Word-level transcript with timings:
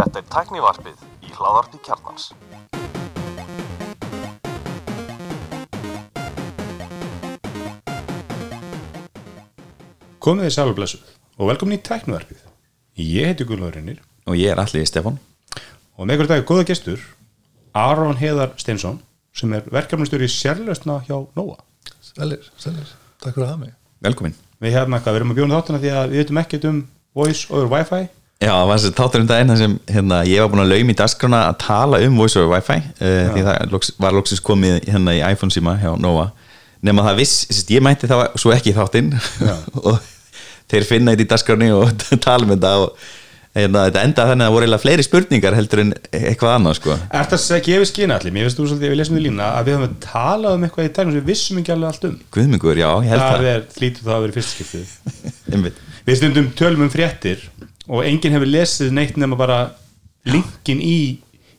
Þetta 0.00 0.18
er 0.18 0.26
tæknivarpið 0.32 1.02
í 1.22 1.30
hláðarpi 1.36 1.78
kjarnans. 1.86 2.24
Komið 10.20 10.48
þið 10.48 10.54
sæl 10.56 10.68
og 11.40 11.48
velkomin 11.48 11.78
í 11.78 11.82
tæknuvarpið. 11.86 12.40
Ég 13.00 13.30
heiti 13.30 13.46
Guðlóður 13.48 13.78
Reynir 13.78 14.02
og 14.28 14.36
ég 14.36 14.52
er 14.52 14.60
allir 14.60 14.84
Stefán 14.88 15.16
og 15.96 16.04
með 16.04 16.18
ykkur 16.18 16.30
dag 16.32 16.42
er 16.42 16.48
góða 16.50 16.68
gestur 16.68 17.00
Aron 17.72 18.20
Heiðar 18.20 18.56
Steinsson 18.60 19.00
sem 19.32 19.52
er 19.56 19.68
verkefnastjóri 19.72 20.28
í 20.28 20.34
sérlösna 20.34 21.00
hjá 21.06 21.16
NOA. 21.38 21.60
Sælir, 22.04 22.42
sælir, 22.58 22.96
takk 23.22 23.38
fyrir 23.38 23.46
að 23.46 23.52
hafa 23.54 23.62
mig 23.64 23.79
velkomin. 24.04 24.34
Við 24.60 24.76
hérna 24.76 24.98
eitthvað, 24.98 25.14
við 25.14 25.20
erum 25.20 25.34
að 25.34 25.38
bjóna 25.40 25.58
þáttuna 25.58 25.82
því 25.82 25.92
að 25.96 26.10
við 26.10 26.22
veitum 26.22 26.40
ekkert 26.42 26.66
um 26.70 26.80
voice 27.16 27.46
over 27.50 27.70
wifi. 27.72 28.02
Já, 28.40 28.52
það 28.54 28.66
var 28.70 28.78
þessi 28.78 28.96
tátur 28.96 29.22
um 29.22 29.28
daginn 29.28 29.52
þar 29.52 29.60
sem 29.60 29.74
hérna, 29.92 30.20
ég 30.28 30.40
var 30.40 30.52
búin 30.52 30.62
að 30.62 30.70
laum 30.72 30.92
í 30.92 30.96
dasgrana 30.96 31.40
að 31.50 31.58
tala 31.60 32.00
um 32.06 32.20
voice 32.20 32.40
over 32.40 32.54
wifi 32.54 32.78
uh, 32.80 33.26
því 33.34 33.42
það 33.48 33.74
loks, 33.74 33.92
var 34.00 34.16
loksins 34.16 34.44
komið 34.44 34.78
hérna 34.88 35.16
í 35.16 35.20
iPhone 35.26 35.52
síma 35.52 35.76
hjá 35.80 35.90
Nova. 36.00 36.30
Nema 36.84 37.04
það 37.04 37.20
viss, 37.20 37.42
sérst, 37.50 37.72
ég 37.74 37.84
mætti 37.84 38.08
það 38.08 38.24
svo 38.40 38.54
ekki 38.54 38.72
í 38.72 38.76
þáttinn. 38.78 39.12
Og 39.84 39.98
þeir 40.70 40.86
finna 40.88 41.12
þetta 41.12 41.26
í 41.26 41.30
dasgrani 41.34 41.72
og 41.76 41.90
tala 42.26 42.46
um 42.46 42.54
þetta 42.54 42.74
og 42.84 43.08
hérna, 43.56 43.84
þetta 43.88 44.02
enda 44.06 44.26
þannig 44.28 44.44
að 44.44 44.48
það 44.48 44.54
voru 44.54 44.66
eiginlega 44.66 44.84
fleiri 44.84 45.06
spurningar 45.06 45.56
heldur 45.58 45.82
en 45.82 45.92
eitthvað 46.14 46.54
annað 46.54 46.76
sko. 46.78 46.96
Er 47.10 47.30
það 47.30 47.46
að 47.56 47.62
gefa 47.66 47.88
skina 47.90 48.18
allir? 48.18 48.34
Mér 48.34 48.46
finnst 48.46 48.60
þú 48.60 48.66
svolítið, 48.70 48.86
ef 48.86 48.94
við 48.94 49.00
lesum 49.00 49.16
því 49.16 49.24
lína, 49.24 49.48
að 49.56 49.66
við 49.70 49.76
höfum 49.78 49.96
talað 50.04 50.58
um 50.58 50.66
eitthvað 50.66 50.86
í 50.86 50.92
tæknum 50.98 51.14
sem 51.14 51.20
við 51.20 51.32
vissum 51.32 51.60
ekki 51.60 51.74
alveg 51.74 51.90
allt 51.90 52.06
um. 52.08 52.14
Guðmingur, 52.36 52.80
já, 52.80 52.88
ég 52.90 53.10
held 53.10 53.24
Það 53.24 53.34
það 53.34 53.50
er 53.54 53.66
flýtur 53.74 54.06
það 54.06 54.14
að 54.16 54.22
vera 54.26 54.36
fyrst 54.38 54.54
skiptið. 54.54 54.94
Einmitt. 55.54 55.82
Við 56.06 56.20
stundum 56.20 56.52
tölum 56.60 56.86
um 56.86 56.92
fréttir 56.92 57.44
og 57.90 58.06
enginn 58.06 58.36
hefur 58.36 58.54
lesið 58.54 58.94
neitt 58.94 59.18
nema 59.20 59.38
bara 59.40 59.58
linkin 60.30 60.80
í, 60.84 61.00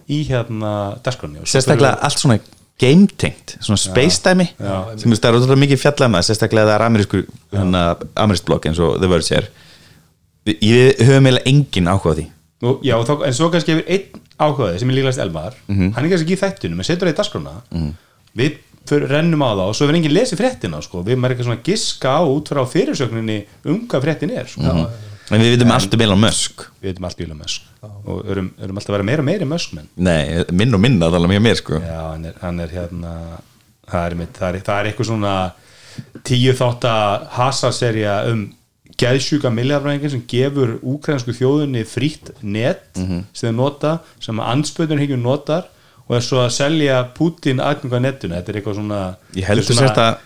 í 0.07 0.23
hérna 0.29 0.73
dasgrunni. 1.03 1.43
Sérstaklega 1.49 1.97
allt 2.07 2.23
svona 2.23 2.39
game-tengt, 2.81 3.57
svona 3.61 3.77
space-dæmi 3.77 4.47
sem 4.97 5.11
þú 5.11 5.17
ótrúlega 5.19 5.59
mikið 5.65 5.81
fjallað 5.83 6.13
með 6.15 6.23
sérstaklega 6.25 6.69
það 6.69 6.75
er 6.75 6.85
amerísku 6.87 7.19
hérna, 7.53 7.83
við, 10.45 11.01
höfum 11.05 11.27
eiginlega 11.29 11.45
engin 11.51 11.87
áhuga 11.91 12.13
á 12.13 12.17
því. 12.17 12.25
Og, 12.61 12.81
já, 12.85 12.95
þá, 13.05 13.13
en 13.25 13.33
svo 13.33 13.49
kannski 13.53 13.73
hefur 13.73 13.87
einn 13.89 14.21
áhugaði 14.41 14.79
sem 14.81 14.89
er 14.89 14.95
líklegast 14.99 15.21
Elmar, 15.23 15.53
Mhm. 15.67 15.93
hann 15.95 16.05
er 16.05 16.09
kannski 16.09 16.27
ekki 16.27 16.37
í 16.37 16.43
þættunum 16.43 16.81
en 16.81 16.83
setur 16.87 17.07
það 17.07 17.13
í 17.13 17.17
dasgrunna 17.17 17.53
við 18.37 18.57
fyrir, 18.87 19.07
rennum 19.09 19.41
á 19.45 19.49
það 19.53 19.67
og 19.69 19.75
svo 19.75 19.85
hefur 19.87 19.95
enginn 19.97 20.13
lesið 20.17 20.39
fréttina 20.41 20.81
sko. 20.81 21.03
við 21.03 21.11
erum 21.17 21.25
ekki 21.29 21.43
svona 21.45 21.63
giska 21.63 22.09
á 22.17 22.21
út 22.25 22.49
frá 22.49 22.61
fyrirsögninni 22.65 23.45
um 23.65 23.87
hvað 23.87 24.01
fréttin 24.05 24.31
er 24.37 24.45
sko. 24.45 24.61
en 25.31 25.39
við 25.41 25.57
vitum 25.57 25.71
allt 25.71 25.93
um 25.93 26.01
Elon 26.01 26.19
Musk. 26.19 26.65
Við 26.81 26.89
veitum 26.93 27.05
allt 27.05 27.17
bíla 27.17 27.35
mösk 27.37 27.61
og 28.05 28.25
erum, 28.29 28.51
erum 28.61 28.77
alltaf 28.77 28.89
að 28.89 28.97
vera 28.97 29.03
meira 29.03 29.21
og 29.21 29.25
meira 29.25 29.45
möskmenn 29.45 29.87
nei, 29.97 30.43
minn 30.51 30.73
og 30.73 30.79
minna 30.81 31.09
tala 31.09 31.27
mjög 31.27 31.41
mér 31.41 31.55
sko. 31.57 31.79
Já, 31.79 32.11
hann 32.11 32.25
er, 32.25 32.33
hann 32.41 32.59
er 32.59 32.67
hérna 32.67 33.13
það 33.89 34.05
er, 34.05 34.15
það 34.37 34.55
er, 34.55 34.59
það 34.61 34.79
er 34.79 34.91
eitthvað 34.91 35.05
svona 35.09 35.35
tíu 36.23 36.53
þátt 36.53 36.85
að 36.89 37.27
hasaserja 37.37 38.15
um 38.31 38.53
geðsjúka 38.99 39.49
milljarfræðingin 39.53 40.11
sem 40.15 40.23
gefur 40.27 40.73
úkrænsku 40.83 41.33
þjóðunni 41.37 41.83
frítt 41.87 42.31
net 42.43 42.81
Mhm. 42.97 43.23
sem 43.33 43.49
þeir 43.49 43.55
nota, 43.57 43.99
sem 44.19 44.35
að 44.39 44.49
anspöðun 44.55 44.99
hengju 44.99 45.17
notar 45.21 45.63
og 46.09 46.15
er 46.17 46.21
svo 46.25 46.41
að 46.43 46.51
selja 46.51 47.03
Putin 47.15 47.59
aðgöngu 47.63 47.95
að 47.95 48.01
netinu, 48.07 48.35
þetta 48.35 48.49
er 48.49 48.59
eitthvað 48.61 48.75
svona 48.75 49.15
ég 49.35 49.45
heldur 49.47 49.63
sérst 49.77 49.97
að 49.97 50.17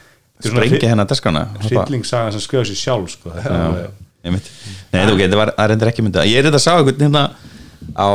þetta 0.41 0.49
sprengja 0.49 0.89
hennar 0.89 1.05
deskana 1.07 1.43
hryllingssaga 1.61 2.31
sem 2.31 2.41
skrifa 2.41 2.65
sér 2.65 2.79
sjálf 2.81 3.09
sko. 3.09 3.29
er 3.35 3.51
alveg- 3.51 4.01
Einmitt. 4.25 4.47
Nei, 4.91 5.05
þetta 5.05 5.35
var 5.37 5.51
að 5.53 5.67
reynda 5.69 5.85
ekki 5.91 6.01
mynda 6.01 6.23
Ég 6.25 6.39
er 6.39 6.43
þetta 6.49 6.57
að 6.57 6.65
sá 6.65 6.71
einhvern 6.79 7.03
hérna 7.05 7.29
á 7.93 8.09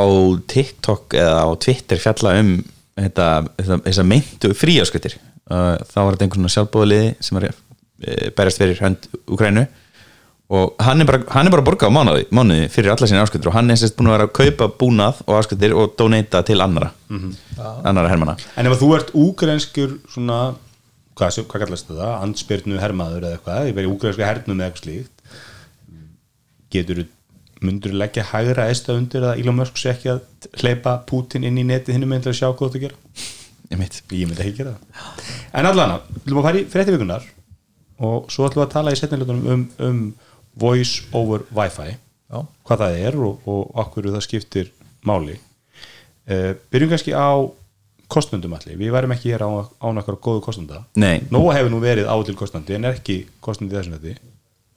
TikTok 0.47 1.13
eða 1.15 1.37
á 1.47 1.49
Twitter 1.57 1.97
fjalla 1.97 2.33
um 2.41 2.49
þetta, 2.99 3.27
þetta, 3.57 3.77
þessa 3.87 4.03
meintu 4.03 4.51
fríaskuttir 4.53 5.15
uh, 5.49 5.77
þá 5.79 5.95
var 6.03 6.17
þetta 6.17 6.25
einhvern 6.27 6.43
svona 6.43 6.55
sjálfbóðliði 6.57 7.15
sem 7.23 7.37
er 7.39 7.45
uh, 7.47 8.29
berjast 8.35 8.59
fyrir 8.59 8.81
hönd 8.83 9.07
Ukrænu 9.31 9.63
og 10.51 10.81
hann 10.83 10.99
er 10.99 11.07
bara, 11.07 11.21
hann 11.31 11.47
er 11.47 11.53
bara 11.53 11.63
að 11.63 11.67
borga 11.69 11.87
á 11.87 11.95
mánuði, 11.95 12.25
mánuði 12.35 12.65
fyrir 12.73 12.91
alla 12.91 13.07
sína 13.07 13.21
áskuttir 13.23 13.47
og 13.47 13.55
hann 13.55 13.71
er 13.71 13.77
sérst 13.79 13.95
búin 13.95 14.09
að 14.09 14.15
vera 14.17 14.25
að 14.27 14.35
kaupa 14.35 14.65
búnað 14.81 15.15
og 15.23 15.37
áskuttir 15.37 15.71
og 15.77 15.93
donata 15.99 16.41
til 16.47 16.59
annara 16.63 16.89
annara 17.87 18.11
hermana 18.11 18.35
En 18.59 18.67
ef 18.67 18.75
að 18.75 18.81
þú 18.81 18.89
ert 18.97 19.13
úgrenskur 19.15 19.91
svona, 20.11 20.39
hvað, 21.15 21.39
hvað 21.47 21.63
kallast 21.63 21.87
þetta? 21.87 22.09
Andspyrnu 22.25 22.81
hermaður 22.83 23.23
eða 23.23 23.37
eitthvað 23.37 23.69
ég 23.69 23.77
verið 23.79 23.93
úgrensku 23.95 24.23
hernum 24.27 24.59
eða 24.59 24.67
eitthvað 24.67 24.83
slíkt. 24.83 25.15
Getur 26.71 26.97
mundur 27.61 27.93
leggja 27.95 28.23
hægra 28.31 28.63
eista 28.71 28.95
undir 28.97 29.23
að 29.29 29.39
Elon 29.43 29.59
Musk 29.61 29.75
sé 29.79 29.87
ekki 29.93 30.09
að 30.15 30.21
hleypa 30.59 30.91
Putin 31.07 31.45
inn 31.47 31.59
í 31.61 31.63
netið 31.67 31.95
hinnum 31.95 32.11
með 32.11 32.25
til 32.25 32.31
að 32.33 32.39
sjá 32.41 32.47
hvað 32.49 32.73
þú 32.73 32.79
gera? 32.87 32.97
Ég 33.71 33.77
mitt 33.79 33.95
ég 34.09 34.27
myndi 34.27 34.43
ekki 34.43 34.57
gera 34.57 34.73
það. 34.75 34.83
En 35.61 35.69
allan, 35.69 35.91
við 36.09 36.21
viljum 36.25 36.41
að 36.41 36.47
fara 36.49 36.59
í 36.59 36.65
voice 40.59 41.05
over 41.15 41.45
wifi. 41.55 41.95
Já. 42.31 42.45
hvað 42.63 42.79
það 42.79 42.99
er 43.05 43.15
og, 43.19 43.47
og 43.49 43.79
okkur 43.83 44.05
það 44.07 44.21
skiptir 44.23 44.69
máli. 45.07 45.35
Uh, 46.29 46.53
byrjum 46.71 46.93
kannski 46.93 47.11
á 47.11 47.43
kostnundum 48.11 48.53
allir, 48.55 48.77
við 48.79 48.91
værum 48.93 49.11
ekki 49.15 49.33
hér 49.33 49.43
á, 49.43 49.51
á 49.67 49.87
nakar 49.95 50.17
góðu 50.19 50.43
kostnunda 50.43 50.83
Nei. 50.99 51.23
Nóa 51.31 51.55
hefur 51.55 51.71
nú 51.71 51.79
verið 51.83 52.07
á 52.11 52.15
til 52.27 52.35
kostnandi 52.39 52.75
en 52.75 52.87
er 52.87 52.99
ekki 52.99 53.23
kostnandi 53.43 53.75
í 53.75 53.79
þessum 53.79 53.97
þetta 53.97 54.15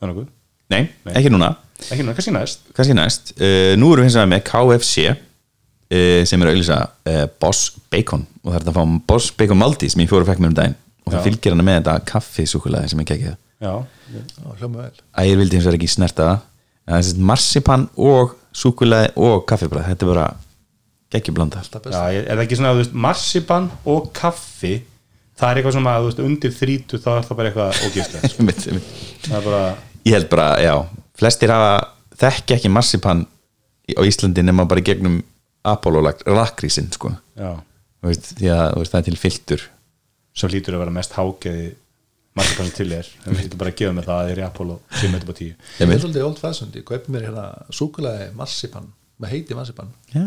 þannig 0.01 0.25
að 0.25 0.33
Nei, 0.73 0.89
ekki 1.13 1.31
núna. 1.33 1.51
Ekki 1.93 2.05
nú, 2.07 2.15
kannski 2.17 2.33
næst. 2.33 2.63
Kannski 2.77 2.97
næst. 2.97 3.35
Uh, 3.37 3.75
nú 3.79 3.93
erum 3.93 4.05
við 4.05 4.09
hins 4.09 4.17
vegar 4.19 4.31
með 4.33 4.45
KFC 4.49 5.05
uh, 5.13 6.23
sem 6.27 6.45
er 6.45 6.51
auðvisa 6.51 6.79
uh, 6.89 7.25
Boss 7.43 7.75
Bacon. 7.93 8.25
Og 8.43 8.51
það 8.51 8.57
er 8.57 8.65
þetta 8.65 8.73
að 8.73 8.79
fá 8.79 8.97
Boss 9.13 9.31
Bacon 9.37 9.61
Maldi 9.61 9.91
sem 9.93 10.03
ég 10.05 10.11
fóru 10.11 10.25
og 10.25 10.31
fekk 10.31 10.43
mér 10.43 10.55
um 10.55 10.57
daginn. 10.59 10.79
Og 11.05 11.13
það 11.13 11.21
Já. 11.21 11.25
fylgir 11.29 11.55
hana 11.55 11.67
með 11.67 11.81
þetta 11.83 11.97
kaffisúkulega 12.09 12.91
sem 12.91 13.03
ég 13.05 13.11
kekki 13.11 13.35
það 13.65 13.85
já, 14.15 14.23
Já, 14.39 14.49
hljóma 14.61 14.83
vel. 14.85 15.03
Að 15.17 15.29
ég 15.31 15.39
vildi 15.41 15.57
hins 15.59 15.67
vegar 15.69 15.79
ekki 15.81 15.91
snerta 15.95 16.27
það. 16.29 16.43
Er 16.95 17.07
marsipan 17.33 17.87
og 17.97 18.35
súkulega 18.55 19.13
og 19.25 19.45
kaffibræð, 19.49 19.87
þetta 19.91 20.05
er 20.07 20.11
bara 20.13 20.27
já 21.15 21.53
best 21.55 21.77
er 22.27 22.37
það 22.39 22.43
ekki 22.45 22.59
svona 22.59 22.75
veist, 22.79 22.95
marsipan 23.07 23.69
og 23.91 24.09
kaffi 24.17 24.73
það 25.39 25.49
er 25.51 25.61
eitthvað 25.61 25.77
sem 25.79 25.89
að 25.91 26.07
veist, 26.09 26.23
undir 26.29 26.55
þrítu 26.55 26.99
þá 27.03 27.09
er 27.17 27.27
það 27.29 27.39
bara 27.41 27.51
eitthvað 27.53 27.83
ógifslegt 27.89 28.35
sko. 28.35 28.47
Er 29.35 29.45
bara 29.47 29.61
ég 30.05 30.13
held 30.19 30.29
bara, 30.33 30.49
já, 30.63 30.75
flestir 31.19 31.53
hafa 31.55 31.71
þekki 32.21 32.57
ekki 32.59 32.71
marsipan 32.75 33.23
í- 33.89 33.97
á 33.97 34.03
Íslandi 34.05 34.45
nema 34.45 34.67
bara 34.69 34.83
gegnum 34.85 35.21
Apollo 35.65 36.03
lakrísin 36.29 36.91
sko. 36.93 37.15
Já, 37.41 37.55
Þú 38.05 38.11
veist, 38.11 38.27
því 38.37 38.51
að 38.53 38.67
veist, 38.83 38.93
það 38.93 39.01
er 39.01 39.07
til 39.09 39.17
filtur. 39.17 39.63
Sem 40.37 40.51
hlýtur 40.53 40.75
að 40.77 40.83
vera 40.85 40.93
mest 40.93 41.15
hágeði 41.17 41.71
marsipan 42.39 42.73
til 42.75 42.89
er 42.97 43.09
við 43.25 43.45
hlýtur 43.45 43.61
bara 43.61 43.73
að 43.73 43.79
gefa 43.81 43.95
með 43.95 44.09
það 44.09 44.17
að 44.17 44.25
það 44.25 44.33
er 44.33 44.41
í 44.41 44.45
Apollo 44.49 44.77
sem 44.91 45.15
þetta 45.15 45.29
bara 45.29 45.39
tíu. 45.41 45.53
Ég 45.79 45.93
er 45.95 46.03
svolítið 46.03 46.27
old 46.27 46.41
fashioned, 46.43 46.79
ég 46.79 46.87
kaupi 46.89 47.15
mér 47.15 47.29
hérna 47.29 47.45
súkulega 47.75 48.27
marsipan, 48.39 48.89
með 49.23 49.35
heiti 49.35 49.59
marsipan. 49.59 49.93
Já, 50.15 50.25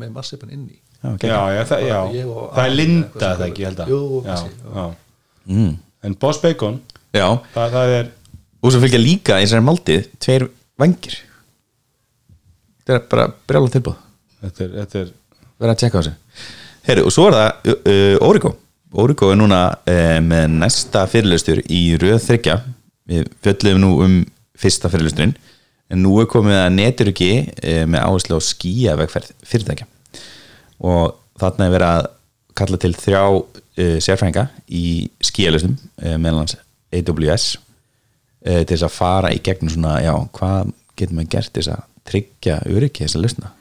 með 0.00 0.14
marsipan 0.14 0.54
inni 0.54 0.78
já, 0.78 1.10
okay. 1.12 1.28
já, 1.28 1.38
já, 1.56 1.62
það, 1.72 1.84
já. 1.88 1.98
Ég 2.16 2.32
og 2.32 2.48
það 2.54 2.70
er 2.70 2.74
linda 2.78 3.32
það 3.34 3.46
ekki, 3.48 3.64
ég 3.64 3.70
held 3.70 3.84
að. 3.84 3.92
Jú, 3.92 4.00
já, 4.22 4.28
kannski. 4.30 4.82
Mm. 5.42 5.72
en 6.06 6.16
Boss 6.22 6.38
Bacon, 6.38 6.78
já, 7.10 7.26
það, 7.52 7.76
það 7.76 7.96
er 7.98 8.10
og 8.62 8.70
svo 8.70 8.80
fylgja 8.84 9.02
líka 9.02 9.40
í 9.40 9.46
þessari 9.46 9.66
máltið 9.66 10.04
tveir 10.22 10.46
vangir 10.78 11.16
þetta 12.82 12.94
er 12.94 13.08
bara 13.10 13.26
brjála 13.50 13.72
tilbúð 13.74 13.96
þetta 14.44 14.64
er, 14.64 14.76
þetta 14.80 15.00
er 15.00 15.10
verða 15.62 15.74
að 15.74 15.80
tjekka 15.82 15.98
á 15.98 16.02
þessu. 16.02 16.14
Heri, 16.86 17.02
og 17.06 17.14
svo 17.14 17.28
er 17.28 17.36
það 17.38 17.72
uh, 17.72 18.28
Origo 18.28 18.54
Origo 18.92 19.30
er 19.32 19.38
núna 19.40 19.62
uh, 19.72 20.18
með 20.24 20.58
næsta 20.58 21.06
fyrirlustur 21.08 21.62
í 21.72 21.82
röð 22.00 22.20
þryggja 22.26 22.58
við 23.08 23.30
fjöllum 23.44 23.80
nú 23.80 23.92
um 24.04 24.18
fyrsta 24.58 24.90
fyrirlusturinn 24.92 25.32
en 25.92 26.02
nú 26.04 26.14
er 26.20 26.28
komið 26.30 26.58
að 26.60 26.74
neturöki 26.76 27.30
uh, 27.42 27.84
með 27.88 28.04
áherslu 28.04 28.36
á 28.36 28.40
skýja 28.44 28.96
vegferð 29.00 29.32
fyrirtækja. 29.48 29.88
Og 30.82 31.16
þarna 31.40 31.68
er 31.68 31.74
verið 31.76 31.88
að 31.88 32.10
kalla 32.58 32.80
til 32.80 32.92
þrjá 32.98 33.22
uh, 33.32 33.98
sérfrænga 34.04 34.46
í 34.68 34.86
skýjalustum 35.24 35.76
uh, 35.78 36.16
meðlans 36.20 36.58
AWS 36.92 37.48
uh, 37.56 38.60
til 38.60 38.74
þess 38.74 38.88
að 38.88 38.96
fara 38.96 39.32
í 39.32 39.40
gegnum 39.44 39.72
svona, 39.72 39.96
já, 40.04 40.12
hvað 40.36 40.72
getur 40.98 41.16
maður 41.16 41.32
gert 41.36 41.56
þess 41.56 41.72
að 41.72 41.84
tryggja 42.08 42.60
öryggi 42.68 43.06
þess 43.06 43.16
að 43.16 43.24
lusna 43.24 43.52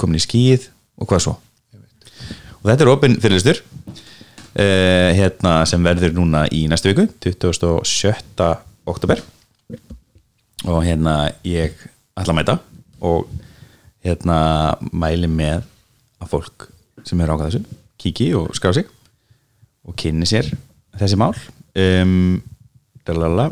komin 0.00 0.16
í 0.16 0.22
skýð 0.22 0.70
og 1.00 1.08
hvað 1.10 1.24
svo? 1.26 1.32
Og 2.62 2.68
þetta 2.70 2.84
er 2.84 2.90
opinn 2.92 3.18
fyrirlistur 3.20 3.58
uh, 4.58 5.10
hérna 5.16 5.62
sem 5.68 5.84
verður 5.84 6.14
núna 6.16 6.44
í 6.52 6.64
næstu 6.70 6.92
viku 6.92 7.06
27. 7.24 8.50
oktober 8.88 9.22
og 10.68 10.82
hérna 10.86 11.32
ég 11.46 11.74
ætla 12.18 12.32
að 12.32 12.38
mæta 12.38 12.58
og 13.02 13.30
hérna 14.02 14.38
mæli 14.92 15.30
með 15.30 15.64
að 16.22 16.34
fólk 16.34 16.68
sem 17.06 17.20
er 17.20 17.32
ákvæða 17.32 17.50
þessu 17.50 17.80
kíki 18.02 18.28
og 18.38 18.52
skrá 18.58 18.74
sig 18.76 18.88
og 19.86 19.96
kynni 19.98 20.28
sér 20.28 20.50
þessi 20.98 21.18
mál 21.18 21.34
um, 21.78 22.42
lalala. 23.08 23.50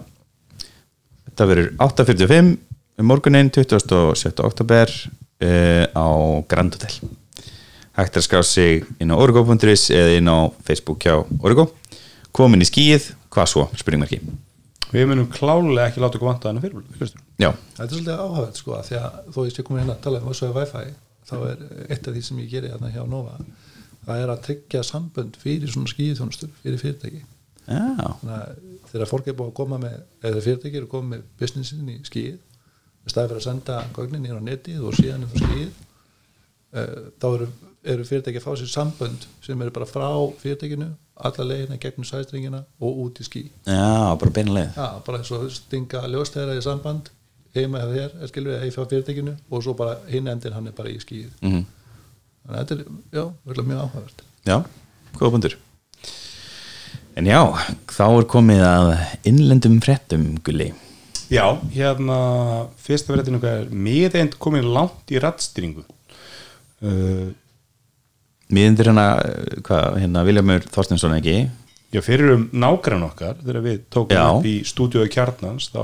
þetta 1.29 1.49
verður 1.51 1.73
8.45 1.89 2.53
um 3.01 3.09
morgunin 3.09 3.51
27. 3.51 4.45
oktober 4.45 4.91
uh, 4.91 5.85
á 5.91 6.07
Grand 6.51 6.77
Hotel 6.77 7.20
hægt 7.99 8.17
er 8.17 8.23
að 8.23 8.27
skrá 8.27 8.43
sig 8.47 8.85
inn 9.03 9.13
á 9.13 9.17
origo.is 9.17 9.89
eða 9.95 10.19
inn 10.19 10.31
á 10.31 10.39
Facebook 10.67 11.03
hjá 11.07 11.19
Origo. 11.41 11.71
Komin 12.37 12.63
í 12.63 12.69
skíið, 12.69 13.11
hvað 13.33 13.51
svo, 13.51 13.67
spurningmarki 13.79 14.21
Við 14.91 15.07
munum 15.07 15.29
klálega 15.31 15.89
ekki 15.89 16.03
láta 16.03 16.19
okkur 16.19 16.31
vanta 16.31 16.51
þennan 16.51 16.65
fyrirlustur 16.65 17.23
já, 17.39 17.51
Þetta 17.77 17.87
er 17.87 17.91
svolítið 17.95 18.23
áhugað 18.23 18.55
sko 18.59 18.77
að 18.77 18.87
því 18.89 19.01
að 19.01 19.19
þó 19.35 19.41
ég 19.47 19.55
sé 19.55 19.65
komin 19.67 19.83
hérna 19.83 19.97
að 19.97 20.05
tala 20.07 20.21
um 20.21 20.31
þessu 20.31 20.51
Wi-Fi 20.55 20.87
þá 21.31 21.35
er 21.47 21.61
eitt 21.87 22.09
af 22.09 22.15
því 22.15 22.23
sem 22.27 22.41
ég 22.43 22.55
geri 22.55 22.71
hérna 22.73 22.91
hjá 22.95 23.03
Nova 23.07 23.37
það 24.07 24.23
er 24.23 24.33
að 24.33 24.43
tryggja 24.47 24.83
sambönd 24.87 25.39
fyrir 25.41 25.71
svona 25.71 25.91
skíðþjónustur, 25.93 26.53
fyrir 26.63 26.81
fyrirtæki. 26.81 27.23
Að 27.71 28.55
þegar 28.91 29.11
fólk 29.11 29.29
er 29.31 29.37
búið 29.39 29.53
að 29.53 29.59
koma 29.61 29.79
með 29.83 29.99
eða 30.27 30.45
fyrirtæki 30.47 30.81
er 30.81 30.87
að 30.87 30.93
koma 30.95 31.15
með 31.15 31.27
businessin 31.39 31.93
í 31.93 31.99
skíð 32.07 32.39
í 32.41 33.13
staði 33.13 33.31
fyrir 33.31 33.41
að 33.41 33.47
senda 33.47 33.77
gögnin 33.97 34.27
inn 34.27 34.41
á 34.41 34.49
netið 34.49 34.87
og 34.89 34.97
síðan 34.99 35.29
á 35.29 35.31
skíð 35.31 35.69
uh, 35.71 36.97
þá 37.23 37.29
eru, 37.31 37.51
eru 37.85 38.05
fyrirtæki 38.05 38.41
að 38.41 38.47
fá 38.47 38.53
sér 38.61 38.73
sambönd 38.73 39.27
sem 39.45 39.63
eru 39.63 39.73
bara 39.75 39.89
frá 39.89 40.09
fyrirtækinu 40.43 40.91
alla 41.21 41.47
leiðina 41.47 41.81
gegnum 41.81 42.09
sæstringina 42.09 42.63
og 42.81 43.03
út 43.07 43.21
í 43.21 43.27
skí 43.27 43.43
já, 43.65 44.17
bara 44.21 44.35
beina 44.37 44.57
leið. 44.57 44.71
Já, 44.77 45.01
bara 45.07 45.21
eins 45.21 45.33
og 45.37 45.49
stinga 45.55 46.05
ljóstæðara 46.09 46.57
í 46.61 46.65
samband 46.65 47.11
heima 47.57 47.83
hjá 47.83 47.91
þér, 47.91 48.17
er 48.21 48.31
skilur 48.31 48.55
við, 48.55 48.63
heima 48.65 48.77
hjá 48.77 48.91
fyrirtækinu 48.95 49.37
og 49.51 49.65
svo 49.65 49.77
bara 49.77 49.99
hinn 50.09 50.29
endin 50.33 50.57
hann 50.57 50.71
er 50.71 50.77
bara 50.77 50.93
í 50.93 51.01
skíð 51.03 51.33
mm 51.45 51.69
þannig 52.41 52.57
að 52.57 52.61
þetta 52.61 52.77
er, 52.77 53.01
já, 53.15 53.25
verður 53.47 53.67
mjög 53.69 53.83
áhugavert. 53.85 54.23
Já, 54.49 54.57
góða 55.19 55.33
bundur 55.35 55.57
en 57.19 57.27
já, 57.29 57.41
þá 57.91 58.05
er 58.07 58.27
komið 58.31 58.63
að 58.65 58.91
innlendum 59.29 59.81
fréttum 59.85 60.25
gulli. 60.47 60.71
Já, 61.31 61.45
hérna 61.75 62.17
fyrsta 62.81 63.13
verðinu 63.13 63.41
hvað 63.43 63.65
er 63.65 63.75
miðeind 63.75 64.39
komin 64.43 64.71
langt 64.75 65.13
í 65.13 65.21
rattstýringu 65.23 65.85
uh, 65.85 67.29
miðindir 68.55 68.91
hérna, 68.91 69.07
eh, 69.25 69.59
hvað, 69.67 69.99
hérna 70.03 70.25
Viljamur 70.27 70.69
Þorstinsson 70.75 71.17
ekki? 71.17 71.37
Já, 71.91 72.01
fyrir 72.07 72.37
um 72.37 72.47
nágrann 72.55 73.07
okkar 73.09 73.41
þegar 73.43 73.65
við 73.65 73.81
tókum 73.91 74.15
Já. 74.15 74.27
upp 74.31 74.47
í 74.47 74.61
stúdíói 74.67 75.09
kjarnans 75.11 75.71
þá 75.73 75.83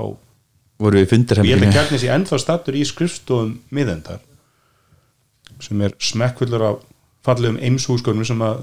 voru 0.78 1.00
við 1.00 1.08
fundir 1.10 1.40
að 1.40 1.50
hérna 1.50 1.72
kjarnis 1.74 2.04
í 2.06 2.12
ennþá 2.12 2.38
stattur 2.42 2.76
í 2.78 2.84
skrifstofum 2.86 3.56
miðendar 3.74 4.20
sem 5.62 5.80
er 5.82 5.96
smekkfullur 5.98 6.64
af 6.68 6.84
fallegum 7.26 7.58
eimshúsgörnum 7.64 8.26
sem, 8.28 8.42
að, 8.44 8.60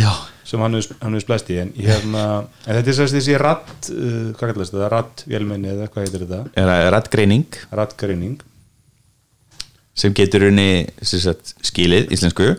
já, 0.00 0.10
sem 0.48 0.62
hann 0.64 0.78
hefur 0.80 1.22
splæst 1.22 1.52
í. 1.52 1.58
En, 1.62 1.70
hérna, 1.76 2.24
en 2.64 2.78
þetta 2.78 2.90
er 2.90 2.96
sérst 2.98 3.18
þessi 3.18 3.36
ratt 3.38 3.90
uh, 3.92 4.32
hvað 4.38 4.54
kallast 4.54 4.74
þetta, 4.74 4.88
rattvélmenni 4.96 5.70
eða 5.74 5.90
hvað 5.92 6.08
heitir 6.08 6.24
þetta, 6.24 6.40
að 6.64 6.88
rættgreining 6.96 7.60
rattgreining 7.70 8.40
sem 9.94 10.14
getur 10.16 10.48
unni 10.48 10.86
sagt, 11.04 11.54
skilið 11.62 12.10
íslensku 12.16 12.54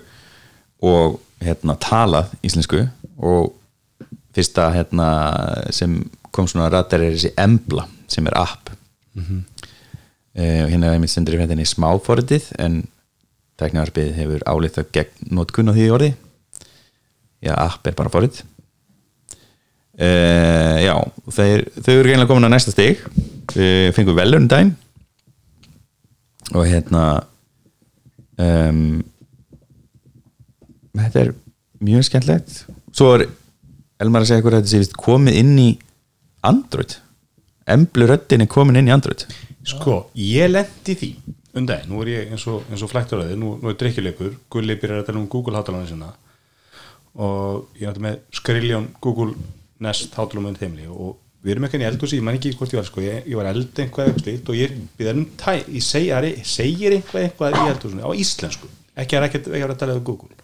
og 0.83 1.19
hérna 1.43 1.75
talað 1.79 2.31
íslensku 2.43 2.83
og 3.23 3.53
fyrsta 4.35 4.69
hérna 4.73 5.07
sem 5.75 6.01
kom 6.33 6.47
svona 6.49 6.69
rættar 6.73 7.03
er 7.03 7.15
þessi 7.15 7.33
Embla 7.39 7.85
sem 8.09 8.27
er 8.27 8.37
app. 8.37 8.71
Mm 9.13 9.23
-hmm. 9.23 9.41
hérna 10.35 10.87
er 10.87 10.93
einmitt 10.93 11.11
sendur 11.11 11.35
í 11.35 11.37
fættinni 11.37 11.65
smáforritið 11.65 12.51
en 12.59 12.87
tæknavarpið 13.57 14.13
hefur 14.13 14.41
álið 14.47 14.71
það 14.77 14.91
gegn 14.91 15.35
notkun 15.35 15.69
á 15.69 15.73
því 15.73 15.89
orði. 15.91 16.13
Já, 17.43 17.53
app 17.53 17.87
er 17.87 17.95
bara 17.95 18.09
forrit. 18.09 18.43
Uh, 19.93 20.79
já, 20.81 20.95
þeir, 21.29 21.67
þau 21.85 21.93
eru 21.93 22.07
reynilega 22.07 22.27
komin 22.27 22.47
að 22.47 22.55
næsta 22.55 22.71
stig. 22.71 23.03
Við 23.53 23.91
fengum 23.93 24.15
velun 24.17 24.47
dæn 24.47 24.75
og 26.53 26.65
hérna 26.67 27.03
um, 28.37 29.03
þetta 30.99 31.23
er 31.23 31.33
mjög 31.83 32.05
skemmtlegt 32.09 32.59
svo 32.93 33.15
er 33.17 33.27
Elmar 34.03 34.23
að 34.23 34.31
segja 34.31 34.43
ykkur 34.43 34.57
að 34.57 34.65
þetta 34.65 34.83
sé 34.91 34.97
komið 34.99 35.37
inn 35.39 35.53
í 35.61 35.69
Android. 36.43 36.97
Emblu 37.73 38.07
röddin 38.09 38.43
er 38.43 38.49
komin 38.51 38.79
inn 38.79 38.89
í 38.89 38.93
Android. 38.93 39.23
Sko, 39.69 40.09
ég 40.19 40.49
lendi 40.51 40.95
því 40.99 41.11
um 41.53 41.67
daginn, 41.69 41.91
nú 41.91 42.01
er 42.01 42.09
ég 42.09 42.31
eins 42.33 42.43
og, 42.49 42.65
og 42.65 42.89
flækturöði 42.89 43.37
nú, 43.39 43.53
nú 43.61 43.69
er 43.69 43.77
drikkjuleikur, 43.79 44.33
Gulli 44.51 44.75
byrjar 44.81 45.03
að 45.03 45.09
tala 45.11 45.21
um 45.21 45.27
Google 45.29 45.59
hátalarna 45.59 45.85
sinna 45.87 46.09
og 47.13 47.75
ég 47.77 47.85
náttúrulega 47.85 48.07
með 48.07 48.15
skriljón 48.39 48.87
Google 49.05 49.35
Nest 49.85 50.17
hátalarna 50.17 50.57
heimli 50.57 50.89
og 50.89 51.19
við 51.45 51.53
erum 51.53 51.67
ekki 51.67 51.79
í 51.83 51.85
eldhúsi, 51.85 52.17
ég 52.17 52.25
man 52.25 52.39
ekki 52.39 52.55
hvort 52.57 52.73
ég 52.73 52.81
var 52.81 52.89
sko, 52.89 53.03
ég, 53.05 53.27
ég 53.29 53.37
var 53.37 53.51
eld 53.51 53.83
einhvað 53.83 54.09
eitthvað 54.09 54.23
slíkt. 54.23 54.49
Og 54.49 54.57
ég 54.57 54.75
byrðar 54.97 55.19
um 55.19 55.25
tæ, 55.37 55.51
ég 55.59 55.83
segir, 55.83 56.27
segir 56.47 56.95
einhvað 56.97 57.27
eitthvað 57.27 57.57
í 57.59 57.63
eldhúsinu 57.67 58.07
á 58.07 58.11
íslensku. 58.15 58.69
Ekki 59.03 59.19
að 59.19 59.27
ekki 59.27 59.41
að 59.59 59.75
tala 59.81 59.97
um 59.99 60.05
Google 60.07 60.42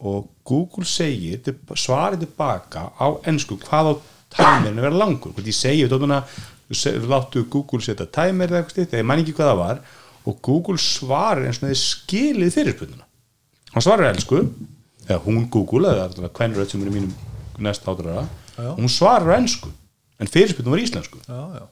og 0.00 0.28
Google 0.44 0.84
segir 0.84 1.38
til- 1.42 1.56
svarið 1.74 2.20
tilbaka 2.26 2.90
á 3.00 3.06
ennsku 3.26 3.56
hvað 3.58 3.92
á 3.92 3.94
tæmirinu 4.36 4.80
vera 4.84 4.98
langur. 4.98 5.32
Hvort 5.32 5.46
ég 5.46 5.54
segi, 5.54 5.86
þú 5.88 7.08
láttu 7.08 7.44
Google 7.48 7.80
setja 7.80 8.06
tæmir 8.06 8.50
eða 8.50 8.64
eitthvað 8.64 8.88
þegar 8.90 8.98
ég 9.02 9.06
man 9.06 9.18
ekki 9.22 9.32
hvað 9.36 9.50
það 9.52 9.58
var. 9.62 9.80
Og 10.26 10.40
Google 10.42 10.76
svarir 10.82 11.46
eins 11.46 11.60
og 11.62 11.68
þeir 11.70 11.80
skilið 11.80 12.52
fyrirspurnina. 12.56 13.04
Hann 13.72 13.82
svarar 13.82 14.10
elsku 14.14 14.40
eða 15.06 15.20
hún 15.22 15.48
Google, 15.50 15.88
eða 15.94 16.30
hvern 16.34 16.54
rödd 16.56 16.70
sem 16.70 16.82
er 16.82 16.90
í 16.90 16.94
mínum 16.96 17.12
næst 17.58 17.84
átrara 17.86 18.26
Já. 18.58 18.74
hún 18.76 18.88
svarar 18.90 19.36
á 19.36 19.38
ensku 19.38 19.70
en 20.20 20.26
fyrirspurnum 20.26 20.72
var 20.74 20.80
íslensku. 20.82 21.18
Já, 21.28 21.40
já, 21.54 21.62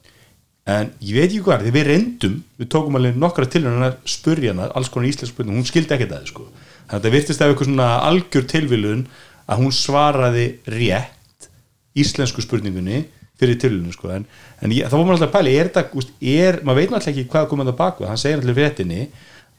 en 0.67 0.91
ég 1.01 1.13
veit 1.13 1.29
ekki 1.31 1.43
hvað, 1.43 1.65
þegar 1.65 1.75
við 1.75 1.87
reyndum 1.89 2.37
við 2.57 2.69
tókum 2.69 2.95
alveg 2.95 3.17
nokkra 3.19 3.45
tilhörun 3.45 3.83
að 3.89 3.97
spurja 4.05 4.53
hana 4.53 4.69
alls 4.73 4.89
konar 4.89 5.09
íslensk 5.09 5.33
spurning, 5.33 5.57
hún 5.59 5.67
skildi 5.67 5.93
ekki 5.97 6.07
það 6.09 6.25
sko. 6.31 6.47
Það 6.91 7.11
virtist 7.15 7.41
af 7.41 7.51
eitthvað 7.51 7.69
svona 7.69 7.89
algjör 8.05 8.47
tilvílun 8.51 9.03
að 9.45 9.61
hún 9.61 9.75
svaraði 9.75 10.47
rétt 10.69 11.49
íslensku 11.95 12.43
spurningunni 12.43 13.03
fyrir 13.39 13.59
tilhörun 13.59 13.93
sko. 13.93 14.11
en, 14.15 14.25
en 14.63 14.73
ég, 14.73 14.87
þá 14.87 14.95
var 14.95 15.03
maður 15.03 15.17
alltaf 15.17 15.29
að 15.29 15.35
pæli 15.35 15.55
er 15.59 15.69
þetta, 15.69 16.05
er, 16.21 16.59
maður 16.63 16.79
veit 16.79 16.93
náttúrulega 16.93 17.11
ekki 17.11 17.31
hvað 17.33 17.49
komið 17.51 17.69
það 17.71 17.79
baku 17.81 18.07
hann 18.09 18.21
segir 18.21 18.39
náttúrulega 18.39 18.61
fréttinni 18.61 19.01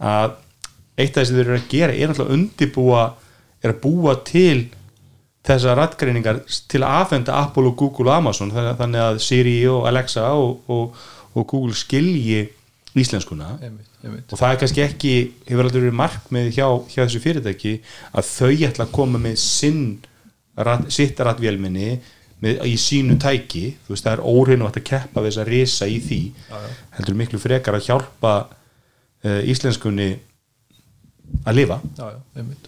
að 0.01 0.37
eitt 0.97 1.13
af 1.13 1.21
þess 1.21 1.33
að 1.33 1.39
þeir 1.39 1.47
eru 1.47 1.59
að 1.59 1.69
gera 1.73 1.93
er 1.93 2.11
náttúrulega 2.11 2.31
að 2.31 2.37
undibúa 2.39 3.05
er 3.63 3.73
að 3.73 3.81
búa 3.85 4.17
til 4.27 4.59
þessar 5.47 5.79
rættgreiningar 5.79 6.41
til 6.71 6.83
að 6.83 7.03
afhenda 7.03 7.37
Apple 7.39 7.71
og 7.71 7.77
Google 7.79 8.11
og 8.11 8.17
Amazon 8.17 8.53
þannig 8.55 9.03
að 9.03 9.21
Siri 9.23 9.59
og 9.71 9.87
Alexa 9.91 10.27
og, 10.35 10.65
og, 10.73 10.97
og 11.37 11.47
Google 11.47 11.77
skilji 11.77 12.47
íslenskuna. 13.03 13.49
Einmitt, 13.63 13.89
einmitt. 14.03 14.33
Og 14.33 14.39
það 14.41 14.53
er 14.55 14.61
kannski 14.63 14.83
ekki, 14.85 15.15
hefur 15.49 15.69
aldrei 15.69 15.81
verið 15.85 15.97
markmið 16.01 16.51
hjá, 16.57 16.67
hjá 16.93 17.01
þessu 17.05 17.23
fyrirtæki 17.25 17.73
að 18.13 18.29
þau 18.31 18.51
ætla 18.69 18.87
að 18.87 18.93
koma 18.97 19.19
með 19.23 19.37
sinn 19.43 19.83
rat, 20.57 20.87
sitt 20.95 21.21
ratvélminni 21.21 21.89
með, 22.43 22.63
í 22.69 22.77
sínu 22.81 23.19
tæki. 23.23 23.65
Þú 23.87 23.95
veist 23.95 24.07
það 24.09 24.17
er 24.19 24.25
óreinu 24.33 24.69
að 24.69 24.81
keppa 24.91 25.25
þess 25.27 25.43
að 25.43 25.51
risa 25.53 25.89
í 25.91 25.99
því. 26.05 26.21
Já, 26.51 26.57
já. 26.65 26.71
heldur 26.99 27.19
miklu 27.23 27.43
frekar 27.43 27.79
að 27.79 27.87
hjálpa 27.91 28.35
uh, 28.47 29.43
íslenskunni 29.53 30.11
að 31.47 31.59
lifa. 31.59 31.81
Já, 31.99 32.07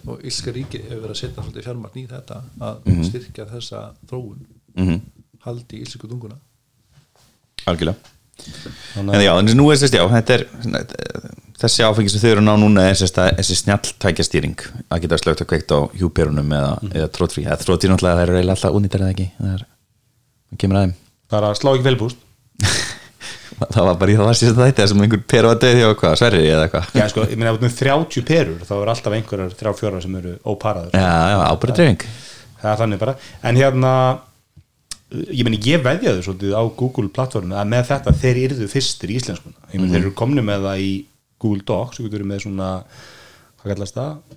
og 0.08 0.24
Ílska 0.26 0.52
ríki 0.54 0.82
hefur 0.82 1.04
verið 1.06 1.14
að 1.14 1.20
setja 1.22 1.42
svolítið 1.44 1.68
fjármagn 1.68 2.00
í 2.02 2.06
þetta 2.10 2.42
að 2.60 2.80
Mhm. 2.88 3.04
styrkja 3.08 3.46
þessa 3.54 3.84
þróun 4.10 4.44
mm 4.76 5.00
haldi 5.46 5.78
íslensku 5.80 6.08
tunguna. 6.10 6.34
Algjörlega 7.70 8.17
en 8.98 9.22
já, 9.22 9.32
en 9.34 9.52
nú 9.58 9.68
er 9.72 9.80
sérst 9.80 9.96
já 9.96 10.04
þetta 10.12 10.36
er, 10.38 10.44
þessi 11.58 11.86
áfengi 11.86 12.12
sem 12.12 12.22
þau 12.22 12.30
eru 12.30 12.42
að 12.42 12.46
ná 12.48 12.54
núna 12.62 12.86
er 12.90 12.98
sérst 12.98 13.18
að 13.22 13.32
þessi 13.40 13.58
snjalltækjastýring 13.62 14.62
að 14.88 15.02
geta 15.04 15.18
slögt 15.20 15.42
að 15.44 15.50
kveikt 15.52 15.74
á 15.74 15.78
hjúperunum 15.98 16.54
eða, 16.54 16.72
eða 16.92 17.10
trótfrí, 17.14 17.44
eða 17.48 17.58
trótfrí 17.64 17.90
náttúrulega 17.92 18.20
það 18.20 18.24
eru 18.26 18.38
eiginlega 18.38 18.56
alltaf 18.56 18.78
únýttar 18.78 19.04
eða 19.04 19.14
ekki? 19.16 19.28
Það 19.38 19.56
er, 19.56 19.66
það 20.48 20.62
kemur 20.64 20.80
aðeim 20.82 20.94
það 21.28 21.38
er 21.40 21.48
að 21.48 21.58
slá 21.60 21.72
ekki 21.74 21.88
velbúst 21.88 22.24
það 23.74 23.88
var 23.88 23.98
bara 23.98 24.14
í 24.14 24.18
það 24.18 24.32
síðan 24.38 24.60
þetta 24.62 24.88
sem 24.92 25.02
einhver 25.04 25.24
peru 25.34 25.50
að 25.50 25.60
döði 25.66 25.84
og 25.88 25.98
hvað, 25.98 26.16
sverri 26.20 26.44
eða 26.46 26.70
hvað 26.72 26.94
Já, 26.94 27.04
sko, 27.10 27.26
ég 27.26 27.40
meina, 27.40 27.52
ert 27.52 27.64
með 27.66 27.76
30 27.80 28.26
perur 28.28 28.64
þá 28.68 28.74
er 28.78 28.92
alltaf 28.94 29.18
einhverjar 29.18 29.54
34 29.58 30.02
sem 30.06 30.18
eru 30.20 30.34
óparaður 30.46 30.94
já, 30.94 31.10
já, 31.32 31.38
ábyrðið 31.50 31.80
er 35.12 35.30
ég 35.32 35.44
meni 35.46 35.60
ég 35.64 35.84
veðjaði 35.84 36.24
svolítið 36.26 36.56
á 36.56 36.62
Google 36.78 37.12
plattforminu 37.14 37.56
að 37.56 37.70
með 37.74 37.86
þetta 37.92 38.16
þeir 38.22 38.42
yrðu 38.46 38.68
fyrstir 38.72 39.12
í 39.12 39.20
íslenskuna 39.20 39.72
ég 39.72 39.80
meni 39.80 39.94
þeir 39.94 40.02
eru 40.02 40.16
komni 40.18 40.44
með 40.44 40.66
það 40.68 40.82
í 40.84 40.90
Google 41.38 41.64
Docs 41.70 41.98
þú 41.98 42.08
getur 42.08 42.26
með 42.28 42.44
svona 42.44 42.68
hvað 43.58 43.72
kallast 43.72 43.98
það? 43.98 44.36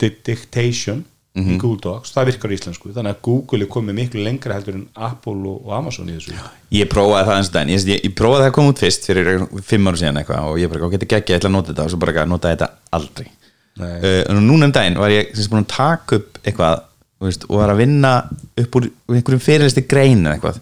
Di- 0.00 0.16
dictation 0.24 1.04
í 1.34 1.56
Google 1.58 1.80
Docs, 1.82 2.12
það 2.14 2.28
virkar 2.30 2.52
í 2.52 2.54
íslensku. 2.54 2.92
Þannig 2.94 3.10
að 3.16 3.22
Google 3.26 3.64
er 3.64 3.70
komið 3.74 3.96
miklu 3.98 4.22
lengra 4.22 4.54
heldur 4.54 4.76
en 4.78 4.84
Apple 4.94 5.48
og, 5.50 5.64
Amazon 5.74 6.06
í 6.06 6.14
þessu. 6.14 6.36
Ég 6.70 6.86
prófaði 6.92 7.26
það 7.26 7.38
eins 7.40 7.48
og 7.50 7.56
dæn 7.56 7.72
ég, 7.72 7.86
ég, 7.90 8.12
prófaði 8.14 8.44
það 8.44 8.50
að 8.50 8.54
koma 8.54 8.70
út 8.70 8.82
fyrst 8.84 9.08
fyrir 9.08 9.42
fimm 9.66 9.90
ára 9.90 9.98
síðan 9.98 10.20
eitthvað 10.20 10.50
og 10.52 10.60
ég 10.62 10.70
bara, 10.70 10.84
ok, 10.86 10.94
þetta 10.94 11.10
geggja, 11.10 11.34
ég 11.34 11.40
ætla 11.40 11.50
að 11.50 11.56
nota 11.56 11.72
þetta 11.72 11.84
og 11.88 11.90
svo 11.90 12.00
bara 12.04 12.26
nota 12.30 12.52
þetta 12.54 12.68
aldrei. 12.94 13.26
Uh, 13.74 14.22
og 14.30 14.38
núna 14.38 14.68
um 14.68 14.74
daginn 14.74 15.00
var 15.02 15.10
ég 15.10 15.34
sem 15.34 15.50
að 17.24 17.30
veist, 17.30 17.46
og 17.48 17.60
var 17.60 17.72
að 17.72 17.80
vinna 17.82 18.12
upp 18.62 18.78
úr 18.78 18.88
einhverjum 19.14 19.42
fyrirlisti 19.42 19.84
grein 19.88 20.24
eða 20.24 20.36
eitthvað. 20.36 20.60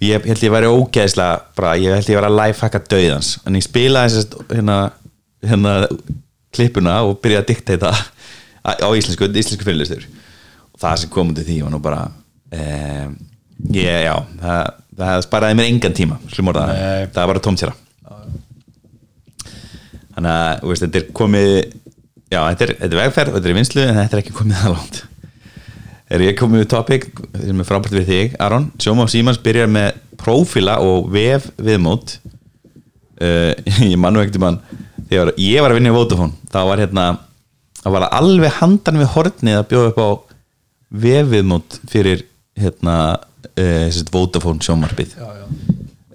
Ég 0.00 0.24
held 0.30 0.44
ég 0.46 0.54
væri 0.54 0.70
ógeðslega 0.72 1.40
bara, 1.58 1.74
ég 1.76 1.92
held 1.92 2.08
ég 2.08 2.16
væri 2.16 2.30
að 2.30 2.38
lifehacka 2.38 2.80
döðans 2.88 3.34
en 3.44 3.58
ég 3.58 3.66
spilaði 3.66 4.14
þess 4.14 4.38
hérna, 4.48 4.76
hérna 5.44 5.74
klippuna 6.56 6.94
og 7.04 7.18
byrjaði 7.20 7.42
að 7.42 7.50
dikteita 7.50 7.90
á 8.64 8.88
íslensku, 8.96 9.28
íslensku 9.28 9.66
fyrirlistur 9.66 10.06
og 10.72 10.80
það 10.80 11.02
sem 11.02 11.12
kom 11.12 11.34
í 11.34 11.44
því 11.44 11.58
var 11.66 11.74
nú 11.74 11.82
bara 11.84 12.06
um, 12.08 13.12
ég, 13.76 14.06
já 14.06 14.14
það, 14.40 14.72
það 15.02 15.22
sparaði 15.26 15.58
mér 15.60 15.70
engan 15.74 15.96
tíma 16.00 16.18
slum 16.32 16.50
orða, 16.52 16.66
Nei. 16.72 17.06
það 17.12 17.20
var 17.20 17.32
bara 17.34 17.44
tómtjara. 17.44 17.76
Þannig 20.10 20.32
að 20.32 20.66
veist, 20.68 20.84
þetta 20.86 21.00
er 21.00 21.12
komið 21.16 21.52
já, 22.30 22.40
þetta 22.40 22.66
er, 22.66 22.74
þetta 22.80 22.90
er 22.90 23.00
vegferð 23.04 23.32
og 23.32 23.38
þetta 23.38 23.52
er 23.52 23.58
vinslu 23.60 23.84
en 23.84 23.98
þetta 24.00 24.16
er 24.16 24.22
ekki 24.24 24.36
komið 24.36 24.62
það 24.64 24.76
langt 24.76 25.00
er 26.10 26.24
ég 26.24 26.36
komið 26.38 26.64
við 26.64 26.70
topic? 26.72 27.08
Sem 27.38 27.62
er 27.62 27.68
frábært 27.68 27.96
við 27.96 28.10
þig, 28.10 28.36
Aron. 28.42 28.68
Sjóma 28.82 29.06
Símans 29.10 29.40
byrjar 29.42 29.70
með 29.70 29.98
prófíla 30.20 30.78
og 30.84 31.10
vef 31.14 31.48
viðmót. 31.60 32.18
Uh, 33.20 33.52
ég 33.92 33.98
mannu 34.00 34.22
ekkert 34.22 34.40
mann 34.42 34.60
þegar 35.10 35.34
ég 35.42 35.60
var 35.60 35.74
að 35.74 35.76
vinna 35.76 35.90
í 35.90 35.92
Vodafone 35.92 36.52
þá 36.52 36.60
var 36.70 36.80
hérna 36.80 37.06
það 37.82 37.94
var 37.96 38.06
alveg 38.16 38.54
handan 38.60 39.00
við 39.00 39.10
hornið 39.12 39.58
að 39.58 39.66
bjóða 39.72 39.90
upp 39.90 40.00
á 40.00 40.08
vef 41.04 41.28
viðmót 41.34 41.76
fyrir 41.90 42.22
hérna 42.60 42.94
uh, 43.18 43.90
já, 45.10 45.28
já, 45.36 45.44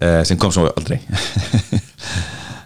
uh, 0.01 0.21
sem 0.25 0.39
kom 0.39 0.53
svo 0.55 0.65
aldrei. 0.71 0.97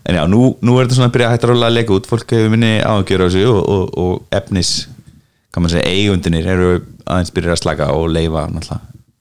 En 0.09 0.15
já, 0.17 0.23
nú, 0.25 0.55
nú 0.65 0.77
er 0.79 0.87
þetta 0.87 0.95
svona 0.97 1.07
að 1.11 1.13
byrja 1.13 1.25
að 1.27 1.33
hægt 1.35 1.43
að 1.45 1.51
róla 1.51 1.67
að 1.67 1.73
lega 1.75 1.93
út. 1.93 2.07
Fólk 2.09 2.31
hefur 2.33 2.47
minni 2.49 2.69
áhugjör 2.81 3.21
á 3.21 3.25
þessu 3.27 3.41
og, 3.51 3.59
og, 3.69 3.83
og 4.01 4.37
efnis, 4.39 4.71
kann 5.49 5.65
man 5.65 5.71
segja, 5.73 5.89
eigundinir 5.89 6.47
eru 6.47 6.71
aðeins 7.05 7.33
byrja 7.33 7.55
að 7.55 7.63
slaka 7.63 7.89
og 7.95 8.09
leifa 8.13 8.47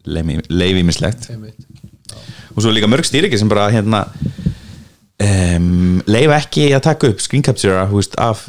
leifi 0.08 0.84
mislegt 0.84 1.30
og 1.32 2.62
svo 2.62 2.72
líka 2.74 2.88
mörg 2.90 3.06
stýriki 3.06 3.38
sem 3.38 3.48
bara 3.50 3.68
hérna 3.72 4.06
um, 5.22 5.98
leifa 6.08 6.38
ekki 6.42 6.70
að 6.74 6.84
taka 6.88 7.12
upp 7.12 7.22
screen 7.22 7.44
capture 7.46 7.84
veist, 7.92 8.16
af 8.20 8.46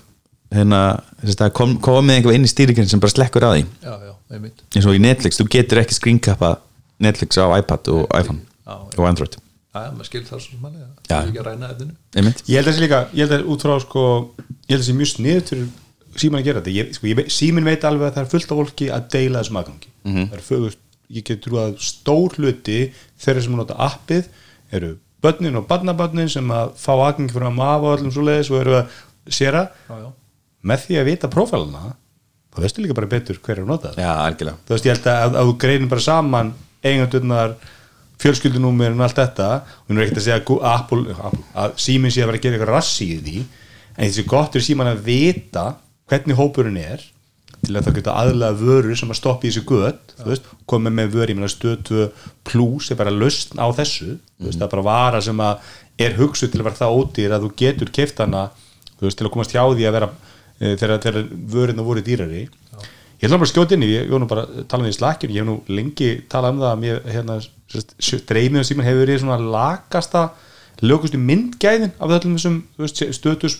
hérna, 0.53 0.99
kom, 1.55 1.77
komið 1.83 2.19
einhver 2.19 2.37
inn 2.37 2.47
í 2.47 2.51
stýrikin 2.51 2.89
sem 2.89 3.01
bara 3.01 3.13
slekkur 3.13 3.45
að 3.45 3.57
því. 3.57 3.65
Já, 3.85 3.93
já, 4.07 4.15
eins 4.77 4.87
og 4.89 4.97
í 4.97 5.03
Netflix, 5.03 5.39
þú 5.39 5.49
getur 5.57 5.83
ekki 5.83 5.97
screen 5.97 6.21
cappa 6.23 6.55
Netflix 7.03 7.39
á 7.39 7.45
iPad 7.59 7.91
og 7.93 8.07
iPhone 8.17 8.41
Já, 8.65 8.75
og 8.97 9.05
Android. 9.07 9.37
Já, 9.69 9.83
maður 9.93 10.09
skil 10.09 10.23
það 10.25 10.41
svo 10.41 10.55
sem 10.55 10.63
manni 10.63 10.81
Já. 10.81 10.87
það 11.05 11.19
er 11.19 11.29
ekki 11.29 11.41
að 11.43 11.49
ræna 11.49 11.69
einmitt. 12.17 12.41
Ég 12.49 12.57
held 12.57 12.65
að 12.65 12.71
þessi 12.73 12.85
líka, 12.85 13.03
ég 13.13 13.21
held 13.25 13.35
að 13.37 13.51
út 13.53 13.65
frá 13.65 13.75
sko, 13.83 14.05
ég 14.65 14.73
held 14.73 14.79
að 14.79 14.83
þessi 14.83 14.97
mjög 14.97 15.11
sniðut 15.13 15.53
fyrir 15.53 15.69
síman 16.17 16.41
að 16.41 16.49
gera 16.49 16.61
þetta, 16.61 16.75
ég, 16.75 16.93
sko, 16.97 17.09
ég, 17.11 17.21
síminn 17.33 17.67
veit 17.67 17.85
alveg 17.85 18.09
að 18.09 18.15
það 18.15 18.23
er 18.23 18.31
fullt 18.33 18.53
af 18.53 18.61
fólki 18.61 18.89
að 18.93 19.09
deila 19.13 19.43
þessum 19.43 19.59
aðgangi. 19.61 19.93
Það 20.05 20.37
er 20.39 20.45
fögust, 20.45 20.81
ég 21.09 21.25
get 21.27 21.43
trú 21.43 21.59
að 21.61 21.77
stór 21.83 22.37
hluti 22.37 22.79
þeirra 23.21 23.45
sem 23.45 23.57
nota 23.57 23.77
appið 23.85 24.29
eru 24.77 24.91
börnin 25.23 25.59
og 25.59 25.67
barnabörnin 25.69 26.31
sem 26.31 26.51
að 26.55 26.75
fá 26.79 26.93
aðgangi 26.95 27.33
fyrir 27.33 27.49
að 27.49 27.57
mafa 27.57 27.89
og 27.89 27.97
öllum 27.97 28.13
svo 28.15 28.25
leiðis 28.25 28.51
og 28.53 28.61
eru 28.61 28.77
að 28.79 28.99
séra. 29.29 29.65
Já, 29.89 29.95
já, 30.05 30.09
með 30.69 30.85
því 30.85 30.99
að 30.99 31.09
vita 31.09 31.31
prófæluna 31.31 31.83
þá 32.49 32.61
veistu 32.63 32.83
líka 32.83 32.97
bara 32.97 33.09
betur 33.09 33.39
hver 33.43 33.59
er 33.59 33.65
að 33.65 33.69
nota 33.69 33.91
það 33.93 34.03
Já, 34.03 34.11
algjörlega. 34.25 34.61
Þú 34.65 34.75
veist, 34.75 34.87
ég 34.87 34.95
held 34.95 35.09
að, 35.11 35.19
að, 35.27 35.49
þú 35.49 35.57
greinir 35.63 35.91
bara 35.91 36.05
saman 36.05 36.53
eigandurnar, 36.79 37.53
fjölskyldunúmer 38.19 38.95
og 38.95 39.03
allt 39.05 39.19
þetta, 39.19 39.49
og 39.85 39.91
nú 39.93 39.99
er 39.99 40.07
ekkert 40.07 40.21
að 40.21 40.25
segja 40.25 40.39
að 40.39 40.65
Apple, 40.73 41.17
að 41.63 41.75
síminn 41.83 42.13
sé 42.13 42.23
að 42.23 42.31
vera 42.31 42.39
að 42.39 42.45
gera 42.45 42.57
eitthvað 42.57 42.73
rassi 42.73 43.07
í 43.07 43.19
því, 43.19 43.43
en 43.95 44.01
þessi 44.03 44.25
gott 44.31 44.55
er 44.55 44.65
síman 44.65 44.91
að 44.91 45.03
vita 45.07 45.65
hvernig 46.09 46.37
hópurinn 46.39 46.79
er 46.81 47.05
til 47.59 47.75
að 47.75 47.89
það 47.89 47.97
geta 47.99 48.15
aðlega 48.21 48.57
vörur 48.59 48.97
sem 48.97 49.11
að 49.11 49.19
stoppa 49.19 49.45
í 49.45 49.51
þessu 49.51 49.65
gött, 49.67 50.13
þú 50.21 50.29
veist, 50.31 50.47
komið 50.69 50.95
með 50.95 51.11
vöru, 51.15 51.33
ég 51.33 51.39
meina 51.39 51.51
stöð 51.51 51.75
2 51.89 52.05
plus 52.47 52.89
er 52.91 52.99
bara 52.99 53.13
lausn 53.13 53.59
á 53.59 53.67
þessu, 53.75 54.15
þú 54.39 54.47
veist, 54.47 54.59
það 54.59 54.65
er 54.67 54.73
bara 54.73 54.85
vara 54.87 55.21
sem 55.25 55.43
að 55.43 55.73
er 55.99 56.15
hugsuð 56.19 56.53
til 56.53 56.61
að 56.61 56.69
vera 56.69 56.79
það 56.79 56.95
ódýr 56.99 57.35
að 57.35 57.45
þú 57.45 57.51
getur 57.59 57.91
keift 57.99 58.23
hana, 58.23 58.45
þú 58.95 59.07
veist, 59.07 59.19
til 59.19 59.27
að 59.27 59.33
komast 59.35 59.55
hjá 59.55 59.63
því 59.65 59.89
að 59.89 59.97
vera 59.97 60.09
e, 60.09 60.73
þegar, 60.79 60.95
þegar 61.03 61.29
vörurna 61.55 61.87
voru 61.89 62.03
dýrari. 62.05 62.45
Ég 63.19 63.27
ætla 63.27 63.41
bara 63.41 63.49
að 63.49 63.51
skjóta 63.51 63.75
inn 63.75 63.83
í, 63.83 63.89
ég, 63.91 64.05
ég 64.07 64.13
var 64.15 64.23
nú 64.23 64.29
bara 64.31 64.45
að 64.47 64.67
tala 64.71 64.85
um 64.85 64.87
því 64.87 64.93
í 64.93 64.99
slakkjun, 64.99 65.33
ég 65.35 65.43
hef 65.43 65.49
nú 65.49 65.57
lengi 65.75 66.11
talað 66.31 66.53
um 66.55 66.61
það 66.63 66.69
að 66.71 66.83
mér, 66.85 67.01
hérna, 67.11 67.39
dreymið 68.29 68.61
og 68.61 68.69
síman 68.69 68.87
hefur 68.87 69.03
verið 69.03 69.19
svona 69.25 69.39
lakasta 69.57 70.29
lögustu 70.79 71.19
myndgæðin 71.19 71.91
af 71.99 72.13
öllum 72.15 72.37
þessum 72.37 72.61
þú 72.77 72.85
veist, 72.85 73.01
stötus 73.17 73.57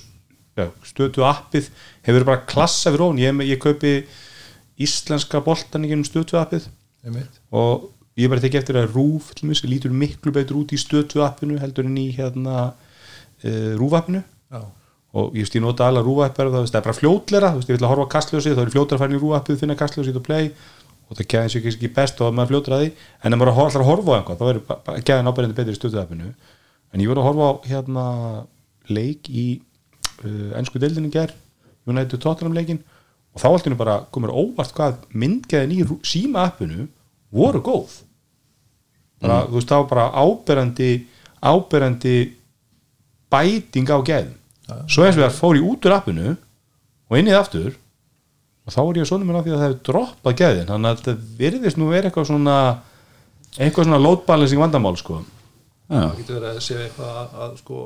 stötu 0.88 1.24
appið 1.28 1.70
hefur 2.08 2.26
bara 2.28 2.44
klassa 2.50 2.92
fyrir 2.92 3.06
ofn, 3.06 3.22
ég, 3.22 3.44
ég 3.50 3.62
kaupi 3.62 3.94
íslenska 4.80 5.42
boltan 5.44 5.88
í 5.88 5.94
stötu 6.08 6.40
appið. 6.40 6.68
Og 7.56 7.90
ég 8.20 8.32
bara 8.32 8.44
tekið 8.44 8.62
eftir 8.62 8.80
að 8.80 8.98
rúf 8.98 9.32
lítur 9.44 9.94
miklu 9.96 10.34
betur 10.36 10.62
út 10.62 10.74
í 10.76 10.80
stötu 10.80 11.24
appinu 11.26 11.60
heldur 11.62 11.88
en 11.88 11.98
í 12.00 12.10
hérna 12.16 12.58
uh, 12.72 13.72
rúf 13.80 13.96
appinu. 14.00 14.22
Já, 14.52 14.62
og 15.20 15.38
ég 15.38 15.50
ég 15.50 15.64
nota 15.64 15.88
alla 15.88 16.04
rúappar 16.06 16.52
það 16.52 16.70
er 16.70 16.86
bara 16.86 16.98
fljótlera, 16.98 17.56
veist 17.56 17.72
ég 17.72 17.80
vil 17.80 17.88
að 17.88 17.96
horfa 17.96 18.12
kastljósið 18.18 18.60
þá 18.60 18.66
er 18.66 18.76
fljótlera 18.76 19.00
að 19.00 19.04
fara 19.06 19.18
í 19.18 19.24
rúappið, 19.24 19.60
finna 19.64 19.80
kastljósið 19.80 20.22
og 20.22 20.26
play. 20.28 20.52
Og 21.10 21.18
það 21.18 21.26
gæðin 21.32 21.50
sér 21.50 21.68
ekki 21.72 21.90
best 21.96 22.20
og 22.22 22.36
maður 22.38 22.52
fljótra 22.52 22.78
því. 22.84 22.90
En 23.26 23.34
ef 23.34 23.40
maður 23.42 23.64
ætlar 23.64 23.82
að 23.82 23.88
horfa 23.88 24.14
á 24.14 24.18
einhvað 24.20 24.42
þá 24.42 24.98
er 25.00 25.06
gæðin 25.08 25.30
ábærandi 25.32 25.58
betur 25.58 25.74
í 25.74 25.80
stöðuappinu 25.80 26.28
en 26.94 27.04
ég 27.04 27.10
voru 27.10 27.22
að 27.22 27.30
horfa 27.30 27.50
á 27.50 27.54
hérna 27.70 28.06
leik 28.90 29.30
í 29.30 29.46
uh, 30.26 30.58
ennsku 30.60 30.82
deildinu 30.82 31.12
ger 31.14 31.34
United 31.90 32.22
Tottenham 32.22 32.56
leikin 32.58 32.82
og 33.34 33.42
þá 33.42 33.48
alltaf 33.52 33.78
bara 33.80 33.98
komur 34.14 34.34
óvart 34.34 34.74
hvað 34.76 35.04
myndgæðin 35.14 35.76
í 35.76 35.86
síma 36.08 36.48
appinu 36.50 36.88
voru 37.32 37.62
góð. 37.62 38.00
Bara, 39.22 39.44
þú 39.48 39.58
veist 39.60 39.70
þá 39.70 39.80
bara 39.90 40.10
áberandi 40.16 40.90
áberandi 41.40 42.16
bæting 43.30 43.92
á 43.92 44.00
gæðin 44.00 44.36
svo 44.90 45.06
eins 45.06 45.18
og 45.18 45.26
það 45.26 45.38
fór 45.38 45.58
ég 45.60 45.68
út 45.68 45.88
úr 45.88 45.96
appinu 45.96 46.36
og 47.10 47.18
inn 47.18 47.30
í 47.30 47.34
það 47.34 47.42
aftur 47.42 47.72
og 48.70 48.76
þá 48.76 48.80
er 48.84 49.00
ég 49.02 49.10
svona 49.10 49.34
á 49.34 49.42
því 49.42 49.52
að 49.52 49.58
það 49.58 49.66
hefur 49.66 49.82
droppað 49.90 50.40
gæðin. 50.40 50.70
Þannig 50.70 50.90
að 50.90 51.00
þetta 51.00 51.36
virðist 51.40 51.80
nú 51.80 51.90
verið 51.90 52.10
eitthvað 52.10 52.30
svona 52.30 52.56
eitthvað 53.58 53.88
svona 53.88 54.02
load 54.04 54.26
balancing 54.28 54.62
vandamál 54.62 54.98
sko 55.00 55.24
það 55.90 56.18
getur 56.20 56.38
verið 56.40 56.50
að 56.50 56.66
segja 56.66 56.86
eitthvað 56.86 57.20
að, 57.20 57.38
að 57.44 57.54
sko, 57.64 57.84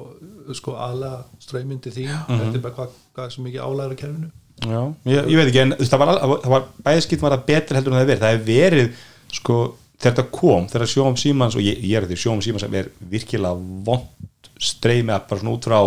sko 0.60 0.77
aðlega 0.86 1.43
ströymyndi 1.45 1.93
því 1.93 2.07
þetta 2.12 2.50
er 2.50 2.63
bara 2.65 2.77
hvað, 2.79 2.98
hvað 3.15 3.29
er 3.29 3.36
svo 3.36 3.45
mikið 3.45 3.67
álæður 3.67 3.93
á 3.95 4.01
kerfinu? 4.01 4.31
Já, 4.63 4.81
ég, 5.10 5.29
ég 5.31 5.39
veit 5.39 5.50
ekki 5.50 5.62
en 5.63 5.75
það 5.79 6.03
var, 6.03 6.43
var 6.53 6.67
bæðskipt 6.86 7.24
var 7.24 7.36
það 7.36 7.45
betur 7.48 7.79
heldur 7.79 7.93
en 7.93 7.98
það 7.98 8.03
hefur 8.03 8.12
verið. 8.13 8.24
Það 8.24 8.33
hefur 8.33 8.50
verið 8.50 9.05
sko 9.33 9.57
þegar 10.03 10.15
þetta 10.17 10.25
kom 10.36 10.67
þegar 10.72 10.91
sjóum 10.91 11.17
símans 11.19 11.57
og 11.57 11.63
ég, 11.63 11.79
ég 11.83 12.00
er 12.00 12.07
því 12.10 12.19
sjóum 12.19 12.43
símans 12.43 12.65
sem 12.65 12.75
er 12.79 12.89
virkilega 13.12 13.55
vond 13.88 14.50
streymi 14.63 15.13
að 15.15 15.29
bara 15.29 15.41
svona 15.41 15.55
út 15.55 15.67
frá 15.67 15.79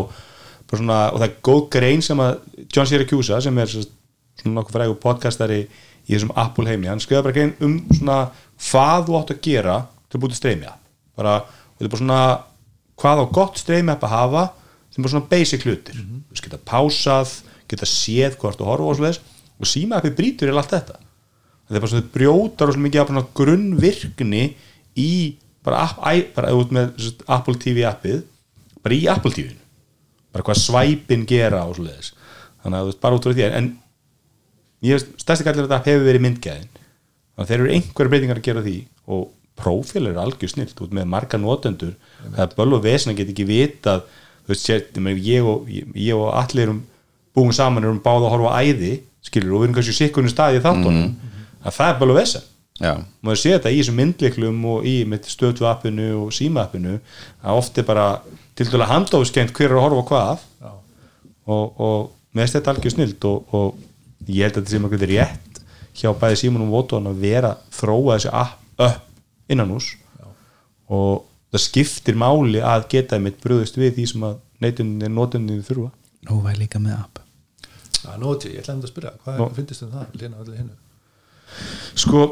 bara 0.66 0.80
svona, 0.80 1.00
og 1.12 1.20
það 1.20 1.26
er 1.28 1.36
góð 1.46 1.60
grein 1.76 2.02
sem 2.04 2.22
að 2.22 2.32
John 2.64 2.88
Syracuse 2.90 3.40
sem 3.44 3.60
er 3.62 3.70
sem 3.70 3.84
svona 4.40 4.58
nokkuð 4.58 4.78
frægur 4.78 4.98
podcastari 5.02 5.60
í 6.06 6.14
þessum 6.14 6.34
Apple 6.38 6.68
heimni, 6.70 6.90
hann 6.90 7.02
skrifa 7.02 7.24
bara 7.26 7.36
grein 7.36 7.54
um 7.64 7.78
svona 7.90 8.18
hvað 8.68 9.06
þú 9.06 9.18
átt 9.20 9.32
að 9.34 9.40
gera 9.46 9.76
til 10.06 10.18
að 10.18 10.24
búti 10.24 10.38
streymi 10.38 10.68
að. 10.68 10.82
Bara, 11.16 11.36
þetta 11.76 11.86
er 11.86 11.92
bara 11.92 12.02
svona 12.02 12.20
hvað 12.96 13.22
á 13.22 13.24
gott 13.38 13.60
streymi 13.60 13.94
að 13.94 14.08
hafa 14.12 14.44
sem 14.90 15.04
bara 15.04 15.12
svona 15.12 15.30
basic 15.30 15.66
hlutir. 15.66 15.96
Mm 15.96 16.22
-hmm. 16.24 16.42
geta 16.42 16.58
pásað, 16.58 17.42
geta 17.68 17.86
séð 17.86 18.38
hvort 18.40 18.58
þú 18.58 18.64
horfa 18.64 18.90
og 18.90 18.96
svo 18.96 19.04
þess 19.04 19.20
og 19.60 19.66
síma 19.66 19.96
appi 19.96 20.10
brýtur 20.10 20.48
í 20.48 20.56
allt 20.56 20.72
þetta. 20.72 20.96
Þetta 21.66 21.76
er 21.76 21.80
bara 21.80 21.92
svona 21.92 22.12
brjótar 22.14 22.68
og 22.68 22.74
svona 22.74 22.86
mikið 22.88 23.00
af 23.00 23.08
svona 23.08 23.26
grunnvirkni 23.34 24.44
í 24.96 25.36
bara, 25.64 25.82
app, 25.82 26.34
bara 26.34 26.54
út 26.54 26.70
með 26.70 26.96
sagt, 26.98 27.22
Apple 27.26 27.58
TV 27.58 27.84
appið 27.84 28.22
bara 28.82 28.94
í 28.94 29.06
Apple 29.10 29.32
TV-inu 29.34 29.62
bara 30.36 30.44
hvað 30.44 30.60
svæpin 30.60 31.24
gera 31.28 31.64
og 31.64 31.76
svo 31.78 31.86
leiðis. 31.86 32.12
Þannig 32.62 32.78
að 32.78 32.84
þú 32.84 32.90
veist 32.90 33.02
bara 33.02 33.16
út 33.16 33.26
frá 33.26 33.34
því 33.36 33.46
en 33.48 33.70
ég 34.84 34.98
veist, 34.98 35.12
stærsti 35.22 35.46
kallir 35.46 35.66
þetta 35.66 35.82
hefur 35.86 36.06
verið 36.06 36.24
myndgæðin. 36.26 36.70
Þannig 36.76 37.44
að 37.44 37.50
þeir 37.50 37.60
eru 37.62 37.72
einhverja 37.76 38.12
breytingar 38.12 38.40
að 38.40 38.48
gera 38.48 38.64
því 38.66 38.76
og 39.16 39.24
prófél 39.56 40.10
er 40.10 40.20
algjör 40.20 40.52
snilt 40.52 40.80
út 40.84 40.94
með 40.94 41.08
marga 41.12 41.40
notendur 41.40 41.94
það 42.22 42.42
er 42.44 42.56
böl 42.58 42.76
og 42.76 42.84
vesen 42.84 43.12
að 43.12 43.22
geta 43.22 43.34
ekki 43.34 43.48
vitað 43.48 44.04
þú 44.46 44.52
veist, 44.52 44.66
sér, 44.66 44.84
ég 45.24 45.48
og, 45.48 45.70
ég, 45.72 45.88
ég 45.96 46.18
og 46.18 46.30
allir 46.36 46.68
erum 46.68 46.82
búin 47.36 47.54
saman 47.56 47.84
erum 47.84 48.02
báða 48.02 48.28
að 48.28 48.34
horfa 48.36 48.52
á 48.52 48.60
æði 48.62 48.92
skilur 49.26 49.56
og 49.56 49.62
við 49.62 49.68
erum 49.68 49.78
kannski 49.78 49.96
sikkunni 49.96 50.32
staði 50.32 50.60
í 50.60 50.64
þáttunum 50.64 51.16
að 51.66 51.74
það 51.78 51.90
er 51.90 51.98
böl 52.00 52.12
og 52.12 52.20
vesen. 52.20 52.44
Já, 52.76 52.92
maður 53.24 53.40
sé 53.40 53.54
þetta 53.54 53.72
í 53.72 53.78
þessum 53.80 53.96
myndliklum 53.96 54.64
og 54.68 54.86
í 54.86 54.96
mitt 55.08 55.26
stötu 55.30 55.64
appinu 55.68 56.10
og 56.20 56.34
síma 56.36 56.66
appinu 56.66 56.98
að 57.40 57.60
oft 57.62 57.78
er 57.80 57.86
bara 57.88 58.06
til 58.56 58.68
dæla 58.68 58.88
handofskend 58.90 59.54
hver 59.56 59.70
er 59.72 59.78
að 59.78 59.86
horfa 59.86 60.04
hvað. 60.10 60.44
Já. 60.60 60.72
og, 61.56 61.80
og 61.80 62.10
með 62.36 62.44
þess 62.44 62.58
þetta 62.58 62.74
algjör 62.74 62.94
snilt 62.94 63.28
og, 63.30 63.56
og 63.56 64.28
ég 64.28 64.44
held 64.44 64.58
að 64.58 64.60
þetta 64.60 64.74
sé 64.74 64.82
mjög 64.84 65.06
rétt 65.08 65.60
hjá 65.96 66.12
bæði 66.20 66.40
Símon 66.42 66.66
og 66.66 66.74
Voton 66.74 67.08
að 67.08 67.24
vera 67.24 67.54
þróa 67.72 68.18
þessi 68.18 68.32
app 68.36 68.84
upp 68.86 69.02
innan 69.52 69.72
hús 69.74 69.92
og 70.86 71.24
það 71.54 71.62
skiptir 71.64 72.18
máli 72.18 72.60
að 72.62 72.88
geta 72.92 73.18
mitt 73.22 73.38
bröðust 73.42 73.78
við 73.78 73.94
því 73.96 74.08
sem 74.12 74.26
að 74.28 74.40
neytundin 74.62 75.14
notundin 75.14 75.62
þurfa. 75.66 75.92
Nú 76.26 76.40
var 76.42 76.54
ég 76.54 76.62
líka 76.64 76.80
með 76.82 76.98
app. 76.98 77.22
Já, 78.02 78.12
nóti, 78.20 78.52
ég 78.54 78.62
ætlaði 78.62 78.86
að 78.86 78.92
spyrja, 78.92 79.12
hvað 79.24 79.40
Nú. 79.40 79.48
finnst 79.56 79.72
þið 79.74 79.86
um 79.86 79.94
það, 79.96 80.58
hinnu? 80.60 80.76
sko 81.96 82.22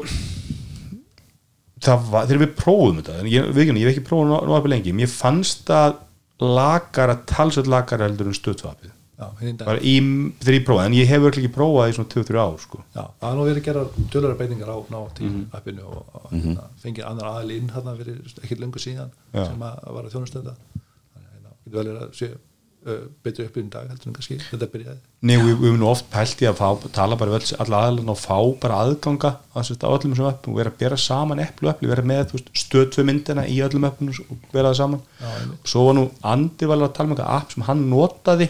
það 1.85 2.09
var, 2.11 2.27
þegar 2.27 2.41
við 2.43 2.53
prófum 2.59 2.99
þetta 2.99 3.17
en 3.21 3.29
ég, 3.31 3.47
við, 3.55 3.71
ég 3.71 3.87
hef 3.87 3.93
ekki 3.93 4.05
prófum 4.09 4.33
að 4.35 4.69
lengi 4.73 4.93
mér 4.95 5.11
fannst 5.11 5.71
að 5.73 5.97
lagara 6.41 7.17
talsveit 7.29 7.69
lagara 7.71 8.09
heldur 8.09 8.31
en 8.31 8.37
hinn 8.37 8.61
dag 8.61 8.93
bara 9.17 9.79
í, 9.79 9.93
þegar 10.43 10.57
ég 10.57 10.65
prófaði, 10.67 10.85
en 10.89 10.97
ég 10.99 11.07
hef 11.07 11.21
örugglega 11.23 11.45
ekki 11.47 11.55
prófað 11.55 11.91
í 11.91 11.95
svona 11.95 12.09
2-3 12.15 12.41
ár 12.45 12.57
sko. 12.65 12.81
Já, 12.95 13.03
það 13.21 13.29
er 13.31 13.37
nú 13.39 13.45
verið 13.47 13.61
að 13.61 13.67
gera 13.69 13.83
tölvara 14.15 14.39
beitingar 14.41 14.73
á 14.75 14.77
ná 14.91 14.99
til 15.15 15.29
Mhm. 15.29 15.45
appinu 15.53 15.85
og, 15.87 16.01
og 16.13 16.31
hérna, 16.33 16.65
fengið 16.83 17.05
annar 17.09 17.29
aðal 17.31 17.51
inn 17.55 17.69
hann 17.69 17.95
fyrir 17.97 18.17
ekkert 18.43 18.59
lengur 18.59 18.83
síðan 18.83 19.11
Já. 19.33 19.45
sem 19.47 19.61
að 19.69 19.93
var 19.93 20.03
að 20.03 20.11
þjónustöða 20.17 20.55
þannig 21.13 21.23
að 21.23 21.31
hérna, 21.31 21.55
getur 21.63 21.77
vel 21.79 21.87
verið 21.93 22.03
að 22.03 22.13
sé 22.19 22.29
uh, 22.85 23.07
betri 23.23 23.45
upp 23.47 23.55
í 23.57 23.63
dag 23.73 23.87
heldur 23.89 24.07
en 24.11 24.13
kannski 24.13 24.35
þetta 24.51 24.67
byrjaði 24.75 24.99
Nei, 25.25 25.37
við, 25.41 25.55
við 25.57 25.69
erum 25.71 25.79
nú 25.81 25.87
oft 25.89 26.05
pælt 26.13 26.41
í 26.43 26.45
að 26.45 26.59
fá, 26.59 26.67
tala 26.93 27.15
bara 27.17 27.31
öll- 27.39 27.55
alla 27.63 27.79
aðlan 27.87 28.11
og 28.13 28.19
fá 28.21 28.37
bara 28.61 28.81
aðganga 28.83 29.31
á 29.55 29.57
öllum 29.63 30.11
þessum 30.13 30.27
öppum 30.29 30.51
og 30.53 30.59
vera 30.59 30.69
að 30.69 30.77
bera 30.83 30.97
saman 30.99 31.39
eplu 31.41 31.71
epli, 31.71 31.87
vera 31.89 32.03
með 32.05 32.35
stöðtvö 32.53 33.05
myndina 33.07 33.47
í 33.49 33.57
öllum 33.65 33.87
öppum 33.89 34.11
og 34.11 34.37
vera 34.53 34.69
það 34.69 34.77
saman 34.83 35.01
Já, 35.21 35.31
svo 35.65 35.85
var 35.87 35.93
nú 35.97 36.05
Andi 36.21 36.65
var 36.69 36.75
alveg 36.77 36.91
að 36.91 36.93
tala 36.99 37.07
um 37.09 37.15
eitthvað 37.15 37.33
app 37.39 37.51
sem 37.55 37.63
hann 37.71 37.89
notaði 37.89 38.49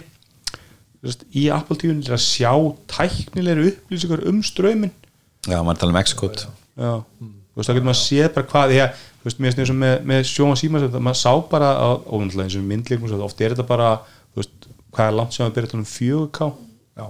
í 1.36 1.48
Apple 1.54 1.78
til 1.82 1.96
að 1.96 2.22
sjá 2.24 2.52
tæknilegri 2.92 3.72
upplýsingar 3.72 4.24
um 4.30 4.42
strömmin 4.46 4.94
já, 5.46 5.60
maður 5.62 5.82
tala 5.84 5.94
um 5.94 6.00
X-code. 6.02 6.48
Já, 6.76 6.94
þú 7.22 7.60
veist, 7.60 7.70
þá 7.70 7.74
getur 7.74 7.88
maður 7.88 8.02
séð 8.02 8.30
bara 8.36 8.50
hvað 8.52 8.76
að, 8.76 9.04
þú 9.20 9.30
veist, 9.30 9.40
mér 9.40 9.52
finnst 9.52 9.62
eins 9.64 9.74
og 9.74 9.80
með, 9.82 9.96
með 10.12 10.24
sjóma 10.32 10.60
síma 10.60 10.84
maður 10.96 11.22
sá 11.22 11.32
bara 11.52 11.72
náttúrulega 12.06 12.48
eins 12.48 12.58
og 12.60 12.68
myndleikum, 12.72 13.12
svo 13.12 13.22
oft 13.28 13.42
er 13.42 13.56
þetta 13.56 13.68
bara 13.70 13.92
þú 14.34 14.42
veist, 14.42 14.70
hvað 14.96 15.12
er 15.12 15.18
langt 15.20 15.36
sem 15.36 15.46
að 15.46 15.56
byrja 15.58 15.70
að 15.70 15.76
tala 15.76 15.86
um 15.86 15.92
4K 15.94 16.50
Já, 16.96 17.08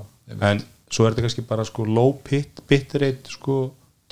en 0.51 0.63
svo 0.89 1.05
er 1.05 1.15
þetta 1.15 1.25
kannski 1.25 1.47
bara 1.49 1.65
sko 1.67 1.87
low 1.87 2.13
bit, 2.25 2.61
bitrate 2.69 3.33
sko 3.33 3.59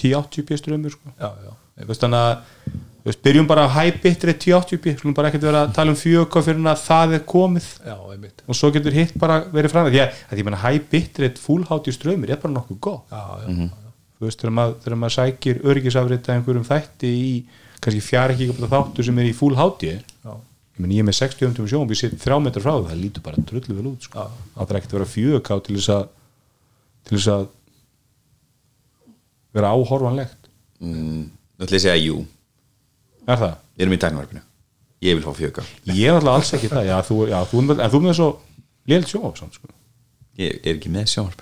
1080p 0.01 0.57
strömmur 0.61 0.95
sko. 0.95 1.13
Já, 1.19 1.29
já, 1.43 1.53
Þú 1.83 1.89
veist, 1.89 2.03
þannig 2.03 2.23
að 2.23 2.73
veist, 3.03 3.21
byrjum 3.25 3.47
bara 3.49 3.67
að 3.67 3.75
high 3.77 4.01
bitrate 4.03 4.39
1080p 4.47 4.97
skulum 4.97 5.15
bara 5.17 5.29
ekkert 5.29 5.47
vera 5.49 5.63
að 5.67 5.75
tala 5.75 5.93
um 5.93 5.99
4K 5.99 6.43
fyrir 6.47 6.67
að 6.71 6.83
það 6.87 7.15
er 7.17 7.23
komið. 7.33 7.69
Já, 7.83 7.95
einmitt. 8.13 8.43
Og 8.47 8.57
svo 8.57 8.71
getur 8.73 8.95
hitt 8.95 9.15
bara 9.19 9.41
verið 9.53 9.73
fram 9.73 9.89
því 9.91 10.03
að, 10.05 10.19
ég 10.39 10.47
menna 10.47 10.61
high 10.63 10.83
bitrate 10.91 11.41
full 11.41 11.63
HD 11.67 11.95
strömmur 11.95 12.31
er 12.31 12.41
bara 12.41 12.55
nokkuð 12.57 12.83
góð 12.87 12.99
Já, 13.11 13.23
já, 13.43 13.47
mm 13.53 13.71
þú 14.23 14.29
veist, 14.29 14.39
þegar 14.39 14.55
maður, 14.55 14.75
þegar 14.83 14.99
maður 15.01 15.15
sækir 15.17 15.61
öryggisafrita 15.67 16.33
einhverjum 16.37 16.65
þætti 16.67 17.11
í 17.11 17.31
kannski 17.83 18.03
fjara 18.03 18.35
ekki 18.35 18.67
þáttu 18.71 19.05
sem 19.05 19.19
er 19.19 19.29
í 19.29 19.35
full 19.35 19.55
HD 19.59 19.89
ég 19.89 20.03
já, 20.23 20.35
meni, 20.79 20.99
ég 20.99 21.03
er 21.03 21.09
með 21.09 21.17
60 21.19 21.59
um 21.63 21.69
sjóum 21.69 21.89
við 21.89 21.99
sétt 21.99 22.15
þrjá 22.21 22.37
metrar 22.45 22.63
frá 22.63 22.71
það, 22.77 22.85
það 22.91 23.01
lítur 23.01 23.25
bara 23.25 23.43
drullu 23.49 23.77
vel 23.79 23.89
út 23.91 24.07
sko. 24.07 24.27
Það 24.55 24.71
er 24.71 24.79
ekkert 24.79 24.93
að 24.93 24.99
vera 24.99 25.09
fjögká 25.11 25.59
til 25.67 25.77
þess 25.79 25.91
að 25.97 26.05
til 27.03 27.17
þess 27.17 27.31
að 27.33 27.43
vera 29.53 29.71
áhorfanlegt. 29.75 30.49
Mm, 30.83 31.21
Nú 31.29 31.65
ætla 31.67 31.77
ég 31.77 31.79
að 31.79 31.85
segja 31.85 31.99
jú. 32.01 32.17
Er 33.27 33.39
það? 33.39 33.53
Við 33.77 33.85
erum 33.85 33.93
í 33.95 34.01
tæknivarpinu 34.03 34.41
Ég 35.03 35.17
vil 35.17 35.23
fá 35.25 35.33
fjögál 35.35 35.65
ég 35.91 36.05
er 36.07 36.15
alltaf 36.17 36.35
alls 36.37 36.53
ekki 36.55 36.69
það. 36.71 36.85
Já, 36.87 36.97
þú, 37.07 37.15
já, 37.27 37.39
þú, 37.51 37.61
en 37.63 37.89
þú 37.91 37.97
er 37.99 38.03
með 38.07 38.13
svo 38.19 38.27
sjóum 39.07 39.33
samt, 39.35 39.57
sko. 39.57 39.67
Ég 40.39 40.61
er 40.63 40.77
ekki 40.77 40.91
með 40.93 41.09
sjónvarp. 41.11 41.41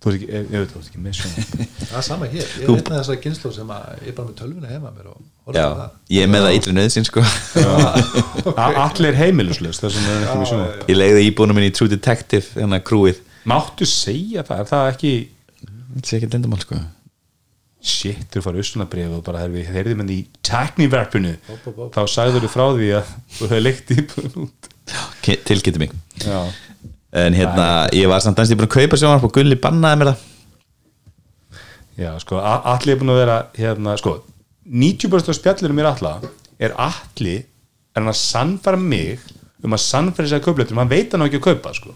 Þú 0.00 0.10
ert 0.10 0.16
ekki, 0.16 0.28
ég, 0.32 0.44
ég 0.52 0.62
veit, 0.62 0.70
þú 0.74 0.80
ert 0.80 0.90
ekki 0.90 1.00
með 1.04 1.16
sjóum 1.18 1.32
það 1.90 1.96
er 2.00 2.04
sama 2.06 2.28
hér. 2.32 2.44
Ég 2.60 2.68
Þú- 2.68 2.76
er 2.76 2.82
einn 2.82 2.92
af 2.92 3.00
þessar 3.00 3.18
kynslu 3.24 3.52
sem 3.56 3.72
að 3.76 3.88
ég 4.04 4.12
er 4.12 4.16
bara 4.20 4.28
með 4.30 4.36
tölvuna 4.40 4.70
heima 4.70 4.92
mér 4.96 5.08
Já, 5.56 5.64
á 5.64 5.72
það. 5.80 5.96
ég 6.16 6.22
er 6.26 6.30
með 6.32 6.44
það 6.46 6.56
ítri 6.60 6.76
nöðsinn 6.76 7.08
sko. 7.08 7.24
Allir 8.86 9.18
er 9.18 9.18
sjóum 10.48 10.62
Ég 10.88 10.96
leiði 11.00 11.26
íbúinu 11.30 11.56
minn 11.56 11.68
í 11.68 11.74
True 11.76 11.90
Detective 11.92 12.60
að 12.78 12.84
krúið. 12.88 13.20
Máttu 13.50 13.88
segja 13.88 14.44
það, 14.46 14.62
er 14.64 14.70
það 14.70 14.88
ekki 14.94 15.12
Þetta 15.60 16.06
sé 16.12 16.18
ekki 16.20 16.28
lindamál 16.36 16.60
sko 16.64 16.80
shit, 17.82 18.26
þú 18.32 18.42
farið 18.44 18.62
auslunabrið 18.64 19.14
og 19.16 19.22
bara 19.24 19.40
þegar 19.44 19.54
við 19.56 19.70
heyrðum 19.74 20.02
henni 20.02 20.16
í 20.20 20.26
Hopp, 21.48 21.64
hopp, 21.64 21.76
hopp. 21.76 21.94
þá 21.94 22.02
sagður 22.12 22.44
þú 22.44 22.50
frá 22.52 22.64
því 22.76 22.88
að 22.98 23.12
þú 23.38 23.48
hefði 23.50 23.62
leikt 23.64 23.92
Ki- 25.22 25.38
Tilkynnti 25.46 25.78
mig. 25.78 25.92
Já, 26.24 26.40
En 27.12 27.34
hérna, 27.34 27.88
ég 27.92 28.06
var 28.06 28.20
samt 28.22 28.38
aðeins 28.38 28.52
ég 28.52 28.58
búin 28.60 28.68
að 28.68 28.74
kaupa 28.76 28.96
sjónvarp 29.00 29.24
og 29.26 29.32
Gulli 29.34 29.56
bannaði 29.58 29.98
mér 29.98 30.10
það. 30.12 30.26
Já 32.00 32.10
sko, 32.22 32.38
allir 32.40 32.94
er 32.94 33.00
búin 33.00 33.10
að 33.14 33.18
vera 33.20 33.38
hérna, 33.58 33.96
sko, 33.98 34.12
90% 34.70 35.28
af 35.32 35.38
spjallinu 35.40 35.74
mér 35.76 35.88
alla 35.90 36.12
er 36.60 36.74
allir 36.78 37.40
er 37.40 37.98
hann 38.04 38.12
að 38.12 38.20
sannfæra 38.20 38.78
mig 38.78 39.18
um 39.64 39.74
að 39.76 39.82
sannfæra 39.84 40.30
sér 40.30 40.38
að 40.40 40.46
kaupleitur, 40.46 40.78
hann 40.78 40.88
veit 40.92 41.10
hann 41.12 41.24
á 41.24 41.26
ekki 41.26 41.40
að 41.40 41.48
kaupa 41.50 41.74
sko. 41.76 41.94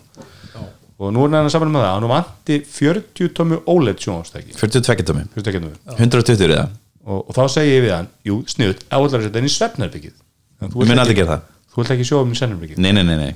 Og 0.99 1.15
nú 1.15 1.25
er 1.27 1.37
hann 1.37 1.51
sannfæra 1.51 1.75
með 1.75 1.87
það 1.87 1.97
hann 1.97 2.11
vanti 2.13 2.61
40 2.77 3.33
tómi 3.39 3.61
OLED 3.71 4.05
sjónvastæki 4.05 4.55
42 4.59 5.07
tómi 5.09 5.25
120 5.97 6.45
er 6.47 6.55
það 6.55 6.77
og, 7.05 7.19
og 7.19 7.33
þá 7.37 7.43
segi 7.57 7.75
ég 7.75 7.83
við 7.85 7.97
hann, 7.97 8.13
jú, 8.25 8.39
sniðut 8.49 8.85
áallar 8.91 9.21
að 9.21 9.27
setja 9.27 9.43
henni 9.43 9.51
í 9.51 9.57
það. 11.29 11.43
þú 11.75 11.83
vilt 11.83 11.93
ekki 11.97 12.07
sjóða 12.09 12.25
um 12.25 12.33
í 12.33 12.39
svefnherbyggið 12.39 12.81
Nei, 12.81 12.93
nei, 12.95 13.03
nei, 13.05 13.17
nei. 13.19 13.35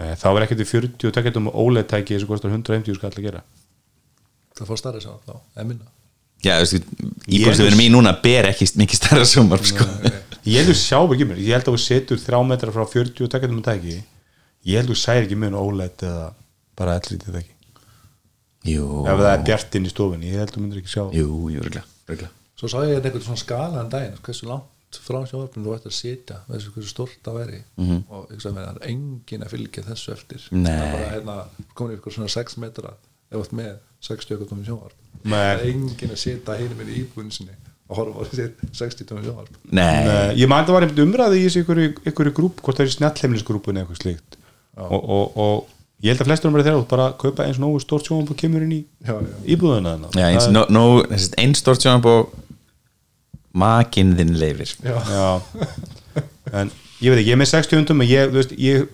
Nei, 0.00 0.14
þá 0.16 0.28
er 0.32 0.44
ekkert 0.46 0.62
við 0.62 0.70
40 0.70 1.08
og 1.08 1.14
takkert 1.16 1.38
um 1.40 1.48
OLED-tæki 1.50 2.18
sem 2.20 2.28
kostar 2.28 2.52
150 2.52 2.96
skall 2.96 3.10
að 3.12 3.26
gera. 3.26 3.42
Það 4.56 4.70
fór 4.70 4.80
starri 4.80 5.02
sá 5.04 5.10
þá, 5.26 5.34
eða 5.58 5.66
minna. 5.68 5.90
Já, 6.40 6.54
þú 6.56 6.78
veist, 6.78 6.86
sem 7.58 7.66
við 7.66 7.68
erum 7.68 7.82
í 7.84 7.88
núna 7.92 8.14
ber 8.24 8.48
ekki 8.48 8.68
mikið 8.80 9.00
stærra 9.00 9.26
sjónvarp 9.28 9.66
sko. 9.68 9.84
Ég 10.48 10.62
held 10.62 10.72
að 10.72 10.78
sjá 10.80 10.96
ekki 11.02 11.26
mér, 11.28 11.42
ég 11.44 11.52
held 11.52 11.66
að 11.68 11.74
þú 11.76 11.82
setur 11.84 12.20
þrjá 12.22 12.40
metra 12.48 12.72
frá 12.72 12.86
40 12.88 13.26
og 13.26 13.32
takkert 13.34 13.52
um 13.52 13.60
tæki. 13.66 13.98
Ég 14.64 14.80
held 14.80 14.88
að 14.88 14.94
þú 14.94 14.98
særi 15.02 15.26
ekki 15.26 15.36
mun 15.42 15.58
OLED 15.60 16.06
eða 16.08 16.30
bara 16.80 16.98
ellítið 17.00 17.38
tæki 17.38 17.56
Jú, 18.68 19.06
ef 19.08 19.16
það 19.22 19.30
er 19.30 19.46
bjart 19.46 19.76
inn 19.78 19.86
í 19.88 19.92
stofunni, 19.94 20.28
ég 20.34 20.42
held 20.42 20.50
að 20.50 20.56
þú 20.58 20.62
myndir 20.66 20.82
ekki 20.82 20.92
sjá 20.92 21.04
jú, 21.16 21.28
jú, 21.48 21.62
regla, 21.64 21.80
regla. 22.10 22.28
svo 22.60 22.68
sá 22.68 22.76
ég 22.84 22.98
einhvern 22.98 23.24
svona 23.24 23.40
skala 23.40 23.80
en 23.80 23.92
daginn 23.92 24.18
hversu 24.20 24.48
langt 24.50 24.98
frá 24.98 25.20
sjónvarpinu 25.28 25.64
þú 25.68 25.76
ætti 25.76 25.88
að 25.90 25.94
sitja 25.96 26.36
með 26.48 26.56
þessu 26.56 26.72
hversu 26.74 26.90
stórt 26.90 27.20
það 27.24 27.38
væri. 27.38 27.60
Mhm. 27.78 27.98
og 28.10 28.34
ég 28.34 28.42
sagði 28.42 28.56
með 28.56 28.66
það 28.66 28.80
er 28.80 28.90
engin 28.90 29.44
að 29.46 29.52
fylgja 29.54 29.84
þessu 29.86 30.12
eftir. 30.16 30.46
Nei. 30.50 30.70
það 30.72 30.84
er 30.84 30.92
bara 30.96 31.10
hérna 31.14 31.36
komin 31.78 31.94
í 31.94 31.98
ykkur 32.00 32.16
svona 32.16 32.32
6 32.34 32.58
metra 32.64 32.92
þú 33.30 33.42
ert 33.44 33.54
með 33.60 33.72
60 34.10 34.34
ykkur 34.36 34.50
tómi 34.50 34.66
sjónvarp. 34.66 34.96
Nei. 35.22 35.38
það 35.38 35.54
er 35.54 35.66
engin 35.70 36.14
að 36.14 36.22
sitja 36.24 36.58
hinum 36.58 36.82
í 36.84 36.98
íbúinu 37.04 37.32
sinni 37.36 37.56
og 37.90 37.96
horfa 37.98 38.18
á 38.18 38.22
þessi 38.30 38.72
60 38.82 39.08
tómi 39.08 39.24
sjónvarp. 39.26 39.60
Nei, 39.70 40.04
Nei, 40.06 40.34
ég 40.42 40.50
man 40.50 40.66
það 40.66 40.76
var 40.76 40.86
einmitt 40.86 41.04
umræði 41.06 41.38
í 41.40 41.46
þessu 41.46 41.64
einhverju 42.04 42.34
grúp, 42.34 42.60
hvort 42.62 42.78
það 42.78 42.84
er 42.86 42.90
í 42.90 42.96
snjallheimilisgrúpunni 42.98 43.82
eitthvað 43.82 44.02
slíkt. 44.02 44.38
Og, 44.80 45.00
og, 45.00 45.38
og 45.38 45.79
ég 46.00 46.12
held 46.12 46.22
að 46.24 46.30
flestur 46.30 46.50
um 46.50 46.58
þeirra 46.58 46.80
út 46.80 46.90
bara 46.90 47.08
að 47.10 47.16
kaupa 47.20 47.46
eins 47.46 47.58
nógu 47.60 47.80
stórt 47.82 48.08
sjónvarp 48.08 48.32
og 48.32 48.38
kemur 48.40 48.64
inn 48.64 48.76
í 48.78 48.82
íbúðuna 49.52 49.96
þarna. 49.96 50.12
já, 50.16 50.26
eins, 50.30 50.46
no, 50.54 50.64
no, 50.72 50.84
einn 51.40 51.56
stórt 51.58 51.84
sjónvarp 51.84 52.08
og 52.08 52.38
makinn 53.60 54.14
þinn 54.18 54.36
leifir 54.38 54.72
já, 54.84 54.96
Já. 55.10 55.28
En 56.50 56.70
ég 57.00 57.12
veit 57.12 57.20
ekki, 57.20 57.28
ég 57.30 57.36
er 57.36 57.40
með 57.40 57.50
60 57.52 57.78
hundum 57.80 58.02
og 58.04 58.10
ég, 58.10 58.32
veist, 58.34 58.54
ég, 58.58 58.88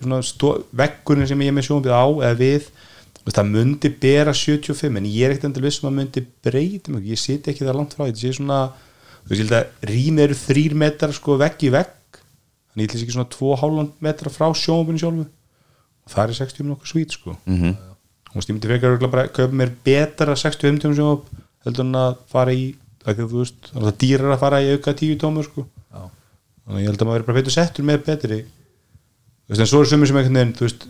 vekkurinn 0.77 1.29
sem 1.31 1.45
ég 1.45 1.53
er 1.53 1.57
með 1.57 1.69
sjónbið 1.69 1.95
á 1.95 2.07
eða 2.07 2.39
við, 2.41 2.67
veist, 3.23 3.39
það 3.39 3.53
myndi 3.53 3.93
bera 4.03 4.35
75, 4.37 4.99
en 5.01 5.09
ég 5.09 5.27
er 5.27 5.35
ekkert 5.35 5.49
endur 5.51 5.67
vissum 5.67 5.89
að 5.91 5.97
myndi 6.01 6.25
breyta 6.45 6.93
mig, 6.93 7.07
ég 7.13 7.21
siti 7.23 7.53
ekki 7.53 7.67
það 7.67 7.79
langt 7.81 7.97
frá 7.97 8.07
þetta 8.07 8.23
sé 8.23 8.35
svona, 8.37 8.61
þú 9.23 9.33
veist, 9.33 9.41
ég 9.41 9.47
held 9.47 9.57
að 9.61 9.89
rými 9.93 10.27
eru 10.27 10.39
þrýr 10.43 10.77
metrar 10.83 11.17
sko 11.17 11.39
vegg 11.41 11.65
í 11.67 11.73
vegg. 11.75 12.21
Þannig 12.73 12.85
ég 12.85 12.93
ætla 12.93 13.03
ekki 13.07 13.17
svona 13.17 13.33
2,5 13.33 14.05
metra 14.05 14.33
frá 14.35 14.51
sjónbinu 14.53 15.01
sjálfu. 15.01 15.25
og 15.25 15.36
það 16.11 16.33
er 16.33 16.39
60 16.41 16.69
nokkuð 16.71 16.91
svít 16.91 17.17
sko. 17.17 17.37
Mm. 17.47 17.61
-hmm. 17.61 17.77
ég 18.37 18.49
myndi 18.53 18.69
frekar 18.69 18.99
bara 19.11 19.29
kaupa 19.29 19.55
mér 19.55 19.73
betra 19.85 20.37
65 20.37 20.83
tómur 20.83 20.97
sjónb 20.97 21.23
heldur 21.65 21.85
en 21.85 21.95
að 21.95 22.17
fara 22.29 22.53
í, 22.53 22.75
að 23.05 23.25
þú 23.31 23.39
veist, 23.41 23.71
það 23.73 23.89
er 23.89 23.99
dýrar 24.03 24.35
að 24.35 24.43
fara 24.43 24.63
í 24.63 24.73
auka 24.73 24.95
10 24.95 25.19
tómur 25.19 25.45
sko. 25.45 25.67
Já, 25.93 26.03
þannig 26.65 26.77
að 26.77 26.83
ég 26.83 26.91
held 26.91 27.03
að 27.03 27.07
maður 27.07 27.21
er 27.21 27.27
bara 27.27 27.39
betur 27.39 27.57
settur 27.57 27.85
með 27.85 28.05
betri 28.05 28.45
þú 29.47 29.49
veist 29.49 29.61
en 29.61 29.67
svo 29.67 29.81
er 29.81 29.87
sumir 29.87 30.07
sem 30.07 30.17
einhvern 30.17 30.39
veginn 30.39 30.57
þú 30.59 30.65
veist, 30.67 30.87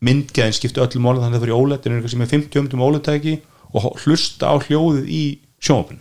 myndgæðin 0.00 0.56
skipti 0.56 0.80
öllum 0.80 1.02
málið 1.04 1.22
þannig 1.22 1.36
að 1.36 1.40
það 1.40 1.44
fyrir 1.44 1.60
ólet 1.60 1.86
en 1.86 2.08
sem 2.08 2.22
er 2.22 2.32
50 2.32 2.60
ömdum 2.60 2.84
óletæki 2.86 3.34
og 3.74 3.98
hlusta 4.04 4.48
á 4.48 4.54
hljóðið 4.56 5.06
í 5.10 5.24
sjónvapinu 5.60 6.00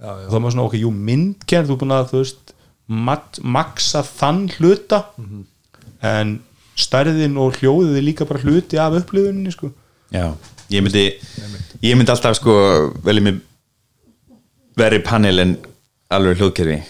og 0.00 0.30
þá 0.30 0.36
er 0.36 0.40
maður 0.40 0.54
svona, 0.54 0.66
ok, 0.66 0.76
jú, 0.80 0.90
myndgæðin 0.90 1.68
þú 1.68 1.74
er 1.74 1.80
búin 1.82 1.94
að, 1.94 2.06
þú 2.10 2.20
veist, 2.22 2.54
mat, 2.90 3.40
maksa 3.42 4.02
þann 4.06 4.46
hluta. 4.56 5.02
En 6.00 6.38
stærðin 6.80 7.36
og 7.40 7.58
hljóðið 7.60 7.98
er 8.00 8.06
líka 8.06 8.26
bara 8.28 8.42
hluti 8.44 8.80
af 8.80 8.96
upplifuninni, 9.00 9.52
sko. 9.54 9.72
Já, 10.14 10.32
ég 10.72 10.84
myndi 10.84 11.04
ég 11.84 11.98
myndi 11.98 12.12
alltaf 12.12 12.38
sko 12.38 12.54
velja 13.04 13.24
mig 13.24 13.42
verri 14.80 15.02
panel 15.04 15.44
en 15.44 15.58
alveg 16.10 16.40
hljóðkerfi. 16.40 16.80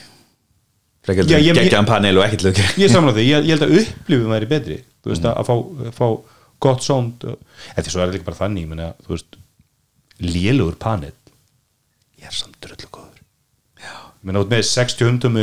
Geggjaðan 1.10 1.88
panel 1.88 2.20
og 2.20 2.26
ekkert 2.26 2.46
hljóðkerfi. 2.46 2.84
Ég 2.84 2.94
á 2.94 3.00
því, 3.00 3.26
ég, 3.26 3.48
ég 3.48 3.56
held 3.56 3.66
að 3.66 3.76
upplifum 3.80 4.34
væri 4.36 4.50
betri 4.50 4.78
þú 5.00 5.12
veist, 5.12 5.24
að, 5.26 5.38
að, 5.40 5.48
fá, 5.48 5.54
að 5.88 5.96
fá 5.96 6.06
gott 6.60 6.84
sound 6.84 7.24
eftir 7.74 7.92
svo 7.92 8.02
er 8.02 8.10
það 8.10 8.16
líka 8.18 8.28
bara 8.28 8.40
þannig 8.42 8.66
ég 8.66 8.70
meina, 8.72 8.90
þú 9.06 9.14
veist, 9.14 9.38
lélugur 10.20 10.76
panel. 10.80 11.14
Ég 12.20 12.28
er 12.28 12.36
samt 12.36 12.58
dröllu 12.60 12.90
góður. 12.92 13.22
Já, 13.80 13.94
ég 14.20 14.28
meina, 14.28 14.42
út 14.44 14.52
með 14.52 14.66
60 14.68 15.08
hundum 15.08 15.38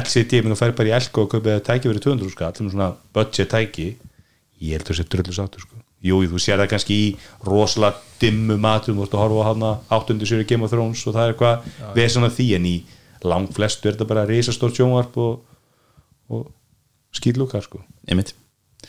LCD, 0.00 0.42
meina, 0.42 0.54
þú 0.54 0.60
færi 0.60 0.76
bara 0.78 0.90
í 0.90 0.94
Elko 0.96 1.24
og 1.24 1.32
kaupið 1.32 1.54
að 1.54 1.64
tæki 1.68 1.90
verið 1.90 2.04
200 2.06 2.32
skall, 2.34 2.52
sem 2.56 2.68
er 2.68 2.74
svona 2.74 2.88
budget 3.16 3.50
tæki, 3.52 3.86
ég 4.62 4.76
held 4.76 4.86
að 4.86 4.90
það 4.90 4.98
sé 5.00 5.06
dröllu 5.12 5.36
sáttur 5.36 5.64
sko, 5.64 5.80
jú, 6.06 6.20
þú 6.32 6.42
sér 6.42 6.62
það 6.62 6.70
kannski 6.72 6.98
í 7.02 7.06
rosalega 7.46 8.20
dimmu 8.22 8.58
matum, 8.62 8.98
þú 8.98 9.04
veist 9.04 9.16
að 9.16 9.24
horfa 9.24 9.46
á 9.46 9.48
hana 9.50 9.72
800 9.98 10.30
sér 10.30 10.44
Game 10.48 10.66
of 10.66 10.74
Thrones 10.74 11.04
og 11.06 11.16
það 11.16 11.24
er 11.24 11.34
eitthvað 11.34 11.94
við 11.96 12.10
svona 12.14 12.32
því 12.36 12.48
en 12.58 12.68
í 12.70 12.76
lang 13.26 13.48
flestu 13.56 13.88
er 13.88 13.96
þetta 13.96 14.10
bara 14.10 14.26
risastórt 14.28 14.76
sjónvarp 14.76 15.16
og, 15.18 15.40
og 16.30 16.44
skýrlúkar 17.16 17.64
sko. 17.64 17.80
Einmitt, 18.06 18.34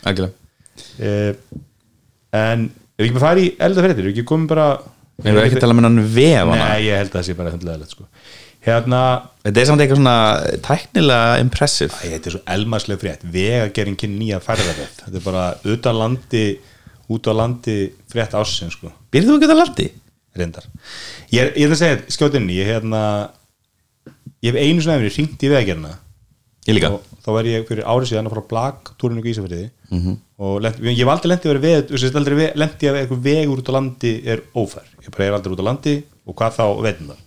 algjörlega. 0.03 0.35
Eh, 1.01 1.31
en 2.37 2.67
ef 2.69 3.01
við 3.01 3.07
ekki 3.07 3.17
bara 3.17 3.25
fara 3.31 3.43
í 3.43 3.49
elda 3.55 3.83
fyrir 3.83 3.97
þetta, 3.97 4.11
ekki 4.13 4.27
komið 4.27 4.53
bara 4.53 4.67
Við 5.17 5.31
erum 5.31 5.47
ekki 5.47 5.57
að 5.57 5.63
tala 5.63 5.73
með 5.77 5.87
hann 5.87 6.01
vef 6.13 6.35
hana. 6.37 6.57
Nei, 6.61 6.81
ég 6.85 6.99
held 6.99 7.09
að 7.09 7.15
það 7.15 7.23
sé 7.25 7.35
bara 7.37 7.51
hundlega 7.55 7.87
sko. 7.89 8.03
Hérna, 8.65 9.01
Þetta 9.47 9.61
er 9.61 9.67
samt 9.69 9.79
eitthvað 9.83 9.99
svona 10.01 10.15
tæknilega 10.65 11.37
impressive. 11.39 11.93
Æ, 12.03 12.09
þetta 12.17 12.27
er 12.27 12.33
svo 12.35 12.41
elmarslega 12.51 12.99
frétt. 12.99 13.21
Vegagerinn 13.31 13.95
kynni 13.99 14.25
nýja 14.25 14.41
ferðarvef 14.43 14.97
þetta 15.05 15.15
er 15.21 15.23
bara 15.23 15.45
út 15.71 15.87
á 15.87 15.93
landi 15.95 16.41
út 17.07 17.29
á 17.31 17.33
landi 17.37 17.77
frétt 18.11 18.35
ásinn 18.35 18.73
sko, 18.73 18.91
Býrðu 19.13 19.31
þú 19.31 19.37
ekki 19.39 19.47
að 19.53 19.61
landi? 19.61 19.87
reyndar. 20.37 20.65
Ég, 21.33 21.53
ég 21.57 21.63
er 21.65 21.71
að 21.73 21.79
segja 21.79 22.01
skjótinni 22.13 22.57
ég, 22.59 22.67
hérna, 22.69 22.99
ég 24.43 24.51
hef 24.53 24.59
einu 24.61 24.83
svona 24.83 24.99
efni 24.99 25.13
ringt 25.15 25.45
í 25.47 25.49
vegagerina 25.49 25.93
Ég 26.67 26.75
líka. 26.75 26.91
Og 26.91 27.23
þá 27.23 27.29
var 27.31 27.47
ég 27.47 27.63
fyrir 27.69 27.87
árið 27.87 28.09
síðan 28.11 28.27
að 28.27 28.33
fara 28.35 28.43
á 28.43 28.51
blag 28.51 28.89
túrinu 28.99 29.21
og 29.23 29.29
Ísafriði 29.31 29.69
og 30.37 30.57
lent, 30.61 30.81
ég 30.83 30.99
hef 30.99 31.11
aldrei 31.13 31.31
lendið 31.31 31.47
að 31.47 31.53
vera 31.53 31.63
veð 31.63 31.93
aldrei 32.19 32.35
ég 32.83 32.91
að 32.91 32.99
eitthvað 32.99 33.23
vegur 33.23 33.61
út 33.63 33.71
á 33.71 33.77
landi 33.77 34.11
er 34.27 34.43
ófær, 34.53 34.89
ég 35.01 35.13
bara 35.15 35.25
er 35.29 35.37
aldrei 35.39 35.55
út 35.55 35.63
á 35.63 35.69
landi 35.71 35.93
og 36.27 36.35
hvað 36.35 36.57
þá 36.59 36.65
veitum 36.83 37.07
það 37.13 37.23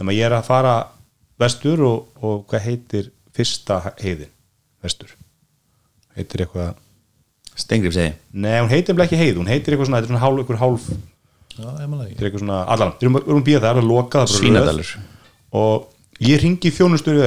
nema 0.00 0.14
ég 0.16 0.26
er 0.26 0.36
að 0.36 0.48
fara 0.48 0.74
vestur 1.40 1.82
og, 1.86 2.10
og 2.24 2.42
hvað 2.50 2.66
heitir 2.66 3.10
fyrsta 3.36 3.80
heiðin 4.00 4.32
vestur 4.84 5.14
heitir 6.16 6.46
eitthvað 6.46 6.74
Stengrif 7.60 7.92
segi 7.96 8.14
Nei, 8.40 8.56
hún 8.62 8.70
heitir 8.72 8.94
ekki 9.04 9.18
heið, 9.20 9.40
hún 9.40 9.50
heitir 9.50 9.74
eitthvað 9.74 9.90
svona, 9.90 10.00
þetta 10.00 10.08
er 10.08 10.14
svona 10.14 10.22
hálf, 10.24 10.42
eitthvað 10.42 10.62
hálf, 10.64 10.86
já, 11.56 11.66
ég 11.66 11.90
maður 11.92 12.06
þetta 12.10 12.22
er 12.24 12.28
eitthvað 12.30 12.44
svona, 12.44 12.60
allan, 12.74 12.94
við 12.96 13.06
erum, 13.08 13.18
erum 13.26 13.44
býða 13.48 13.60
það, 13.60 13.66
það 13.66 13.72
er 13.74 13.82
að 13.82 13.90
loka, 13.90 14.22
það 14.22 14.30
bara 14.30 14.40
röð. 14.40 14.44
Svínadalur 14.44 14.92
Og 15.50 16.24
ég 16.30 16.42
ringi 16.44 16.70
þjónustur 16.76 17.18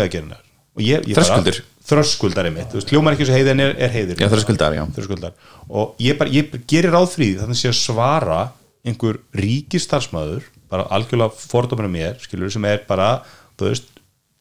ég 1.09 1.17
bara- 1.17 1.27
Þröskuldur. 1.27 1.59
Þröskuldar 1.83 2.47
er 2.47 2.53
mitt, 2.55 2.69
þú 2.71 2.79
veist, 2.79 2.91
hljómar 2.93 3.13
ekki 3.17 3.25
þessu 3.27 3.35
heiðin 3.35 3.59
er, 3.59 3.73
er 3.75 3.91
heiður. 3.91 4.21
Já, 4.23 4.29
þröskuldar, 4.31 4.75
já. 4.77 4.83
Þröskuldar. 4.95 5.33
Og 5.69 5.95
ég 5.99 6.17
bara, 6.17 6.31
ég 6.31 6.53
gerir 6.71 6.95
því 7.11 7.27
þannig 7.41 7.59
sé 7.59 7.67
að 7.73 7.75
svara 7.81 8.37
einhver 8.83 9.19
ríkistarsmaður, 9.37 10.43
bara 10.71 10.87
algjörlega 10.91 11.31
fordóminu 11.39 11.91
mér, 11.93 12.17
skilur, 12.23 12.51
sem 12.51 12.65
er 12.67 12.81
bara, 12.87 13.21
þú 13.59 13.69
veist, 13.69 13.89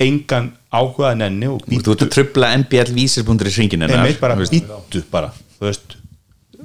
engan 0.02 0.48
áhugaði 0.74 1.18
nenni 1.20 1.46
og 1.52 1.61
Þú 1.68 1.92
ert 1.94 2.02
að 2.09 2.11
trubla 2.16 2.48
nblvísir.ri 2.59 3.52
hringin 3.55 3.85
hennar 3.85 4.00
einmitt 4.02 4.18
bara 4.22 4.35
þú 4.35 4.42
veist. 4.46 4.57
býttu 4.57 5.02
bara 5.12 5.28
þú 5.61 5.68
veist, 5.68 5.94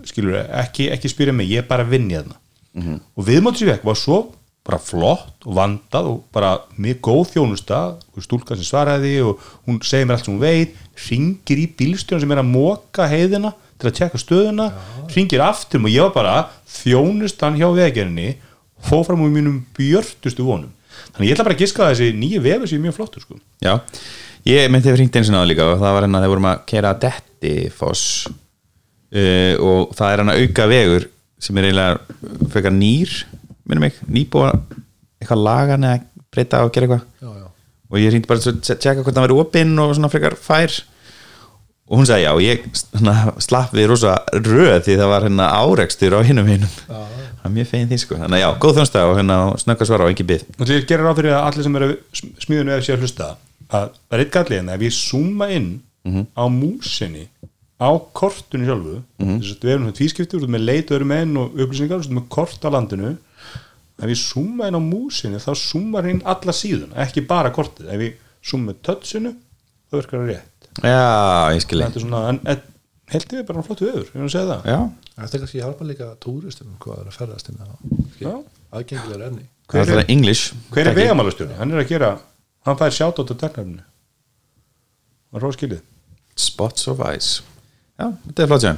skilur 0.09 0.39
ekki, 0.63 0.87
ekki 0.95 1.11
spyrja 1.11 1.35
mig, 1.35 1.49
ég 1.51 1.61
er 1.61 1.67
bara 1.69 1.85
að 1.85 1.93
vinja 1.97 2.23
þarna 2.23 2.39
Mhm. 2.77 2.97
og 3.17 3.25
viðmáttisveg 3.25 3.83
var 3.83 3.95
svo 3.97 4.17
bara 4.67 4.77
flott 4.77 5.45
og 5.47 5.53
vandað 5.57 6.07
og 6.11 6.17
bara 6.31 6.59
mjög 6.77 6.99
góð 7.01 7.31
þjónusta 7.33 7.77
og 7.97 8.21
stúlka 8.21 8.53
sem 8.55 8.67
svaraði 8.67 9.15
og 9.25 9.39
hún 9.65 9.79
segir 9.81 10.05
mér 10.05 10.17
allt 10.17 10.25
sem 10.25 10.35
hún 10.35 10.41
veit 10.43 10.75
ringir 11.09 11.57
í 11.57 11.67
bílstjóðan 11.73 12.19
sem 12.21 12.31
er 12.35 12.41
að 12.43 12.51
móka 12.51 13.07
heiðina 13.09 13.53
til 13.77 13.89
að 13.89 13.97
tjekka 13.99 14.21
stöðuna 14.21 14.67
ringir 15.13 15.43
aftur 15.45 15.83
og 15.83 15.91
ég 15.91 16.07
var 16.07 16.15
bara 16.15 16.35
þjónustan 16.79 17.57
hjá 17.59 17.67
vegerinni 17.75 18.35
fóð 18.87 19.05
fram 19.09 19.23
úr 19.25 19.33
mínum 19.33 19.61
björtustu 19.77 20.45
vonum. 20.45 20.71
Þannig 21.13 21.29
ég 21.29 21.35
ætla 21.35 21.45
bara 21.47 21.57
að 21.57 21.63
giska 21.63 21.85
að 21.85 21.93
þessi 21.93 22.17
nýju 22.17 22.41
vefur 22.45 22.69
sér 22.69 22.81
mjög 22.81 22.97
flottur 22.97 23.23
sko. 23.23 23.37
Já, 23.63 23.73
ég 24.49 24.67
meinti 24.73 24.91
að 24.91 24.99
hringt 24.99 25.17
eins 25.17 25.31
og 25.31 25.37
náðu 25.37 25.51
líka 25.51 25.69
og 25.69 25.79
það 25.81 25.95
var 25.95 26.05
hérna 26.05 26.21
þegar 26.23 26.33
vorum 26.33 26.49
að 26.51 26.63
kera 26.71 26.93
Dettifoss 27.03 28.05
uh, 28.27 29.53
og 29.61 29.95
það 29.97 30.11
er 30.11 30.23
hann 30.23 30.33
að 30.33 30.43
auka 30.43 30.67
vegur 30.73 31.07
sem 31.41 31.57
er 31.59 31.69
eiginlega 31.69 32.49
frekar 32.53 32.73
nýr 32.73 33.13
minnum 33.67 33.83
mig, 33.83 33.97
nýbúa 34.07 34.53
eitthvað 35.19 35.43
lagan 35.43 35.85
eða 35.85 36.03
breyta 36.33 36.63
og 36.65 36.73
gera 36.73 36.87
eitthvað. 36.87 37.07
Já, 37.21 37.31
já. 37.41 37.47
og 37.91 37.99
ég 38.01 38.13
hringdi 38.13 38.29
bara 38.29 38.53
að 38.53 38.61
tjekka 38.67 39.01
hvort 39.01 39.17
það 39.17 39.25
væri 39.25 39.41
opinn 39.43 39.73
og 39.83 39.93
svona 39.97 40.11
frekar 40.13 40.37
fær 40.39 40.77
og 41.87 42.01
hún 42.01 42.07
sagði 42.09 42.25
já, 42.25 42.31
og 42.35 42.41
ég 42.43 42.65
slapp 43.47 43.73
við 43.75 43.87
rosa 43.91 44.17
röð 44.35 44.81
því 44.87 44.97
það 44.99 45.11
var 45.13 45.25
hérna 45.27 45.47
árekstur 45.55 46.17
á 46.17 46.19
hinum 46.27 46.49
hinum. 46.51 46.73
Það 46.87 47.45
er 47.47 47.53
mjög 47.55 47.67
fegin 47.71 47.91
því 47.91 47.99
sko, 48.01 48.17
þannig 48.19 48.37
að 48.37 48.43
já, 48.43 48.47
góð 48.63 48.77
þjónstæð 48.79 49.09
og 49.11 49.17
hérna 49.21 49.37
snögga 49.63 49.87
svara 49.87 50.07
og 50.07 50.11
ekki 50.11 50.25
byggð 50.27 50.57
og 50.57 50.67
til 50.67 50.79
gerir 50.89 51.05
ráð 51.07 51.19
fyrir 51.21 51.35
að 51.37 51.45
allir 51.47 51.67
sem 51.67 51.77
eru 51.79 51.89
smíðinu 52.43 52.73
eða 52.75 52.83
sér 52.87 52.97
að 52.97 53.05
hlusta 53.05 53.27
að 53.27 53.37
það 53.71 54.17
er 54.17 54.23
eitt 54.25 54.33
gallið 54.35 54.59
en 54.63 54.73
ef 54.73 54.83
ég 54.87 54.97
zooma 54.97 55.47
inn 55.55 55.69
á 56.35 56.43
músinni 56.51 57.23
á 57.77 57.89
kortunni 58.19 58.65
sjálfu 58.67 58.97
þess 59.21 59.53
að 59.53 59.63
við 59.67 59.71
erum 59.73 59.85
svona 59.87 59.97
tvískipti 60.01 60.37
út 60.39 60.49
með 60.49 60.65
leit 60.67 60.91
öðrum 60.91 61.11
enn 61.13 61.33
og 61.37 61.55
upplýsingar 61.61 62.03
og 62.03 62.13
með 62.17 62.27
kort 62.33 62.63
á 62.67 62.69
landinu. 62.73 63.11
Ef 64.01 64.09
ég 64.11 64.19
zooma 64.21 64.67
inn 64.67 64.77
á 64.77 64.81
músinni 64.81 65.39
þá 65.39 65.51
zoomar 65.55 66.07
inn 66.09 66.23
alla 66.25 66.53
síðun 66.55 66.91
ekki 66.97 67.23
bara 67.27 67.51
kortið, 67.53 67.91
ef 67.93 68.01
ég 68.01 68.17
zooma 68.43 68.73
touchinu 68.81 69.31
þá 69.87 69.93
virkar 70.01 70.19
það 70.23 70.31
rétt 70.33 70.56
Já, 70.83 71.53
ég 71.55 71.63
skilji 71.63 71.85
þetta 71.87 71.99
er 72.01 72.05
svona, 72.05 72.21
en, 72.31 72.39
en 72.53 72.61
held 73.13 73.33
ég 73.37 73.45
bara 73.47 73.63
flottu 73.65 73.87
öður, 73.87 74.07
ég 74.13 74.21
vil 74.23 74.31
segja 74.33 74.47
það. 74.51 74.65
Já, 74.71 74.79
Þetta 75.17 75.33
er 75.37 75.41
kannski 75.41 75.61
hjálpa 75.63 75.85
líka 75.89 76.07
túristum 76.21 76.73
hvað 76.83 76.99
er 77.01 77.07
að 77.09 77.15
ferðast 77.17 77.47
inn 77.49 77.61
Já. 78.21 78.29
á 78.29 78.35
aðgengilegur 78.77 79.23
enni 79.25 79.45
það 79.71 79.79
er 79.81 79.89
það 79.95 80.11
English. 80.13 80.51
hver 80.71 80.83
er 80.83 80.89
Takk. 80.91 80.99
vegamálastjóri, 81.01 81.55
hann 81.57 81.73
er 81.73 81.81
að 81.81 81.89
gera 81.89 82.09
hann 82.67 82.77
fær 82.77 82.93
sjátt 82.93 83.17
á 83.17 83.23
teknarfinu 83.31 83.81
hann 85.33 85.41
róð 85.43 85.55
skilið? 85.57 85.81
Spots 86.37 86.85
of 86.91 87.01
Ice. 87.15 87.41
Já, 87.97 88.11
þetta 88.27 88.43
er 88.45 88.51
flott 88.51 88.65
sér 88.67 88.77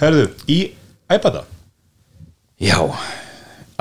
Herðu, 0.00 0.24
í 0.48 0.58
iPada 1.12 1.44
Já, 2.64 2.78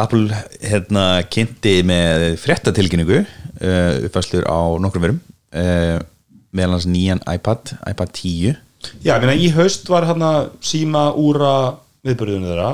Apple 0.04 0.42
hérna 0.60 1.06
kynnti 1.32 1.78
með 1.88 2.34
fréttatilkynningu 2.42 3.22
uh, 3.24 3.94
uppfæslur 4.10 4.44
á 4.50 4.60
nokkrum 4.84 5.06
verum 5.08 5.22
uh, 5.56 6.02
meðal 6.54 6.78
hans 6.78 6.88
nýjan 6.90 7.24
iPad 7.30 7.76
iPad 7.90 8.14
10 8.20 8.60
Já, 9.04 9.16
ég 9.16 9.24
meina 9.24 9.36
í 9.40 9.50
haust 9.56 9.88
var 9.92 10.08
hann 10.10 10.24
að 10.28 10.50
síma 10.66 11.08
úra 11.20 11.54
viðbörðunum 12.04 12.50
þeirra 12.52 12.70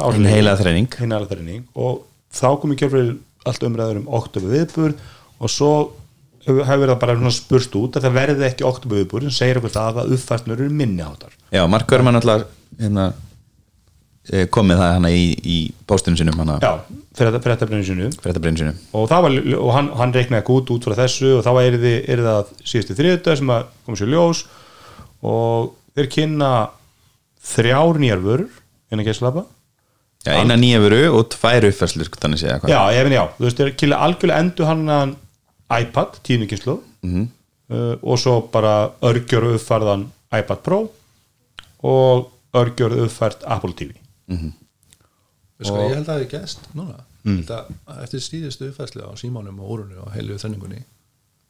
Hinn 0.98 1.14
heila 1.14 1.30
þrenning. 1.30 1.66
Og 1.78 2.00
þá 2.34 2.48
kom 2.62 2.74
í 2.74 2.78
kjörfyrir 2.80 3.16
allt 3.50 3.66
umræður 3.66 4.02
um 4.02 4.12
oktober 4.20 4.56
viðbörð 4.56 5.04
og 5.40 5.54
svo 5.54 5.72
hefur 6.46 6.82
verið 6.82 7.00
bara 7.02 7.34
spurst 7.36 7.76
út 7.78 7.98
að 7.98 8.08
það 8.08 8.18
verði 8.18 8.48
ekki 8.50 8.68
oktober 8.68 9.02
viðbörð 9.02 9.30
sem 9.30 9.38
segir 9.38 9.60
okkur 9.62 9.76
það 9.76 10.02
að 10.02 10.14
uppfæstunur 10.18 10.64
eru 10.64 10.76
minni 10.82 11.06
áttar 11.06 11.36
Já, 11.54 11.62
Mark 11.70 11.90
Görman 11.90 12.20
alltaf 12.20 12.48
hérna, 12.80 13.12
eh, 14.34 14.48
kom 14.52 14.70
með 14.70 14.82
það 14.82 14.96
hana 14.98 15.12
í, 15.14 15.26
í 15.44 15.58
póstunum 15.90 16.18
sinum 16.20 16.42
hana, 16.42 16.58
Já, 16.64 16.72
brennir 17.20 17.86
sinu 17.88 18.10
fréttabrinu 18.22 18.62
sinu 18.62 18.74
og, 18.94 19.10
var, 19.12 19.38
og 19.60 19.72
hann, 19.76 19.92
hann 20.00 20.16
reiknaði 20.16 20.42
ekki 20.42 20.58
út 20.76 20.88
frá 20.88 20.98
þessu 21.02 21.36
og 21.38 21.46
þá 21.46 21.52
er 21.64 21.80
þið, 21.84 22.26
það 22.26 22.52
síðustu 22.74 22.98
þriðudag 23.00 23.40
sem 23.42 23.54
að 23.56 23.70
koma 23.86 24.02
sér 24.02 24.14
ljós 24.14 24.44
og 25.30 25.72
þeir 25.98 26.12
kynna 26.18 26.52
þrjár 27.54 28.04
nýjar 28.04 28.24
vörur 28.26 28.46
innan 28.90 29.08
gæslapa 29.08 29.46
Já, 30.28 30.34
eina 30.36 30.58
nýja 30.60 30.82
veru 30.84 31.04
og 31.16 31.30
tvær 31.32 31.64
uppfæslur 31.70 32.10
þannig 32.12 32.42
séð 32.42 32.58
hvað. 32.60 32.72
Já, 32.74 32.80
ef 32.92 33.08
en 33.08 33.14
já, 33.16 33.22
þú 33.38 33.46
veist, 33.46 33.60
þeir 33.62 33.76
kynna 33.80 34.00
algjörlega 34.04 34.44
endur 34.44 34.68
hann 34.68 35.14
iPad, 35.80 36.18
tíðninginslu 36.28 36.82
mm 37.08 37.28
uh, 37.70 37.96
og 38.02 38.20
svo 38.20 38.36
bara 38.52 38.92
örgjör 39.06 39.54
uppfærðan 39.54 40.08
iPad 40.34 40.64
Pro 40.66 40.80
og 41.86 42.30
örgjör 42.58 42.98
uppfært 43.06 43.46
Apple 43.46 43.74
TV 43.78 43.96
Sko, 44.30 45.76
ég 45.76 45.96
held 45.98 46.06
að 46.06 46.10
það 46.10 46.20
hefði 46.20 46.30
gæst 46.36 46.70
núna. 46.78 47.02
Mm. 47.28 47.42
að 47.52 48.04
eftir 48.06 48.22
síðustu 48.24 48.70
uppfæslu 48.70 49.04
á 49.04 49.12
símánum 49.20 49.58
og 49.60 49.74
úrunu 49.74 49.98
og 50.06 50.14
heilu 50.14 50.38
þrenningunni 50.40 50.86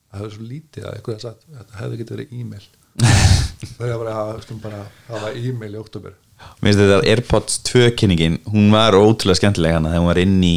það 0.10 0.24
hefði 0.24 0.32
svo 0.34 0.48
lítið 0.50 0.88
að 0.88 0.96
eitthvað 0.96 1.20
sagt 1.22 1.44
þetta 1.46 1.82
hefði 1.84 2.00
getið 2.00 2.16
verið 2.16 2.40
e-mail. 2.40 2.66
Það 3.78 3.92
er 3.92 4.00
bara 4.00 4.80
að 4.80 4.88
hafa 5.12 5.30
e-mail 5.36 5.76
í 5.76 5.80
oktober 5.80 6.16
Mér 6.64 6.72
finnst 6.72 6.80
þetta 6.80 6.98
að 6.98 7.08
AirPods 7.12 7.58
2 7.68 7.86
kynningin 8.00 8.38
hún 8.50 8.70
var 8.74 8.96
ótrúlega 8.96 9.40
skemmtileg 9.40 9.76
hana 9.76 9.92
þegar 9.92 10.02
hún 10.02 10.10
var 10.10 10.22
inn 10.24 10.38
í 10.44 10.56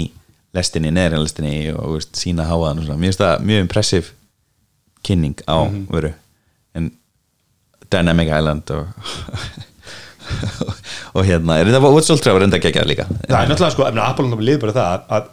lestinni, 0.54 0.92
neðri 0.94 1.20
lestinni 1.22 1.54
og 1.74 1.96
veist, 1.96 2.14
sína 2.18 2.46
háaðan 2.46 2.82
og 2.82 2.86
svona, 2.86 3.00
mér 3.00 3.10
finnst 3.10 3.22
það 3.22 3.46
mjög 3.50 3.64
impressiv 3.66 4.10
kynning 5.06 5.44
á 5.48 5.58
veru 5.90 6.12
en 6.78 6.88
Dynamic 7.92 8.30
Island 8.30 8.74
og 8.76 8.86
og 11.16 11.26
hérna, 11.28 11.58
er 11.58 11.70
þetta 11.70 11.82
What's 11.88 12.12
Ultra 12.14 12.36
var 12.36 12.46
enda 12.46 12.62
geggjað 12.62 12.88
líka? 12.90 13.08
Það 13.26 13.36
er 13.40 13.52
náttúrulega 13.52 13.74
sko, 13.76 13.86
efna, 13.88 14.08
Apple 14.08 14.26
náttúrulega 14.28 14.48
liður 14.50 14.64
bara 14.64 14.76
það 14.78 15.12
að 15.18 15.28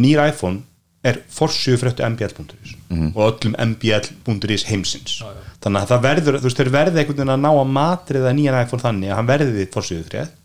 nýr 0.00 0.24
iPhone 0.26 0.62
er 1.10 1.20
forsjöðu 1.32 1.80
fréttu 1.80 2.04
mbl.is 2.04 2.74
og 3.14 3.22
öllum 3.24 3.54
mbl.is 3.70 4.66
heimsins. 4.68 5.20
Þannig 5.64 5.80
að 5.80 5.92
það 5.94 6.02
verður, 6.04 6.36
þú 6.40 6.48
veist, 6.48 6.60
þeir 6.60 6.72
verði 6.74 7.00
einhvern 7.00 7.22
veginn 7.22 7.32
að 7.36 7.40
ná 7.46 7.50
að 7.52 7.70
matriða 7.78 8.34
nýjan 8.36 8.58
iPhone 8.60 8.84
þannig 8.84 9.12
að 9.12 9.18
hann 9.20 9.30
verði 9.30 9.66
forsjöðu 9.72 10.08
frétt 10.10 10.40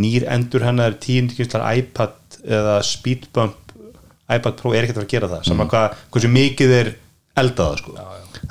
nýr 0.00 0.26
endur 0.32 0.64
hennar 0.66 0.96
tíundikislar 1.00 1.64
iPad 1.78 2.38
eða 2.44 2.76
Speedbump 2.84 3.72
iPad 4.26 4.58
Pro 4.58 4.72
er 4.74 4.84
ekkert 4.84 5.00
að 5.00 5.06
að 5.06 5.12
gera 5.14 5.30
það 5.30 5.48
saman 5.48 5.70
hvað, 5.70 5.98
hversu 6.12 6.30
mikið 6.32 6.74
er 6.80 6.92
eldaða 7.38 7.80
sko. 7.80 7.94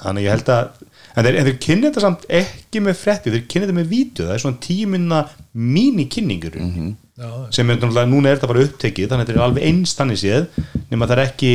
þannig 0.01 0.21
að 0.21 0.25
ég 0.25 0.35
held 0.35 0.51
að 0.55 0.83
en 1.15 1.28
þeir, 1.28 1.39
þeir 1.47 1.58
kynni 1.63 1.88
þetta 1.89 2.04
samt 2.04 2.28
ekki 2.41 2.84
með 2.84 2.99
frétti 2.99 3.34
þeir 3.34 3.43
kynni 3.47 3.67
þetta 3.67 3.80
með 3.80 3.91
vídeo, 3.91 4.28
það 4.28 4.36
er 4.36 4.43
svona 4.43 4.62
tíminna 4.65 5.23
mínikynningur 5.54 6.60
mm 6.60 6.71
-hmm. 6.75 6.93
Sem 7.56 7.69
er 7.69 7.78
náttúrulega, 7.78 8.10
núna 8.12 8.28
er 8.30 8.36
þetta 8.36 8.47
bara 8.51 8.63
upptekið 8.65 9.06
þannig 9.08 9.23
að 9.23 9.30
þetta 9.30 9.39
er 9.39 9.45
alveg 9.45 9.67
einstanni 9.69 10.17
séð 10.19 10.47
nema 10.91 11.08
það 11.08 11.13
er 11.15 11.21
ekki 11.30 11.51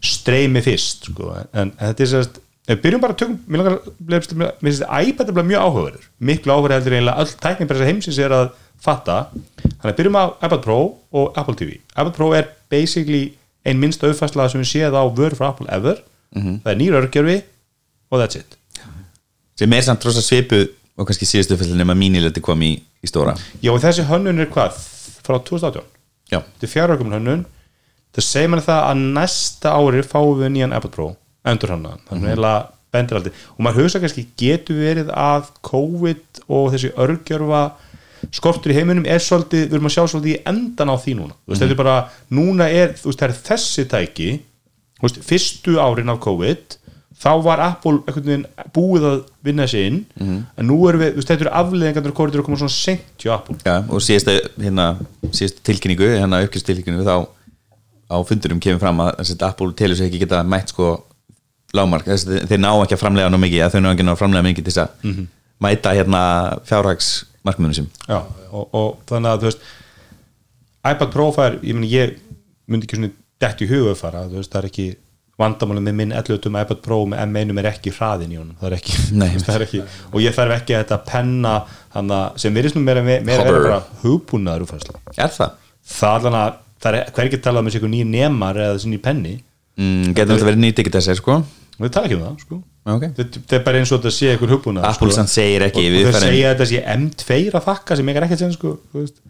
streymi 0.00 0.62
fyrst 0.64 1.10
sko. 1.10 1.34
en, 1.36 1.72
en 1.76 1.90
þetta 1.90 2.02
er 2.02 2.10
sérst 2.14 2.40
við 2.70 2.80
byrjum 2.84 3.02
bara 3.02 3.12
að 3.12 3.20
tökum, 3.20 3.38
mér 3.50 3.80
finnst 4.22 4.80
þetta 4.80 5.00
iPad 5.02 5.28
er 5.28 5.36
bara 5.36 5.48
mjög 5.50 5.64
áhugaverður. 5.66 6.06
Miklu 6.18 6.52
áhugaverður 6.52 6.76
heldur 6.76 6.96
eiginlega 6.96 7.24
öll 7.24 7.34
tæknipressa 7.44 7.88
heimsins 7.88 8.20
er 8.22 8.34
að 8.36 8.46
fatta. 8.80 9.16
Þannig 9.64 9.90
að 9.90 9.98
byrjum 9.98 10.20
á 10.20 10.24
iPad 10.46 10.62
Pro 10.64 10.78
og 11.10 11.40
Apple 11.40 11.56
TV 11.58 11.76
iPad 11.80 12.14
Pro 12.16 12.30
er 12.38 12.48
basically 12.70 13.24
ein 13.66 13.82
minnst 13.82 14.04
auðfærslega 14.06 14.54
sem 14.54 14.62
við 14.62 14.70
séð 14.70 14.96
á 14.96 15.04
vörð 15.04 15.40
frá 15.40 15.50
Apple 15.50 15.68
ever. 15.68 16.00
Það 16.32 16.72
er 16.72 16.80
nýra 16.80 17.02
örgjörfi 17.02 17.36
og 18.10 18.22
that's 18.22 18.38
it 18.38 18.59
sem 19.60 19.76
er 19.76 19.84
samt 19.84 20.04
rosa 20.08 20.24
svipu 20.24 20.62
og 20.96 21.08
kannski 21.08 21.28
síðustu 21.28 21.58
fylgni 21.60 21.80
nema 21.80 21.96
mínileti 21.98 22.42
kom 22.44 22.62
í, 22.64 22.74
í 22.80 23.08
stóra. 23.08 23.36
Já 23.64 23.72
og 23.74 23.80
þessi 23.82 24.06
hönnun 24.08 24.40
er 24.40 24.50
hvað? 24.52 24.76
Frá 25.20 25.36
2018 25.36 25.84
já, 26.32 26.40
þetta 26.40 26.66
er 26.66 26.72
fjara 26.72 26.96
ökum 26.96 27.12
hönnun. 27.14 27.46
Það 28.16 28.26
segir 28.26 28.50
mann 28.50 28.64
það 28.64 28.84
að 28.88 29.02
næsta 29.18 29.74
ári 29.76 30.02
fáum 30.06 30.40
við 30.40 30.54
nýjan 30.56 30.76
iPad 30.76 30.94
Pro 30.96 31.10
endur 31.46 31.72
hann 31.72 31.86
þannig 32.08 32.36
mm 32.36 32.42
-hmm. 32.42 32.66
bendir 32.92 33.16
aldrei. 33.16 33.32
Og 33.56 33.60
maður 33.64 33.84
hugsa 33.84 34.00
kannski 34.00 34.26
getur 34.36 34.76
verið 34.76 35.12
að 35.14 35.52
COVID 35.62 36.42
og 36.48 36.72
þessi 36.72 36.90
örgjörfa 36.96 37.62
skortur 38.32 38.72
í 38.72 38.76
heiminum 38.76 39.06
er 39.06 39.22
svolítið, 39.22 39.68
við 39.68 39.76
erum 39.78 39.88
að 39.88 39.94
sjá 39.94 40.02
svolítið 40.08 40.34
í 40.34 40.42
endan 40.50 40.92
á 40.92 40.96
því 41.00 41.14
núna, 41.16 41.34
þú 41.44 41.52
veist, 41.52 41.62
þetta 41.62 41.72
er 41.76 41.80
bara 41.80 42.10
núna 42.28 42.68
er, 42.68 42.92
þú 42.98 43.08
veist, 43.08 43.20
það 43.22 43.28
er 43.28 43.38
þessi 43.48 43.84
tæki 43.88 44.30
þú 44.98 45.06
veist, 45.06 45.20
fyrstu 45.30 45.78
árin 45.80 46.12
af 46.12 46.20
COVID 46.20 46.76
þá 47.20 47.30
var 47.44 47.60
Apple 47.64 47.98
einhvern 48.06 48.28
veginn 48.30 48.46
búið 48.74 49.06
að 49.10 49.18
vinna 49.44 49.66
sig 49.68 49.90
inn. 49.90 49.98
En 50.20 50.68
nú 50.68 50.78
erum 50.88 51.02
við, 51.02 51.20
þetta 51.20 51.46
eru 51.46 51.52
afleðingarnir 51.60 52.16
COVID 52.16 52.36
eru 52.36 52.44
að 52.44 52.48
koma 52.48 52.60
svona 52.62 52.76
sent 52.76 53.20
hjá 53.20 53.34
Apple. 53.36 53.58
Já, 53.66 53.76
og 53.84 54.04
síðustu, 54.04 54.38
hérna, 54.56 54.86
tilkynningu 55.68 56.08
hérna 56.14 56.40
uppkjörstilkynningu 56.46 57.04
þá 57.06 57.16
á 58.10 58.16
fundurum 58.26 58.62
kemur 58.62 58.80
fram 58.82 59.04
að 59.04 59.12
þessi, 59.20 59.36
Apple 59.46 59.76
telur 59.78 59.98
sig 59.98 60.08
ekki 60.10 60.22
geta 60.24 60.40
mætt 60.42 60.72
sko 60.72 60.94
lágmark, 61.76 62.08
þessi, 62.08 62.40
þeir 62.50 62.62
ná 62.64 62.70
ekki 62.72 62.96
að 62.96 63.02
framlega 63.04 63.30
ná 63.30 63.38
mikið, 63.38 63.66
þau 63.70 63.84
ná 63.84 63.92
ekki 63.92 64.06
að 64.08 64.18
framlega 64.18 64.46
mikið 64.48 64.66
til 64.66 64.74
þess 64.74 64.82
að 64.82 65.20
mæta 65.62 65.92
hérna 65.94 66.22
fjárhags 66.66 67.10
markmiðunum 67.46 67.76
sem 67.76 67.86
Já, 68.08 68.18
og, 68.50 68.64
og 68.74 69.04
þannig 69.08 69.30
að 69.30 69.44
þú 69.44 69.50
veist 69.50 69.68
iPad 70.90 71.12
Pro 71.14 71.28
fær, 71.36 71.60
ég 71.62 71.76
myndi 71.76 72.88
ekki 72.88 72.98
svona 72.98 73.12
dætt 73.40 73.62
í 73.62 73.70
huga 73.70 73.94
fara 73.98 74.24
þú 74.26 74.40
veist, 74.40 74.50
það 74.50 74.62
er 74.62 74.68
ekki 74.72 74.88
vandamálið 75.40 75.84
með 75.88 75.96
minn 76.00 76.14
11 76.16 76.48
iPad 76.62 76.80
Pro 76.84 76.98
með 77.10 77.22
M1 77.26 77.60
er 77.62 77.68
ekki 77.72 77.92
hraðin 77.96 78.34
í 78.34 78.38
honum, 78.40 78.56
það 78.60 78.70
er 78.70 78.76
ekki, 78.78 78.96
Nei. 79.16 79.28
það 79.46 79.54
er 79.56 79.64
ekki 79.66 79.82
og 80.12 80.18
ég 80.24 80.36
þarf 80.36 80.56
ekki 80.58 80.76
að 80.76 80.82
þetta 80.84 80.98
penna 81.10 81.54
hana, 81.96 82.18
sem 82.40 82.54
virðist 82.56 82.76
nú 82.78 82.82
meira, 82.86 83.02
meira, 83.04 83.78
hugbúnaður 84.04 84.66
úrfærsla 84.66 85.00
er 85.16 85.32
það? 85.34 85.54
það 85.90 86.10
er 86.10 86.28
alveg 86.30 86.40
að, 86.42 86.58
það 86.84 86.98
er 87.00 87.14
hvergi 87.18 87.40
talað 87.44 87.64
um 87.64 87.70
þessi 87.72 87.92
nýjir 87.94 88.10
nemar 88.14 88.60
eða 88.60 88.74
þessi 88.76 88.92
nýjir 88.92 89.04
penni. 89.08 89.32
Mm, 89.80 90.10
getur 90.12 90.34
þetta 90.36 90.50
verið 90.50 90.62
nýtt 90.66 90.82
ekki 90.82 90.92
þessi 90.98 91.16
sko? 91.18 91.40
Við 91.80 91.92
tala 91.94 92.08
ekki 92.10 92.18
um 92.18 92.26
það, 92.26 92.44
sko. 92.44 92.60
Ok. 92.90 93.04
Þetta 93.16 93.40
þetta 93.40 93.56
er 93.56 93.64
bara 93.64 93.80
eins 93.80 93.90
og 93.92 94.00
þetta 94.00 94.12
sé 94.16 94.30
einhver 94.34 94.50
hugbúnaður 94.54 94.88
Apple 94.90 95.08
sko. 95.08 95.16
samt 95.16 95.32
segir 95.32 95.64
ekki, 95.66 95.82
og, 95.84 95.94
við 95.94 96.06
og 96.06 96.10
þau 96.10 96.16
farin- 96.16 96.32
segja 96.34 96.50
að 96.50 96.54
þetta 96.54 96.68
sé 96.70 96.80
M2 96.94 97.38
að 97.60 97.66
þakka 97.68 97.96
sem 98.00 98.10
ég 98.10 98.20
er 98.20 98.26
ekkert 98.26 98.42
sem 98.44 98.52
sko, 98.56 98.72
þú 98.92 99.02
veist 99.02 99.20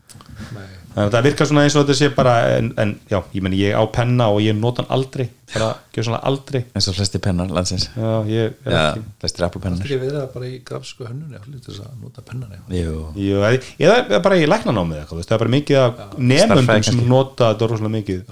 þannig 0.90 1.06
að 1.06 1.14
það 1.14 1.26
virkar 1.28 1.46
svona 1.50 1.62
eins 1.66 1.74
og 1.78 1.84
þetta 1.86 1.96
sé 2.00 2.08
bara 2.16 2.32
en, 2.56 2.68
en 2.82 2.92
já, 3.10 3.18
ég 3.34 3.42
meni 3.46 3.58
ég 3.60 3.76
á 3.78 3.82
penna 3.94 4.26
og 4.34 4.40
ég 4.42 4.56
nota 4.58 4.82
hann 4.82 4.90
aldrei 4.96 5.26
bara, 5.54 5.68
gjör 5.94 6.06
svona 6.08 6.20
aldrei. 6.30 6.60
Eins 6.74 6.88
og 6.90 6.94
flesti 6.96 7.18
pennar 7.22 7.50
landsins. 7.54 7.88
Já, 7.96 8.10
ég 8.30 8.52
er 8.66 8.74
já, 8.74 8.82
ekki. 8.90 9.02
flestir 9.22 9.46
Apple 9.46 9.60
Það 9.60 9.66
er 9.66 9.76
pennar 9.76 9.86
ekki 9.86 9.98
verið 10.02 10.18
að 10.20 10.28
bara 10.34 10.48
í 10.50 10.58
grafsku 10.70 11.06
hönnunni 11.08 11.38
að 11.38 11.46
að 11.86 11.96
nota 12.04 12.24
pennan 12.26 12.52
eða 12.54 14.20
bara 14.26 14.38
ég 14.42 14.50
lækna 14.50 14.74
námið 14.76 15.00
eitthvað, 15.00 15.10
þú 15.14 15.20
veist, 15.20 15.30
það 15.30 15.36
er 15.38 15.44
bara 15.44 15.54
mikið 15.56 15.80
af 15.80 16.00
nefnundum 16.18 16.64
Starffræði 16.64 16.88
sem 16.90 17.02
nota 17.14 17.50
þetta 17.52 17.70
rosalega 17.74 17.94
mikið. 17.96 18.22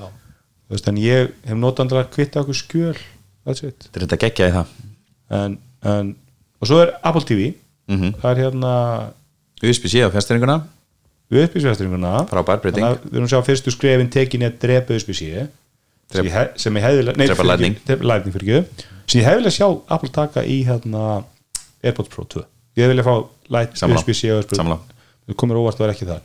Veist, 0.69 0.89
en 0.93 0.99
ég 1.01 1.31
hef 1.49 1.57
notað 1.59 1.85
andra 1.87 2.03
að 2.05 2.11
kvitta 2.19 2.43
okkur 2.45 2.59
skjöl 2.59 2.97
þetta 3.49 3.97
er 3.99 4.05
þetta 4.07 4.19
geggjaði 4.27 4.57
það. 4.59 4.73
En, 5.39 5.59
en, 5.95 6.11
og 6.61 6.69
svo 6.71 6.83
er 6.85 6.95
Apple 7.03 7.25
TV 7.29 7.55
Mhm. 7.89 8.11
það 8.21 8.31
er 8.35 8.41
hérna 8.43 8.71
USB-C 9.65 10.03
á 10.05 10.13
fjastringuna 10.13 10.59
breyting. 12.63 12.85
við 13.05 13.17
erum 13.19 13.27
að 13.29 13.33
sjá 13.35 13.43
fyrstu 13.49 13.71
skrefin 13.75 14.09
tekin 14.11 14.43
í 14.43 14.49
að 14.49 14.59
drepa 14.63 14.95
USB-C 14.97 15.49
sem 16.57 16.77
ég 16.79 16.85
hefði 16.87 17.03
Drepa 17.29 17.45
ekki 17.45 17.61
sem 19.09 19.21
ég 19.21 19.27
hefði 19.29 19.43
vilja 19.43 19.55
sjá 19.59 19.69
Apple 19.97 20.09
taka 20.15 20.45
í 20.45 20.59
hérna 20.69 21.03
AirPods 21.85 22.09
Pro 22.15 22.25
2 22.25 22.45
ég 22.79 22.85
hefði 22.87 22.95
vilja 22.95 23.05
fá 23.05 23.15
Sammála. 24.57 24.79
það 25.29 25.37
komur 25.37 25.61
óvart 25.61 25.77
að 25.77 25.85
vera 25.85 25.93
ekki 25.97 26.09
þar. 26.09 26.23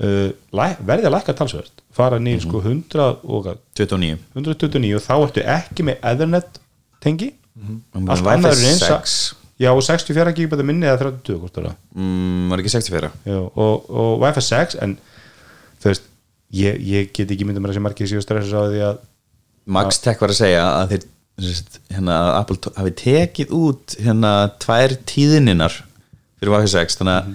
Uh, 0.00 0.30
læ- 0.56 0.76
verði 0.88 1.04
að 1.10 1.12
lækka 1.18 1.34
talsvert. 1.36 1.72
Fara 1.92 2.16
Mhm. 2.16 2.24
nýr 2.24 2.40
sko 2.40 2.60
100 2.64 3.18
og 3.24 3.44
hvað, 3.44 3.58
29 3.76 4.18
129 4.34 4.94
og 4.96 5.02
þá 5.04 5.14
ertu 5.26 5.42
ekki 5.44 5.84
með 5.84 5.96
Ethernet 6.00 6.60
tengi. 7.04 7.34
Og 7.94 8.08
allt 8.08 8.22
með 8.24 8.32
annað 8.32 8.54
Wi-Fi 8.56 8.64
er 8.64 8.70
eins 8.70 8.82
að 8.82 9.02
6 9.04 9.34
já 9.60 9.70
og 9.72 9.82
64 9.84 10.34
GB 10.36 10.64
minni 10.66 10.88
eða 10.88 11.02
32 11.04 11.38
hvort 11.42 11.60
er 11.60 11.68
það? 11.68 11.78
Mm, 11.96 12.48
var 12.52 12.62
ekki 12.62 12.72
64 12.74 13.12
Já, 13.28 13.38
og, 13.38 13.90
og 13.90 14.10
Wi-Fi 14.24 14.44
6 14.46 14.78
en 14.86 14.96
þú 15.82 15.90
veist 15.90 16.08
ég, 16.56 16.80
ég 16.80 17.12
get 17.16 17.30
ekki 17.30 17.46
myndið 17.48 17.64
mér 17.64 17.74
að 17.74 17.78
sé 17.78 17.84
margir 17.84 18.10
síðu 18.10 18.24
stressast 18.24 18.56
á 18.56 18.64
því 18.70 18.82
að 18.88 19.02
Max 19.70 20.00
Tech 20.02 20.22
var 20.22 20.32
að 20.32 20.40
segja 20.40 20.64
að 20.78 20.94
þeir 20.94 21.06
hérna, 21.94 22.16
að 22.16 22.32
Apple 22.40 22.72
hafi 22.76 22.94
tekið 23.00 23.52
út 23.56 23.94
hérna 24.00 24.32
tvær 24.60 24.96
tíðininar 25.08 25.76
fyrir 26.40 26.54
Wi-Fi 26.56 26.72
6 26.74 27.00
þannig 27.00 27.20
að 27.20 27.30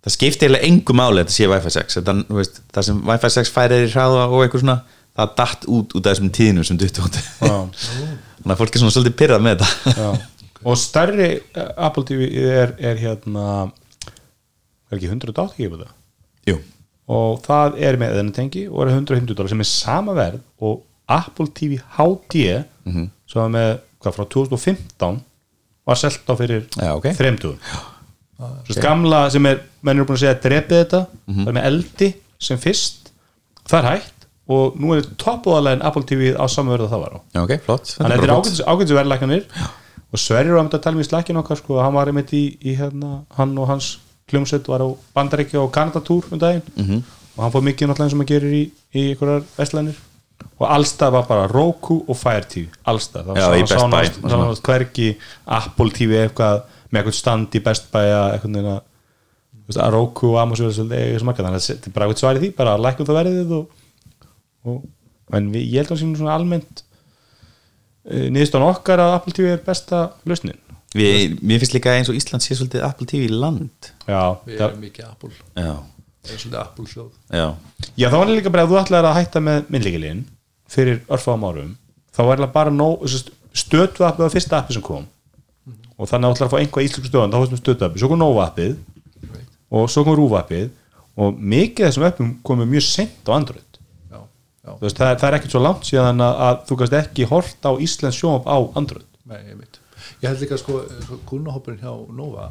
það 0.00 0.14
skipti 0.16 0.46
eiginlega 0.46 0.68
engu 0.70 0.96
máli 0.96 1.20
að 1.20 1.26
þetta 1.26 1.36
sé 1.36 1.50
Wi-Fi 1.52 1.74
6 1.76 2.00
þetta, 2.00 2.16
þú 2.28 2.40
veist, 2.40 2.62
það 2.72 2.88
sem 2.88 3.04
Wi-Fi 3.10 3.32
6 3.36 3.54
færir 3.54 3.84
í 3.84 3.92
hraða 3.92 4.26
og 4.28 4.44
eitthvað 4.44 4.64
svona 4.64 4.80
það 5.20 5.32
datt 5.40 5.68
út 5.68 5.94
út 5.96 6.06
af 6.06 6.14
þessum 6.14 6.32
tíðinum 6.34 6.66
sem 6.66 6.78
dutt 6.80 7.00
út. 7.02 7.16
Já. 7.42 7.56
þannig 8.40 8.54
að 8.54 8.60
fólk 8.60 8.76
er 8.76 8.82
svona 8.82 8.94
svolítið 8.94 9.16
pyrrað 9.20 9.44
með 9.44 9.64
þetta. 9.64 10.12
Og 10.64 10.76
stærri 10.80 11.30
uh, 11.38 11.70
Apple 11.86 12.04
TV 12.08 12.28
er, 12.42 12.74
er 12.78 13.00
hérna 13.00 13.46
er 14.90 14.98
ekki 14.98 15.10
180 15.10 15.56
GB 15.56 15.86
Jú, 16.50 16.58
og 17.10 17.40
það 17.44 17.80
er 17.86 17.98
með 18.00 18.16
eðinu 18.16 18.36
tengi 18.36 18.66
og 18.68 18.84
er 18.84 18.94
150 18.94 19.36
dólar 19.36 19.52
sem 19.52 19.64
er 19.64 19.70
sama 19.70 20.16
verð 20.18 20.42
og 20.60 20.82
Apple 21.10 21.50
TV 21.54 21.80
HD 21.96 22.44
sem 22.84 23.40
var 23.40 23.50
með 23.52 23.72
hvað 24.00 24.16
frá 24.16 24.28
2015 24.36 25.20
var 25.90 25.98
selt 25.98 26.30
á 26.30 26.34
fyrir 26.38 26.66
Já, 26.76 26.92
ok. 26.94 27.10
þreimtugum 27.18 27.58
okay. 28.40 28.80
gamla 28.82 29.24
sem 29.32 29.46
er, 29.50 29.62
menn 29.84 30.00
eru 30.00 30.08
búin 30.08 30.18
að 30.18 30.24
segja 30.24 30.36
að 30.36 30.42
drepið 30.46 30.82
þetta, 30.82 31.02
það 31.26 31.50
er 31.50 31.56
með 31.58 31.68
eldi 31.70 32.10
sem 32.40 32.60
fyrst, 32.60 33.12
það 33.68 33.78
er 33.80 33.88
hægt 33.90 34.26
og 34.50 34.78
nú 34.80 34.94
er 34.96 35.06
toppóðalegin 35.20 35.84
Apple 35.86 36.06
TV 36.08 36.32
á 36.34 36.44
sama 36.50 36.74
verð 36.74 36.88
og 36.88 36.92
það 36.94 37.02
var 37.04 37.12
á. 37.14 37.18
Ok, 37.44 37.52
flott. 37.66 37.92
Þannig 37.94 38.16
að 38.16 38.24
þetta 38.24 38.64
er 38.64 38.72
ágætis 38.72 38.96
verðlækkanir 38.96 39.44
og 40.12 40.18
Sverrir 40.18 40.52
var 40.54 40.60
að 40.60 40.66
mynda 40.68 40.78
að 40.80 40.84
tala 40.86 40.96
um 40.98 41.02
í 41.04 41.08
slækkin 41.08 41.38
okkar 41.40 41.56
sko, 41.60 41.78
hann 41.82 41.94
var 41.94 42.10
einmitt 42.10 42.32
í, 42.34 42.42
í 42.66 42.74
hérna, 42.78 43.10
hann 43.36 43.56
og 43.58 43.68
hans 43.70 43.98
kljómsett 44.30 44.66
var 44.70 44.82
á 44.82 44.88
Bandaríkja 45.14 45.60
og 45.62 45.72
Kanadatúr 45.74 46.26
um 46.32 46.38
daginn 46.38 46.62
Mhm. 46.76 47.02
og 47.36 47.42
hann 47.44 47.52
fór 47.52 47.62
mikið 47.66 47.88
náttúrulega 47.90 48.10
sem 48.10 48.18
hann 48.22 48.26
gerir 48.30 48.52
í, 48.54 48.62
í 48.94 49.04
einhverjar 49.14 49.44
vestlænir 49.58 49.96
og 50.60 50.66
allstað 50.68 51.12
var 51.12 51.24
bara 51.28 51.46
Roku 51.48 52.02
og 52.08 52.16
Fire 52.16 52.42
TV 52.48 52.68
allstað, 52.86 53.26
Buy. 53.90 54.30
það 54.30 54.38
var 54.44 54.60
hvergi 54.68 55.08
Apple 55.46 55.90
TV 55.90 56.10
eitthvað 56.26 56.62
með 56.92 57.00
eitthvað 57.02 57.14
stand 57.20 57.54
í 57.54 57.62
Best 57.64 57.90
Buy 57.92 58.06
að 58.10 58.32
eitthvað 58.34 58.80
að 59.86 59.92
Roku 59.94 60.32
og 60.34 60.38
markað, 61.22 61.44
þannig 61.46 61.60
að 61.60 61.66
þetta 61.70 61.86
er 61.86 61.94
bara 61.94 62.06
eitthvað 62.08 62.18
svar 62.24 62.36
í 62.36 62.40
því 62.42 62.50
bara 62.56 62.74
að 62.74 62.84
lækka 62.86 63.04
það 63.06 63.18
verðið 63.20 63.52
og, 63.58 63.66
og, 64.66 64.80
en 65.38 65.50
við, 65.52 65.66
ég 65.70 65.84
held 65.84 65.92
að 65.94 66.00
sínum 66.02 66.16
svona 66.18 66.34
almennt 66.34 66.82
niðurstofan 68.10 68.66
okkar 68.68 69.02
að 69.04 69.14
Apple 69.18 69.34
TV 69.36 69.52
er 69.54 69.62
besta 69.64 70.02
lausnin. 70.28 70.58
Við, 70.96 71.36
Mér 71.46 71.62
finnst 71.62 71.74
líka 71.76 71.92
eins 71.94 72.10
og 72.10 72.16
Ísland 72.18 72.42
sé 72.42 72.56
svolítið 72.58 72.82
Apple 72.82 73.06
TV 73.06 73.28
í 73.28 73.30
land. 73.30 73.92
Já, 74.08 74.22
Við 74.46 74.56
það, 74.56 74.64
erum 74.66 74.80
mikið 74.84 75.04
Apple. 75.06 75.30
Já, 75.54 75.74
Við 76.20 76.32
erum 76.32 76.42
svolítið 76.42 76.58
Apple 76.64 76.88
hljóð 76.90 77.12
já, 77.30 77.46
já 77.96 78.08
þá 78.10 78.16
var 78.18 78.32
líka 78.32 78.52
bara 78.52 78.64
að 78.66 78.72
þú 78.72 78.80
ætlaðir 78.80 79.08
að 79.10 79.18
hætta 79.20 79.42
með 79.46 79.70
myndlíkilinn 79.70 80.24
fyrir 80.70 80.98
örfáum 81.08 81.46
árum 81.46 81.70
þá 82.10 82.20
var 82.26 82.42
það 82.42 82.52
bara 82.58 82.74
nóg 82.74 83.06
stötu 83.54 84.04
appið 84.06 84.26
var 84.26 84.34
fyrsta 84.34 84.58
appið 84.60 84.78
sem 84.78 84.84
kom. 84.84 85.06
Og 86.00 86.08
þannig 86.10 86.26
að 86.26 86.30
þú 86.30 86.36
ætlar 86.36 86.48
að 86.48 86.52
fá 86.52 86.60
einhvað 86.60 86.86
íslensku 86.86 87.10
stöðan 87.10 87.32
þá 87.32 87.38
fórst 87.40 87.54
með 87.54 87.62
stötu 87.62 87.86
appið, 87.86 88.02
svo 88.02 88.10
kom 88.10 88.20
Nova 88.20 88.46
appið 88.50 88.76
og 89.70 89.90
svo 89.92 90.04
kom 90.06 90.18
Rúfa 90.18 90.42
appið. 90.44 90.68
Og 91.20 91.40
mikið 91.54 91.86
af 91.86 91.90
þessum 91.90 92.06
appum 92.08 92.30
komið 92.46 92.70
mjög 92.74 92.84
sent 92.86 93.26
á 93.26 93.32
Þú 93.34 93.69
veist, 94.80 94.96
það, 95.00 95.10
er- 95.14 95.20
það 95.22 95.28
er 95.30 95.36
ekkert 95.38 95.54
svo 95.56 95.62
langt 95.64 95.86
síðan 95.88 96.24
að, 96.24 96.40
að 96.46 96.58
þú 96.68 96.78
kannst 96.80 96.96
ekki 97.00 97.28
hort 97.30 97.68
á 97.68 97.72
Íslands 97.86 98.18
sjónvap 98.20 98.48
á 98.50 98.56
Android. 98.80 99.06
Nei, 99.30 99.38
ég 99.48 99.58
veit. 99.60 99.78
Ég 100.20 100.28
held 100.28 100.42
líka 100.44 100.58
sko, 100.60 100.80
sko 101.06 101.18
kúnahópurinn 101.28 101.80
hjá 101.80 101.92
Nova 102.16 102.50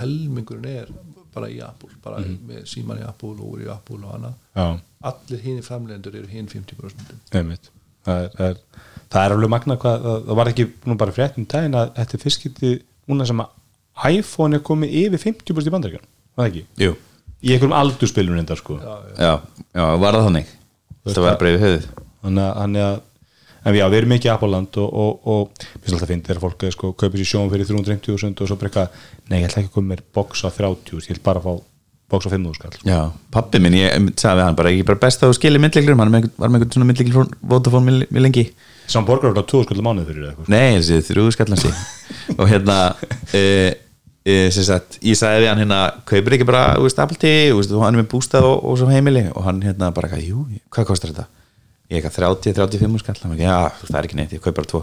helmingurinn 0.00 0.66
er 0.82 0.90
bara 1.36 1.48
í 1.52 1.58
Apple 1.64 1.92
bara 2.04 2.20
með 2.24 2.62
síman 2.68 3.00
í 3.00 3.04
Apple 3.06 3.34
og 3.36 3.54
úr 3.54 3.64
í 3.66 3.70
Apple 3.72 3.98
og 4.04 4.14
annað. 4.16 4.36
Já, 4.56 4.66
allir 5.10 5.42
hinn 5.44 5.62
framlegendur 5.64 6.16
eru 6.16 6.28
hinn 6.32 6.48
50% 6.48 7.36
einmitt. 7.36 7.70
Það 8.06 8.22
er, 8.24 8.60
það 9.12 9.22
er, 9.26 9.34
alveg 9.36 9.50
magna 9.52 9.76
hvað, 9.82 10.04
það, 10.06 10.20
það 10.28 10.38
var 10.40 10.50
ekki 10.52 10.66
nú 10.86 10.96
bara 11.00 11.14
frétt 11.16 11.36
um 11.40 11.48
daginn 11.50 11.76
að 11.76 11.90
þetta 11.98 12.16
er 12.18 12.22
fyrstskipti 12.24 12.72
núna 13.10 13.26
sem 13.28 13.42
að 13.44 14.12
iPhone 14.16 14.56
er 14.58 14.64
komið 14.66 14.94
yfir 15.02 15.22
50% 15.24 15.68
í 15.70 15.74
bandaríkjan, 15.74 16.06
var 16.36 16.46
það 16.46 16.52
ekki? 16.52 16.64
jú. 16.84 16.94
Í 17.46 17.52
einhverjum 17.52 17.74
aldurspilun 17.76 18.38
reyndar 18.38 18.58
sko. 18.58 18.78
Já, 18.80 19.34
já, 19.76 19.84
var 20.00 20.16
það 20.16 20.24
þannig 20.30 20.54
Það 21.06 21.26
var 21.26 21.38
bara 21.40 21.52
yfir 21.54 21.66
höfuð. 21.66 21.86
þannig 22.26 22.48
að, 22.50 22.80
að 22.86 23.04
en 23.66 23.74
já, 23.74 23.86
við 23.90 23.98
erum 24.00 24.12
mikið 24.14 24.32
Apple-land 24.32 24.76
og, 24.82 24.98
og, 25.02 25.30
og 25.30 25.64
alltaf 25.86 26.04
að 26.04 26.10
finna 26.12 26.28
þegar 26.28 26.42
fólk 26.44 26.66
er 26.66 26.74
sko, 26.74 26.92
kaupir 26.98 27.22
sér 27.22 27.30
sjón 27.32 27.48
fyrir 27.50 27.66
350.000 27.70 28.44
og 28.44 28.50
svo 28.50 28.58
eitthvað, 28.58 29.00
nei, 29.30 29.40
ég 29.40 29.48
ætla 29.48 29.62
ekki 29.62 29.72
að 29.72 29.78
koma 29.78 29.94
mér 29.94 30.04
box 30.14 30.44
á 30.46 30.48
30, 30.54 31.00
ég 31.02 31.16
vil 31.16 31.24
bara 31.26 31.42
fá 31.42 31.50
box 32.12 32.28
á 32.28 32.30
5.000 32.30 32.54
skall 32.54 32.76
Já, 32.86 33.00
pappi 33.34 33.60
minn, 33.62 33.74
ég 33.74 33.90
sagði 34.14 34.38
við 34.38 34.44
hann 34.46 34.58
bara 34.60 34.72
ekki 34.72 34.86
bara 34.86 35.02
best 35.02 35.24
að 35.24 35.32
þú 35.32 35.38
skilir 35.40 35.62
myndleiklurum, 35.64 36.02
hann 36.04 36.14
með 36.14 36.28
var 36.36 36.52
með 36.52 36.60
einhvern 36.60 36.76
svona 36.76 36.90
myndleiklu 36.90 37.16
frá 37.16 37.40
Vodafone 37.54 37.96
mjög 38.06 38.22
lengi 38.22 38.46
Saman 38.86 39.08
borgar 39.08 39.34
þetta 39.34 39.50
2 39.50 39.64
skall 39.66 39.82
mánuð 39.82 40.12
fyrir 40.12 40.28
eitthvað 40.30 40.52
Nei, 40.54 40.78
þessi 40.78 41.00
þrjúðu 41.08 41.34
skallan 41.34 41.62
sí 41.64 41.72
og 42.38 42.46
hérna 42.46 42.76
e, 43.34 43.40
e, 43.40 43.72
sem 43.74 43.85
sagt, 44.66 44.98
ég 45.06 45.14
sagði 45.18 45.44
við 45.44 45.50
hann 45.52 45.60
hérna 45.62 45.80
kaupir 46.08 46.34
ekki 46.36 46.46
bara, 46.48 46.62
og 47.76 47.84
hann 47.84 47.94
er 47.94 48.02
með 48.02 48.10
bústað 48.16 48.46
og, 48.48 48.56
og 48.66 48.78
svo 48.80 48.88
heimili 48.90 49.26
og 49.32 49.44
hann 49.46 49.60
hérna 49.62 49.92
bara, 49.94 50.08
jú, 50.18 50.44
hvað 50.74 50.88
kostar 50.90 51.12
þetta? 51.12 51.26
Ég 51.92 52.00
eitthvað 52.02 52.40
30-35 52.42 52.98
skall 53.04 53.20
hann, 53.22 53.38
já, 53.38 53.56
það 53.86 53.98
er 54.00 54.08
ekki 54.08 54.18
neitt, 54.18 54.34
ég 54.34 54.42
kaup 54.42 54.56
bara 54.58 54.70
tvo 54.72 54.82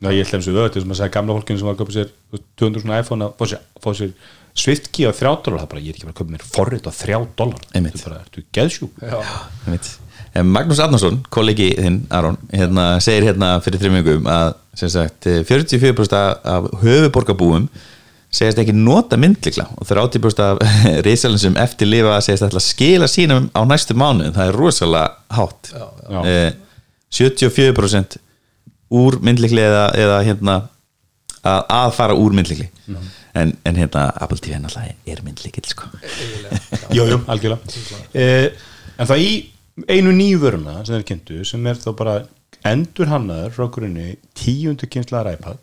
Já, 0.00 0.08
ég 0.16 0.24
held 0.24 0.34
eins 0.40 0.46
og 0.48 0.54
við 0.56 0.62
öll, 0.64 0.80
sem 0.80 0.92
að 0.94 0.96
segja 1.02 1.12
gamla 1.12 1.34
fólkinu 1.36 1.60
sem 1.60 1.66
var 1.68 1.74
að 1.76 1.80
köpa 1.82 1.92
sér 1.92 2.06
þú 2.10 2.34
veist, 2.38 2.44
200 2.62 2.82
svona 2.86 3.00
iPhone 3.02 3.26
að 3.26 3.34
fá 3.36 3.44
sér, 3.52 3.64
fá 3.84 3.90
sér 3.98 4.12
Swift 4.60 4.86
key 4.96 5.04
á 5.06 5.12
3 5.14 5.32
dólar, 5.44 5.60
það 5.60 5.66
er 5.66 5.70
bara, 5.74 5.82
ég 5.84 5.92
er 5.92 5.98
ekki 5.98 6.06
bara 6.08 6.14
að 6.14 6.20
köpa 6.22 6.32
mér 6.34 6.46
forrit 6.56 6.88
á 6.88 6.92
3 6.96 7.18
dólar. 7.38 7.60
Þetta 7.70 7.92
er 8.00 8.06
bara, 8.08 8.22
ertu 8.24 8.44
geðsjúk 8.56 9.04
Einmitt. 9.68 9.90
En 10.40 10.48
Magnús 10.56 10.80
Arnarsson, 10.82 11.20
kollegi 11.34 11.68
þinn 11.76 12.00
Aron, 12.16 12.40
hérna, 12.54 12.86
segir 13.04 13.28
hérna 13.28 13.52
fyrir 13.62 13.82
þreymingum 13.84 14.26
að 14.30 14.54
sem 14.80 14.90
sagt, 14.96 15.28
44% 15.46 16.16
af- 16.16 16.40
af 16.56 16.68
höfuborgarbúum 16.82 17.68
segist 18.30 18.60
ekki 18.62 18.74
nota 18.76 19.18
myndlikla 19.20 19.66
og 19.76 19.86
30% 19.88 20.42
af 20.44 20.60
reysalinsum 21.06 21.56
eftir 21.60 21.90
lifa 21.90 22.18
segist 22.24 22.46
ætla 22.46 22.62
að 22.62 22.66
skila 22.68 23.08
sínum 23.10 23.48
á 23.56 23.60
næstu 23.66 23.96
mánu 23.98 24.30
það 24.36 24.50
er 24.52 24.58
rosalega 24.58 25.38
hátt. 25.38 25.72
Já. 25.74 26.20
Eh, 26.24 26.50
74% 27.10 28.18
úr 28.94 29.18
myndlikli 29.22 29.62
eða, 29.66 29.88
eða 29.98 30.20
hérna 30.26 30.56
að, 31.42 31.60
að 31.74 31.94
fara 31.98 32.14
úr 32.18 32.34
myndlikli 32.36 32.68
en, 33.34 33.52
en 33.66 33.78
hérna 33.78 34.08
Apple 34.14 34.38
TV 34.42 34.58
er 34.58 35.22
myndlikil 35.26 35.66
sko. 35.66 35.90
Jú, 36.96 37.06
algjörlega. 37.30 37.78
Eh, 38.14 38.50
En 39.00 39.08
það 39.08 39.22
í 39.24 39.30
einu 39.88 40.12
nýju 40.12 40.42
vöruna 40.42 40.80
sem 40.84 40.98
þeir 40.98 41.06
kynntu, 41.08 41.38
sem 41.48 41.66
er 41.70 41.78
þá 41.80 41.88
bara 41.96 42.16
endur 42.68 43.08
hannaður 43.08 43.54
frá 43.56 43.68
grunni 43.72 44.08
tíundu 44.36 44.88
kynslaðar 44.92 45.38
iPad 45.38 45.60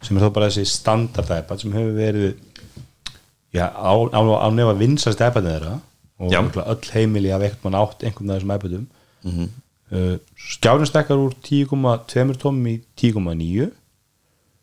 sem 0.00 0.16
er 0.16 0.24
þá 0.24 0.32
bara 0.36 0.48
þessi 0.50 0.66
standard 0.68 1.32
iPad 1.36 1.62
sem 1.62 1.74
hefur 1.76 1.96
verið 1.96 2.28
já, 3.54 3.66
á, 3.68 3.92
á, 3.92 4.20
á 4.20 4.48
nefa 4.54 4.76
vinsast 4.78 5.20
iPadið 5.20 5.56
þeirra 5.56 5.74
og 6.20 6.32
Já. 6.32 6.40
öll 6.44 6.92
heimili 6.92 7.32
af 7.32 7.42
eitthvað 7.44 7.66
mann 7.66 7.80
átt 7.80 8.04
einhvern 8.04 8.30
af 8.30 8.38
þessum 8.38 8.54
iPadum. 8.54 8.86
Mm 9.24 9.32
-hmm. 9.36 9.48
uh, 9.96 10.16
skjárun 10.36 10.88
stekkar 10.88 11.16
úr 11.16 11.34
10,2 11.44 12.36
tómum 12.36 12.66
í 12.68 12.80
10,9 12.96 13.70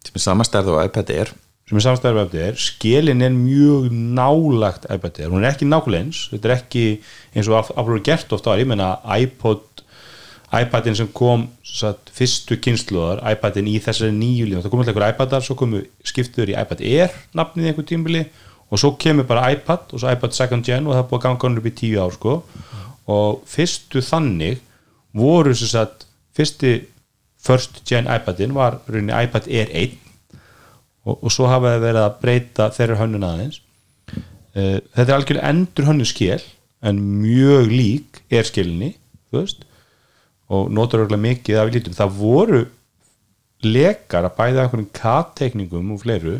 sem 0.05 0.15
er 0.15 0.23
samastærð 0.23 0.73
og 0.75 0.85
iPad 0.85 1.09
Air. 1.09 1.33
Sem 1.67 1.77
er 1.77 1.83
samstæður 1.83 2.15
með 2.15 2.29
FDR 2.29 2.59
skilin 2.63 3.21
er 3.21 3.33
mjög 3.35 3.89
nálagt 3.91 4.85
iPad 4.87 5.19
Air, 5.19 5.31
hún 5.33 5.43
er 5.43 5.51
ekki 5.51 5.67
nákvæmlega 5.67 6.05
eins. 6.05 6.29
Þetta 6.31 6.47
er 6.47 6.55
ekki 6.55 6.83
eins 7.35 7.49
og 7.51 7.73
er 7.75 8.03
gert 8.03 8.31
ofta 8.31 8.55
ég 8.55 8.69
menna 8.69 8.93
iPod 9.17 9.76
iPadin 10.47 10.95
sem 10.95 11.07
kom 11.11 11.47
satt, 11.65 12.07
fyrstu 12.15 12.55
kynsluðar, 12.63 13.19
iPadin 13.33 13.67
í 13.67 13.75
þessari 13.83 14.13
nýju 14.15 14.47
línu, 14.47 14.61
það 14.63 14.71
kom 14.71 14.83
alltaf 14.83 14.93
einhver 14.95 15.11
iPadar 15.11 15.43
svo 15.43 15.57
komu 15.59 15.81
skiptuður 16.07 16.53
í 16.53 16.55
iPad 16.55 16.83
Air 16.87 17.17
nafnið 17.35 17.71
einhver 17.71 17.87
tímbili 17.89 18.23
og 18.71 18.79
svo 18.79 18.93
kemur 18.99 19.27
bara 19.27 19.49
iPad 19.51 19.91
og 19.91 20.01
svo 20.01 20.11
iPad 20.11 20.35
second 20.35 20.67
gen 20.67 20.87
og 20.87 20.95
það 20.95 21.09
búið 21.09 21.19
að 21.19 21.25
ganga 21.27 21.61
upp 21.61 21.67
í 21.67 21.75
tíu 21.81 21.99
ár 22.03 22.15
sko. 22.15 22.37
Og 23.11 23.43
fyrstu 23.47 24.03
þannig 24.03 24.63
voru 25.15 25.55
sem 25.55 25.71
sagt 25.71 26.07
fyrsti 26.35 26.73
first 27.43 27.83
gen 27.87 28.07
iPadin 28.11 28.55
var 28.55 28.81
rauninni 28.87 29.15
iPad 29.15 29.47
Air 29.51 29.71
1 29.83 29.95
og, 31.07 31.15
og 31.15 31.31
svo 31.31 31.47
hafa 31.51 31.75
þeir 31.75 31.85
verið 31.85 32.03
að 32.03 32.19
breyta 32.23 32.69
þeirra 32.75 32.99
hönnun 33.03 33.27
aðeins. 33.27 33.61
Uh, 34.57 34.79
þetta 34.95 35.07
er 35.07 35.15
algjörlega 35.17 35.51
endur 35.51 35.87
hönnu 35.87 36.07
skil 36.07 36.43
en 36.87 36.99
mjög 37.21 37.71
lík 37.71 38.21
er 38.31 38.47
skilinni 38.47 38.95
þú 39.27 39.41
veist 39.41 39.66
og 40.47 40.71
notar 40.71 41.03
örgulega 41.03 41.25
mikið 41.25 41.61
af 41.61 41.71
lítum. 41.73 41.95
Það 41.97 42.17
voru 42.21 42.63
lekar 43.65 44.27
að 44.27 44.37
bæða 44.37 44.63
einhverjum 44.63 44.89
kattekningum 44.95 45.93
og 45.95 46.03
fleiru 46.03 46.37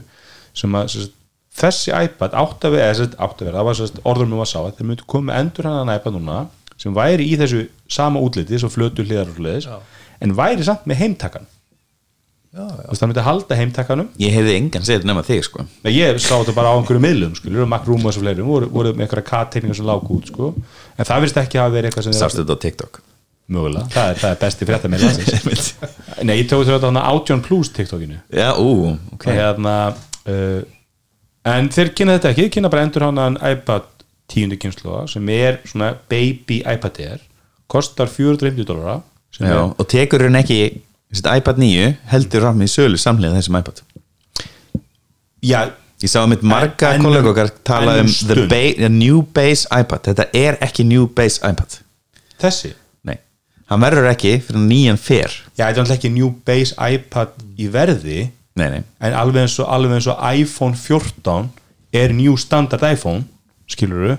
sem 0.58 0.78
að 0.78 0.92
sem 0.94 1.06
sagt, 1.06 1.16
þessi 1.58 1.94
iPad 1.96 2.36
átt 2.38 2.68
að 2.68 2.78
vera, 2.78 3.08
að 3.18 3.42
vera 3.42 3.58
það 3.58 3.68
var 3.68 4.02
orður 4.12 4.32
með 4.32 4.44
að 4.44 4.50
sá 4.52 4.58
að 4.62 4.74
þeir 4.78 4.90
myndu 4.92 5.08
koma 5.10 5.32
með 5.32 5.40
endur 5.42 5.70
hann 5.72 5.94
iPad 5.96 6.18
núna 6.18 6.40
sem 6.78 6.94
væri 6.94 7.26
í 7.26 7.38
þessu 7.40 7.64
sama 7.90 8.22
útliti, 8.22 8.60
svo 8.62 8.70
flötu 8.70 9.06
hliðar 9.06 9.32
og 9.34 9.40
hliðis 9.42 9.70
en 10.22 10.36
væri 10.38 10.66
samt 10.66 10.86
með 10.90 11.02
heimtakan. 11.02 11.48
Já, 12.54 12.64
já. 12.64 12.86
Þú 12.86 12.92
veist, 12.92 13.02
það 13.02 13.10
myndi 13.10 13.26
halda 13.26 13.58
heimtakanum. 13.60 14.08
Ég 14.22 14.34
hefði 14.34 14.54
engan 14.58 14.86
segið 14.88 15.10
nema 15.10 15.24
þig 15.26 15.44
sko. 15.46 15.66
Nei, 15.84 15.92
ég 15.94 16.22
sá 16.22 16.32
þetta 16.32 16.56
bara 16.58 16.72
á 16.74 16.78
einhverju 16.78 17.02
miðlum 17.04 17.36
skilur, 17.38 17.66
og 17.66 17.70
Mac 17.70 17.86
Room 17.90 18.06
og 18.06 18.14
þessu 18.14 18.24
fleirum, 18.24 18.50
voru, 18.50 18.70
voru 18.74 18.94
með 18.96 19.06
einhverja 19.06 19.28
K-tegningar 19.28 19.78
sem 19.78 19.86
lágu 19.90 20.16
út, 20.16 20.32
sko. 20.32 20.54
En 20.96 21.10
það 21.10 21.26
virðist 21.26 21.42
ekki 21.44 21.62
hafa 21.62 21.76
verið 21.76 21.92
eitthvað 21.92 22.08
sem 22.08 22.18
sástu 22.18 22.42
þetta 22.42 22.58
á 22.58 22.64
TikTok 22.66 23.02
mögulega, 23.52 23.88
það 23.94 24.10
er, 24.12 24.18
það 24.22 24.32
er 24.34 24.40
besti 24.42 24.68
frétta 24.68 24.90
með 24.92 25.04
landsins 25.06 25.68
Nei, 26.28 26.34
ég 26.42 26.48
tók 26.50 26.66
þetta 26.68 26.90
á 26.92 27.12
18 27.14 27.44
plus 27.46 27.70
TikTokinu. 27.76 28.18
Já, 28.34 28.50
ú, 28.60 28.96
ok. 29.16 29.28
Hérna, 29.30 29.76
uh, 30.28 30.62
en 31.48 31.70
þeir 31.74 31.94
kynna 31.96 32.18
þetta 32.18 32.34
ekki, 32.34 32.50
kynna 32.58 32.72
bara 32.74 32.84
endur 32.88 33.06
hann 33.08 33.38
iPad 33.38 33.86
tíundu 34.28 34.58
kynsluða 34.60 35.06
sem 35.12 35.30
er 35.32 35.62
svona 35.70 35.94
baby 36.12 36.60
iPad 36.68 37.00
Air. 37.06 37.22
Kostar 37.72 38.08
450 38.12 38.68
dólara 38.68 38.98
já, 39.40 39.48
er, 39.52 39.62
og 39.76 39.88
tekur 39.92 40.24
hún 40.28 40.40
ekki 40.40 40.60
þessi 41.12 41.38
iPad 41.40 41.60
9 41.64 41.90
heldur 42.12 42.44
fram 42.48 42.64
í 42.64 42.68
sölu 42.72 43.00
samlega 43.00 43.38
þessum 43.40 43.60
iPad. 43.62 43.84
Já, 45.46 45.62
ég 46.04 46.12
sá 46.12 46.24
mitt 46.28 46.44
marga 46.44 46.92
En- 46.94 47.00
en- 47.00 47.06
kollega 47.08 47.32
okkar 47.32 47.52
tala 47.64 47.98
en 48.02 48.06
um 48.08 48.12
stund. 48.12 48.36
the, 48.36 48.48
ba 48.52 48.74
the 48.82 48.90
new 48.90 49.22
base 49.22 49.68
iPad. 49.72 50.04
Þetta 50.10 50.28
er 50.34 50.58
ekki 50.68 50.84
new 50.88 51.08
base 51.08 51.40
iPad. 51.48 51.80
Þessi 52.42 52.74
hann 53.72 53.84
verður 53.84 54.10
ekki 54.12 54.38
fyrir 54.46 54.64
nýjan 54.64 55.00
fer. 55.02 55.34
Já, 55.56 55.66
þetta 55.66 55.74
er 55.74 55.84
alltaf 55.84 55.98
ekki 55.98 56.14
new 56.16 56.32
base 56.48 56.76
iPad 56.78 57.36
í 57.60 57.70
verði. 57.74 58.30
Nei, 58.58 58.70
nei, 58.74 58.86
en 59.06 59.18
alveg 59.18 59.46
eins 59.46 59.58
og, 59.62 59.68
alveg 59.70 60.00
eins 60.00 60.08
og 60.10 60.24
iPhone 60.34 60.78
14 60.80 61.52
er 61.98 62.16
new 62.16 62.34
standard 62.42 62.82
iPhone 62.88 63.28
skilur 63.70 64.08
þú, 64.08 64.18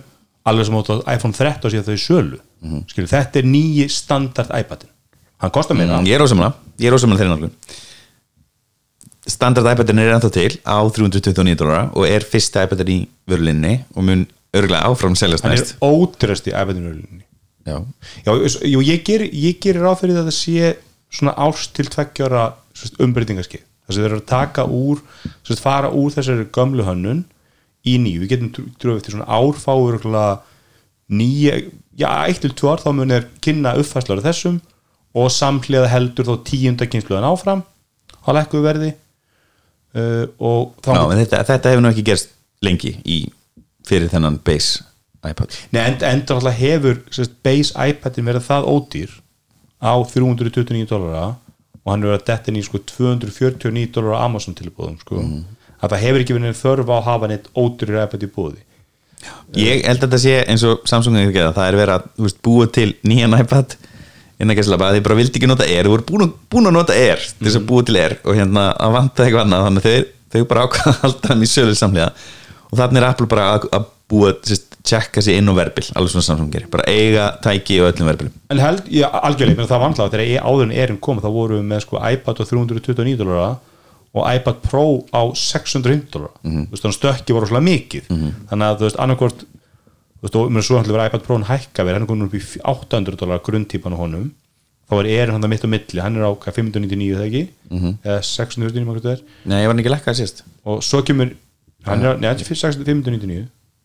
alveg 0.48 0.68
sem 0.68 0.78
átt 0.78 0.92
iPhone 1.16 1.34
13 1.34 1.74
síðan 1.74 1.88
þau 1.88 2.04
sölu. 2.04 2.38
Mm 2.62 2.86
skilur, 2.90 3.10
þetta 3.10 3.38
er 3.40 3.50
nýji 3.50 3.88
standard 3.92 4.54
iPadin 4.54 4.90
hann 5.38 5.52
kostar 5.54 5.78
meira. 5.78 5.98
Mm, 5.98 6.08
ég 6.08 6.18
er 6.18 6.24
ósamlega 6.24 6.54
ég 6.78 6.90
er 6.90 6.96
ósamlega 6.96 7.22
þeirri 7.22 7.34
nálgun. 7.34 7.54
Standard 9.28 9.68
iPadin 9.72 10.02
er 10.02 10.14
ennþá 10.16 10.30
til 10.34 10.58
á 10.64 10.78
329 10.96 11.58
dólar 11.60 11.90
og 11.92 12.06
er 12.08 12.26
fyrsta 12.26 12.64
iPadin 12.66 12.92
í 12.94 12.98
vörulinni 13.28 13.74
og 13.94 14.06
mun 14.08 14.26
örgulega 14.56 14.88
áfram 14.88 15.16
seljast 15.18 15.44
hann 15.44 15.54
er 15.54 15.62
næst. 15.62 15.76
ótröst 15.84 16.48
í 16.48 16.54
iPadinu 16.54 16.94
já, 17.66 17.78
já, 18.26 18.32
jú, 18.68 18.82
ég 18.84 19.02
ger, 19.06 19.24
ég 19.26 19.58
gerir 19.62 19.84
ráð 19.84 20.02
fyrir 20.02 20.20
að 20.20 20.30
það 20.30 20.38
sé 20.38 20.74
svona 21.18 21.34
árs 21.40 21.66
til 21.74 21.88
tveggjára 21.88 22.44
umbreytingaskið 23.02 23.64
þess 23.88 23.96
að 23.96 24.02
þeir 24.02 24.10
eru 24.10 24.20
að 24.20 24.28
taka 24.28 24.66
úr 24.68 25.02
sérst, 25.46 25.64
fara 25.64 25.90
úr 25.90 26.12
þessari 26.12 26.46
gömlu 26.54 26.84
hönnun 26.86 27.24
í 27.88 27.96
nýju, 28.02 28.22
við 28.24 28.32
getum 28.34 28.72
trúið 28.80 29.00
eftir 29.00 29.16
svona 29.16 29.30
árfáur 29.38 30.00
nýja, 31.08 31.62
já, 31.96 32.08
eitt 32.28 32.42
til 32.44 32.52
tvö 32.52 32.74
ár 32.74 32.82
þá 32.82 32.90
mun 32.92 33.14
er 33.16 33.28
kynna 33.44 33.72
uppfæslar 33.80 34.20
af 34.20 34.28
þessum 34.28 34.58
og 35.16 35.30
samhliða 35.32 35.88
heldur 35.88 36.28
þá 36.28 36.34
tíunda 36.44 36.88
kynsluðan 36.90 37.28
áfram 37.30 37.62
á 37.64 38.28
lekkuðu 38.36 38.66
verði 38.66 38.90
uh, 39.96 40.26
og 40.36 40.74
þá 40.84 40.90
já 40.92 41.04
þetta, 41.22 41.40
þetta 41.48 41.72
hefur 41.72 41.84
nú 41.84 41.92
ekki 41.94 42.04
gerst 42.10 42.34
lengi 42.64 42.92
í, 43.08 43.22
fyrir 43.88 44.12
þennan 44.12 44.36
base 44.44 44.84
iPad. 45.26 45.56
Nei, 45.74 45.82
end, 45.82 46.04
endur 46.06 46.38
alltaf 46.38 46.58
hefur 46.60 47.00
sérst, 47.10 47.34
base 47.42 47.88
iPadin 47.90 48.28
verið 48.28 48.46
það 48.46 48.68
ódýr 48.70 49.16
á 49.82 49.92
329 49.98 50.86
dólara 50.90 51.26
og 51.82 51.92
hann 51.92 52.04
er 52.04 52.12
verið 52.12 52.20
að 52.20 52.28
detta 52.30 52.52
inn 52.52 52.60
í 52.60 52.64
sko 52.66 52.80
249 52.86 53.90
dólara 53.94 54.22
á 54.22 54.24
Amazon 54.28 54.56
tilbúðum 54.58 54.98
sko. 55.02 55.24
að 55.78 55.92
það 55.94 56.04
hefur 56.06 56.24
ekki 56.24 56.38
verið 56.38 56.62
þörf 56.62 56.90
á 56.90 56.94
að 56.98 57.06
hafa 57.08 57.30
neitt 57.30 57.52
ódýrir 57.54 58.02
iPad 58.04 58.26
í 58.26 58.32
búði 58.34 58.64
ég 59.58 59.84
held 59.86 60.02
að 60.02 60.04
þetta 60.06 60.20
sé 60.22 60.34
eins 60.46 60.64
og 60.66 60.82
Samsung 60.88 61.18
hefur 61.18 61.34
gerað, 61.34 61.56
það 61.56 61.70
er 61.70 61.78
verið 61.80 61.94
að 61.96 62.08
veist, 62.24 62.40
búa 62.44 62.66
til 62.70 62.88
nýjan 63.06 63.36
iPad 63.38 63.74
innan 64.38 64.58
gæslega 64.58 64.88
að 64.88 64.98
þið 64.98 65.06
bara 65.08 65.18
vildi 65.18 65.40
ekki 65.40 65.50
nota 65.50 65.66
Air, 65.66 65.86
þú 65.88 65.94
voru 65.94 66.06
búin, 66.06 66.32
búin 66.52 66.70
að 66.70 66.76
nota 66.76 66.94
Air 66.94 67.22
til 67.22 67.48
þess 67.48 67.58
að 67.58 67.68
búa 67.70 67.86
til 67.86 67.98
Air 67.98 68.14
og 68.22 68.38
hérna 68.38 68.66
að 68.76 68.94
vanta 68.94 69.24
eitthvað 69.24 69.46
annað 69.46 69.64
þannig 69.66 69.88
að 69.88 70.04
þau, 70.28 70.42
bara 70.52 70.66
að 70.66 71.00
halda 71.02 71.32
hann 71.32 71.42
í 71.42 71.50
sölu 71.50 71.78
samlega 71.78 72.10
og 72.68 72.76
þannig 72.78 73.00
er 73.00 73.08
Apple 73.08 73.30
bara 73.32 73.48
að, 73.56 73.66
að 73.74 73.88
búa, 74.12 74.34
sérst, 74.46 74.67
tjekka 74.88 75.22
sér 75.24 75.38
inn 75.42 75.50
á 75.50 75.54
verbil 75.58 75.86
alveg 75.94 76.14
svona 76.14 76.26
Samsung 76.26 76.50
gerir, 76.52 76.68
bara 76.72 76.84
eiga 76.90 77.28
tæki 77.44 77.78
og 77.82 77.92
öllum 77.92 78.08
verbilum 78.10 78.32
en 78.50 78.62
held, 78.62 78.84
já, 78.90 79.06
algjörlega, 79.28 79.66
það 79.68 79.82
var 79.82 79.90
alltaf 79.92 80.12
þegar 80.14 80.44
áður 80.48 80.66
en 80.68 80.76
erin 80.84 81.00
kom 81.04 81.20
þá 81.22 81.28
vorum 81.34 81.60
við 81.60 81.68
með 81.72 81.84
sko 81.84 82.00
iPad 82.00 82.40
á 82.40 82.44
329 82.48 83.18
dólara 83.20 83.50
og 84.16 84.24
iPad 84.34 84.60
Pro 84.64 84.84
á 85.12 85.22
600 85.36 86.00
dólara 86.12 86.32
þú 86.42 86.72
veist, 86.72 86.82
þannig 86.84 86.98
stökki 86.98 87.36
voru 87.36 87.48
svolítið 87.50 87.68
mikið. 87.68 88.10
Þannig 88.50 88.66
að 88.68 88.78
þú 88.80 88.86
veist, 88.88 89.00
annarkvort 89.04 89.42
þú 89.44 90.24
veist, 90.26 90.38
og 90.40 90.52
mér 90.54 90.64
svo 90.66 90.78
hann 90.78 90.88
verið 90.88 91.10
iPad 91.10 91.26
Pro 91.26 91.36
hann 91.36 91.48
hækka 91.48 91.84
verið, 91.84 91.98
hann 91.98 92.06
er 92.06 92.10
komin 92.10 92.28
upp 92.28 92.38
í 92.38 92.62
800 92.72 93.20
dólara 93.20 93.44
grunntýpan 93.44 93.94
á 93.94 93.98
honum. 94.00 94.30
Þá 94.88 94.94
er 95.02 95.10
Erin 95.12 95.36
hann 95.36 95.50
mitt 95.52 95.66
á 95.66 95.68
milli, 95.68 96.00
hann 96.00 96.16
er 96.16 96.24
á 96.24 96.32
hvað, 96.32 96.56
599 96.56 97.10
eða 97.12 97.26
ekki, 97.28 97.42
eða 98.00 98.22
699 98.24 98.88
hvað 98.88 99.00
þetta 99.02 99.12
er, 99.12 99.22
Nei, 99.44 99.58
ég 99.60 99.68
var 99.68 99.82
ekki 99.82 99.92
lekkað 99.92 100.18
sérst 100.22 100.42
og 100.64 100.80
svo 100.84 101.02
kemur 101.04 101.34
hann 101.84 102.04
er, 102.08 102.16
neða, 102.22 102.40
599 102.48 103.44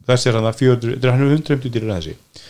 þessi 0.10 0.30
er 0.30 0.38
hann 0.40 0.50
að 0.50 0.60
400, 0.62 0.96
þetta 0.96 1.10
er 1.10 1.14
hann 1.16 1.26
er 1.26 1.36
150 1.38 1.74
dýrir 1.74 1.94
að 1.94 2.00
þessi. 2.02 2.48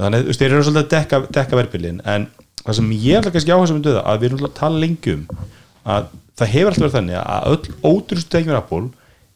Þannig, 0.00 0.26
veist, 0.30 0.40
þeir 0.40 0.54
eru 0.54 0.66
svolítið 0.66 0.82
að 0.82 0.92
dekka, 0.94 1.20
dekka 1.36 1.58
verðbyrlin, 1.60 2.00
en 2.08 2.26
það 2.62 2.78
sem 2.78 2.92
ég 3.04 3.18
er 3.20 3.34
kannski 3.34 3.54
áhersum 3.54 3.80
um 3.80 3.84
döða, 3.84 4.04
að 4.08 4.22
við 4.22 4.30
erum 4.30 4.46
að 4.48 4.54
tala 4.60 4.80
lengi 4.84 5.16
um 5.16 5.26
að 5.90 6.08
það 6.40 6.52
hefur 6.54 6.70
alltaf 6.70 6.84
verið 6.86 6.96
þannig 6.96 7.18
að 7.20 7.50
öll 7.50 7.74
ótrústu 7.90 8.32
tekjum 8.32 8.56
Apple 8.56 8.86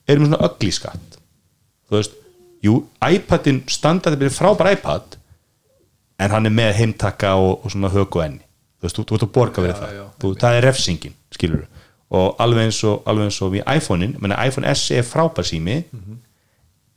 eru 0.08 0.22
með 0.22 0.30
svona 0.30 0.48
ögli 0.48 0.72
skatt. 0.76 1.18
Þú 1.88 1.98
veist, 1.98 2.16
jú, 2.64 2.78
iPadin 3.04 3.60
standardið 3.72 4.28
er 4.30 4.34
frábær 4.36 4.72
iPad 4.72 5.18
en 6.24 6.32
hann 6.32 6.48
er 6.48 6.54
með 6.54 6.74
heimtaka 6.80 7.34
og, 7.40 7.64
og 7.64 7.72
svona 7.74 7.92
hög 7.92 8.16
og 8.16 8.24
enni. 8.24 8.44
Þú 8.80 8.88
veist, 8.88 9.00
þú, 9.00 9.06
þú 9.08 9.18
ert 9.18 9.26
að 9.26 9.34
borga 9.36 9.64
verið 9.64 9.80
það. 9.82 9.94
já, 9.98 10.04
þú, 10.22 10.32
það 10.44 10.58
er 10.58 10.68
refsingin, 10.68 11.16
skilur 11.34 11.64
og 12.14 12.36
alveg 12.42 12.68
eins 12.68 12.78
og, 12.86 13.00
alveg 13.10 13.30
eins 13.30 13.40
og 13.42 13.52
við 13.54 13.64
iPhone-in 13.72 14.12
menna 14.22 14.36
iPhone 14.46 14.70
SE 14.76 14.98
er 15.00 15.06
frábær 15.08 15.46
sími 15.48 15.80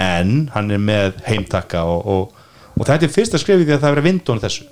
en 0.04 0.50
hann 0.54 0.72
er 0.74 0.82
með 0.82 1.22
heimtaka 1.26 1.84
og, 1.90 2.08
og, 2.14 2.42
og 2.76 2.86
þetta 2.86 3.08
er 3.08 3.14
fyrsta 3.14 3.42
skrifið 3.42 3.66
því 3.66 3.76
að 3.76 3.84
það 3.84 3.90
er 3.90 3.96
verið 3.98 4.10
vindun 4.12 4.44
þessu. 4.44 4.68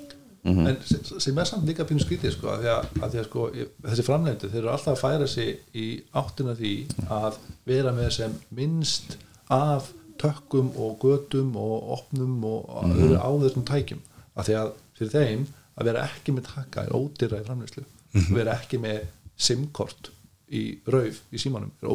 En 0.46 0.76
sem, 0.86 1.38
er 1.38 1.48
samt 1.48 1.66
líka 1.66 1.82
pínu 1.88 2.04
skrítið 2.04 2.36
sko, 2.36 2.52
að 2.52 2.60
því 2.62 2.70
að, 2.70 2.90
að, 3.00 3.06
því 3.10 3.18
að 3.18 3.24
sko, 3.26 3.46
þessi 3.88 4.04
framlegendur 4.06 4.52
þeir 4.52 4.60
eru 4.60 4.70
alltaf 4.70 4.92
að 4.92 5.00
færa 5.00 5.26
sig 5.30 5.48
í 5.74 5.86
áttina 6.14 6.54
því 6.54 6.74
að 7.16 7.38
vera 7.66 7.94
með 7.96 8.12
sem 8.20 8.36
minnst 8.54 9.16
af 9.50 9.90
tökkum 10.22 10.70
og 10.78 11.02
götum 11.02 11.50
og 11.58 11.90
opnum 11.98 12.38
og 12.46 12.70
mm 12.86 13.16
á 13.18 13.30
þessum 13.42 13.66
tækjum. 13.66 14.04
Að 14.38 14.48
því 14.48 14.58
að 14.60 14.70
fyrir 14.96 15.12
þeim 15.16 15.46
að 15.76 15.90
vera 15.90 16.06
ekki 16.06 16.34
með 16.36 16.48
takka 16.52 16.86
er 16.86 16.94
ódýra 16.94 17.42
í 17.42 17.46
framleyslu 17.46 17.84
vera 18.32 18.54
ekki 18.56 18.78
með 18.80 19.02
simkort 19.36 20.10
í 20.54 20.62
rauf 20.86 21.16
í 21.34 21.40
símanum 21.42 21.72
er 21.82 21.88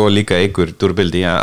Og 0.00 0.08
líka 0.10 0.38
ykkur 0.42 0.72
durbildi 0.80 1.22
já, 1.22 1.34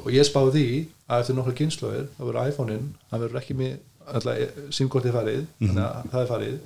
og 0.00 0.10
ég 0.14 0.26
spáði 0.26 0.54
því 0.56 0.64
að 1.08 1.22
eftir 1.22 1.38
nokkra 1.38 1.54
kynnslóðir 1.60 2.08
þá 2.16 2.22
verður 2.24 2.50
iPhone-in, 2.52 2.88
hann 3.12 3.22
verður 3.22 3.40
ekki 3.42 3.58
með 3.58 3.76
alltaf 4.08 4.58
simkortið 4.74 5.14
farið 5.14 5.46
þannig 5.62 5.84
að 5.84 6.10
það 6.12 6.20
er 6.24 6.30
farið 6.32 6.58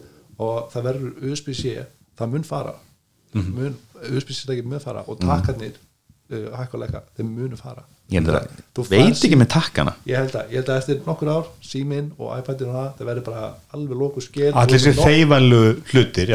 og 0.46 0.72
það 0.72 0.88
verður 0.88 1.30
USB-C, 1.30 1.86
það 2.18 2.32
mun 2.32 2.48
fara. 2.48 2.74
USB-C 4.12 4.46
það 4.46 4.54
ekki 4.56 4.70
mun 4.72 4.82
fara 4.82 5.04
og 5.06 5.20
takkarnir 5.20 5.76
uh, 6.36 6.46
hækkuleika, 6.58 7.02
þeim 7.18 7.30
munu 7.36 7.58
fara. 7.60 7.84
Ég 8.12 8.26
það 8.26 8.88
veit 8.90 9.22
ekki 9.24 9.38
með 9.40 9.48
takkana. 9.54 9.94
Ég 10.10 10.18
held 10.20 10.34
að, 10.36 10.50
ég 10.52 10.58
held 10.60 10.72
að 10.74 10.80
eftir 10.82 10.98
nokkur 11.06 11.30
ár 11.32 11.46
síminn 11.64 12.10
og 12.18 12.34
iPadin 12.38 12.68
og 12.68 12.76
það, 12.76 12.90
það 12.98 13.08
verður 13.10 13.26
bara 13.30 13.44
alveg 13.78 14.00
lóku 14.02 14.24
skil 14.24 14.50
allir 14.52 14.82
þessi 14.82 14.92
þeifanlu 14.98 15.60
hlutir 15.92 16.32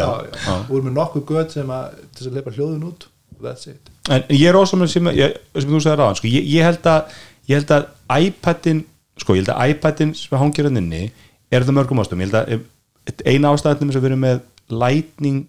erum 0.80 0.88
með 0.90 0.96
nokkuð 0.98 1.26
göt 1.34 1.54
sem 1.58 1.74
að 1.78 2.00
til 2.00 2.18
þess 2.24 2.32
að 2.32 2.38
leipa 2.40 2.56
hljóðun 2.58 2.88
út. 2.90 3.08
That's 3.44 3.68
it. 3.70 3.92
En 4.10 4.24
ég 4.34 4.48
er 4.50 4.58
ósamlega 4.58 4.90
sem, 4.96 5.10
ég, 5.14 5.36
sem 5.54 5.70
þú 5.70 5.82
sagði 5.86 6.00
ráðan 6.02 6.18
sko, 6.18 6.32
ég, 6.34 6.48
ég 6.56 6.66
held 6.66 6.88
að 6.90 7.20
ég 7.52 7.60
held 7.60 7.74
að 7.76 8.24
iPadin 8.26 8.80
sko, 9.22 9.36
ég 9.38 9.44
held 9.44 9.54
að 9.54 9.74
iPadin 9.76 10.16
sem 10.18 10.40
hangir 10.42 10.66
hann 10.72 10.82
inni 10.82 11.04
er 11.52 11.62
þetta 11.62 11.76
mörgum 11.78 12.02
ástöðum 12.02 12.24
ég 12.26 12.32
held 12.32 12.40
að 12.40 12.56
ef- 12.58 13.22
eina 13.30 13.52
ástæðum 13.54 13.94
sem 13.94 14.02
við 14.02 14.10
erum 14.10 14.24
með 14.26 14.42
lightning 14.74 15.44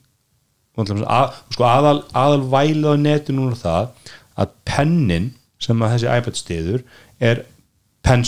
að, 0.78 1.32
sko, 1.57 1.64
aðal, 1.66 2.03
aðal 2.14 2.44
væla 2.53 2.92
á 2.94 2.96
netinu 3.01 3.40
núna 3.49 3.57
er 3.57 3.62
það 3.64 4.12
að 4.39 4.55
pennin 4.68 5.32
sem 5.62 5.82
að 5.82 5.97
þessi 5.97 6.09
iPad 6.14 6.39
stiður 6.39 6.84
er 7.18 7.43
1 8.07 8.24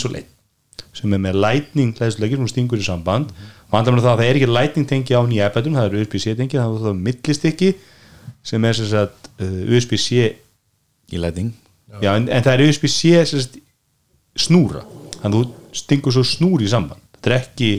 sem 0.91 1.13
er 1.15 1.21
með 1.23 1.39
lightning 1.39 1.95
hlæðsleikir 1.95 2.41
sem 2.41 2.49
stingur 2.51 2.81
í 2.81 2.85
samband. 2.85 3.31
Og 3.71 3.77
andar 3.79 3.95
með 3.95 4.03
það 4.03 4.11
að 4.11 4.21
það 4.21 4.29
er 4.29 4.39
ekki 4.39 4.49
lightning 4.51 4.87
tengi 4.89 5.15
á 5.15 5.21
nýja 5.23 5.47
iPadum, 5.47 5.77
það 5.79 5.87
er 5.87 6.01
USB-C 6.01 6.35
tengi 6.35 6.59
það 6.59 6.75
er 6.75 6.83
það 6.85 6.99
millistykki 7.07 7.69
sem 8.43 8.67
er 8.67 8.77
sem 8.77 8.89
sagt 8.91 9.29
uh, 9.39 9.61
USB-C 9.71 10.27
í 11.11 11.21
læting 11.21 11.53
Já, 12.01 12.13
en, 12.15 12.27
en 12.27 12.43
það 12.43 12.53
er 12.53 12.65
USB-C 12.67 13.23
snúra. 14.39 14.83
Þannig 15.21 15.31
að 15.31 15.39
þú 15.39 15.79
stingur 15.79 16.15
svo 16.15 16.25
snúr 16.27 16.63
í 16.63 16.69
samband. 16.71 17.03
Þetta 17.15 17.31
er 17.31 17.37
ekki 17.39 17.71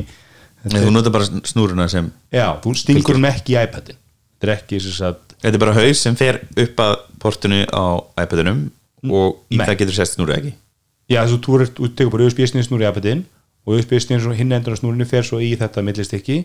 Nei, 0.63 0.79
Þú 0.79 0.93
notar 0.95 1.11
bara 1.11 1.27
snúruna 1.49 1.89
sem 1.91 2.07
já, 2.31 2.47
þú 2.63 2.73
stingur 2.79 3.17
hún 3.19 3.27
ekki 3.27 3.57
í 3.57 3.59
iPadin 3.59 3.97
þetta 4.43 4.47
er 4.47 4.53
ekki 4.55 4.79
sem 4.83 4.95
sagt 4.95 5.32
Þetta 5.43 5.57
er 5.59 5.63
bara 5.65 5.75
haus 5.75 5.99
sem 6.07 6.15
fer 6.19 6.41
upp 6.65 6.83
að 6.85 6.93
portinu 7.23 7.63
á 7.75 7.85
iPadunum 8.23 8.65
og 9.11 9.41
í 9.51 9.59
Nei. 9.59 9.67
það 9.67 9.79
getur 9.83 9.97
sest 9.99 10.15
snúru 10.19 10.37
ekki 10.37 10.53
já, 11.11 11.21
þú, 11.27 11.39
þú, 11.43 11.57
ert- 11.65 11.79
þú 11.81 11.89
tekur 11.99 12.13
bara 12.15 12.27
USB-C 12.29 12.63
snúr 12.69 12.85
í 12.85 12.89
iPadin 12.89 13.25
og 13.67 13.75
USB-C 13.79 14.19
hinn 14.39 14.53
endur 14.55 14.75
á 14.75 14.79
snúrinu 14.79 15.07
fer 15.11 15.27
svo 15.27 15.41
í 15.43 15.51
þetta 15.59 15.83
millistykki 15.83 16.45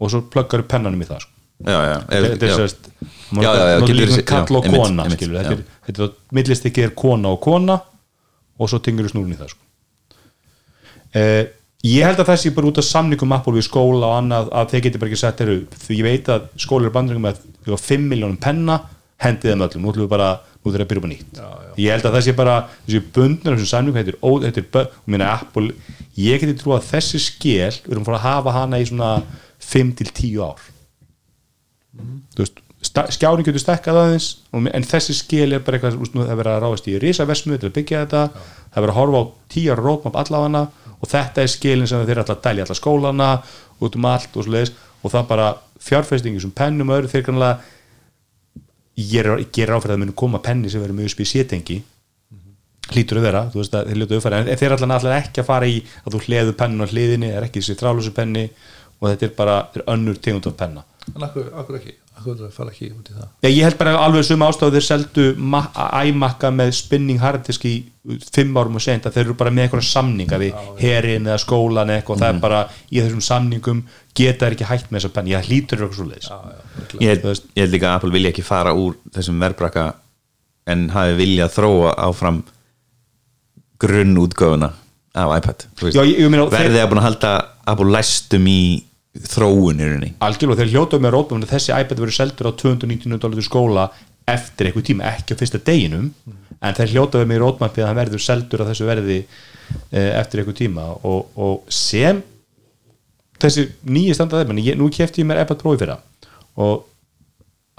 og 0.00 0.10
svo 0.12 0.20
pluggar 0.28 0.62
pennanum 0.68 1.00
í 1.00 1.06
það 1.08 1.24
sko. 1.24 1.30
Já, 1.64 1.78
já, 1.86 1.96
þetta 2.10 2.20
er 2.20 2.54
þessi- 2.58 4.24
kall 4.28 4.56
og 4.58 4.64
kona 4.68 5.04
þetta 5.08 6.84
er, 6.84 6.94
kona 6.94 7.28
og 7.32 7.40
kona 7.40 7.76
og 8.58 8.68
svo 8.70 8.78
tengur 8.84 9.08
snúrinu 9.08 9.36
í 9.36 9.40
það 9.40 9.52
sko. 9.54 9.62
eh, 11.14 11.44
ég 11.84 12.06
held 12.06 12.22
að 12.22 12.30
þessi 12.32 12.54
bara 12.56 12.70
út 12.70 12.80
af 12.80 12.86
samningum 12.88 13.34
Apple 13.36 13.54
við 13.58 13.66
skóla 13.68 14.08
og 14.08 14.16
annað 14.22 14.50
að 14.56 14.72
þeir 14.72 14.84
geti 14.86 15.00
bara 15.02 15.12
ekki 15.12 15.20
sett 15.20 15.44
eru 15.44 15.56
því 15.84 15.98
ég 15.98 16.08
veit 16.08 16.30
að 16.32 16.48
skóla 16.64 16.88
er 16.88 16.94
bandringum 16.94 17.26
með 17.28 17.42
við 17.64 17.76
á 17.76 17.80
5 17.84 18.08
miljónum 18.10 18.40
penna 18.40 18.78
hendið 19.24 19.52
þeim 19.52 19.64
öllum, 19.66 19.84
nú 19.84 19.92
ætlum 19.92 20.04
við 20.04 20.12
bara 20.12 20.28
nú 20.64 20.72
við 20.72 20.80
að 20.80 20.88
byrja 20.90 21.00
upp 21.00 21.06
á 21.06 21.12
nýtt. 21.12 21.38
Já, 21.38 21.48
já. 21.64 21.72
ég 21.84 21.94
held 21.94 22.08
að 22.08 22.16
þessi 22.18 22.34
bara, 22.36 22.54
þessi 22.86 23.00
bundnar 23.14 23.56
þessum 23.56 23.70
samningum 23.70 24.00
er, 24.00 24.18
ó, 24.20 24.30
þetta 24.42 24.62
er 24.62 24.68
bö- 24.74 24.86
og 24.88 25.12
minna 25.12 25.30
Apple 25.36 25.74
ég 26.18 26.42
geti 26.42 26.56
trú 26.60 26.74
að 26.74 26.88
þessi 26.88 27.20
skél 27.22 27.78
við 27.84 27.92
erum 27.92 28.06
fara 28.08 28.20
að 28.20 28.26
hafa 28.28 28.56
hana 28.58 28.80
í 28.80 28.88
svona 28.88 29.10
5 29.64 29.92
til 30.00 30.08
10 30.10 30.42
ár. 30.44 30.64
Þú 32.34 32.42
veist, 32.42 32.63
sta- 32.94 33.10
skjárin 33.10 33.44
getur 33.46 33.62
stekkað 33.62 33.98
aðeins 34.04 34.28
en 34.54 34.86
þessi 34.86 35.16
skil 35.18 35.50
er 35.52 35.62
bara 35.66 35.80
eitthvað 35.80 35.98
það 36.14 36.30
er 36.30 36.38
verið 36.38 36.52
að 36.54 36.62
ráðast 36.64 36.88
í 36.88 36.96
risaversmu 37.02 37.58
til 37.58 37.68
að 37.70 37.76
byggja 37.80 38.02
þetta 38.04 38.22
það 38.30 38.78
er 38.78 38.84
verið 38.84 38.94
að 38.94 38.98
horfa 39.00 39.20
á 39.20 39.24
tíjar 39.54 39.82
rótmap 39.82 40.18
allafana 40.22 40.64
og 40.94 41.10
þetta 41.10 41.42
er 41.42 41.50
skilin 41.50 41.90
sem 41.90 42.04
þeir 42.06 42.22
ætla 42.22 42.36
að 42.38 42.44
dælja 42.46 42.66
alla 42.68 42.78
skólana 42.78 43.30
út 43.82 43.98
um 43.98 44.06
allt 44.08 44.36
og 44.38 44.46
svoleiðis 44.46 44.74
og 45.02 45.12
það 45.12 45.26
bara 45.32 45.48
fjárfestingi 45.84 46.40
sem 46.40 46.54
pennum 46.54 46.92
og 46.94 47.00
öðru 47.00 47.10
þeir 47.12 47.26
kannlega 47.26 47.58
er, 48.94 49.26
er 49.42 49.74
áfært 49.74 49.90
að 49.90 49.96
það 49.96 50.00
muni 50.04 50.14
koma 50.16 50.40
penni 50.44 50.70
sem 50.70 50.80
verður 50.80 51.00
með 51.00 51.10
USB-C 51.10 51.44
tengi 51.50 51.80
hlýtur 52.94 53.18
að 53.18 53.24
vera, 53.26 53.42
þú 53.50 53.58
veist 53.62 53.74
að 53.74 53.86
þeir 53.88 53.98
hljótu 53.98 54.16
uppfæra 54.18 54.38
en 54.44 54.58
þeir 54.60 54.74
allar 54.76 55.14
ekki 55.18 55.40
að 55.40 55.46
fara 55.48 55.68
í 55.68 55.78
að 56.04 56.14
þú 56.14 56.18
hliðu 56.26 56.52
pennun 56.60 56.84
á 56.84 56.92
hliðinni, 56.92 57.30
er 57.32 57.46
ekki 57.46 57.62
þessi 57.62 57.78
þrálusu 57.80 58.12
penni 58.14 58.44
og 59.00 59.06
þetta 59.08 59.26
er 59.26 59.32
bara, 59.38 59.54
er 59.74 59.86
önnur 59.90 60.18
tegund 60.20 60.46
af 60.50 60.56
penna 60.60 60.84
en 61.16 61.22
akkur, 61.26 61.48
akkur 61.60 61.76
ekki, 61.78 61.92
akkur 62.18 62.38
fara 62.54 62.72
ekki 62.72 62.88
út 62.94 63.08
í 63.10 63.14
það? 63.16 63.26
Ég 63.50 63.58
held 63.66 63.76
bara 63.80 63.92
alveg 64.04 64.24
sum 64.24 64.44
ástæðu 64.46 64.76
þeir 64.78 64.86
seldu 64.86 65.24
æmakka 66.00 66.50
með 66.54 66.70
spinning 66.78 67.20
harddisk 67.20 67.66
í 67.68 67.74
fimm 68.34 68.56
árum 68.60 68.76
og 68.78 68.82
sent 68.84 69.06
að 69.08 69.14
þeir 69.18 69.24
eru 69.26 69.36
bara 69.40 69.52
með 69.54 69.66
eitthvað 69.66 69.84
samninga 69.88 70.38
við 70.42 70.56
herin 70.80 71.28
eða 71.28 71.38
skólan 71.44 71.92
eða 71.92 72.00
eitthvað 72.02 72.16
og 72.16 72.22
það 72.24 72.34
er 72.34 72.40
bara 72.46 72.62
í 72.92 73.00
þessum 73.02 73.22
samningum 73.28 73.82
geta 74.14 74.46
þeir 74.46 74.56
ekki 74.58 74.68
hægt 74.70 74.90
með 74.90 75.00
þessa 75.00 75.12
penni, 75.18 75.34
ég 75.34 75.48
hlýtur 75.48 75.84
eitthvað 75.84 76.00
svo 76.00 76.08
leiðis 76.10 76.30
ég, 77.00 77.22
held- 77.24 77.46
ég 77.56 77.62
held 77.64 77.76
líka 77.76 77.90
að 77.90 77.96
Apple 78.00 78.12
vilja 78.16 78.32
ekki 78.34 78.44
fara 78.44 78.74
úr 78.76 78.96
þessum 79.16 79.40
verbraka 79.44 79.86
en 80.66 80.88
hafi 80.94 81.16
viljað 81.20 81.54
þróa 81.58 81.94
áfram 82.08 82.42
grunnútgöfuna 83.80 84.70
af 85.14 85.36
iPad 85.38 85.64
ég- 86.04 86.18
ég 86.18 86.30
verðið 86.50 86.80
að 86.82 86.88
búin 86.90 87.00
að 87.02 87.08
halda 87.08 87.32
Apple 87.66 87.90
læstum 87.94 88.46
í 88.50 88.60
þróuninni 89.14 90.14
algjörlega 90.24 90.64
þeir 90.64 90.72
hljótaðu 90.74 91.04
með 91.04 91.14
rótbúin 91.14 91.46
þessi 91.48 91.74
iPad 91.74 92.00
verður 92.00 92.16
seldur 92.18 92.50
á 92.50 92.52
299 92.58 93.20
dólar 93.22 93.46
skóla 93.46 93.88
eftir 94.30 94.68
eitthvað 94.68 94.86
tíma, 94.88 95.10
ekki 95.10 95.36
á 95.36 95.40
fyrsta 95.40 95.60
deginum 95.64 96.08
en 96.64 96.76
þeir 96.76 96.94
hljótaðu 96.94 97.28
með 97.28 97.42
rótmapið 97.42 97.84
að 97.84 97.90
hann 97.90 98.00
verður 98.00 98.24
seldur 98.24 98.64
á 98.64 98.68
þessu 98.70 98.86
verði 98.88 99.18
eh, 99.20 100.12
eftir 100.20 100.40
eitthvað 100.40 100.60
tíma. 100.62 100.86
Og, 101.04 101.26
og 101.36 101.72
sem 101.72 102.22
þessi 103.42 103.66
nýji 103.84 104.16
standað 104.16 104.48
menn 104.48 104.62
ég, 104.64 104.78
nú 104.80 104.88
kefti 104.92 105.22
ég 105.22 105.28
mér 105.28 105.42
iPad 105.44 105.60
Pro 105.60 105.74
í 105.76 105.80
fyrra. 105.80 105.98
Og 106.60 106.86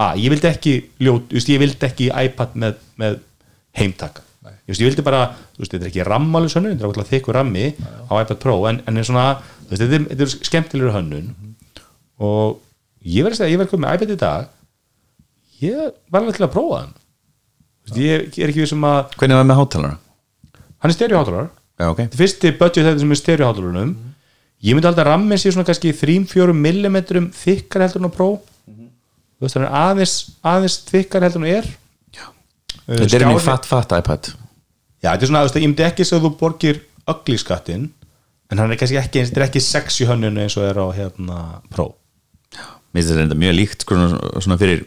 að, 0.02 0.22
ég 0.22 0.34
vildi 0.34 0.50
ekki 0.50 0.76
ljót, 1.02 1.34
just, 1.34 1.50
ég 1.50 1.62
vildi 1.62 1.88
ekki 1.88 2.12
iPad 2.12 2.54
með, 2.62 2.78
með 3.00 3.18
heimtaka. 3.80 4.22
Just, 4.66 4.78
ég 4.82 4.86
vildi 4.86 5.02
bara, 5.06 5.32
þú 5.56 5.62
veist, 5.62 5.74
þetta 5.74 5.86
er 5.86 5.90
ekki 5.90 6.04
hönnun, 6.06 6.76
þetta 6.76 6.84
er 6.84 6.90
okkur 6.90 7.08
þykkur 7.10 7.36
rammi 7.38 7.66
á 7.82 8.12
iPad 8.20 8.38
Pro 8.42 8.60
en, 8.70 8.80
en 8.86 8.98
er 9.00 9.06
svona, 9.06 9.26
veist, 9.70 9.82
þetta 9.82 9.98
er, 9.98 10.06
þetta 10.10 10.26
er 10.26 10.32
skemmtilegur 10.50 10.94
hönnun 10.94 11.28
og 12.22 12.58
ég 13.04 13.26
verði 13.26 13.36
að 13.36 13.40
segja, 13.42 13.52
ég 13.52 13.60
verði 13.60 13.72
komið 13.74 13.84
með 13.86 13.96
iPad 13.98 14.14
í 14.14 14.18
dag. 14.22 14.48
Ég 15.62 15.94
var 16.12 16.22
alveg 16.22 16.38
til 16.38 16.46
að 16.46 16.52
prófa 16.56 16.80
hann. 16.80 16.96
Veist, 17.86 18.00
ég, 18.02 18.26
er 18.42 18.50
ekki 18.50 18.64
við 18.64 18.72
sem 18.72 18.88
að 18.88 19.14
hvernig 19.16 19.40
var 19.40 19.48
með 19.48 19.60
hátalara? 19.62 19.96
hann 20.76 20.92
er 20.92 20.96
stereoháttarar 20.96 21.48
Já, 21.76 21.88
ok. 21.90 21.98
Þetta 22.02 22.18
fyrsti 22.20 22.52
budget 22.56 22.86
þetta 22.86 23.02
sem 23.02 23.12
er 23.12 23.18
stereoháttalarunum 23.20 23.94
ég 24.64 24.76
myndi 24.76 24.88
alltaf 24.88 25.06
rammin 25.08 25.40
sé 25.40 25.50
svona 25.52 25.66
kannski 25.68 25.92
3-4 25.92 26.54
mm 26.56 27.00
þykkar 27.36 27.84
heldur 27.84 28.00
en 28.00 28.08
á 28.08 28.16
Pro. 28.16 28.28
Þú 29.36 29.44
veist, 29.44 29.58
hann 29.58 29.66
er 29.66 29.74
aðeins 29.76 30.14
aðeins 30.40 30.78
þykkar 30.88 31.26
heldur 31.28 31.44
en 31.44 31.50
er 31.52 31.74
Uh, 32.86 33.00
þetta 33.02 33.18
er 33.18 33.26
mjög 33.26 33.42
fatt 33.42 33.64
fatt 33.66 33.92
iPad. 33.96 34.28
Já, 35.02 35.08
þetta 35.10 35.24
er 35.26 35.30
svona, 35.30 35.40
ég 35.58 35.64
myndi 35.66 35.84
ekki 35.86 36.04
að 36.06 36.22
þú 36.22 36.30
borgir 36.38 36.76
ögli 37.10 37.38
skattin 37.42 37.88
en 38.50 38.60
hann 38.60 38.72
er 38.72 38.80
kannski 38.80 38.98
ekki, 39.00 39.24
þetta 39.26 39.40
er 39.42 39.46
ekki 39.48 39.62
sexy 39.64 40.06
hönnun 40.08 40.38
eins 40.42 40.56
og 40.58 40.66
er 40.68 40.78
á 40.78 40.86
hérna 40.96 41.38
Pro. 41.72 41.90
Mér 42.94 43.00
finnst 43.02 43.10
þetta 43.10 43.20
reynda 43.22 43.38
mjög 43.40 43.56
líkt 43.58 43.84
sko, 43.84 43.98
svona, 44.44 44.58
fyrir 44.60 44.84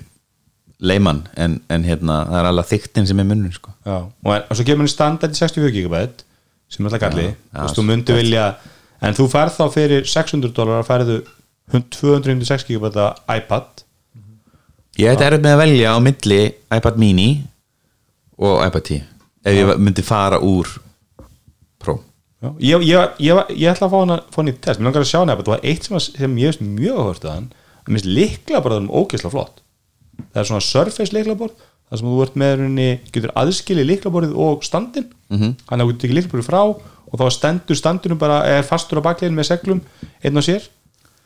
leimann 0.79 1.25
en, 1.37 1.59
en 1.69 1.85
hérna, 1.87 2.21
það 2.29 2.39
er 2.39 2.49
alveg 2.53 2.69
þyktin 2.71 3.09
sem 3.09 3.21
er 3.21 3.27
munnur 3.27 3.55
sko. 3.55 3.73
Já, 3.83 3.97
og, 4.07 4.31
en, 4.35 4.47
og 4.47 4.57
svo 4.57 4.67
kemur 4.67 4.85
hann 4.85 4.91
í 4.91 4.93
standard 4.93 5.35
í 5.35 5.41
64 5.41 5.75
GB 5.75 6.03
sem 6.69 6.85
er 6.85 6.89
alltaf 6.89 7.03
galli. 7.03 7.27
Þú 7.51 7.65
veist, 7.65 7.79
þú 7.79 7.85
myndi 7.89 8.15
vilja 8.15 8.47
en 9.05 9.17
þú 9.17 9.27
færð 9.31 9.59
þá 9.59 9.65
fyrir 9.75 10.09
600 10.09 10.55
dólar 10.55 10.87
færðu 10.87 11.19
256 11.69 12.65
GB 12.69 12.89
iPad. 13.35 13.85
Ég 14.99 15.13
ætti 15.13 15.25
erfitt 15.27 15.45
með 15.45 15.55
að 15.55 15.63
velja 15.63 15.93
á 15.93 15.97
milli 16.03 16.41
iPad 16.75 16.99
mini 16.99 17.29
og 18.39 18.63
iPad 18.65 18.87
10 18.95 19.03
ef 19.49 19.55
ég 19.55 19.79
myndi 19.79 20.03
fara 20.03 20.39
úr 20.43 20.67
Já, 22.39 22.49
ég, 22.63 22.83
ég, 22.87 23.15
ég, 23.19 23.39
ég 23.59 23.71
ætla 23.73 23.89
að 23.89 23.93
fá 23.93 23.97
hann 23.99 24.13
að 24.15 24.27
fá 24.31 24.37
hann 24.39 24.51
í 24.51 24.53
test, 24.55 24.79
mér 24.79 24.89
langar 24.89 25.03
að 25.03 25.09
sjá 25.09 25.19
hann 25.19 25.33
og 25.33 25.41
það 25.43 25.57
er 25.57 25.65
eitt 25.71 25.87
sem, 25.87 25.97
að, 25.97 26.05
sem 26.21 26.37
ég 26.39 26.53
veist 26.53 26.61
mjög 26.63 27.01
hort 27.03 27.25
að 27.25 27.33
hann. 27.35 27.49
Að 27.83 27.91
minnst 27.95 28.07
líkla 28.07 28.61
bara 28.63 28.77
það 28.77 28.85
um 28.85 28.93
ógeðslega 28.95 29.33
flott. 29.33 29.59
Það 30.19 30.39
er 30.39 30.47
svona 30.47 30.67
Surface 30.67 31.15
líklaborð 31.15 31.65
það 31.89 32.01
sem 32.01 32.09
þú 32.09 32.23
ert 32.23 32.39
með 32.39 32.55
rauninni, 32.59 32.89
getur 33.13 33.35
aðskili 33.39 33.85
líklaborðið 33.87 34.41
og 34.45 34.65
standin 34.67 35.07
mm. 35.09 35.37
-hmm. 35.37 35.53
hann 35.71 35.85
getur 35.89 36.07
ekki 36.09 36.17
líklaborðið 36.19 36.49
frá 36.49 36.61
og 37.09 37.15
þá 37.17 37.25
stendur 37.33 37.77
standunum 37.77 38.19
bara, 38.21 38.43
er 38.45 38.63
fastur 38.63 39.01
á 39.01 39.07
baklegin 39.07 39.35
með 39.35 39.49
seglum 39.49 39.81
einn 40.21 40.37
á 40.37 40.41
sér. 40.45 40.69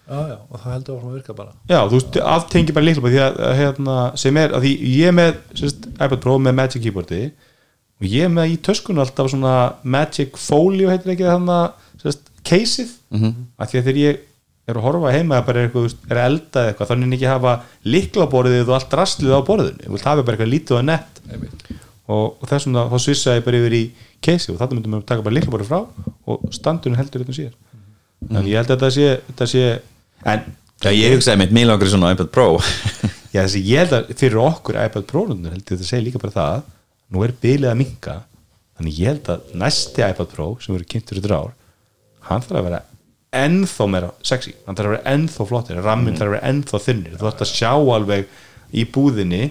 Já, 0.03 0.19
já, 0.31 0.37
og 0.49 0.59
það 0.59 0.73
heldur 0.73 0.95
að 0.99 1.13
virka 1.15 1.33
bara. 1.33 1.51
Já, 1.67 1.79
þú 1.87 1.99
veist, 1.99 2.17
aftengi 2.17 2.73
bara 2.75 2.85
að 2.91 3.55
hérna, 3.59 3.95
sem 4.19 4.37
er, 4.37 4.51
að 4.51 4.63
því 4.63 4.71
ég 4.97 5.07
er 5.07 5.15
með 5.15 5.33
sérst, 5.55 5.87
iPad 5.95 6.19
Pro 6.23 6.37
með 6.39 6.55
Magic 6.59 6.83
Keyboardi 6.83 7.31
og 8.01 8.09
ég 8.09 8.27
er 8.27 8.33
með 8.33 8.53
í 8.53 8.59
töskunum 8.65 9.03
alltaf 9.03 9.31
svona 9.31 9.55
Magic 9.83 10.37
Folio 10.39 10.91
heitir 10.91 11.13
ekki 11.13 11.27
þannig 11.27 11.55
að 11.55 12.21
caseið, 12.43 12.93
mm 13.13 13.19
-hmm. 13.19 13.43
að 13.57 13.69
því 13.69 13.79
að 13.79 13.85
þegar 13.87 13.99
ég 14.01 14.21
er 14.67 14.77
að 14.79 14.85
horfa 14.87 15.11
heima 15.11 15.37
að 15.37 15.45
bara 15.47 15.59
er, 15.59 15.67
eitthvað, 15.67 15.95
er 16.09 16.17
að 16.17 16.25
elda 16.29 16.59
eða 16.61 16.71
eitthvað, 16.71 16.89
þannig 16.89 17.15
ekki 17.17 17.29
hafa 17.31 17.53
líklaborðið 17.83 18.67
og 18.69 18.75
allt 18.77 18.95
rastlið 18.99 19.35
á 19.35 19.47
borðinu, 19.47 19.83
ég 19.83 19.91
vil 19.91 20.03
hafa 20.03 20.23
bara 20.23 20.35
eitthvað 20.35 20.53
lítið 20.53 20.77
og 20.77 20.85
nett. 20.87 21.21
Og, 22.03 22.25
og 22.41 22.49
þessum 22.49 22.75
þá 22.75 22.97
svissa 22.99 23.37
ég 23.37 23.45
bara 23.45 23.59
yfir 23.59 23.75
í 23.77 23.83
caseið 24.23 24.55
og 24.55 24.59
þetta 24.59 24.75
myndum 24.75 24.97
við 24.97 25.05
taka 25.07 25.23
bara 25.23 25.37
líklaborðið 25.37 25.69
frá 25.71 25.79
og 26.27 26.43
standunum 26.51 26.99
heldur 26.99 27.23
utan 27.23 27.37
sér 27.37 27.53
en 28.29 28.47
ég 28.47 28.59
held 28.59 28.71
að 28.71 28.75
þetta 28.75 28.91
sé, 28.95 29.07
þetta 29.29 29.47
sé 29.51 29.63
en 30.33 30.45
Já, 30.83 30.91
ég 30.91 31.13
hugsaði 31.15 31.39
mitt 31.39 31.53
mjög 31.55 31.69
langar 31.69 31.89
svona 31.93 32.11
iPad 32.11 32.29
Pro. 32.33 32.47
Já, 33.33 33.45
þessi, 33.45 33.61
ég 33.69 33.85
held 33.85 33.93
að 33.95 34.09
fyrir 34.19 34.41
okkur 34.43 34.79
iPad 34.83 35.05
Pro-nundur 35.07 35.53
held 35.53 35.61
ég 35.61 35.69
að 35.69 35.77
þetta 35.77 35.87
segja 35.87 36.03
líka 36.03 36.19
bara 36.19 36.35
það 36.35 36.65
nú 37.13 37.23
er 37.25 37.35
bilið 37.43 37.69
að 37.71 37.79
minka 37.79 38.15
þannig 38.77 38.99
ég 38.99 39.11
held 39.11 39.29
að 39.33 39.53
næsti 39.61 40.03
iPad 40.05 40.31
Pro 40.33 40.47
sem 40.61 40.73
verður 40.73 40.89
kynntur 40.93 41.21
í 41.21 41.23
drár 41.23 41.53
hann 42.29 42.43
þarf 42.43 42.59
að 42.59 42.67
vera 42.69 42.81
ennþá 43.33 43.87
meira 43.89 44.11
sexy, 44.25 44.53
hann 44.65 44.77
þarf 44.77 44.89
að 44.89 44.95
vera 44.95 45.13
ennþá 45.13 45.47
flottir 45.49 45.81
rammin 45.81 46.17
þarf 46.17 46.29
að 46.29 46.35
vera 46.35 46.51
ennþá 46.51 46.81
þunnir 46.87 47.17
þú 47.19 47.29
ætti 47.29 47.45
að 47.45 47.53
sjá 47.53 47.71
alveg 47.73 48.27
í 48.73 48.85
búðinni 48.89 49.43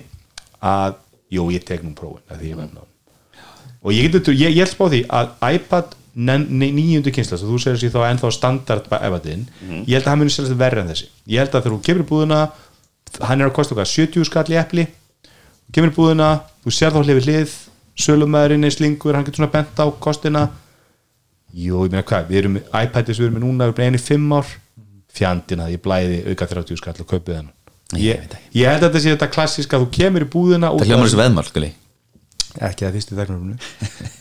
að, 0.62 0.98
jú, 1.34 1.48
ég 1.54 1.66
tek 1.66 1.82
nú 1.82 1.94
prófin 1.98 2.22
að 2.30 2.42
því 2.42 2.52
ég 2.52 2.60
verð 2.60 2.76
náðum 2.76 2.90
og 3.82 3.96
ég, 3.96 4.06
getur, 4.14 4.38
ég, 4.38 4.54
ég 4.54 4.62
held 4.62 4.72
spá 4.74 4.84
því 4.86 5.02
að 5.10 5.34
iPad 5.56 5.98
nýjundu 6.12 7.12
kynsla, 7.14 7.38
þú 7.40 7.58
segir 7.62 7.80
sér 7.80 7.94
þá 7.94 8.02
ennþá 8.10 8.30
standard 8.36 8.90
iPadin, 8.92 9.46
ég 9.88 9.96
held 9.96 10.04
að 10.04 10.10
hann 10.12 10.20
muni 10.20 10.34
selast 10.34 10.58
verri 10.60 10.82
en 10.82 10.90
þessi, 10.92 11.08
ég 11.32 11.40
held 11.40 11.54
að 11.54 11.64
þegar 11.64 11.74
þú 11.74 11.86
kemur 11.86 12.04
í 12.04 12.08
búðina 12.10 12.40
hann 13.20 13.40
er 13.40 13.48
að 13.48 13.56
kosta 13.56 13.74
okkar 13.74 13.88
70 13.88 14.28
skall 14.28 14.52
í 14.52 14.58
epli 14.60 14.84
þú 14.86 15.01
kemur 15.74 15.92
í 15.92 15.96
búðina, 15.96 16.32
þú 16.64 16.74
sér 16.76 16.94
þá 16.94 17.00
hlið 17.02 17.18
við 17.20 17.28
hlið 17.28 17.54
sölumæðurinn 18.02 18.66
er 18.66 18.74
slingur, 18.74 19.16
hann 19.16 19.24
getur 19.26 19.42
svona 19.42 19.52
bent 19.52 19.80
á 19.80 19.86
kostina. 20.00 20.46
Jú, 21.52 21.84
ég 21.84 21.92
meina 21.92 22.04
hvað, 22.08 22.28
við 22.30 22.40
erum 22.40 22.60
iPadis 22.60 23.20
við 23.20 23.26
erum 23.28 23.36
með 23.36 23.44
núna, 23.44 23.68
við 23.68 23.82
erum 23.82 23.92
einu 23.92 24.00
fimm 24.00 24.32
ár. 24.38 24.54
Fjandina, 25.12 25.68
ég 25.68 25.82
blæði 25.84 26.22
auka 26.30 26.48
30 26.48 26.80
skall 26.80 26.96
og 27.02 27.08
kaupið 27.10 27.36
hann 27.36 27.50
Ég 28.00 28.16
ég, 28.16 28.36
ég 28.56 28.70
held 28.70 28.80
að 28.80 28.86
þetta 28.86 29.00
sé 29.04 29.12
þetta 29.12 29.30
klassiska 29.34 29.80
þú 29.82 29.88
kemur 29.92 30.24
í 30.24 30.28
búðina 30.32 30.70
Það 30.72 30.88
hljómar 30.88 31.08
þessu 31.10 31.18
veðmál, 31.20 31.44
skuli. 31.44 31.68
Ekki 32.56 32.86
það 32.86 32.96
fyrst 32.96 33.12
í 33.12 33.18
þegnarumnu 33.18 33.56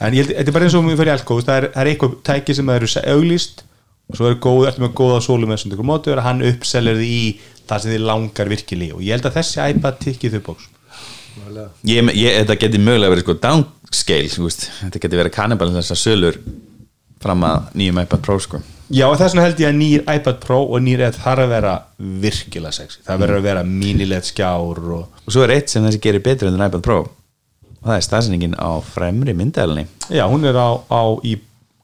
en 0.03 0.17
ég 0.17 0.25
held, 0.25 0.33
þetta 0.35 0.51
er 0.51 0.55
bara 0.57 0.67
eins 0.67 0.75
og 0.75 0.83
við 0.87 0.99
fyrir 0.99 1.13
elko 1.13 1.37
það 1.39 1.61
er, 1.61 1.67
er 1.71 1.91
eitthvað 1.91 2.17
tæki 2.27 2.55
sem 2.57 2.73
eru 2.75 2.89
auglýst 3.13 3.63
og 4.11 4.19
svo 4.19 4.27
er 4.27 4.37
góð, 4.43 4.67
ertu 4.67 4.83
með 4.83 4.93
góða 4.99 5.23
sólu 5.23 5.47
með 5.47 5.61
sem 5.63 5.71
tekur 5.71 5.87
móti 5.87 6.11
og 6.11 6.23
hann 6.25 6.43
uppselur 6.47 6.99
því 6.99 7.09
í 7.15 7.25
það 7.67 7.83
sem 7.83 7.93
þið 7.95 8.05
langar 8.07 8.51
virkilega 8.51 8.97
og 8.97 9.03
ég 9.07 9.15
held 9.15 9.27
að 9.31 9.37
þessi 9.39 9.67
iPad 9.71 9.99
tikki 10.03 10.31
þau 10.31 10.39
bóks 10.49 10.67
ég, 11.87 12.11
ég, 12.15 12.35
Þetta 12.41 12.57
geti 12.65 12.81
mögulega 12.81 13.13
verið 13.13 13.25
sko 13.25 13.37
downscale 13.45 14.43
veist. 14.45 14.67
Þetta 14.81 15.01
geti 15.05 15.19
verið 15.21 15.35
kannibal 15.35 15.71
þessar 15.75 15.99
sölur 15.99 16.39
fram 17.21 17.43
að 17.45 17.71
nýjum 17.77 18.01
iPad 18.03 18.23
Pro 18.25 18.37
sko. 18.41 18.61
Já 18.91 19.05
og 19.07 19.15
þess 19.19 19.31
vegna 19.35 19.45
held 19.45 19.61
ég 19.61 19.69
að 19.69 19.77
nýr 19.79 20.03
iPad 20.03 20.41
Pro 20.43 20.59
og 20.65 20.83
nýr 20.83 21.05
eða 21.05 21.15
þarf 21.21 21.45
að 21.45 21.53
vera 21.53 21.73
virkilega 22.25 22.75
sexy. 22.75 22.99
Það 23.07 23.23
verður 23.23 23.39
að 23.39 23.47
vera 23.47 23.63
mínilegt 23.67 24.27
skjár 24.31 24.81
og 24.97 25.21
Og 25.25 25.31
svo 25.31 25.45
er 25.45 25.55
eitt 25.55 25.71
sem 25.71 25.85
þessi 25.85 26.01
gerir 26.03 26.25
betur 26.25 26.51
en 26.51 26.59
iPad 26.59 26.83
Pro. 26.83 26.99
Og 27.81 27.87
það 27.87 27.95
er 27.95 28.05
staðsendingin 28.05 28.59
á 28.59 28.71
fremri 28.85 29.33
myndælni 29.33 29.87
já, 30.09 30.25
hún 30.29 30.45
er 30.45 30.57
á, 30.59 30.69
á 30.85 31.01
í 31.25 31.37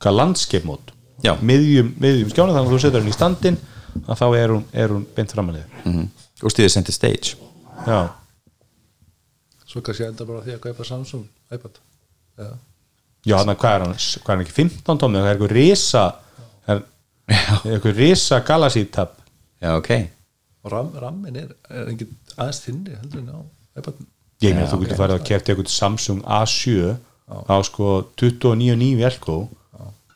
hvað 0.03 0.17
landscape 0.19 0.67
mót 0.67 0.93
Já. 1.25 1.33
miðjum, 1.41 1.95
miðjum 1.97 2.29
skjána 2.29 2.53
þannig 2.53 2.67
að 2.67 2.75
þú 2.75 2.81
setur 2.83 3.01
hann 3.01 3.09
í 3.09 3.15
standin 3.15 3.57
að 4.03 4.19
þá 4.19 4.25
er 4.37 4.53
hún, 4.53 4.65
er 4.77 4.93
hún 4.93 5.07
beint 5.15 5.33
framanlega 5.33 5.65
mm 5.83 5.93
-hmm. 5.93 6.07
og 6.43 6.53
stýðir 6.53 6.73
center 6.75 6.93
stage. 6.93 7.33
Já 7.87 8.13
svo 9.77 9.85
kannski 9.85 10.07
enda 10.09 10.25
bara 10.27 10.43
því 10.45 10.57
að 10.57 10.63
kaupa 10.67 10.87
Samsung 10.87 11.27
iPad. 11.53 11.79
Já, 12.37 12.49
Já, 13.27 13.35
þannig 13.41 13.55
að 13.55 13.61
hvað 13.63 13.73
er 13.75 13.83
hann, 13.83 13.95
hvað 13.97 14.31
er 14.31 14.37
hann 14.37 14.43
ekki 14.45 14.55
15 14.55 14.99
tómið, 15.01 15.23
það 15.23 15.27
er 15.29 15.33
eitthvað 15.35 15.55
risa 15.57 16.03
er, 16.67 16.83
er 17.33 17.73
eitthvað 17.73 17.97
risa 17.97 18.39
Galaxy 18.47 18.83
tab? 18.93 19.17
Já, 19.63 19.71
ok. 19.73 19.89
Og 20.63 20.71
ram, 20.71 20.91
rammin 21.01 21.39
er, 21.41 21.51
er 21.71 21.89
engin 21.91 22.13
aðeins 22.37 22.61
þinni 22.63 22.95
heldur 22.95 23.23
en 23.23 23.33
á 23.33 23.39
iPad 23.81 24.01
ég 24.45 24.53
meina 24.55 24.69
þú 24.69 24.81
getur 24.83 24.99
farið 25.01 25.17
að 25.19 25.27
kefti 25.31 25.53
eitthvað 25.53 25.73
Samsung 25.73 26.23
A7 26.23 26.95
á 27.27 27.55
sko 27.67 27.93
29.9 28.19 28.91
velko 29.01 29.37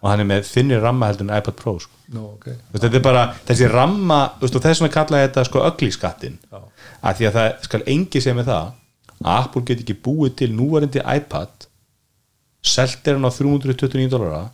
og 0.02 0.06
hann 0.10 0.24
er 0.24 0.30
með 0.30 0.46
þinni 0.50 0.78
ramma 0.82 1.10
heldur 1.12 1.28
en 1.28 1.36
iPad 1.36 1.58
Pro 1.60 1.76
sko. 1.82 1.98
Nú, 2.12 2.26
ok. 2.36 2.48
Þú 2.48 2.76
veist, 2.76 2.86
þetta 2.86 2.98
er 3.00 3.04
bara, 3.06 3.26
þessi 3.48 3.68
ramma 3.72 4.22
þú 4.38 4.46
veist, 4.48 4.56
og 4.58 4.64
þess 4.66 4.82
vegna 4.84 4.96
kalla 4.96 5.20
ég 5.22 5.30
þetta 5.30 5.44
sko 5.48 5.66
ögli 5.68 5.92
skattin 5.94 6.40
Já. 6.48 6.62
að 7.02 7.20
því 7.20 7.28
að 7.30 7.38
það 7.38 7.52
skal 7.68 7.82
engi 7.96 8.22
segja 8.24 8.38
með 8.40 8.50
það 8.52 8.72
að 9.26 9.44
Apple 9.46 9.66
get 9.68 9.84
ekki 9.84 9.98
búið 10.06 10.38
til 10.42 10.52
núvarandi 10.56 11.04
iPad 11.04 11.68
selt 12.62 13.08
er 13.08 13.18
hann 13.18 13.28
á 13.28 13.32
329 13.34 14.10
dólara 14.12 14.48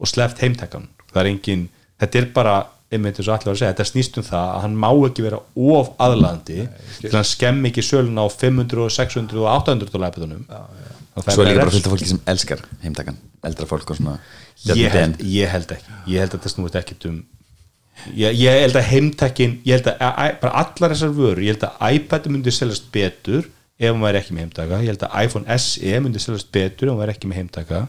og 0.00 0.08
sleppt 0.08 0.42
heimtækan 0.44 0.88
það 1.10 1.22
er 1.22 1.30
engin, 1.32 1.64
þetta 2.00 2.20
er 2.20 2.30
bara 2.34 2.54
einmitt 2.90 3.20
eins 3.20 3.28
og 3.28 3.34
allir 3.36 3.50
var 3.50 3.54
að 3.54 3.60
segja, 3.60 3.72
þetta 3.74 3.86
snýst 3.86 4.16
um 4.18 4.26
það 4.26 4.46
að 4.52 4.62
hann 4.64 4.78
má 4.82 4.88
ekki 4.90 5.24
vera 5.24 5.40
of 5.78 5.90
aðlandi 6.02 6.64
til 6.98 7.12
hann 7.14 7.28
skemm 7.28 7.66
ekki 7.70 7.84
sölun 7.86 8.18
á 8.18 8.26
500, 8.26 8.88
600 8.96 9.38
og 9.38 9.50
800 9.52 9.92
dólar 9.94 10.10
iPadunum. 10.10 10.46
Og 11.14 11.26
það 11.26 11.36
Svo 11.36 11.44
er 11.44 11.50
líka 11.50 11.62
bara 11.62 11.74
fullt 11.74 11.86
af 11.86 11.94
fólki 11.94 12.08
sem 12.10 12.22
elskar 12.32 12.64
heimtakan 12.82 13.18
eldra 13.46 13.66
fólk 13.70 13.92
og 13.92 13.98
svona 13.98 14.16
ég 14.78 14.94
held, 14.94 15.22
ég 15.26 15.50
held 15.50 15.72
ekki. 15.74 15.94
Ég 16.10 16.24
held 16.24 16.34
að 16.34 16.42
það 16.44 16.54
snúist 16.54 16.80
ekkit 16.80 17.06
um 17.10 17.16
ég, 18.14 18.36
ég 18.40 18.60
held 18.64 18.78
að 18.78 18.90
heimtækin 18.90 19.56
ég 19.66 19.78
held 19.78 19.90
að, 19.92 20.04
að 20.10 20.36
bara 20.42 20.64
allar 20.64 20.94
þessar 20.94 21.16
vörur 21.16 21.42
ég 21.44 21.56
held 21.56 21.66
að 21.68 21.96
iPad 21.98 22.28
myndi 22.30 22.54
seljast 22.54 22.90
betur 22.94 23.48
ef 23.80 23.94
hún 23.94 24.04
væri 24.04 24.20
ekki 24.20 24.36
með 24.36 24.44
heimtaka 24.44 24.82
ég 24.84 24.92
held 24.92 25.06
að 25.06 25.16
iPhone 25.24 25.56
SE 25.64 26.02
myndi 26.04 26.20
seljast 26.20 26.52
betur 26.52 26.90
ef 26.90 26.94
hún 26.94 27.00
væri 27.00 27.14
ekki 27.14 27.30
með 27.30 27.40
heimtaka. 27.40 27.80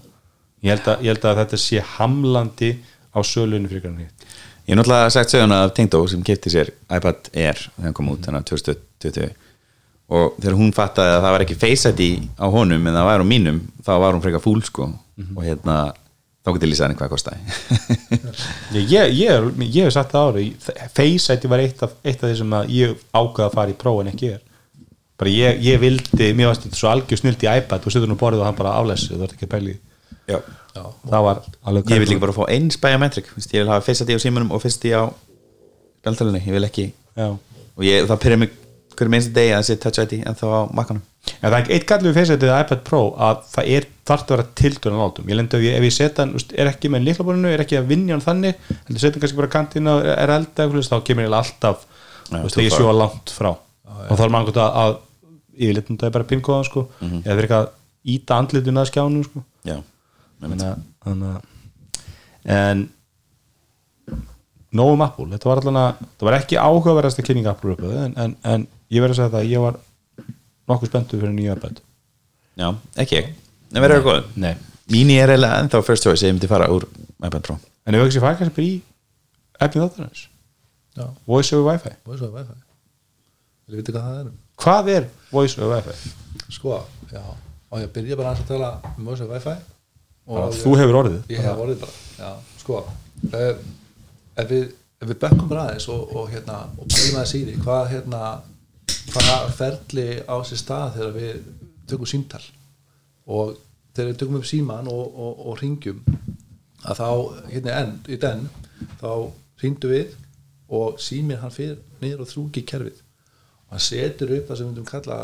Ég 0.62 0.76
held 0.76 0.88
að, 0.88 1.04
ég 1.04 1.16
held 1.16 1.28
að 1.28 1.40
þetta 1.42 1.60
sé 1.60 1.84
hamlandi 1.98 2.72
á 3.12 3.20
sölunni 3.28 3.70
fyrir 3.70 3.84
hvernig 3.86 4.08
hitt. 4.08 4.28
Ég 4.68 4.76
er 4.76 4.80
náttúrulega 4.80 5.14
sagt 5.14 5.34
söguna 5.34 5.64
af 5.66 5.74
Tengdó 5.76 6.04
sem 6.08 6.22
kefti 6.24 6.52
sér 6.54 6.70
iPad 6.86 7.32
Air 7.34 7.58
þegar 7.58 7.88
hann 7.88 7.96
kom 7.98 8.12
út 8.14 8.28
þannig 8.28 8.44
að 8.44 8.52
2020 8.52 9.32
og 10.12 10.38
þegar 10.38 10.58
hún 10.60 10.76
fattaði 10.76 11.16
að 11.16 11.24
það 11.26 11.34
var 11.36 11.46
ekki 11.46 11.58
Face 11.60 11.92
ID 11.92 12.04
á 12.38 12.46
honum 12.54 12.88
en 12.88 13.00
það 13.00 13.10
var 13.10 13.24
á 13.24 13.32
mínum 13.32 13.60
þá 13.82 13.92
var 14.04 14.16
hún 14.16 14.24
frekar 14.24 14.44
fúl 14.44 14.62
sko. 14.64 14.88
Og 15.36 15.42
hérna 15.44 15.80
þá 16.42 16.54
getur 16.56 16.72
lýsað 16.72 16.88
henni 16.88 17.00
hvað 17.00 17.10
það 17.10 17.16
kostaði. 17.16 17.40
Ég, 18.96 19.76
hef 19.82 19.94
sagt 19.96 20.14
það 20.14 20.30
ári 20.30 20.46
Face 20.94 21.36
ID 21.36 21.50
var 21.52 21.66
eitt 21.66 21.84
af, 21.86 21.98
eitt 22.06 22.22
af 22.22 22.30
því 22.30 22.40
sem 22.40 22.56
ég 22.78 22.96
ákvaða 23.12 23.50
að 23.50 23.58
fara 23.58 23.74
í 23.74 23.78
próf 23.82 24.02
en 24.04 24.14
ekki 24.14 24.32
er 24.36 24.40
bara 25.22 25.34
ég, 25.34 25.62
ég 25.68 25.80
vildi, 25.82 26.32
mér 26.34 26.50
varst 26.50 26.66
þetta 26.66 26.80
svo 26.82 26.90
algjör 26.92 27.22
snilt 27.22 27.46
í 27.46 27.52
iPad 27.52 27.86
og 27.86 27.94
setur 27.94 28.10
nú 28.10 28.18
borðið 28.20 28.44
og 28.44 28.50
hann 28.50 28.58
bara 28.60 28.76
aflessi 28.82 29.14
þú 29.14 29.28
ert 29.28 29.38
ekki 29.38 29.50
að 29.52 29.72
Já. 30.30 30.40
það 31.04 31.26
var 31.26 31.44
alveg 31.68 31.92
Ég 31.92 32.02
vil 32.02 32.10
líka 32.14 32.24
bara 32.24 32.36
fá 32.36 32.44
eins 32.48 32.80
Vist, 32.80 33.54
ég 33.54 33.64
vil 33.64 33.72
hafa 33.72 33.84
Face 33.86 34.06
ID 34.06 34.16
á 34.16 34.20
símanum 34.24 34.52
og 34.56 34.64
Face 34.64 34.80
ID 34.80 34.96
á 34.96 35.12
spjaldalunni, 36.02 36.42
ég 36.46 36.56
vil 36.56 36.66
ekki. 36.68 36.86
Já. 37.18 37.28
og 37.76 37.86
ég, 37.86 38.06
það 38.10 38.22
pyrja 38.24 38.42
mig 38.42 38.54
hverju 38.96 39.12
minnst 39.12 39.34
degi 39.36 39.54
að 39.54 39.62
það 39.62 39.68
sé 39.68 39.80
Touch 39.84 40.04
ID 40.06 40.14
en 40.26 40.38
þá 40.38 40.46
á 40.48 40.62
makkanum 40.78 41.08
En 41.42 41.52
það 41.52 41.58
er 41.60 41.72
eitt 41.76 41.88
gallið 41.90 42.16
við 42.16 42.32
ID 42.36 42.46
eða 42.48 42.62
iPad 42.64 42.84
Pro 42.88 43.02
að 43.22 43.44
það 43.52 43.72
er 43.76 43.88
þarf 44.10 44.24
að 44.24 44.32
vera 44.34 44.46
tildur 44.58 44.92
en 44.92 45.02
látum. 45.02 45.28
Ég 45.30 45.38
lendi 45.38 45.58
ef 45.58 45.66
ég, 45.68 45.86
ég 45.86 45.94
setja 45.94 46.24
hann, 46.26 46.34
er 46.58 46.70
ekki 46.72 46.90
með 46.90 47.06
líklaborinu 47.06 47.52
er 47.52 47.62
ekki 47.62 47.78
að 47.78 47.92
vinja 47.92 48.16
hann 48.16 48.24
þannig 48.26 48.72
en 48.72 48.90
það 48.90 49.04
setja 49.04 49.22
kannski 49.22 49.38
bara 49.38 49.52
kantina 49.54 49.94
er 50.16 50.34
elda 50.34 50.66
þá 50.66 50.96
kemur 51.06 51.28
ég 51.28 51.36
alltaf 51.38 51.86
Já, 52.32 52.42
too 52.50 52.66
ég 52.66 52.74
sjóa 52.74 52.96
langt 52.96 53.34
frá. 53.36 53.52
Og 54.08 54.18
þá 54.18 54.24
er 54.26 54.34
maður 54.34 54.60
að, 54.64 54.98
að 55.52 55.60
ég 55.62 55.68
vil 55.72 55.82
eitthvað 55.82 56.12
bara 56.18 56.24
pinkóða 56.32 56.66
sko, 56.66 56.88
Mhm. 57.02 57.22
eða 57.24 57.36
fyrir 57.38 57.48
eitthvað 57.48 57.68
að 57.68 58.16
íta 58.16 58.38
andlitun 58.42 58.82
að 58.82 58.90
skjánu 58.92 59.24
sko. 59.28 59.44
Já, 59.66 59.78
þannig 60.42 60.62
að- 60.62 60.82
að 61.06 61.42
en 62.46 62.90
nógum 64.74 65.02
Apple, 65.04 65.26
þetta 65.36 65.50
var 65.50 65.58
allan 65.62 65.80
að 65.82 66.02
það 66.18 66.28
var 66.30 66.38
ekki 66.40 66.58
áhugaverðasta 66.62 67.26
kynning 67.28 67.48
Apple 67.52 67.76
upplöðu 67.76 68.06
en, 68.06 68.14
en, 68.18 68.36
en 68.44 68.68
ég 68.92 69.02
verð 69.04 69.12
að 69.18 69.20
segja 69.20 69.32
það 69.34 69.42
að 69.42 69.52
ég 69.52 69.66
var 69.66 69.80
nokkuð 70.72 70.88
spenntur 70.92 71.20
fyrir 71.22 71.34
nýja 71.36 71.56
iPad. 71.58 71.82
Já, 72.62 72.70
ekki 73.04 73.18
ég. 73.20 73.32
En 73.74 73.82
verður 73.84 74.02
það 74.02 74.08
góð 74.08 74.24
Nei, 74.44 74.54
Mini 74.92 75.18
er 75.20 75.30
eiginlega 75.32 75.60
ennþá 75.64 75.80
first 75.88 76.04
choice 76.04 76.24
Ég 76.28 76.34
myndi 76.36 76.48
fara 76.52 76.68
úr 76.72 76.84
iPad 77.24 77.44
Pro. 77.44 77.58
En 77.88 77.96
ef 77.96 78.02
ekki 78.06 78.18
sé 78.18 78.24
fækast 78.24 78.56
bara 78.56 78.68
í 78.68 78.82
efnið 79.62 79.84
þáttarins? 79.86 80.24
Já, 80.98 81.06
Voice 81.28 81.54
over 81.56 81.72
Wi-Fi. 81.72 81.94
Voice 82.06 82.22
over 82.26 82.42
wifi. 82.42 82.58
Vil 83.70 83.78
vita 83.80 83.92
hvað 83.96 84.08
það 84.08 84.20
er 84.26 84.32
Hvað 84.62 84.90
er 84.94 85.08
Voice 85.32 85.58
over 85.62 85.80
Wi-Fi? 85.82 86.18
sko, 86.52 86.82
já, 87.12 87.22
og 87.72 87.80
ég 87.80 87.92
byrja 87.96 88.18
bara 88.20 88.34
að 88.36 88.44
tala 88.50 88.72
um 88.98 89.08
voice 89.08 89.24
over 89.24 89.40
wifi? 89.40 89.56
Og 90.32 90.54
Þú 90.56 90.76
hefur 90.80 90.98
orðið 91.02 91.34
ég 91.34 91.44
hef 91.46 91.62
orðið 91.64 91.82
bara, 91.82 91.96
já, 92.20 92.32
sko 92.62 92.82
ef 93.32 94.52
við, 94.52 94.72
ef 95.02 95.10
við 95.10 95.20
bökkum 95.24 95.50
bara 95.50 95.66
aðeins 95.70 95.88
og, 95.92 96.16
og 96.16 96.30
hérna, 96.32 96.60
og 96.78 96.88
byrjum 96.92 97.20
aðeins 97.20 97.36
í 97.36 97.44
því 97.48 97.58
hvað 97.66 97.90
hérna, 97.96 98.22
hvað 99.12 99.52
ferli 99.58 100.08
á 100.28 100.36
sér 100.48 100.62
stað 100.62 100.98
þegar 100.98 101.14
við 101.18 101.44
tökum 101.92 102.12
símtal? 102.12 102.44
Og 103.32 103.56
þegar 103.96 104.12
við 104.12 104.20
tökum 104.22 104.40
upp 104.42 104.50
síman 104.50 104.92
og, 104.92 105.04
og, 105.26 105.46
og 105.52 105.62
ringjum 105.62 106.04
að 106.82 107.02
þá, 107.02 107.08
hérna 107.52 107.78
enn, 107.82 107.96
í 108.10 108.18
den 108.22 108.48
þá 109.02 109.12
ringdu 109.62 109.92
við 109.92 110.16
og 110.72 111.02
símir 111.04 111.42
hann 111.42 111.54
fyrir 111.54 111.82
niður 112.02 112.24
og 112.26 112.32
þrúki 112.32 112.64
kerfið 112.68 113.02
og 113.72 113.78
hann 113.78 113.86
setur 113.86 114.34
upp 114.36 114.50
það 114.50 114.58
sem 114.60 114.68
við 114.68 114.72
myndum 114.74 114.90
kalla 114.90 115.20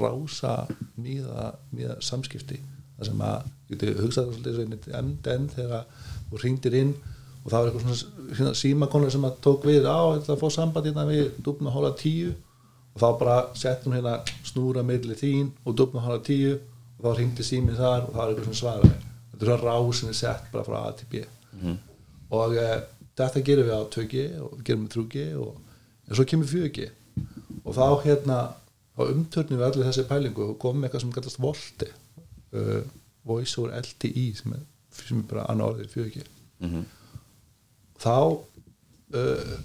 rása 0.00 0.54
nýða, 0.96 1.50
nýða 1.76 1.98
samskipti. 2.00 2.56
Það 2.96 3.10
sem 3.10 3.20
að, 3.26 3.50
ég 3.68 3.74
geti 3.74 3.92
hugsað 4.00 4.30
það 4.30 4.38
svolítið 4.38 4.60
og 4.62 5.02
MDN 5.02 5.50
þegar 5.52 6.06
þú 6.30 6.40
ringdir 6.42 6.76
inn 6.80 6.94
og 6.96 7.50
það 7.52 7.58
var 7.58 7.68
eitthvað 7.68 7.84
svona, 7.84 8.30
svona 8.38 8.54
símakonur 8.62 9.12
sem 9.12 9.26
að 9.28 9.36
tók 9.44 9.66
við 9.68 9.84
á 9.84 10.00
þetta 10.16 10.32
að 10.32 10.40
fá 10.40 10.48
samband 10.56 10.88
hérna 10.88 11.04
við 11.10 11.36
dúfna 11.44 11.74
hóla 11.74 11.92
tíu. 12.00 12.32
Og 12.96 13.02
þá 13.02 13.08
bara 13.20 13.36
sett 13.60 13.84
hún 13.84 13.98
hérna 13.98 14.16
snúra 14.48 14.82
milli 14.86 15.18
þín 15.20 15.52
og 15.66 15.76
dúfna 15.76 16.06
hóla 16.06 16.24
tíu 16.24 16.56
og 16.56 17.04
þá 17.04 17.20
ringdi 17.20 17.44
síminn 17.44 17.76
þar 17.76 18.06
og 18.06 18.14
það 18.14 18.22
var 18.22 18.32
eitthvað 18.32 18.48
svona 18.48 18.62
svara 18.62 18.94
þetta 19.36 19.44
er 19.44 19.50
svona 19.50 19.64
rás 19.68 20.00
sem 20.00 20.08
er 20.08 20.16
sett 20.16 20.52
bara 20.52 20.64
frá 20.64 20.78
A 20.80 20.92
til 20.96 21.08
B. 21.12 21.26
Og 22.32 22.56
e, 22.56 22.68
þetta 23.20 23.42
gerum 23.44 23.68
við 23.68 23.76
á 23.76 23.82
2G 23.92 24.24
og 24.40 24.62
gerum 24.64 24.86
við 24.86 24.96
3G 24.96 25.26
og 25.44 25.58
en 26.08 26.16
svo 26.16 26.24
kemur 26.24 26.48
4G 26.48 26.88
og 27.66 27.76
þá 27.76 27.86
hérna 28.06 28.38
á 28.96 29.02
umtörnum 29.04 29.60
við 29.60 29.66
allir 29.66 29.88
þessi 29.90 30.06
pælingu 30.08 30.50
og 30.52 30.58
komum 30.62 30.86
eitthvað 30.86 31.04
sem 31.04 31.14
kallast 31.14 31.40
Volte 31.42 31.90
uh, 32.56 32.82
Voice 33.26 33.58
over 33.60 33.74
LTE 33.76 34.26
sem 34.38 34.54
er, 34.56 34.62
sem 34.96 35.20
er 35.20 35.26
bara 35.30 35.48
annar 35.50 35.74
orðið 35.74 35.96
4G 35.96 36.22
þá 38.00 38.14
uh, 38.16 39.56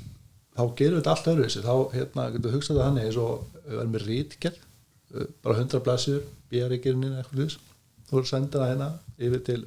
þá 0.56 0.64
gerum 0.78 0.98
við 0.98 1.00
þetta 1.00 1.14
allt 1.14 1.30
öðru 1.32 1.50
þá 1.52 1.76
hérna, 1.96 2.28
getum 2.34 2.48
við 2.48 2.58
hugsað 2.58 2.80
það 2.80 2.88
hann 2.88 3.02
eins 3.02 3.20
og 3.22 3.46
við 3.66 3.78
erum 3.78 3.94
með 3.96 4.08
rítgerð 4.08 4.64
uh, 5.16 5.28
bara 5.44 5.60
100 5.60 5.84
blæsjur, 5.86 6.26
bíaríkirinn 6.52 7.08
eitthvað 7.12 7.46
þess, 7.46 7.62
þú 8.08 8.18
voru 8.18 8.28
að 8.28 8.34
senda 8.34 8.64
það 8.64 8.74
hérna 8.74 8.90
yfir 9.22 9.46
til 9.48 9.62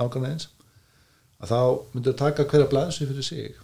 nákvæmlega 0.00 0.36
eins. 0.36 0.48
Að 1.40 1.52
þá 1.52 1.60
myndur 1.92 2.12
við 2.12 2.20
taka 2.20 2.46
hverja 2.48 2.70
blæsju 2.70 3.10
fyrir 3.10 3.26
sig 3.26 3.60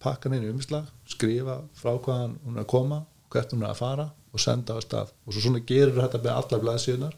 pakka 0.00 0.30
í 0.30 0.48
umslag, 0.50 0.88
skrifa 1.08 1.60
frá 1.76 1.96
hvaðan 1.96 2.36
hún 2.44 2.56
er 2.56 2.64
að 2.64 2.72
koma 2.72 3.02
hvert 3.30 3.52
hún 3.52 3.64
er 3.64 3.72
að 3.72 3.80
fara 3.82 4.10
og 4.32 4.42
senda 4.42 4.76
á 4.76 4.80
stað. 4.84 5.12
Og 5.26 5.34
svo 5.34 5.46
svona 5.46 5.62
gerur 5.66 6.02
þetta 6.02 6.22
með 6.24 6.34
allar 6.36 6.64
blæsjunar 6.64 7.14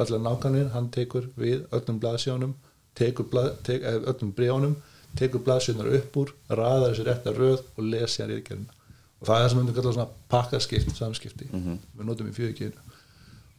allar 0.00 0.22
nákvæmlega, 0.24 0.72
hann 0.74 0.90
tekur 0.94 1.28
við 1.38 1.64
öllum 1.76 2.00
blæsjónum 2.00 2.54
tekur 2.98 3.28
blað, 3.30 3.50
tek, 3.66 3.82
eh, 3.82 4.00
öllum 4.10 4.32
brjónum 4.36 4.76
tekur 5.18 5.42
blæsjunar 5.44 5.90
upp 5.98 6.16
úr, 6.16 6.34
raðar 6.48 6.94
þessi 6.94 7.06
rétta 7.08 7.34
röð 7.36 7.62
og 7.76 7.84
lesi 7.84 8.22
hann 8.22 8.30
ríkjörina 8.32 8.76
og 9.20 9.26
það 9.26 9.34
er 9.36 9.42
það 9.42 9.48
sem 9.50 9.58
myndum 9.60 9.76
kalla 9.76 9.94
svona 9.96 10.08
pakkaskipt 10.32 10.96
samskipti, 10.96 11.48
við 11.52 12.06
notum 12.08 12.30
í 12.30 12.36
fjögikinu 12.36 13.00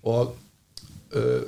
og 0.03 0.33
uh, 1.15 1.43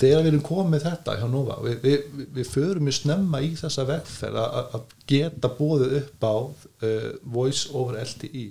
þegar 0.00 0.22
við 0.24 0.30
erum 0.30 0.44
komið 0.46 0.84
þetta 0.86 1.16
hjá 1.20 1.26
Nova, 1.30 1.56
við, 1.64 1.76
við, 1.84 2.26
við, 2.36 2.48
förum 2.48 2.88
í 2.88 2.94
snemma 2.96 3.40
í 3.44 3.50
þessa 3.58 3.84
vegferð 3.88 4.38
að 4.40 4.94
geta 5.10 5.50
bóðið 5.58 5.96
upp 6.00 6.24
á 6.24 6.36
uh, 6.40 7.10
voice 7.36 7.68
over 7.76 7.98
LTE 8.00 8.46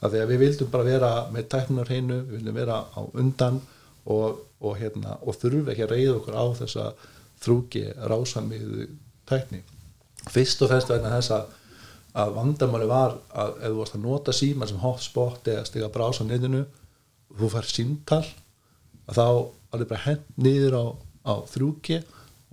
að 0.00 0.14
því 0.14 0.22
að 0.22 0.32
við 0.32 0.44
vildum 0.44 0.70
bara 0.72 0.88
vera 0.88 1.10
með 1.34 1.50
tæknunar 1.54 1.90
hreinu, 1.92 2.20
við 2.22 2.38
vildum 2.38 2.60
vera 2.60 2.78
á 2.88 3.00
undan 3.12 3.60
og, 4.04 4.40
og, 4.60 4.72
hérna, 4.80 5.18
og 5.24 5.36
þurfum 5.40 5.72
ekki 5.72 5.86
að 5.86 5.94
reyða 5.96 6.16
okkur 6.20 6.40
á 6.40 6.44
þessa 6.62 6.86
þrúki 7.44 7.84
rásamiðu 8.08 8.88
tækni. 9.28 9.60
Fyrst 10.32 10.62
og 10.64 10.72
fremst 10.72 10.92
vegna 10.92 11.12
þess 11.18 11.36
að 11.36 11.52
að 12.14 12.36
vandamáli 12.36 12.86
var 12.86 13.16
að 13.34 13.56
ef 13.58 13.72
þú 13.72 13.78
varst 13.80 13.96
að 13.96 14.04
nota 14.04 14.34
síman 14.34 14.70
sem 14.70 14.82
hotspot 14.82 15.48
eða 15.50 15.66
stiga 15.66 15.90
brása 15.90 16.22
á 16.22 16.28
netinu 16.28 16.62
þú 17.34 17.50
fær 17.50 17.66
síntal 17.66 18.22
að 19.10 19.18
þá 19.18 19.26
þið 19.80 19.90
bara 19.92 20.04
hent 20.04 20.28
niður 20.36 20.76
á, 20.78 20.84
á 21.30 21.34
3G 21.50 22.00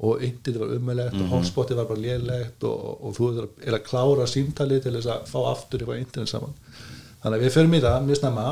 og 0.01 0.23
internetið 0.25 0.63
var 0.63 0.73
ummelegt 0.77 1.17
og 1.19 1.29
hotspotið 1.35 1.77
var 1.77 1.89
bara 1.91 2.01
lélegt 2.01 2.63
og, 2.65 2.85
og 3.05 3.13
þú 3.17 3.27
er 3.29 3.75
að, 3.75 3.83
klára 3.85 4.25
síntalið 4.29 4.85
til 4.85 4.95
þess 4.95 5.11
að 5.13 5.27
fá 5.29 5.39
aftur 5.51 5.83
eitthvað 5.83 6.01
internet 6.01 6.31
saman. 6.31 6.55
Þannig 7.21 7.37
að 7.37 7.45
við 7.45 7.55
förum 7.57 7.75
í 7.77 7.81
það 7.83 8.07
mjög 8.07 8.19
snemma 8.21 8.45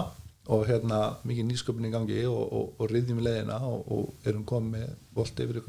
og 0.50 0.66
hérna 0.70 1.00
mikið 1.30 1.48
nýsköpun 1.48 1.88
í 1.90 1.92
gangi 1.94 2.20
og, 2.30 2.44
og, 2.54 2.70
og 2.78 2.92
riðjum 2.92 3.22
í 3.22 3.26
leiðina 3.26 3.58
og, 3.66 3.82
og 3.96 4.30
erum 4.30 4.46
komið 4.50 4.76
með 4.76 4.94
volti 5.18 5.46
yfir 5.46 5.60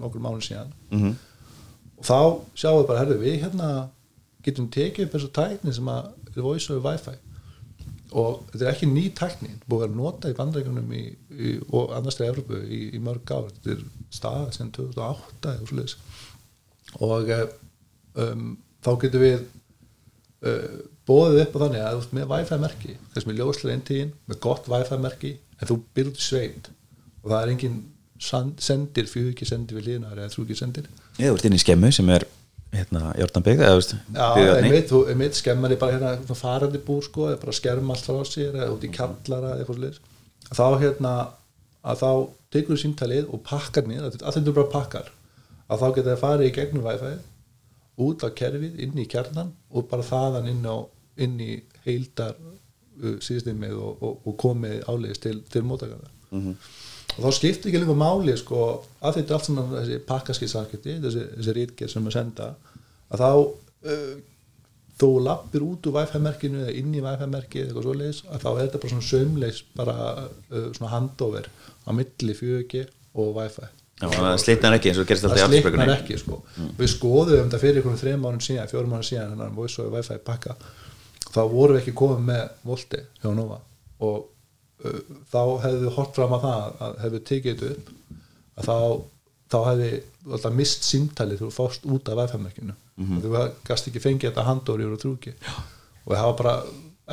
nokkur 0.00 0.24
mánu 0.24 0.44
síðan. 0.44 0.76
Mhm. 0.92 1.16
og 2.00 2.04
þá 2.08 2.18
sjáum 2.56 2.78
við 2.80 2.86
bara, 2.88 3.00
herðu 3.00 3.18
við 3.20 3.40
hérna 3.44 3.70
getum 4.44 4.68
tekið 4.72 5.06
upp 5.06 5.16
þessu 5.16 5.32
tækni 5.36 5.74
sem 5.76 5.88
að 5.92 6.12
er 6.30 6.44
voice 6.44 6.72
over 6.72 6.84
wifi 6.90 7.16
og 8.10 8.46
þetta 8.50 8.64
er 8.64 8.72
ekki 8.72 8.88
ný 8.90 9.04
tækni 9.16 9.52
búið 9.70 9.86
að 9.86 9.96
nota 9.98 10.30
í 10.30 10.34
í, 10.34 11.52
og 11.70 11.92
annars 11.94 12.18
til 12.18 12.26
Evropu 12.26 12.58
í, 12.58 12.80
í 12.96 13.00
mörg 13.02 13.30
ár. 13.30 13.50
Þetta 13.54 13.76
er 13.76 13.84
stað 14.10 14.48
sem 14.56 14.72
2008 14.74 15.52
eða 15.54 15.68
svoleiðis. 15.68 15.96
Og 17.06 17.30
eh, 17.30 17.46
um, 18.24 18.56
þá 18.82 18.90
getum 19.04 19.22
við 19.22 19.38
uh, 19.40 20.80
bóðið 21.06 21.44
upp 21.44 21.54
á 21.54 21.62
þannig 21.64 21.86
að 21.86 22.02
með 22.16 22.28
wifi 22.34 22.58
merki 22.64 22.96
þess 23.14 23.28
með 23.28 23.40
ljóslega 23.40 23.76
eintíðin, 23.78 24.12
með 24.26 24.42
gott 24.46 24.68
wifi 24.70 25.00
merki 25.00 25.32
en 25.60 25.70
þú 25.70 25.78
byrður 25.94 26.26
sveit. 26.26 26.70
Og 27.22 27.30
það 27.30 27.40
er 27.40 27.54
engin 27.54 27.80
sendir, 28.20 29.08
fjögur 29.08 29.32
ekki 29.32 29.48
sendir 29.48 29.78
við 29.78 29.92
liðnar 29.92 30.18
eða 30.18 30.34
þrjú 30.34 30.46
ekki 30.48 30.58
sendir. 30.58 30.90
Ég 31.20 31.30
þú 31.30 31.38
ert 31.38 31.48
inn 31.48 31.56
í 31.56 31.62
skemmu 31.62 31.92
sem 31.94 32.12
er 32.12 32.26
hérna 32.74 33.12
Jórdan 33.18 33.44
Byggða 33.46 33.68
eða 33.68 33.78
veist 33.80 33.94
Já, 34.14 34.26
einmitt 35.10 35.38
skemmar 35.38 35.74
ég 35.74 35.80
bara 35.80 35.96
hérna 35.96 36.38
farandi 36.38 36.80
búr 36.86 37.02
sko, 37.06 37.28
eða 37.30 37.40
bara 37.42 37.56
skerm 37.56 37.90
allt 37.90 38.06
frá 38.06 38.20
sér 38.28 38.54
eða 38.54 38.70
út 38.74 38.86
í 38.86 38.92
kallara 38.94 39.54
eða 39.54 39.64
eitthvað 39.64 39.80
sliðis 39.80 40.00
þá 40.50 40.66
hérna, 40.82 41.14
að 41.82 42.04
þá 42.04 42.10
tekur 42.54 42.76
þú 42.76 42.82
símtalið 42.84 43.32
og 43.34 43.42
pakkar 43.46 43.88
niður, 43.88 44.14
að 44.20 44.38
þetta 44.38 44.52
er 44.52 44.56
bara 44.60 44.72
pakkar 44.74 45.10
að 45.70 45.82
þá 45.82 45.88
geta 45.96 46.08
það 46.12 46.22
farið 46.24 46.48
í 46.50 46.54
gegnum 46.58 46.86
Wi-Fi 46.86 47.12
út 48.00 48.24
á 48.26 48.28
kerfið, 48.40 48.78
inn 48.86 48.98
í 48.98 49.08
kjarnan 49.10 49.52
og 49.70 49.90
bara 49.90 50.06
þaðan 50.06 50.48
inn, 50.50 50.64
á, 50.66 50.76
inn 51.20 51.36
í 51.42 51.50
heildar 51.84 52.38
uh, 52.40 53.18
síðstimið 53.22 53.76
og, 53.76 54.06
og, 54.06 54.22
og 54.26 54.38
komið 54.40 54.86
áleiðis 54.88 55.22
til, 55.26 55.36
til 55.50 55.66
mótakarna 55.66 56.10
og 57.20 57.26
þá 57.26 57.36
skiptir 57.36 57.70
ekki 57.70 57.82
lengur 57.82 57.98
máli 58.00 58.34
sko, 58.40 58.66
að 59.04 59.18
þetta 59.18 59.32
er 59.32 59.36
allt 59.36 59.48
saman 59.48 59.72
þessi 59.74 60.00
pakkaskiptsamskipti 60.08 60.96
þessi, 61.04 61.24
þessi 61.36 61.56
rítgerð 61.56 61.92
sem 61.92 62.08
að 62.08 62.16
senda 62.16 62.46
að 63.10 63.24
þá 63.24 63.30
uh, 63.36 64.14
þó 65.00 65.08
lappir 65.24 65.64
út 65.64 65.88
úr 65.88 65.96
Wi-Fi-merkinu 65.96 66.64
eða 66.64 66.76
inn 66.76 66.94
í 66.94 67.02
Wi-Fi-merkið 67.04 67.60
eða 67.60 67.68
eitthvað 67.68 67.86
svoleiðis 67.86 68.22
að 68.28 68.42
þá 68.44 68.48
er 68.50 68.62
þetta 68.62 68.80
bara 68.80 68.94
svona 68.94 69.08
sömleis 69.10 69.60
bara 69.76 69.98
uh, 70.24 70.66
svona 70.76 70.94
handover 70.94 71.50
á 71.84 71.90
milli 71.96 72.36
4G 72.40 72.82
og 73.20 73.30
Wi-Fi. 73.36 73.70
Já, 74.00 74.06
það 74.16 74.36
slitnar 74.40 74.76
ekki 74.78 74.90
eins 74.90 75.00
og 75.00 75.08
gerist 75.08 75.26
alltaf 75.28 75.40
í 75.40 75.44
það 75.44 75.54
slitnar 75.68 75.94
ekki 75.98 76.18
sko. 76.20 76.38
við 76.78 76.92
skoðum 76.94 77.42
þetta 77.42 77.60
fyrir 77.60 77.80
einhvern 77.80 78.00
þreim 78.00 78.22
mánum 78.24 78.44
síðan 78.44 78.70
fjórum 78.70 78.94
mánum 78.94 79.08
síðan 79.08 79.34
þannig 79.34 79.48
að 79.50 79.58
voice 79.60 79.82
over 79.82 79.98
wifi 79.98 80.20
pakka. 80.24 80.56
Þá 81.30 81.40
vorum 81.52 81.76
við 81.76 81.82
ekki 81.82 81.96
komið 82.00 82.22
með 82.30 82.44
volti 82.70 83.02
hjá 83.20 83.28
Nova 83.36 83.58
og 84.08 84.22
þá 85.30 85.40
hefðu 85.64 85.94
hort 85.96 86.14
fram 86.16 86.36
að 86.36 86.44
það 86.46 86.84
að 86.86 87.00
hefðu 87.04 87.22
tekið 87.30 87.64
þetta 87.64 87.72
upp 87.74 87.90
að 88.60 88.70
þá, 88.70 88.78
þá 89.50 89.58
hefði 89.70 89.90
alltaf 90.30 90.56
mist 90.56 90.86
símtalið 90.88 91.42
þú 91.44 91.50
fórst 91.54 91.88
út 91.88 92.08
af 92.12 92.20
wifi-merkinu 92.20 92.76
og 93.00 93.24
þú 93.24 93.34
gast 93.66 93.88
ekki 93.88 94.02
fengið 94.02 94.30
þetta 94.30 94.46
handóri 94.48 94.88
og 94.88 95.00
trúki 95.00 95.34
og 95.40 96.14
það 96.14 96.26
var 96.26 96.38
bara 96.40 96.54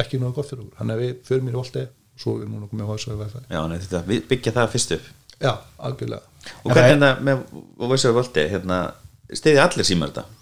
ekki 0.01 0.19
náðu 0.21 0.35
gott 0.37 0.49
fyrir 0.51 0.65
okkur. 0.65 0.91
Að 0.93 1.01
við 1.01 1.13
förum 1.27 1.49
í 1.49 1.55
volti 1.55 1.83
og 1.83 2.21
svo 2.21 2.35
við 2.39 2.51
núna 2.51 2.69
komið 2.71 3.37
Já, 3.49 3.59
nei, 3.69 3.77
þetta, 3.83 4.01
við 4.07 4.25
byggja 4.31 4.55
það 4.57 4.71
fyrst 4.73 4.95
upp. 4.97 5.11
Já, 5.37 5.51
algjörlega. 5.77 6.33
Og 6.63 6.71
hvernig 6.71 6.91
hérna 6.93 7.11
með 7.21 7.43
Voice 7.77 8.09
of 8.09 8.17
Volti 8.17 8.45
hérna, 8.49 8.79
stiði 9.29 9.61
allir 9.61 9.87
símar 9.87 10.13
þetta? 10.13 10.36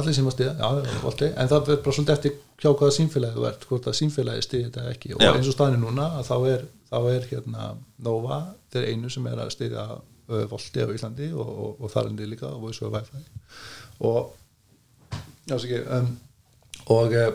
Allir 0.00 0.16
sem 0.16 0.26
að 0.28 0.34
stiða, 0.36 0.54
já, 0.60 0.98
volti 1.02 1.28
en 1.30 1.50
það 1.50 1.62
verður 1.68 1.82
bara 1.84 1.96
svolítið 1.96 2.14
eftir 2.16 2.34
hjá 2.62 2.68
hvaða 2.72 2.96
símfélagi 2.96 3.36
þú 3.36 3.46
ert 3.50 3.66
hvort 3.70 3.88
að 3.90 3.96
símfélagi 4.00 4.44
stiði 4.44 4.66
þetta 4.68 4.84
ekki. 4.92 5.14
Og 5.16 5.24
Já. 5.24 5.30
eins 5.32 5.48
og 5.50 5.56
staðinu 5.56 5.82
núna 5.82 6.08
að 6.18 6.28
þá 6.30 6.36
er, 6.52 6.66
þá 6.90 6.98
er 7.12 7.28
hérna 7.30 7.68
Nova, 8.06 8.40
þeir 8.72 8.88
einu 8.92 9.12
sem 9.12 9.28
er 9.30 9.42
að 9.44 9.52
stiðja 9.56 9.86
uh, 9.96 10.44
volti 10.50 10.84
á 10.84 10.88
Íslandi 10.94 11.30
og, 11.34 11.48
og, 11.48 11.80
og 11.80 11.92
þar 11.92 12.10
endur 12.10 12.30
líka 12.32 12.48
og 12.50 12.66
Voice 12.66 12.84
over 12.84 13.04
Wi-Fi. 13.04 13.24
Og 14.08 14.34
Já, 15.46 15.54
svo 15.54 15.68
ekki 15.68 15.82
um, 15.94 16.08
og 16.90 17.12
uh, 17.14 17.28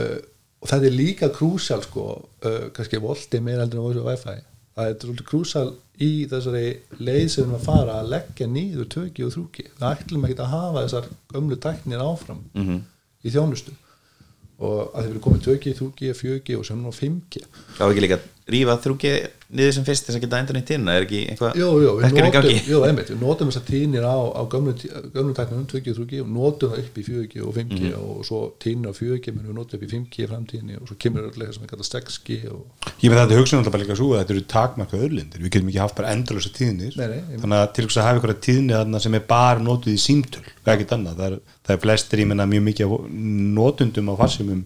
uh, 0.00 0.20
og 0.60 0.68
þetta 0.68 0.86
er 0.88 0.94
líka 0.94 1.28
krúsjál 1.32 1.82
sko, 1.84 2.06
uh, 2.44 2.62
kannski 2.76 3.00
volti 3.00 3.40
meira 3.44 3.66
heldur 3.66 3.80
en 3.80 3.86
voru 3.90 4.06
Wi-Fi 4.06 4.38
það 4.76 4.88
er 4.90 4.96
svolítið 5.02 5.28
krúsjál 5.30 5.68
í 6.00 6.10
þessari 6.30 6.64
leið 6.98 7.26
sem 7.28 7.42
við 7.42 7.46
erum 7.46 7.58
að 7.58 7.66
fara 7.66 7.98
að 8.00 8.10
leggja 8.14 8.48
nýður 8.48 8.90
töki 8.94 9.26
og 9.26 9.34
þrúki 9.34 9.66
það 9.78 9.94
ætlum 9.94 10.26
ekki 10.28 10.36
að 10.40 10.52
hafa 10.54 10.84
þessar 10.84 11.08
gömlu 11.34 11.60
tæknir 11.66 12.04
áfram 12.04 12.42
-hmm. 12.54 12.82
í 13.24 13.34
þjónustu. 13.34 13.76
Og 14.60 14.92
að 14.92 15.02
þið 15.02 15.10
verið 15.10 15.22
komið 15.24 15.44
töki, 15.46 15.74
þrúki, 15.76 16.12
fjöki 16.14 16.56
og 16.56 16.66
sem 16.68 16.80
nú 16.82 16.90
5G 16.92 17.44
þá 17.78 17.84
ekki 17.86 18.04
líka 18.04 18.18
rífa 18.54 18.74
þrúki 18.84 19.10
niður 19.50 19.72
sem 19.74 19.84
fyrst 19.86 20.04
þess 20.06 20.14
að 20.18 20.22
geta 20.22 20.38
endur 20.38 20.56
nýtt 20.56 20.68
inn 20.76 20.88
er 20.92 21.02
ekki 21.04 21.20
eitthvað 21.32 21.56
Jú, 21.58 21.68
jú, 21.82 21.92
við 21.98 22.12
notum, 22.14 22.28
gangi? 22.36 22.52
jú, 22.70 22.80
einmitt, 22.86 23.08
við 23.10 23.18
notum 23.24 23.48
þessar 23.50 23.64
tínir 23.66 24.04
á, 24.06 24.14
á 24.30 24.42
gömlu, 24.52 24.74
gömlu 25.16 25.34
tæknum 25.34 25.64
2G 25.72 25.90
og 25.90 25.98
3G 25.98 26.20
og 26.22 26.28
notum 26.36 26.70
það 26.70 26.82
upp 26.84 27.00
í 27.00 27.04
4G 27.08 27.42
og 27.42 27.54
5G 27.56 27.80
Mhm. 27.80 27.96
og 27.98 28.20
svo 28.28 28.40
tínir 28.62 28.90
á 28.90 28.94
4G 28.94 29.34
menn 29.34 29.48
við 29.50 29.56
notum 29.58 29.80
upp 29.80 29.86
í 29.86 29.90
5G 29.90 30.22
í 30.22 30.28
framtíðinni 30.30 30.78
og 30.80 30.86
svo 30.86 30.96
kemur 31.02 31.26
öll 31.26 31.34
sem 31.54 31.64
við 31.66 31.72
kalla 31.74 31.88
6G 31.90 32.38
og 32.54 32.86
Ég 33.02 33.10
með 33.10 33.18
þetta 33.24 33.40
hugsun 33.40 33.58
alltaf 33.58 33.72
bara 33.74 33.82
líka 33.82 33.96
svo 33.98 34.08
að 34.14 34.20
þetta 34.22 34.34
eru 34.36 34.44
takmarkað 34.54 35.04
örlindir, 35.08 35.42
við 35.42 35.50
getum 35.56 35.68
ekki 35.72 35.82
haft 35.82 35.96
bara 35.98 36.14
endurlösa 36.14 36.54
tíðnir. 36.54 36.94
Nei, 37.00 37.06
nei, 37.08 37.38
þannig 37.42 37.58
að 37.58 37.72
til 37.74 37.84
þess 37.88 37.98
að 37.98 38.06
hafa 38.06 38.20
einhverja 38.20 38.40
tíðni 38.46 38.76
þarna 38.78 39.00
sem 39.02 39.14
er 39.18 39.24
bara 39.34 39.58
notuð 39.66 39.94
í 39.96 40.00
símtöl, 40.06 40.44
það 40.62 40.70
er 40.70 40.76
ekkert 40.78 40.94
annað. 40.98 41.16
Það 41.20 41.26
er, 41.32 41.38
það 41.66 41.74
er 41.74 41.82
flestir, 41.88 42.18
ég 42.22 42.28
menna 42.30 42.46
mjög 42.46 42.64
mikið 42.70 42.94
notundum 43.58 44.10
á 44.12 44.14
farsimum 44.20 44.62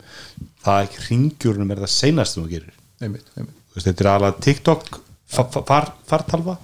það 0.64 0.78
er 0.80 0.88
ekki 0.88 1.04
ringjurnum 1.08 1.70
er 1.74 1.82
það 1.84 1.92
seinast 1.94 2.34
sem 2.36 2.44
þú 2.44 2.50
gerir. 2.54 2.72
Einmitt, 3.04 3.26
einmitt, 3.36 3.58
veist, 3.74 3.86
þetta 3.88 4.04
er 4.04 4.10
alveg 4.14 4.40
TikTok 4.46 5.00
fa- 5.26 5.48
fa- 5.50 5.64
far, 5.68 5.90
fartalva 6.08 6.58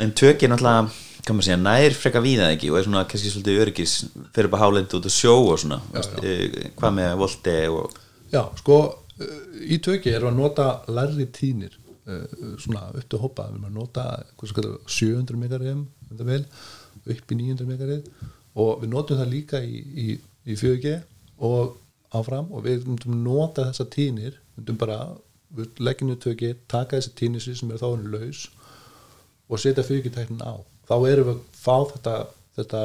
en 0.00 0.12
tökir 0.12 0.50
náttúrulega 0.52 0.90
kann 1.26 1.34
maður 1.40 1.48
segja, 1.48 1.58
nær 1.58 1.94
freka 1.98 2.20
víða 2.22 2.52
ekki 2.54 2.68
og 2.70 2.76
er 2.78 2.84
svona 2.86 3.00
kannski 3.10 3.30
svolítið 3.32 3.62
öryggis 3.64 3.94
fyrir 4.36 4.50
bara 4.52 4.62
hálend 4.66 4.92
út 4.94 5.08
að 5.08 5.14
sjó 5.16 5.32
og 5.50 5.58
svona 5.58 5.80
veist, 5.92 6.12
eh, 6.22 6.70
hvað 6.78 6.94
með 7.00 7.16
volti 7.18 7.56
og 7.72 7.96
Já, 8.30 8.42
sko, 8.58 8.76
uh, 9.22 9.34
í 9.62 9.78
tökki 9.82 10.10
erum 10.14 10.28
við 10.28 10.32
að 10.34 10.38
nota 10.42 10.68
lærri 10.90 11.26
tínir 11.34 11.74
uh, 12.06 12.24
svona 12.62 12.88
upp 12.92 13.08
til 13.10 13.20
hópa, 13.22 13.46
við 13.50 13.56
erum 13.56 13.68
að 13.68 13.76
nota 13.80 14.04
kallar 14.38 14.78
700 14.86 15.38
megarið 15.42 15.82
þetta 16.10 16.26
vel, 16.30 16.40
upp 17.06 17.32
í 17.34 17.38
900 17.42 17.68
megarið 17.70 18.08
og 18.56 18.80
við 18.82 18.92
notum 18.94 19.18
það 19.20 19.30
líka 19.34 19.60
í, 19.66 19.82
í, 19.82 20.06
í 20.46 20.56
4G 20.58 20.94
og 21.46 21.76
áfram 22.14 22.50
og 22.54 22.62
við 22.66 22.86
myndum 22.86 23.18
nota 23.26 23.66
þessa 23.70 23.86
tínir 23.92 24.38
myndum 24.56 24.78
bara, 24.80 25.00
við 25.54 25.82
leggjum 25.82 26.10
niður 26.10 26.22
tökki 26.24 26.54
taka 26.70 26.98
þessi 26.98 27.12
tínir 27.18 27.44
sem 27.44 27.70
er 27.70 27.82
þá 27.82 27.88
hann 27.88 28.08
laus 28.12 28.46
og 29.46 29.60
setja 29.62 29.84
4G-tæknin 29.86 30.42
á. 30.42 30.58
Þá 30.86 30.96
erum 31.10 31.28
við 31.28 31.34
að 31.34 31.60
fá 31.60 31.76
þetta, 31.92 32.16
þetta 32.58 32.82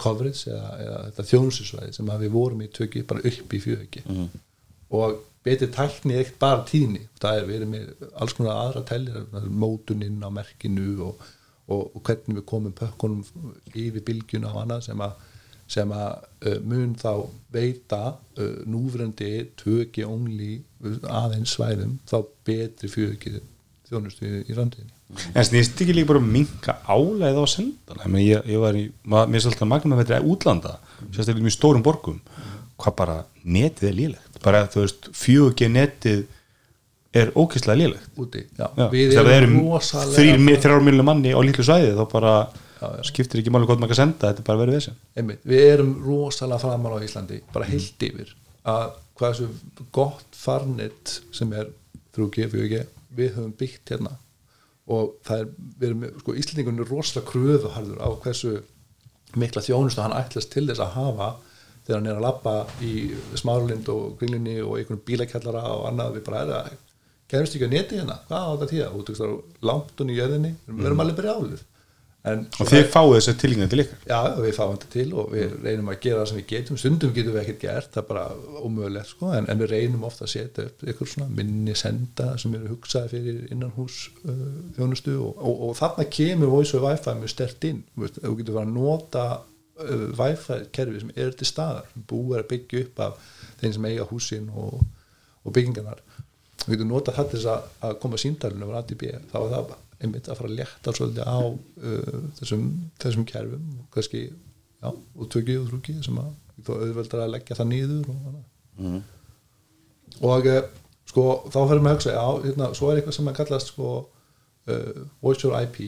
coverage 0.00 0.50
eða, 0.50 0.72
eða 0.82 0.96
þetta 1.08 1.28
þjónusisvæði 1.30 1.94
sem 1.94 2.10
við 2.24 2.34
vorum 2.34 2.64
í 2.64 2.70
tökki 2.74 3.04
bara 3.06 3.22
upp 3.30 3.54
í 3.54 3.60
fjögki 3.62 4.02
mm. 4.02 4.26
og 4.98 5.20
betri 5.44 5.68
tækni 5.70 6.18
eitt 6.18 6.34
bara 6.40 6.64
tíðni. 6.66 7.04
Það 7.20 7.38
er 7.38 7.48
verið 7.50 7.70
með 7.70 8.10
alls 8.14 8.34
konar 8.36 8.60
aðra 8.64 8.84
tellir 8.88 9.46
mótuninn 9.50 10.22
á 10.24 10.30
merkinu 10.34 10.88
og, 11.10 11.22
og, 11.68 11.94
og 11.94 12.00
hvernig 12.02 12.40
við 12.40 12.46
komum 12.50 12.74
pökkunum 12.78 13.22
yfir 13.74 14.04
bylgjuna 14.06 14.50
og 14.54 14.64
annað 14.64 14.88
sem 14.88 15.04
að 15.04 15.14
sem 15.70 15.90
að 15.96 16.12
uh, 16.46 16.58
mun 16.66 16.94
þá 17.00 17.26
veita 17.54 18.02
uh, 18.14 18.56
núfrendi 18.68 19.32
tökki 19.60 20.04
only 20.06 20.58
aðeins 21.08 21.54
svæðum 21.56 21.98
þá 22.10 22.18
betri 22.46 22.90
fjögki 22.92 23.38
þjónustu 23.88 24.28
í, 24.28 24.42
í 24.48 24.56
randiðinni 24.56 24.92
en 25.34 25.46
snýst 25.46 25.80
ekki 25.80 25.94
líka 25.94 26.10
bara 26.12 26.20
um 26.22 26.30
minka 26.32 26.78
áleið 26.88 27.38
á 27.40 27.44
sendana 27.48 28.08
ég, 28.18 28.34
ég, 28.34 28.50
ég 28.54 28.60
var 28.60 28.76
í, 28.76 28.88
mér 29.04 29.38
er 29.38 29.44
svolítið 29.44 29.70
magna 29.70 29.94
með 29.94 30.04
þetta 30.04 30.32
útlanda 30.34 30.76
sérstaklega 31.10 31.44
í 31.44 31.46
mjög 31.48 31.56
stórum 31.58 31.84
borgum 31.84 32.20
hvað 32.80 32.96
bara 32.98 33.18
netið 33.44 33.90
er 33.90 33.98
lélegt. 33.98 34.40
Bara 34.44 34.64
þú 34.70 34.84
veist, 34.84 35.10
4G 35.16 35.68
netið 35.72 36.24
er 37.14 37.30
ókýrslega 37.38 37.78
lélegt. 37.78 38.10
Úti, 38.18 38.44
já, 38.58 38.66
Já, 38.66 38.86
við 38.92 39.14
erum 39.14 39.32
eru 39.36 39.64
rosalega 39.70 40.60
þrjár 40.64 40.84
miljonum 40.84 41.10
manni 41.12 41.34
á 41.34 41.40
litlu 41.44 41.66
svæði 41.66 41.94
þá 41.94 42.04
bara 42.10 42.34
skiptir 43.08 43.40
ekki 43.40 43.52
máli 43.54 43.68
hvað 43.68 43.82
maður 43.82 43.94
kan 43.94 44.02
senda 44.02 44.30
þetta 44.30 44.42
er 44.44 44.48
bara 44.48 44.62
verið 44.62 44.78
þessi 44.80 45.38
við 45.44 45.64
erum 45.70 45.94
rosalega 46.04 46.62
framan 46.64 46.96
á 46.96 47.04
Íslandi 47.06 47.40
bara 47.54 47.68
heilt 47.68 48.06
yfir 48.08 48.34
að 48.64 48.92
hvað 49.18 49.34
þessu 49.34 49.86
gott 49.94 50.36
farnett 50.36 51.18
sem 51.34 51.52
er 51.54 51.70
3G, 52.14 52.46
4G 52.52 52.84
við 53.14 53.34
höfum 53.36 53.56
byggt 53.58 53.94
hérna. 53.94 54.16
Og 54.90 55.16
það 55.24 55.42
er, 55.42 55.50
við 55.80 55.88
erum, 55.88 56.06
sko 56.20 56.36
Íslandingun 56.38 56.82
er 56.82 56.90
rosalega 56.90 57.30
kröfuharður 57.30 58.00
á 58.02 58.08
hversu 58.24 58.54
mikla 59.40 59.64
þjónustu 59.64 60.02
hann 60.02 60.16
ætlast 60.16 60.52
til 60.52 60.66
þess 60.68 60.82
að 60.84 60.96
hafa 60.98 61.28
þegar 61.86 61.98
hann 61.98 62.10
er 62.10 62.18
að 62.18 62.26
labba 62.26 62.54
í 62.84 62.92
smáralind 63.40 63.88
og 63.92 64.18
gringlinni 64.20 64.58
og 64.62 64.78
einhvern 64.78 65.02
bílakjallara 65.06 65.64
og 65.74 65.86
annað. 65.90 66.18
Við 66.18 66.26
bara 66.28 66.42
er 66.44 66.52
að 66.58 66.74
kemst 67.32 67.56
ekki 67.56 67.68
að 67.68 67.74
neti 67.74 68.00
hérna, 68.00 68.18
hvað 68.28 68.44
á 68.44 68.52
þetta 68.52 68.70
tíða 68.72 69.14
þú 69.20 69.30
langt 69.64 70.00
hún 70.00 70.12
í 70.12 70.18
jörðinni, 70.18 70.52
við 70.68 70.90
erum 70.90 71.02
alveg 71.04 71.22
brjálið 71.22 71.64
en 72.24 72.44
og 72.56 72.68
þið 72.70 72.86
fáið 72.88 73.10
þessi 73.14 73.32
tilgjengi 73.40 73.66
til 73.68 73.80
ykkar 73.82 74.04
Já, 74.08 74.18
við 74.40 74.54
fáum 74.56 74.74
þetta 74.74 74.90
til 74.94 75.06
og 75.20 75.32
við 75.34 75.56
reynum 75.64 75.90
að 75.92 75.98
gera 76.06 76.20
það 76.22 76.30
sem 76.30 76.38
við 76.38 76.46
getum. 76.52 76.78
Stundum 76.80 77.14
getum 77.16 77.34
við 77.34 77.40
ekkert 77.42 77.60
gert, 77.64 77.90
það 77.92 78.02
er 78.02 78.06
bara 78.08 78.24
ómögulegt 78.64 79.10
sko, 79.10 79.32
en, 79.36 79.48
en 79.52 79.60
við 79.60 79.72
reynum 79.74 80.06
ofta 80.08 80.24
að 80.24 80.32
setja 80.32 80.64
upp 80.70 80.86
ykkur 80.94 81.10
svona 81.10 81.28
minni 81.40 81.76
senda 81.76 82.30
sem 82.40 82.56
eru 82.56 82.72
hugsaði 82.72 83.12
fyrir 83.12 83.42
innanhús 83.52 83.98
uh, 84.24 84.46
þjónustu 84.78 85.18
og, 85.18 85.36
og, 85.36 85.62
og 85.68 85.76
þarna 85.82 86.08
kemur 86.16 86.54
voice 86.54 86.78
og 86.78 86.88
wifi 86.88 87.16
mjög 87.20 87.34
stert 87.34 87.68
inn. 87.68 87.84
Þú 87.92 88.06
veist, 88.06 88.22
þú 88.24 88.34
getur 88.40 88.58
bara 88.58 88.70
að 88.70 88.74
nota 88.78 89.28
uh, 89.84 90.08
wifi 90.22 90.60
kerfi 90.74 91.04
sem 91.04 91.14
er 91.16 91.36
til 91.36 91.50
staðar 91.50 91.92
búið 92.08 92.40
að 92.40 92.50
byggja 92.54 92.84
upp 92.86 93.06
af 93.10 93.30
þeim 93.60 93.76
sem 93.76 93.90
eiga 93.92 94.08
húsin 94.08 94.48
og, 94.48 94.80
og 95.44 95.56
byggingarnar. 95.56 96.00
Þú 96.64 96.72
getur 96.72 97.04
til 97.04 97.28
þess 97.34 97.48
að, 97.52 97.72
að 97.84 97.98
koma 98.00 98.16
síndalinu 98.20 98.72
á 98.72 98.80
ADB, 98.80 99.02
þá 99.28 99.42
er 99.42 99.50
það 99.52 99.74
einmitt 100.04 100.30
að 100.30 100.40
fara 100.40 100.50
að 100.50 100.56
létta 100.60 100.94
svolítið 100.94 101.26
á 101.28 101.40
uh, 101.40 102.22
þessum, 102.38 102.64
þessum 103.02 103.26
kerfum 103.28 103.66
og 103.80 103.90
kannski, 103.94 104.22
já, 104.30 104.88
og 104.92 105.28
tökji 105.32 105.58
og 105.60 105.68
þrúki 105.70 105.98
sem 106.04 106.22
að 106.22 106.32
þú 106.64 106.78
auðveldar 106.78 107.24
að 107.24 107.34
leggja 107.34 107.58
það 107.58 107.70
nýður 107.72 108.08
og 108.14 108.40
mm. 108.78 108.98
og 110.30 110.48
uh, 110.52 110.62
sko, 111.10 111.26
þá 111.50 111.60
fyrir 111.60 111.84
maður 111.84 111.92
að 111.92 111.98
hugsa 111.98 112.16
já, 112.16 112.26
hérna, 112.46 112.72
svo 112.78 112.90
er 112.90 113.00
eitthvað 113.00 113.18
sem 113.18 113.30
að 113.30 113.38
kallast 113.40 113.72
sko, 113.72 113.92
uh, 114.70 115.04
voice 115.24 115.48
over 115.48 115.66
IP 115.66 115.80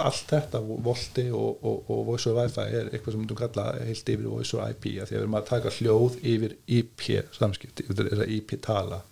allt 0.00 0.30
þetta, 0.30 0.60
volti 0.62 1.26
og, 1.34 1.64
og, 1.68 1.90
og 1.92 2.06
voice 2.06 2.30
over 2.30 2.46
wifi 2.46 2.64
er 2.64 2.88
eitthvað 2.88 3.12
sem 3.12 3.18
við 3.18 3.24
myndum 3.24 3.40
kalla 3.42 3.66
heilt 3.84 4.12
yfir 4.14 4.28
voice 4.30 4.56
over 4.56 4.72
IP 4.72 4.86
að 4.94 5.10
því 5.10 5.16
að 5.16 5.18
við 5.18 5.20
erum 5.20 5.36
að 5.38 5.48
taka 5.50 5.72
hljóð 5.76 6.18
yfir 6.32 6.56
IP 6.78 7.04
samskipti, 7.36 7.86
yfir 7.88 8.08
þessa 8.08 8.28
IP 8.36 8.56
tala 8.64 9.02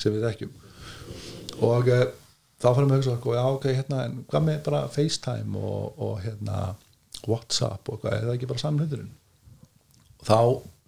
sem 0.00 0.14
við 0.14 0.26
þekkjum. 0.28 0.54
Og 1.68 1.90
uh, 1.92 2.06
þá 2.60 2.68
fyrir 2.68 2.88
maður 2.88 2.96
að 2.96 3.00
hugsa 3.00 3.16
sko, 3.18 3.34
já 3.36 3.44
ok, 3.48 3.66
hérna, 3.78 4.02
hvað 4.30 4.46
með 4.46 4.60
bara 4.66 4.82
FaceTime 4.92 5.62
og, 5.70 6.02
og 6.06 6.20
hérna 6.24 6.58
Whatsapp 7.28 7.88
og 7.92 8.00
hvað, 8.02 8.16
er 8.16 8.26
það 8.26 8.36
ekki 8.36 8.50
bara 8.50 8.62
og 10.20 10.26
þá, 10.26 10.38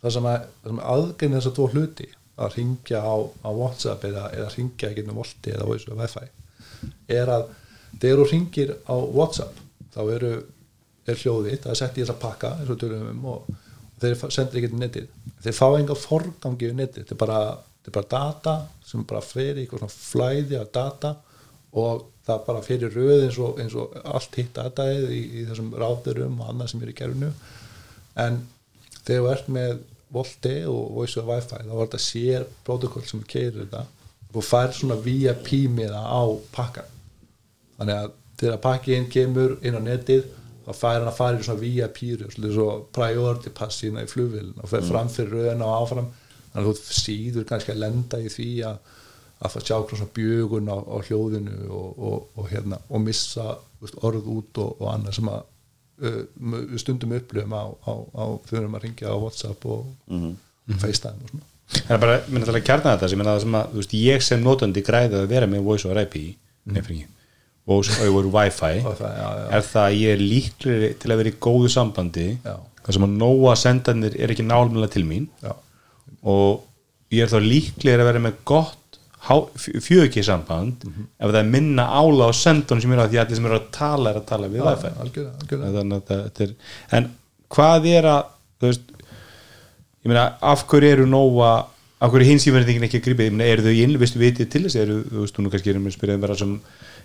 það 0.03 0.15
sem 0.17 0.29
að, 0.29 0.47
það 0.63 0.71
sem 0.71 0.83
aðgæðin 0.95 1.37
þess 1.39 1.51
að 1.51 1.57
tvo 1.59 1.69
hluti 1.73 2.09
að 2.43 2.57
ringja 2.59 3.03
á, 3.05 3.15
á 3.21 3.51
Whatsapp 3.53 4.07
eða, 4.09 4.29
eða 4.37 4.53
ringja 4.57 4.93
ekki 4.93 5.07
um 5.07 5.21
volti 5.21 5.53
eða 5.53 5.69
voice 5.69 5.89
over 5.89 6.03
wifi 6.03 6.29
er 7.13 7.33
að 7.33 7.49
þegar 8.01 8.23
þú 8.23 8.29
ringir 8.33 8.75
á 8.89 8.97
Whatsapp 8.97 9.61
þá 9.93 10.01
eru, 10.17 10.33
er 11.09 11.21
hljóðið 11.21 11.61
það 11.65 11.75
er 11.75 11.81
sett 11.83 11.99
í 11.99 12.05
þessa 12.05 12.21
pakka 12.21 12.55
eins 12.61 12.73
og 12.73 12.81
tölum 12.81 13.05
við 13.05 13.13
um 13.15 13.29
og, 13.33 13.53
þeir 14.03 14.33
sendir 14.35 14.61
ekki 14.61 14.71
til 14.73 14.81
netið. 14.81 15.11
Þeir 15.45 15.57
fá 15.57 15.67
enga 15.77 15.97
forgangi 15.99 16.69
við 16.69 16.79
netið 16.79 17.05
þetta 17.11 17.15
er 17.19 17.95
bara 17.97 18.11
data 18.15 18.55
sem 18.87 19.05
bara 19.09 19.23
fer 19.25 19.57
í 19.57 19.65
eitthvað 19.65 19.83
svona 19.83 19.95
flæði 19.95 20.59
af 20.59 20.73
data 20.75 21.13
og 21.73 22.05
það 22.27 22.43
bara 22.47 22.65
fyrir 22.65 22.93
röð 22.95 23.27
eins 23.27 23.39
og, 23.43 23.61
eins 23.61 23.75
og 23.79 23.95
allt 24.05 24.37
hitt 24.39 24.53
dataið 24.57 25.09
í, 25.11 25.23
í 25.41 25.47
þessum 25.49 25.73
ráðurum 25.79 26.41
og 26.43 26.53
annað 26.53 26.73
sem 26.73 26.85
er 26.85 26.93
í 26.93 26.97
kerfinu. 26.99 27.33
En 28.23 28.43
þegar 29.03 29.23
þú 29.23 29.33
ert 29.33 29.51
með 29.57 29.75
volti 30.13 30.57
og 30.69 30.93
voice 30.99 31.19
over 31.19 31.39
wifi 31.39 31.57
þá 31.57 31.73
var 31.73 31.87
þetta 31.87 32.03
sér 32.05 32.47
protokoll 32.67 33.05
sem 33.09 33.25
keirir 33.25 33.65
þetta. 33.65 33.87
Og 34.33 34.45
fær 34.45 34.73
svona 34.77 34.97
VIP 35.01 35.55
miða 35.73 36.05
á 36.05 36.23
pakkan 36.55 36.89
þannig 37.77 37.99
að 37.99 38.15
þegar 38.43 38.63
pakkin 38.63 39.11
kemur 39.13 39.59
inn 39.63 39.77
á 39.79 39.83
netið 39.83 40.25
þá 40.63 40.73
fær 40.79 40.97
hann 41.01 41.11
að 41.11 41.19
fara 41.19 41.39
í 41.39 41.47
svona 41.47 41.63
VIP 41.63 42.01
svona 42.23 42.53
svo 42.55 42.67
priority 42.95 43.53
pass 43.55 43.83
sína 43.83 44.05
í 44.05 44.11
flugvillin 44.11 44.63
og 44.63 44.71
fer 44.71 44.85
fram 44.87 45.11
fyrir 45.11 45.35
röðina 45.37 45.69
og 45.69 45.87
áfram. 45.87 46.11
Þannig 46.53 46.69
að 46.69 46.83
þú 46.83 46.97
síður 46.99 47.47
kannski 47.49 47.73
að 47.73 47.83
lenda 47.83 48.21
í 48.21 48.31
því 48.31 48.51
að 48.69 48.93
að 49.43 49.55
fara 49.55 49.63
að 49.63 49.69
sjá 49.69 49.77
svona 49.91 50.11
bjögun 50.17 50.71
á, 50.71 50.77
á 50.79 50.97
hljóðinu 51.07 51.57
og, 51.69 51.89
og, 51.99 52.27
og, 52.39 52.51
hérna, 52.53 52.79
og 52.89 53.03
missa 53.03 53.57
veist, 53.83 53.99
orð 54.07 54.29
út 54.31 54.61
og, 54.63 54.77
og 54.79 54.91
annað 54.93 55.19
sem 55.19 55.31
að 55.33 55.41
uh, 56.03 56.21
við 56.73 56.77
stundum 56.83 57.17
upplöfum 57.19 57.57
á, 57.59 57.65
á, 57.67 57.93
á 58.15 58.25
þegar 58.49 58.69
að 58.69 58.85
ringja 58.87 59.11
á 59.11 59.17
Whatsapp 59.19 59.67
og 59.67 59.89
FaceTime 60.79 61.19
og 61.27 61.33
svona. 61.33 61.49
Það 61.73 61.95
er 61.97 62.03
bara, 62.03 62.19
minna 62.29 62.47
það 62.47 62.59
að 62.59 62.67
kjarna 62.69 62.93
þetta 62.95 63.09
sem 63.09 63.23
er 63.23 63.29
það 63.31 63.41
sem 63.45 63.57
að, 63.59 63.75
veist, 63.79 63.97
ég 63.97 64.25
sem 64.27 64.43
notandi 64.45 64.85
græði 64.85 65.19
að 65.19 65.31
vera 65.31 65.49
með 65.49 65.65
voice 65.67 65.89
over 65.89 66.03
IP 66.03 66.17
nefnir 66.69 66.99
ekki, 66.99 67.09
voice 67.69 67.97
over 68.07 68.29
Wi-Fi. 68.35 68.75
Wi-Fi, 68.87 69.13
já, 69.17 69.29
já. 69.41 69.47
er 69.57 69.67
það 69.71 69.87
að 69.87 69.97
ég 69.99 70.17
er 70.17 70.23
líklegri 70.23 70.93
til 71.01 71.13
að 71.13 71.23
vera 71.23 71.33
í 71.33 71.39
góðu 71.47 71.73
sambandi 71.73 72.29
Já. 72.45 72.55
það 72.83 72.99
sem 72.99 73.07
að 73.09 73.17
nóa 73.23 73.57
sendanir 73.59 74.19
er 74.19 74.35
ekki 74.35 74.47
nálumilega 74.47 74.95
til 74.97 75.07
mín. 75.09 75.27
Já, 75.43 75.55
og 76.23 76.63
ég 77.15 77.25
er 77.25 77.33
þá 77.33 77.49
líklegir 77.49 78.03
að 78.03 78.11
vera 78.11 78.25
með 78.29 78.39
gott 78.53 78.79
fjögki 79.23 80.23
samband 80.27 80.83
ef 80.89 81.31
það 81.31 81.39
er 81.43 81.51
minna 81.51 81.85
ála 81.87 82.27
á 82.27 82.33
sendunum 82.35 82.83
sem 82.83 82.93
eru 82.97 83.05
að 83.05 83.13
því 83.15 83.21
allir 83.23 83.39
sem 83.39 83.47
eru 83.51 83.59
að 83.61 83.69
tala 83.77 84.11
er 84.11 84.19
að 84.21 84.27
tala 84.27 84.49
við 84.51 84.65
Wi-Fi. 84.67 84.91
að 85.59 85.77
það- 85.77 86.11
þetta 86.11 86.47
er, 86.47 86.55
en 86.99 87.11
hvað 87.53 87.87
er 87.93 88.09
að 88.13 88.23
þú 88.61 88.67
veist 88.73 88.89
ég 90.03 90.11
meina, 90.11 90.25
af 90.43 90.65
hverju 90.67 90.91
eru 90.97 91.07
nóga 91.07 91.53
af 92.03 92.11
hverju 92.11 92.27
hins 92.27 92.47
í 92.49 92.51
verðingin 92.51 92.83
ekki 92.89 92.99
að 92.99 93.05
grípa 93.07 93.23
ég 93.29 93.33
meina, 93.37 93.47
eru 93.53 93.63
þau 93.63 93.77
inn, 93.85 93.99
veistu 94.01 94.19
vitið 94.19 94.49
til 94.51 94.63
þess? 94.67 94.75
Eru, 94.83 94.97
þú 95.07 95.21
veist, 95.23 95.37
þú 95.37 95.45
nú 95.47 95.51
kannski 95.53 95.71
erum 95.71 95.85
við 95.87 95.95
spyrjaðum 95.95 96.25
vera 96.27 96.35
sem 96.41 96.57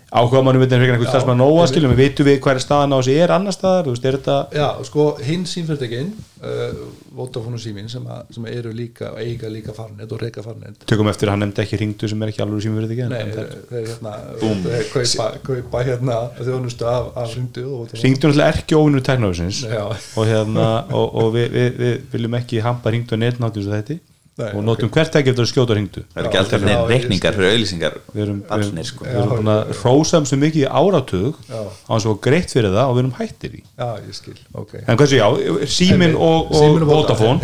áhuga 0.08 0.40
mannum 0.40 0.62
við 0.62 0.72
einhvern 0.72 0.94
veginn 0.96 1.10
starfsmann 1.10 1.36
nóga 1.40 1.66
skilum, 1.68 1.92
við 1.92 1.98
veitum 2.00 2.26
við 2.28 2.46
er 2.48 2.60
staðan 2.64 2.94
á 2.96 2.98
þessi 2.98 3.16
er 3.20 3.32
annar 3.34 3.52
staðar, 3.52 3.84
þú 3.84 3.92
veist, 3.92 4.06
er 4.08 4.16
þetta 4.16 4.36
Já, 4.56 4.68
sko, 4.88 5.04
hinn 5.26 5.44
símfyrirtækin 5.50 6.08
uh, 6.40 6.78
Vodafone 7.18 7.58
og 7.58 7.62
Símin 7.62 7.90
sem, 7.92 8.06
að- 8.08 8.32
sem 8.32 8.46
eru 8.48 8.72
líka 8.72 9.10
og 9.12 9.20
eiga 9.20 9.50
líka 9.52 9.74
farnett 9.76 10.14
og 10.16 10.22
reyka 10.22 10.44
farnett 10.46 10.86
tökum 10.88 11.10
eftir 11.12 11.28
að 11.28 11.36
hann 11.36 11.44
nefndi 11.44 11.64
ekki 11.66 11.80
ringdu 11.82 12.08
sem 12.08 12.24
er 12.24 12.32
ekki 12.32 12.44
alveg 12.46 12.64
ekki 12.88 13.08
Nei, 13.12 13.22
þeir, 13.36 13.54
hérna 13.90 14.16
þeir 14.64 14.90
kaupa, 14.94 15.30
kaupa 15.50 15.84
hérna 15.90 16.18
þjónustu 16.40 16.88
af, 16.88 17.10
af 17.24 17.36
ringdu 17.36 17.66
og 17.68 17.96
ringdu 18.00 18.30
náttúrulega 18.30 18.52
ekki 18.62 18.80
óvinnur 18.80 19.04
teknofisins 19.04 19.64
Já. 19.68 19.84
og, 19.92 20.22
hérna, 20.24 20.68
og, 20.88 21.18
og 21.20 21.34
við, 21.36 21.50
við, 21.52 21.82
við 21.84 21.98
viljum 22.16 22.40
ekki 22.40 22.64
hampa 22.64 22.96
ringdu 22.96 23.18
og 23.18 23.26
netnáttu 23.26 23.66
þetta 23.68 24.00
Nei, 24.38 24.52
og 24.54 24.62
notum 24.62 24.86
hvert 24.94 25.16
ekki 25.18 25.32
eftir 25.32 25.42
að 25.42 25.48
skjóta 25.50 25.74
ringdu 25.74 26.04
það 26.12 26.18
er 26.20 26.26
ekki 26.28 26.38
alltaf 26.38 26.62
Já, 26.62 26.66
ég 26.78 26.90
reikningar 26.92 27.34
fyrir 27.34 27.48
auðlýsingar 27.56 27.94
við 28.14 28.20
erum, 28.22 28.36
við 28.44 28.52
erum, 28.52 28.52
Allir, 28.54 28.84
sko. 28.86 29.02
við 29.04 29.16
erum 29.18 29.30
búin 29.32 29.50
að 29.50 29.72
hrósa 29.80 30.20
um 30.22 30.26
svo 30.30 30.36
mikið 30.38 30.62
í 30.62 30.68
áratug 30.80 31.34
Já. 31.48 31.58
á 31.58 31.90
hans 31.90 32.06
og 32.06 32.20
greitt 32.22 32.54
fyrir 32.54 32.70
það 32.76 32.86
og 32.92 32.94
við 32.94 33.00
erum 33.02 33.16
hættir 33.18 33.56
í. 33.58 33.62
Já, 33.66 33.88
ég 34.06 34.14
skil, 34.20 34.36
ok. 34.62 34.72
En 34.86 34.94
hversu 35.00 35.18
já, 35.18 35.26
Símin 35.74 36.14
og, 36.14 36.54
Vodafone. 36.86 37.42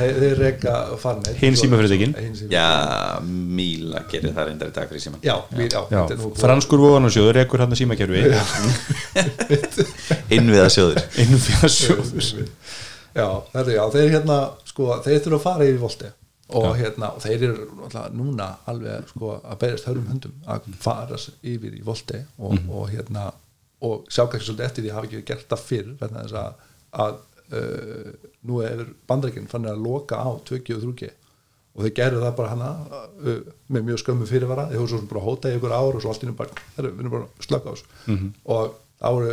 Hinn 1.42 1.58
símafyrirtækin. 1.58 2.14
Hinn 2.14 2.38
símafyrirtækin. 2.38 2.54
já, 2.54 3.18
Míla 3.58 4.04
gerir 4.10 4.30
það 4.38 4.46
reyndar 4.52 4.70
í 4.70 4.74
dag 4.78 4.86
fyrir 4.94 5.02
síman 5.08 5.18
Já, 5.26 5.34
já, 5.50 5.66
já, 5.66 5.74
já, 5.74 5.82
þetta 5.90 6.14
er 6.14 6.18
nú 6.22 6.30
búið- 6.30 6.38
franskur 6.46 6.78
voðanarsjóður 6.86 7.34
rekur 7.42 7.58
hann 7.64 7.74
að 7.74 7.82
símakerfi. 7.82 8.22
Innviða 10.34 10.68
sjóður 10.72 11.02
innum 11.22 11.40
fyrir 11.42 11.72
sjóður 11.74 12.28
Já, 13.14 13.26
þetta, 13.52 13.70
já, 13.76 13.82
þeir 13.94 14.08
hérna 14.16 14.36
sko, 14.66 14.88
þeir 15.04 15.20
þurfa 15.22 15.38
að 15.38 15.44
fara 15.48 15.66
yfir 15.68 15.82
volti 15.84 16.08
og 16.60 16.76
hérna, 16.78 17.08
og 17.16 17.22
þeir 17.24 17.42
eru 17.48 17.66
náttúrulega 17.78 18.14
núna 18.20 18.48
alveg 18.70 19.08
sko 19.10 19.30
að 19.40 19.58
berjast 19.64 19.88
hörum 19.90 20.06
höndum 20.12 20.34
að 20.54 20.68
fara 20.84 21.18
s- 21.18 21.30
yfir 21.42 21.74
í 21.78 21.82
volti 21.86 22.20
og, 22.38 22.58
og 22.70 22.88
hérna, 22.92 23.26
og 23.84 24.06
sjá 24.08 24.24
kannski 24.28 24.48
svolítið 24.50 24.66
eftir 24.68 24.84
því 24.86 24.90
að 24.92 24.96
hafa 24.98 25.08
ekki 25.10 25.22
gert 25.32 25.48
það 25.50 25.64
fyrr 25.68 25.90
að, 26.04 26.54
að 27.04 27.18
uh, 27.52 28.12
nú 28.48 28.60
er 28.64 28.84
bandrækinn 29.10 29.48
fann 29.50 29.66
að 29.68 29.82
loka 29.84 30.16
á 30.20 30.28
2G 30.48 30.76
og 30.78 30.84
3G 30.86 31.10
og 31.74 31.82
þeir 31.82 31.94
gerðu 31.98 32.20
það 32.22 32.36
bara 32.38 32.52
hana 32.54 32.70
uh, 33.26 33.40
með 33.74 33.82
mjög 33.88 33.98
skömmu 34.04 34.26
fyrirvara. 34.30 34.68
Þeir 34.70 34.88
sem 34.92 35.08
bara 35.10 35.20
að 35.20 35.26
hóta 35.26 35.50
í 35.50 35.56
ykkur 35.58 35.72
ár 35.74 35.96
og 35.98 36.02
svo 36.04 36.12
allt 36.12 36.22
innum 36.22 36.36
bara, 36.38 36.54
bara 36.78 37.26
slöka 37.42 37.66
á 37.66 37.74
þessu. 37.74 37.88
Og 38.46 38.76
þá 39.02 39.08
voru 39.16 39.32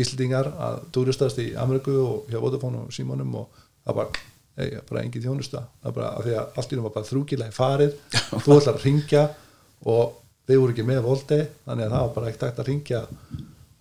Íslendingar 0.00 0.46
að 0.56 0.78
túristast 0.96 1.36
í 1.44 1.50
Ameríku 1.60 1.92
og 2.00 2.30
hjá 2.32 2.38
Vodafone 2.40 2.86
og 2.86 2.94
Simonum 2.96 3.34
og 3.42 3.58
það 3.84 3.98
bara, 3.98 4.22
ei, 4.58 4.68
bara 4.90 5.02
engin 5.04 5.22
þjónusta. 5.24 5.62
Það 5.82 5.90
er 5.92 5.96
bara 6.00 6.10
af 6.18 6.26
því 6.26 6.34
að 6.40 6.58
allt 6.60 6.72
innum 6.74 6.88
var 6.88 6.94
bara 6.98 7.08
þrúkilega 7.08 7.56
farið. 7.56 7.94
Þú 8.42 8.58
ætlar 8.58 8.74
að 8.76 8.84
ringja 8.88 9.22
og 9.86 10.18
þeir 10.46 10.58
voru 10.62 10.74
ekki 10.74 10.84
með 10.86 11.00
voldi 11.06 11.40
þannig 11.66 11.86
að 11.86 11.92
það 11.96 12.04
var 12.06 12.12
bara 12.16 12.28
ekkert 12.32 12.44
hægt 12.48 12.60
að 12.62 12.68
ringja 12.72 13.00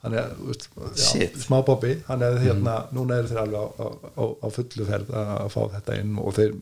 þannig 0.02 0.18
að, 0.22 0.32
veist, 0.48 0.64
já, 0.98 1.26
smá 1.44 1.58
bobbi 1.66 1.92
þannig 2.08 2.26
að 2.32 2.40
hérna, 2.46 2.76
núna 2.96 3.18
eru 3.22 3.30
þeir 3.30 3.42
alveg 3.44 3.62
á, 3.62 3.66
á, 3.78 3.86
á, 4.18 4.24
á 4.42 4.48
fullu 4.56 4.86
ferð 4.88 5.12
að 5.22 5.50
fá 5.54 5.60
þetta 5.76 5.98
inn 6.02 6.16
og 6.22 6.34
þeir 6.38 6.56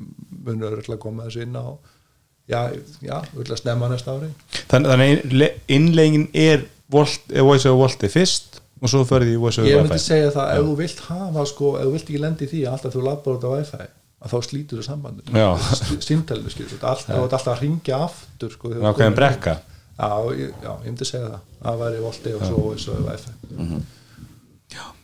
munur 0.44 0.74
örugglega 0.74 0.98
að 0.98 1.04
koma 1.06 1.28
þessu 1.30 1.46
inn 1.46 1.56
á 1.56 1.68
já, 2.52 2.60
já, 3.06 3.16
örugglega 3.36 3.60
snemma 3.62 3.88
næsta 3.94 4.16
ári. 4.18 4.32
Þann- 4.72 4.90
þannig 4.92 5.24
að 5.24 5.62
innlegin 5.78 6.28
er 6.36 6.66
voice 6.92 7.22
over 7.40 7.80
volti 7.86 8.12
fyrst 8.12 8.60
og 8.80 8.92
svo 8.92 9.06
ferði 9.08 9.38
í 9.38 9.40
voice 9.40 9.64
ég 9.64 9.76
over 9.78 9.88
myndi 9.88 9.96
wifi 10.00 10.08
segja 10.10 10.34
það, 10.36 10.52
ef 10.58 10.68
þú 10.68 10.76
vilt 10.84 11.00
hafa 11.08 11.46
sko, 11.54 11.72
ef 11.80 11.88
þú 11.88 11.96
vilt 11.96 12.10
ekki 12.10 12.22
lendi 12.26 12.48
í 12.48 12.52
því 12.52 12.62
að 12.66 12.76
alltaf 12.76 12.96
þú 12.98 13.06
labbar 13.08 13.40
út 13.40 13.48
á 13.48 13.52
wifi 13.56 13.88
að 14.20 14.34
þá 14.34 14.38
slítur 14.50 14.80
þú 14.82 14.86
sambandinu 14.90 15.40
Já. 15.40 15.50
símtælinu 16.08 16.52
skilur, 16.54 16.72
þú 16.74 16.80
ert 16.80 17.34
alltaf, 17.34 17.48
að 17.54 17.62
ringja 17.64 18.00
aftur 18.06 18.52
sko, 18.56 18.72
ákveðin 18.74 18.96
komin- 19.00 19.16
brekka. 19.20 19.54
Já, 20.00 20.10
ég, 20.40 20.52
já, 20.64 20.72
ég 20.72 20.86
myndi 20.90 21.06
segja 21.08 21.30
það. 21.30 21.40
Það 21.64 21.80
væri 21.84 22.04
volti 22.04 22.34
og 22.36 22.44
svo, 22.48 22.60
svo 22.80 22.94
wifi. 23.08 23.32
Mhm. 23.56 23.82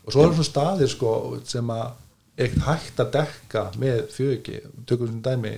og 0.05 0.13
svo 0.13 0.21
eru 0.23 0.35
svona 0.37 0.49
staðir 0.51 0.89
sko, 0.91 1.11
sem 1.43 1.67
að 1.73 1.91
er 2.37 2.45
ekkert 2.49 2.65
hægt 2.67 2.99
að 3.01 3.11
dekka 3.15 3.63
með 3.81 4.01
fjögi. 4.13 4.59
Tökum 4.85 5.07
sem 5.09 5.21
dæmi 5.25 5.53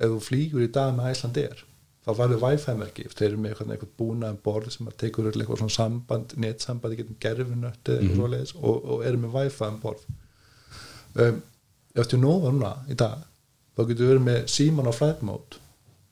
ef 0.00 0.08
þú 0.10 0.20
flýgur 0.24 0.64
í 0.64 0.70
dag 0.72 0.94
með 0.96 1.10
Æslandir 1.12 1.62
þá 2.04 2.10
farið 2.18 2.42
wifi-merki 2.44 3.06
þeir 3.10 3.28
eru 3.28 3.38
með 3.40 3.50
eitthvað, 3.54 3.72
eitthvað 3.74 3.92
búnaðan 4.00 4.38
borð 4.44 4.70
sem 4.74 4.86
að 4.90 4.96
tekur 5.02 5.28
eitthvað 5.30 5.60
svona 5.62 5.74
samband, 5.76 6.34
netsamband 6.36 6.96
getum 6.98 7.16
gerfinött 7.20 7.88
eða 7.88 8.00
eitthvað 8.00 8.18
svoleiðis 8.20 8.54
og, 8.60 8.84
og 8.84 9.04
eru 9.08 9.20
með 9.22 9.36
wifi 9.38 9.64
um 9.68 9.78
borð. 9.82 10.04
Um, 11.14 11.42
ef 11.94 12.10
þú 12.10 12.20
nóða 12.22 12.54
núna 12.54 12.72
í 12.90 12.96
dag 12.98 13.24
þá 13.74 13.84
getur 13.90 14.10
verið 14.12 14.26
með 14.28 14.40
síman 14.54 14.90
á 14.90 14.92
flight 14.94 15.22
mode 15.26 15.60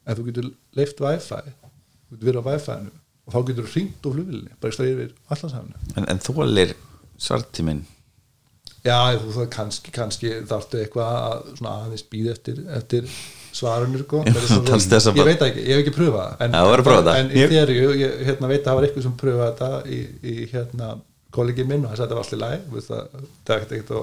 en 0.06 0.18
þú 0.18 0.26
getur 0.28 0.50
leift 0.78 1.02
wifi 1.02 1.42
þú 1.42 2.16
getur 2.16 2.28
verið 2.28 2.42
á 2.42 2.48
wifi-inu 2.50 2.94
og 3.22 3.34
þá 3.34 3.40
getur 3.48 3.66
þú 3.66 3.74
ringt 3.78 4.06
úr 4.06 4.16
flugvillinni 4.18 4.56
bara 4.58 4.72
ekstra 4.72 4.90
yfir 4.90 5.12
allansafinu 5.28 5.98
en, 5.98 6.08
en 6.10 6.22
þólir 6.22 6.76
svartíminn 7.22 7.84
Já, 8.82 9.14
þú 9.14 9.32
það 9.36 9.44
kannski, 9.54 9.92
kannski 9.94 10.30
þarftu 10.50 10.80
eitthvað 10.82 11.12
að 11.20 11.42
svona 11.54 11.74
aðeins 11.84 12.02
býða 12.10 12.32
eftir, 12.34 12.56
eftir 12.74 13.04
svarunir 13.54 14.02
sko. 14.02 14.22
Það 14.26 15.06
Ég 15.20 15.28
veit 15.28 15.44
ekki, 15.46 15.62
ég 15.62 15.76
hef 15.76 15.82
ekki 15.84 15.92
pröfað 15.94 16.24
það, 16.24 16.42
en, 16.42 16.56
þú 16.56 16.96
það. 16.96 17.10
en 17.20 17.30
í 17.30 17.44
þér, 17.52 17.72
ég, 17.76 18.16
hérna, 18.26 18.50
veit 18.50 18.58
að 18.58 18.66
það 18.66 18.78
var 18.78 18.86
eitthvað 18.88 19.06
sem 19.06 19.14
pröfað 19.22 19.52
þetta 19.52 19.70
í, 19.86 20.00
í 20.32 20.34
hérna 20.50 20.88
kollegi 21.32 21.66
minn 21.68 21.86
og 21.86 21.92
þess 21.92 22.02
að 22.02 22.08
þetta 22.08 22.18
var 22.18 22.26
allir 22.26 22.42
læg 22.42 22.88
það, 22.88 23.22
það 23.46 23.54
er 23.54 23.62
ekkert 23.68 23.92
þú 23.92 24.02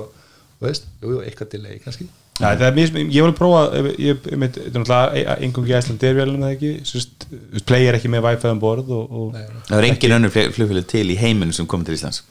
veist, 0.67 0.87
jú, 1.01 1.13
jú, 1.15 1.19
eitthvað 1.23 1.49
delay 1.53 1.77
kannski. 1.83 2.07
Já, 2.39 2.53
það 2.55 2.65
er 2.69 2.75
mjög, 2.77 2.97
ég 3.11 3.25
vil 3.25 3.33
prófa 3.35 3.61
ég, 3.75 3.87
ég, 3.99 4.19
ég 4.31 4.37
mitt, 4.39 4.55
þetta 4.55 4.69
er 4.69 4.83
náttúrulega 4.83 5.37
engungi 5.43 5.73
æsland 5.75 6.03
er 6.07 6.13
vel 6.15 6.29
en 6.33 6.43
það 6.45 6.53
ekki, 6.55 6.69
sérst, 6.87 7.25
play 7.67 7.87
er 7.89 7.97
ekki 7.97 8.11
með 8.13 8.23
wifi 8.29 8.47
um 8.53 8.61
borð 8.63 8.91
og, 8.95 9.09
og 9.11 9.33
Nei, 9.35 9.43
það 9.67 9.77
er 9.81 9.87
engin 9.89 10.15
önnur 10.17 10.31
flugfélag 10.37 10.87
til 10.87 11.03
í 11.11 11.17
heiminu 11.19 11.55
sem 11.57 11.67
komið 11.67 11.89
til 11.91 11.97
Íslands. 11.99 12.21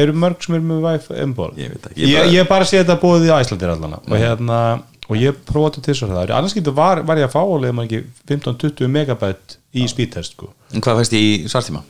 Eru 0.00 0.12
mörg 0.14 0.44
sem 0.44 0.54
eru 0.54 0.68
með 0.68 0.84
wifi 0.84 1.16
um 1.24 1.32
borð? 1.34 1.56
Ég 1.64 1.72
veit 1.72 1.88
ekki, 1.90 2.02
ég, 2.04 2.10
ég 2.12 2.20
bara- 2.20 2.34
ég 2.36 2.48
bara 2.52 2.68
sé 2.68 2.78
þetta 2.82 2.98
búið 3.02 3.24
í 3.26 3.32
æslandir 3.40 3.72
allan 3.72 3.96
og 3.98 4.12
hérna, 4.20 4.58
og 5.08 5.16
ég 5.18 5.40
prófaði 5.48 5.82
til 5.88 5.94
svo 5.98 6.06
það 6.12 6.30
annars 6.36 6.54
getur 6.54 6.76
var, 6.76 7.00
var 7.02 7.18
ég 7.18 7.26
að 7.26 7.32
fá 7.34 7.40
álega 7.42 7.74
maður 7.74 7.96
ekki 7.96 8.04
15-20 8.30 8.92
megabæt 8.94 9.56
í 9.74 9.88
speedtest 9.90 10.36
sko. 10.36 10.52
En 10.76 10.84
hvað 10.84 11.00
fæst 11.02 11.16
í 11.18 11.24
svartíma? 11.50 11.82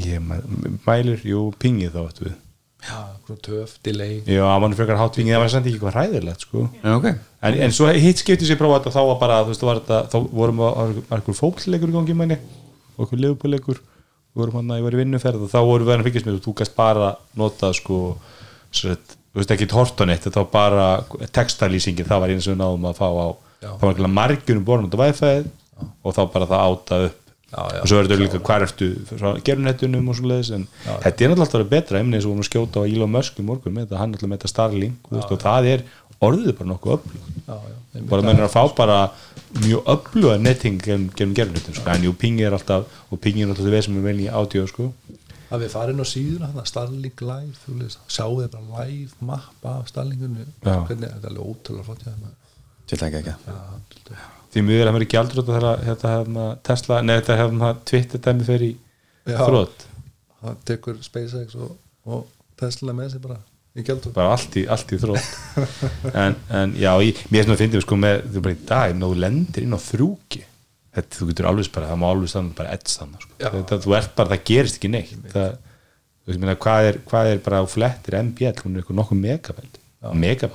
ég 0.00 0.20
mæ- 0.22 0.78
mælir, 0.86 1.22
jú, 1.24 1.48
pingið 1.58 1.94
þá 1.94 2.34
töf, 3.44 3.76
delay. 3.84 4.20
Já, 4.26 4.44
mann 4.62 4.74
frekar 4.76 4.98
hátvingið, 5.00 5.34
það 5.34 5.42
var 5.42 5.52
samt 5.52 5.68
ekki 5.68 5.76
eitthvað 5.78 5.96
hræðilegt 5.98 6.46
sko. 6.46 6.64
Já, 6.80 6.90
ok. 6.96 7.06
En, 7.46 7.58
en 7.66 7.74
svo 7.76 7.90
hitt 7.92 8.22
skipti 8.22 8.48
sér 8.48 8.58
prófa 8.60 8.80
þetta 8.80 8.94
þá 8.96 9.00
var 9.10 9.20
bara, 9.20 9.38
þú 9.44 9.52
veist, 9.52 9.64
var 9.68 9.80
þetta, 9.80 10.00
þá 10.12 10.18
vorum 10.40 10.62
við 10.62 10.80
að 10.82 10.98
einhver 11.18 11.38
fókleikur 11.38 11.92
í 11.92 11.96
gangi 11.96 12.16
mæni 12.18 12.38
og 12.96 13.04
einhver 13.06 13.22
leifbúleikur, 13.24 13.80
við 13.80 14.42
vorum 14.42 14.58
hann 14.60 14.74
að 14.74 14.80
ég 14.80 14.86
var 14.88 14.96
í 14.96 15.00
vinnuferð 15.02 15.46
og 15.46 15.52
þá 15.52 15.60
vorum 15.68 15.88
við 15.90 15.96
að 15.96 16.04
fylgjast 16.08 16.28
með 16.28 16.40
og 16.40 16.44
þú 16.48 16.56
gæst 16.60 16.76
bara 16.80 17.12
nota 17.40 17.72
sko 17.76 18.00
sett, 18.80 19.16
þú 19.30 19.40
veist 19.42 19.54
ekki 19.56 19.70
hortonett, 19.74 20.26
þetta 20.26 20.44
var 20.44 20.50
bara 20.56 20.88
textalýsingin, 21.36 22.08
það 22.08 22.24
var 22.24 22.34
eins 22.34 22.48
og 22.48 22.54
við 22.56 22.60
náðum 22.64 22.90
að 22.90 23.00
fá 23.00 23.08
á, 23.08 23.28
Já. 23.60 23.70
það 23.70 23.82
var 23.86 23.92
einhverja 23.94 24.14
margjum 24.20 24.64
borðum 24.66 24.90
út 24.90 24.96
á 24.96 25.02
wifi. 25.04 25.34
Og 26.04 26.12
þá 26.12 26.18
bara 26.28 26.44
það 26.44 26.62
áta 26.68 26.96
upp. 27.06 27.19
Og 27.50 27.88
svo 27.90 27.98
er 27.98 28.06
þetta 28.06 28.18
líka 28.20 28.38
hvar 28.46 28.62
ertu 28.66 28.88
gerunettunum 29.46 30.08
og 30.12 30.16
svo 30.18 30.28
leiðis 30.30 30.52
en 30.54 30.66
þetta 30.86 31.24
er 31.24 31.32
náttúrulega 31.32 31.46
alltaf 31.46 31.70
betra 31.72 31.98
emni 32.02 32.16
eins 32.18 32.24
og 32.26 32.30
við 32.30 32.34
vorum 32.36 32.44
að 32.44 32.50
skjóta 32.50 32.82
á 32.82 32.84
Elon 32.86 33.10
Musk 33.16 33.40
í 33.42 33.46
morgun 33.48 33.74
með 33.74 33.86
þetta, 33.88 33.98
hann 34.00 34.12
náttúrulega 34.14 34.30
með 34.34 34.38
þetta 34.40 34.52
Starlink 34.52 35.10
veist, 35.10 35.32
og 35.34 35.42
það 35.42 35.68
er 35.72 35.84
orðið 36.20 36.54
bara 36.60 36.68
nokkuð 36.70 36.94
öflug 36.94 37.20
Já, 37.48 37.54
já, 37.56 37.76
einmitt. 37.94 38.08
bara 38.12 38.26
mennir 38.28 38.46
að 38.46 38.54
fá 38.54 38.62
bara 38.76 38.98
mjög 39.64 39.88
öfluga 39.94 40.38
netting 40.38 40.78
gerum, 40.84 41.06
gerum 41.16 41.34
gerunettum 41.34 41.74
sko. 41.74 41.90
en 41.90 42.04
jú, 42.06 42.12
pingi 42.14 42.44
er 42.46 42.54
alltaf 42.54 42.86
og 43.10 43.20
pingi 43.24 43.42
er 43.42 43.50
alltaf 43.50 43.66
við 43.66 43.82
sem 43.88 43.96
er 43.98 44.04
vel 44.06 44.20
í 44.20 44.28
ádjó 44.30 44.66
sko. 44.70 44.90
að 45.50 45.64
við 45.64 45.72
farin 45.74 45.98
á 45.98 46.06
síðuna 46.06 46.66
Starlink 46.70 47.20
live 47.24 47.56
þú 47.64 47.78
veist, 47.80 47.98
sjáu 48.06 48.36
þið 48.44 48.52
bara 48.54 48.84
live 48.84 49.10
mappa 49.32 49.78
af 49.80 49.88
Starlingunni 49.90 50.44
Já. 50.62 50.76
hvernig, 50.86 51.08
þetta 51.08 51.24
er 51.26 51.32
alveg 51.32 51.48
ótrúlega 51.50 51.88
flott. 51.88 52.04
Til 52.86 52.98
ekki 53.08 53.22
ekki 53.24 53.34
Já, 53.34 53.56
þetta- 54.04 54.38
því 54.50 54.64
miður 54.66 54.90
að 54.90 54.96
mér 54.96 55.06
ekki 55.06 55.20
aldrei 55.20 55.44
þetta 55.44 56.14
hérna, 56.14 56.48
Tesla, 56.66 57.00
neða 57.06 57.22
þetta 57.22 57.38
hérna 57.40 57.70
Twitter 57.90 58.24
dæmi 58.26 58.48
fyrir 58.48 58.66
í 58.70 58.74
þrótt 59.30 59.86
það 60.40 60.60
tekur 60.72 61.00
SpaceX 61.04 61.56
og, 61.60 61.72
og 62.08 62.26
Tesla 62.60 62.96
með 62.96 63.14
sér 63.14 63.24
bara 63.24 63.40
í 63.78 63.84
gældur 63.86 64.14
bara 64.16 64.34
allt 64.34 64.56
í, 64.58 64.66
allt 64.66 64.94
í 64.94 65.00
þrótt 65.00 65.32
en, 66.24 66.38
en 66.50 66.76
já, 66.78 66.92
ég, 67.06 67.24
mér 67.30 67.44
er 67.44 67.50
svona 67.50 67.58
að 67.78 67.84
sko 67.86 68.00
með, 68.00 68.22
þú 68.34 68.44
bara 68.46 68.56
í 68.56 68.62
dag, 68.72 68.94
ná 68.98 69.08
lendir 69.26 69.66
inn 69.66 69.76
á 69.76 69.80
þrúki 69.80 70.44
þetta, 70.96 71.16
þú 71.16 71.28
getur 71.30 71.48
alveg 71.50 71.72
bara, 71.74 71.90
það 71.90 72.00
má 72.00 72.06
alveg 72.10 72.32
stanna 72.32 72.56
bara 72.58 72.76
ett 72.76 72.90
stanna, 72.90 73.20
sko. 73.22 73.36
Þetta, 73.42 73.78
þú 73.84 73.96
ert 73.98 74.16
bara, 74.18 74.32
það 74.32 74.46
gerist 74.50 74.78
ekki 74.80 74.90
neitt. 74.90 75.12
Það, 75.30 75.52
þú 76.24 76.32
veist, 76.32 76.48
hvað, 76.64 76.88
er, 76.88 76.98
hvað 77.10 77.30
er 77.30 77.44
bara 77.44 77.62
á 77.62 77.66
flettir 77.70 78.18
MBL, 78.20 78.56
hún 78.64 78.74
er 78.74 78.82
eitthvað 78.82 78.98
nokkuð 78.98 79.20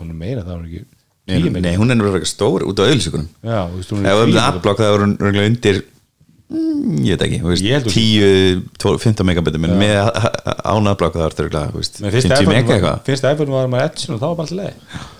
hún 0.01 0.11
er 0.11 0.19
meira, 0.19 0.43
það 0.43 0.55
var 0.57 0.67
ekki 0.67 0.83
Nei, 1.25 1.41
nei, 1.49 1.73
hún 1.81 1.89
er 1.89 1.97
frekar 2.05 2.29
stór 2.29 2.65
út 2.69 2.77
á 2.77 2.83
auðlýsingunum 2.85 3.27
Já, 3.41 3.59
þú 3.71 3.79
veist, 3.79 3.91
hún 3.95 4.05
Ef 4.05 4.11
er 4.11 4.19
við 4.19 4.25
tíu 4.29 4.37
erum 4.37 4.45
adblock 4.45 4.77
það 4.83 4.91
voru 4.93 5.05
röglega 5.25 5.49
undir 5.49 5.79
mm, 6.53 6.99
ég 7.01 7.15
veit 7.15 7.23
ekki, 7.25 7.39
þú 7.41 7.49
veist, 7.49 7.65
þú- 7.65 7.95
10, 7.95 8.61
12, 8.85 9.01
15 9.07 9.25
megabitum 9.31 9.65
en 9.65 9.73
með 9.79 9.95
án 10.69 10.91
adblock 10.91 11.13
það 11.17 11.25
voru 11.25 11.47
röglega, 11.47 11.71
þú 11.73 11.77
veist, 11.81 11.97
Nei, 12.03 12.11
fyrsta 12.13 12.29
50 12.29 12.45
iPhone 12.45 12.53
mega 12.53 12.75
eitthvað. 12.77 13.01
fyrsta 13.09 13.31
iPhone 13.33 13.51
var 13.57 13.67
maður 13.73 13.89
Edson 13.89 14.13
og 14.15 14.21
þá 14.21 14.27
var 14.29 14.37
bara 14.37 14.45
alltaf 14.45 14.59
leið 14.61 14.75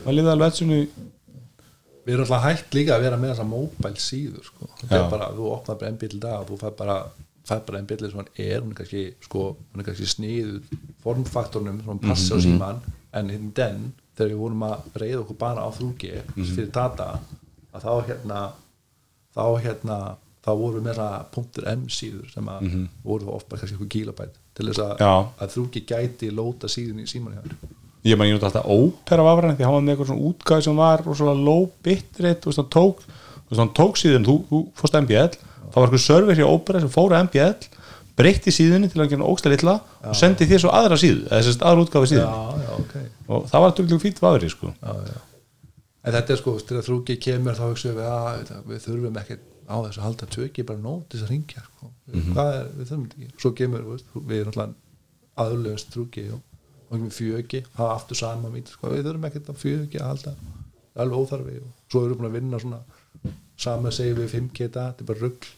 maður 0.06 0.18
liði 0.20 0.32
alveg 0.36 0.48
Edson 0.54 0.72
í 0.76 0.80
við 2.06 2.14
erum 2.14 2.26
alltaf 2.28 2.44
hægt 2.46 2.70
líka 2.78 2.92
að 3.00 3.02
vera 3.08 3.18
með 3.18 3.30
þessa 3.34 3.48
mobile 3.50 3.98
síður 3.98 4.44
sko. 4.46 4.70
Já. 4.86 4.94
er 5.00 5.10
bara, 5.10 5.32
þú 5.34 5.44
opnar 5.56 5.80
bara 5.82 5.90
einn 5.90 5.98
bíl 5.98 6.14
í 6.14 6.22
dag 6.22 6.38
og 6.44 6.48
þú 6.52 6.56
fær 6.62 6.76
bara, 6.78 6.98
fær 7.50 7.64
bara 7.66 7.80
einn 7.82 7.90
bíl 7.90 7.98
sem 8.06 8.20
hann 8.22 8.30
er, 8.38 8.60
hún 8.62 8.70
er 8.76 8.78
kannski, 8.78 9.04
sko, 9.26 9.58
hún 9.74 9.82
er 9.82 9.88
kannski 9.90 10.06
þegar 14.16 14.32
við 14.32 14.42
vorum 14.42 14.68
að 14.68 14.86
breyða 14.96 15.22
okkur 15.24 15.40
bara 15.40 15.66
á 15.66 15.70
3G 15.76 16.12
fyrir 16.36 16.72
data, 16.76 17.08
að 17.76 17.88
þá 17.88 17.94
hérna 18.10 18.44
þá 19.36 19.46
hérna 19.66 19.98
þá 20.46 20.52
við 20.62 20.82
með 20.86 21.00
það 21.00 21.72
.m 21.74 21.88
síður 21.90 22.28
sem 22.30 22.50
að 22.54 22.68
voru 23.04 23.26
þá 23.26 23.32
oft 23.34 23.48
bara 23.50 23.62
kannski 23.62 23.76
eitthvað 23.76 23.94
kilobæt 23.96 24.36
til 24.56 24.68
þess 24.70 24.84
að, 24.86 25.02
að 25.42 25.56
3G 25.56 25.82
gæti 25.90 26.30
lóta 26.32 26.70
síðan 26.72 27.02
í 27.02 27.08
síman 27.10 27.36
hjá 27.36 27.42
þér. 27.48 27.74
Ég 28.06 28.20
man 28.20 28.30
ég 28.30 28.36
nota 28.38 28.52
alltaf 28.52 28.70
ópera 28.70 29.26
af 29.26 29.32
afræðan 29.32 29.58
því 29.58 29.66
hann 29.66 29.76
var 29.76 29.86
með 29.86 29.96
eitthvað 29.96 30.10
svona 30.12 30.28
útgáð 30.30 30.66
sem 30.68 30.78
var 30.78 31.02
og 31.02 31.18
svona 31.18 31.46
low 31.48 31.64
bitrate 31.86 32.46
og 32.46 32.54
svona 32.56 32.74
tók 32.76 33.02
tók 33.78 33.98
síðan, 33.98 34.28
þú, 34.28 34.36
þú 34.50 34.62
fórst 34.78 35.00
MBL 35.02 35.34
þá 35.34 35.80
var 35.80 35.88
eitthvað 35.88 36.04
server 36.06 36.38
hjá 36.38 36.46
ópera 36.46 36.84
sem 36.84 36.94
fór 36.94 37.16
að 37.16 37.26
MBL 37.26 37.75
breytti 38.16 38.54
síðunni 38.54 38.90
til 38.92 39.02
að 39.04 39.12
gera 39.14 39.28
ógsta 39.28 39.52
litla 39.52 39.76
og 40.08 40.16
sendi 40.18 40.48
þér 40.48 40.64
svo 40.64 40.72
aðra 40.76 40.98
síðu 41.00 41.26
eða 41.26 41.42
að 41.52 41.66
aðra 41.70 41.84
útgáfi 41.84 42.12
síðan 42.14 42.30
já, 42.32 42.64
já, 42.64 42.72
ok. 42.80 42.96
Og 43.28 43.50
það 43.52 43.64
var 43.66 43.76
þetta 43.80 44.00
fýtt 44.06 44.22
vafri 44.24 44.52
sko. 44.54 44.72
Já, 44.80 44.94
já. 45.10 45.18
en 46.06 46.16
þetta 46.16 46.36
er 46.36 46.42
sko, 46.42 46.56
til 46.62 46.78
að 46.80 46.88
þrúki 46.88 47.18
kemur 47.26 47.60
þá 47.60 47.66
hugsaum 47.66 48.00
við 48.00 48.10
að 48.14 48.54
við, 48.70 48.82
þurfum 48.86 49.22
ekki 49.22 49.40
á 49.66 49.76
þess 49.76 50.00
að 50.00 50.06
halda 50.06 50.30
tökki 50.38 50.68
bara 50.70 50.84
nót 50.86 51.08
til 51.10 51.20
þess 51.20 51.28
að 51.28 51.34
ringja 51.34 51.66
sko. 51.68 51.92
hvað 52.32 52.52
er, 52.54 52.68
við 52.78 52.92
þurfum 52.92 53.06
ekki. 53.10 53.32
Svo 53.44 53.54
kemur, 53.60 53.88
veist, 53.92 54.12
við 54.32 54.44
alltaf 54.52 54.76
aðlöfust 55.46 55.96
þrúki 55.96 56.28
og, 56.32 56.44
fjöki 57.12 57.66
það 57.74 57.90
er 57.90 57.96
aftur 57.98 58.20
sama 58.22 58.52
mít, 58.54 58.72
sko. 58.72 58.94
við 58.94 59.10
þurfum 59.10 59.28
ekki 59.28 59.42
að 59.44 59.60
fjöki 59.60 60.00
að 60.00 60.12
halda, 60.14 60.36
það 60.94 61.02
alveg 61.04 61.26
óþarfi 61.26 61.56
og 61.60 61.92
svo 61.92 62.04
erum 62.06 62.14
við 62.14 62.22
búin 62.22 62.30
að 62.30 62.38
vinna 62.38 62.60
svona 62.62 62.80
sama 63.60 63.92
segjum 63.92 64.22
við 64.22 64.36
5G 64.38 64.70
þetta, 64.70 64.86
er 65.02 65.10
bara 65.10 65.24
rugl 65.26 65.50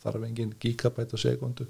þarf 0.00 0.26
engin 0.26 0.54
gigabæt 0.62 1.14
á 1.14 1.18
sekundu 1.20 1.66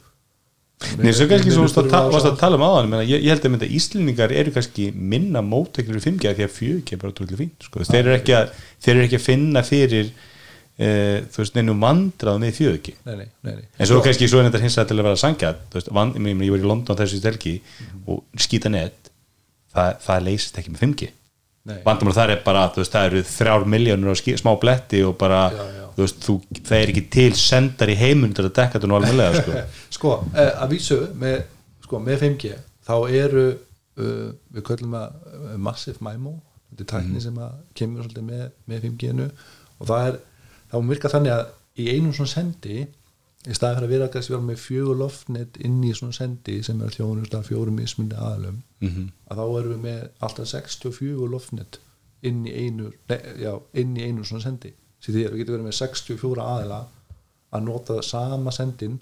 Nei, 0.80 1.12
svo 1.12 1.26
kannski 1.28 1.52
svo 1.52 1.66
varst 1.66 1.76
að, 1.76 2.38
tala 2.40 2.56
um 2.56 2.64
menna, 2.88 3.02
ég, 3.04 3.20
ég 3.20 3.34
held 3.34 3.44
að 3.44 3.72
Íslendingar 3.76 4.32
eru 4.32 4.52
kannski 4.54 4.86
minna 4.96 5.42
mótteklir 5.44 5.98
í 6.00 6.02
5G 6.06 6.32
því 6.38 6.46
að 6.46 6.54
4G 6.56 6.96
er 6.96 7.02
bara 7.02 7.16
trúlega 7.16 7.36
fínt 7.36 7.66
sko. 7.66 7.84
þeir, 7.84 8.00
eru 8.00 8.14
ekki 8.16 8.36
að, 8.38 8.54
þeir 8.80 8.94
eru 8.94 9.04
ekki 9.04 9.18
að 9.18 9.26
finna 9.26 9.62
fyrir 9.66 10.08
uh, 10.08 11.18
þú 11.28 11.42
veist, 11.42 11.58
neinu 11.58 11.76
vandrað 11.82 12.40
með 12.40 12.62
4G 12.62 12.96
nei, 12.96 13.12
nei, 13.12 13.28
nei, 13.28 13.52
nei. 13.58 13.68
en 13.76 13.90
svo 13.90 14.00
kannski 14.06 14.30
svo 14.32 14.40
er 14.40 14.48
þetta 14.48 14.62
hins 14.64 14.78
að 14.80 14.88
til 14.90 14.98
að 14.98 15.08
vera 15.10 15.20
sangjað 15.20 15.62
ég, 15.76 16.40
var 16.54 16.64
í 16.64 16.70
London 16.72 17.00
þessu 17.02 17.20
stelgi 17.20 17.54
og 18.08 18.24
skýta 18.40 18.72
net 18.72 19.12
það, 19.74 20.00
það 20.06 20.28
leysist 20.30 20.62
ekki 20.62 20.74
með 20.74 20.86
5G 20.86 21.10
Nei. 21.70 21.82
vandamál 21.84 22.16
þar 22.16 22.32
er 22.32 22.40
bara, 22.40 22.64
þú 22.72 22.80
veist, 22.80 22.94
það 22.96 23.10
eru 23.10 23.22
þrjár 23.28 23.68
miljónur 23.68 24.16
á 24.16 24.20
smá 24.40 24.54
bletti 24.56 25.04
og 25.04 25.18
bara 25.20 25.42
Já, 25.52 25.60
já. 25.76 25.79
Þú 26.00 26.06
veist, 26.06 26.20
þú, 26.24 26.60
það 26.66 26.76
er 26.78 26.92
ekki 26.92 27.06
til 27.12 27.30
sendar 27.38 27.92
í 27.92 27.96
heimun 28.00 28.36
til 28.36 28.46
að 28.46 28.54
dekka 28.56 28.78
þetta 28.78 28.90
nú 28.90 28.98
alveg 28.98 29.40
sko. 29.40 29.64
sko, 29.96 30.12
eh, 30.34 30.52
að 30.56 30.74
vísu 30.74 31.00
með, 31.20 31.42
sko, 31.84 32.00
með 32.04 32.22
5G 32.24 32.54
þá 32.86 32.94
eru 33.20 33.44
uh, 33.50 34.30
við 34.54 34.66
köllum 34.70 34.96
að 34.98 35.18
uh, 35.30 35.56
Massive 35.60 36.00
MIMO 36.04 36.38
þetta 36.70 36.86
er 36.86 36.90
tækni 36.94 37.24
sem 37.24 37.42
að 37.42 37.58
kemur 37.76 38.06
svolítið 38.06 38.26
með, 38.30 38.46
með 38.70 38.86
5G-nu 38.86 39.28
og 39.80 39.90
það 39.90 40.08
er 40.08 40.18
þá 40.70 40.80
virka 40.88 41.12
þannig 41.12 41.36
að 41.36 41.44
í 41.80 41.90
einum 41.90 42.16
svona 42.16 42.32
sendi 42.32 42.80
í 42.80 43.56
staði 43.56 43.78
fyrir 43.78 43.86
að 43.86 43.94
vera 43.94 44.08
kannski 44.12 44.34
vera 44.34 44.44
með 44.44 44.58
fjögur 44.60 44.98
loftnet 45.00 45.56
inn 45.64 45.78
í 45.86 45.92
svona 45.96 46.16
sendi 46.16 46.58
sem 46.64 46.80
er 46.84 46.92
þjónust 46.92 47.36
af 47.36 47.46
fjórum 47.48 47.78
mismundi 47.80 48.18
aðalum 48.18 48.58
-hmm. 48.82 49.06
að 49.32 49.40
þá 49.40 49.44
erum 49.60 49.72
við 49.72 49.80
með 49.86 50.02
alltaf 50.20 50.50
64 50.52 51.30
loftnet 51.34 51.80
inn 52.28 52.44
í 52.44 52.52
einu 52.52 52.90
nei, 53.08 53.20
já, 53.40 53.54
inn 53.80 53.96
í 53.96 54.04
einu 54.04 54.26
svona 54.28 54.44
sendi 54.44 54.74
því 55.06 55.24
að 55.26 55.32
við 55.34 55.40
getum 55.42 55.56
verið 55.56 55.68
með 55.70 55.78
64 55.80 56.44
aðila 56.54 56.80
að 57.50 57.64
nota 57.66 57.96
sama 58.06 58.52
sendin 58.54 58.98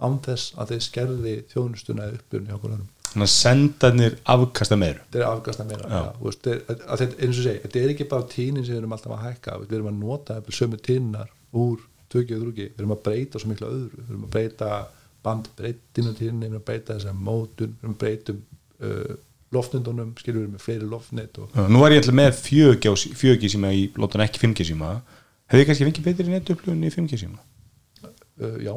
án 0.00 0.16
þess 0.24 0.54
að 0.56 0.70
þeir 0.72 0.84
skerði 0.86 1.34
þjónustuna 1.50 2.06
uppbjörn 2.14 2.46
hjá 2.48 2.54
okkur 2.56 2.74
öðrum. 2.76 2.88
Þannig 3.10 3.26
að 3.26 3.32
sendarnir 3.34 4.14
afkasta 4.30 4.76
meir 4.78 5.00
þetta 5.02 5.18
er 5.18 5.26
afgasta 5.26 5.64
meira 5.66 5.88
já. 5.90 6.02
þú 6.14 6.28
veist, 6.28 6.44
þeir, 6.46 6.60
að 6.70 7.00
þetta, 7.02 7.16
eins 7.26 7.40
og 7.40 7.46
segi, 7.48 7.62
þetta 7.64 7.80
er 7.82 7.92
ekki 7.94 8.06
bara 8.12 8.28
tínin 8.30 8.64
sem 8.64 8.74
við 8.76 8.78
erum 8.80 8.94
alltaf 8.94 9.14
að 9.16 9.24
hækka 9.26 9.56
við 9.64 9.74
erum 9.80 9.90
að 9.90 9.98
nota 10.04 10.36
sömu 10.60 10.78
tínar 10.86 11.32
úr 11.58 11.82
tökja 12.10 12.38
og 12.38 12.44
þrúki, 12.44 12.68
við 12.70 12.78
erum 12.80 12.94
að 12.94 13.02
breyta 13.08 13.42
svo 13.42 13.50
miklu 13.50 13.66
öðru. 13.70 13.98
Við 13.98 14.12
erum 14.14 14.24
að 14.28 14.32
breyta 14.36 14.70
bandbreytinu 15.26 16.14
tínin, 16.18 16.38
við 16.40 16.48
erum 16.48 16.60
að 16.62 16.66
breyta 16.70 16.96
þessar 16.96 17.18
mótun 17.18 17.74
við 17.74 17.84
erum 17.84 17.96
að 17.96 18.00
breytum 18.04 18.40
uh, 18.86 19.18
loftnundunum 19.50 20.12
skilur 20.20 20.44
við 20.46 20.52
með 20.54 20.64
fleiri 20.64 20.86
loftnet 20.90 21.38
og, 21.42 21.54
nú 21.70 21.82
var 21.82 21.90
ég 21.94 22.00
alltaf 22.04 22.14
með 22.16 22.30
4G, 22.38 22.92
og- 22.92 23.16
4G 23.18 23.50
síma 25.50 25.58
í 25.58 25.58
lótan 25.58 25.58
ekki 25.58 25.58
5G 25.58 25.58
síma 25.58 25.58
hefði 25.58 25.60
ég 25.60 25.66
kannski 25.66 25.84
fengið 25.84 26.04
betri 26.04 26.30
netupplöfun 26.30 26.84
í 26.84 26.92
5G 26.94 27.18
síma? 27.20 27.38
Uh, 28.40 28.56
já, 28.62 28.74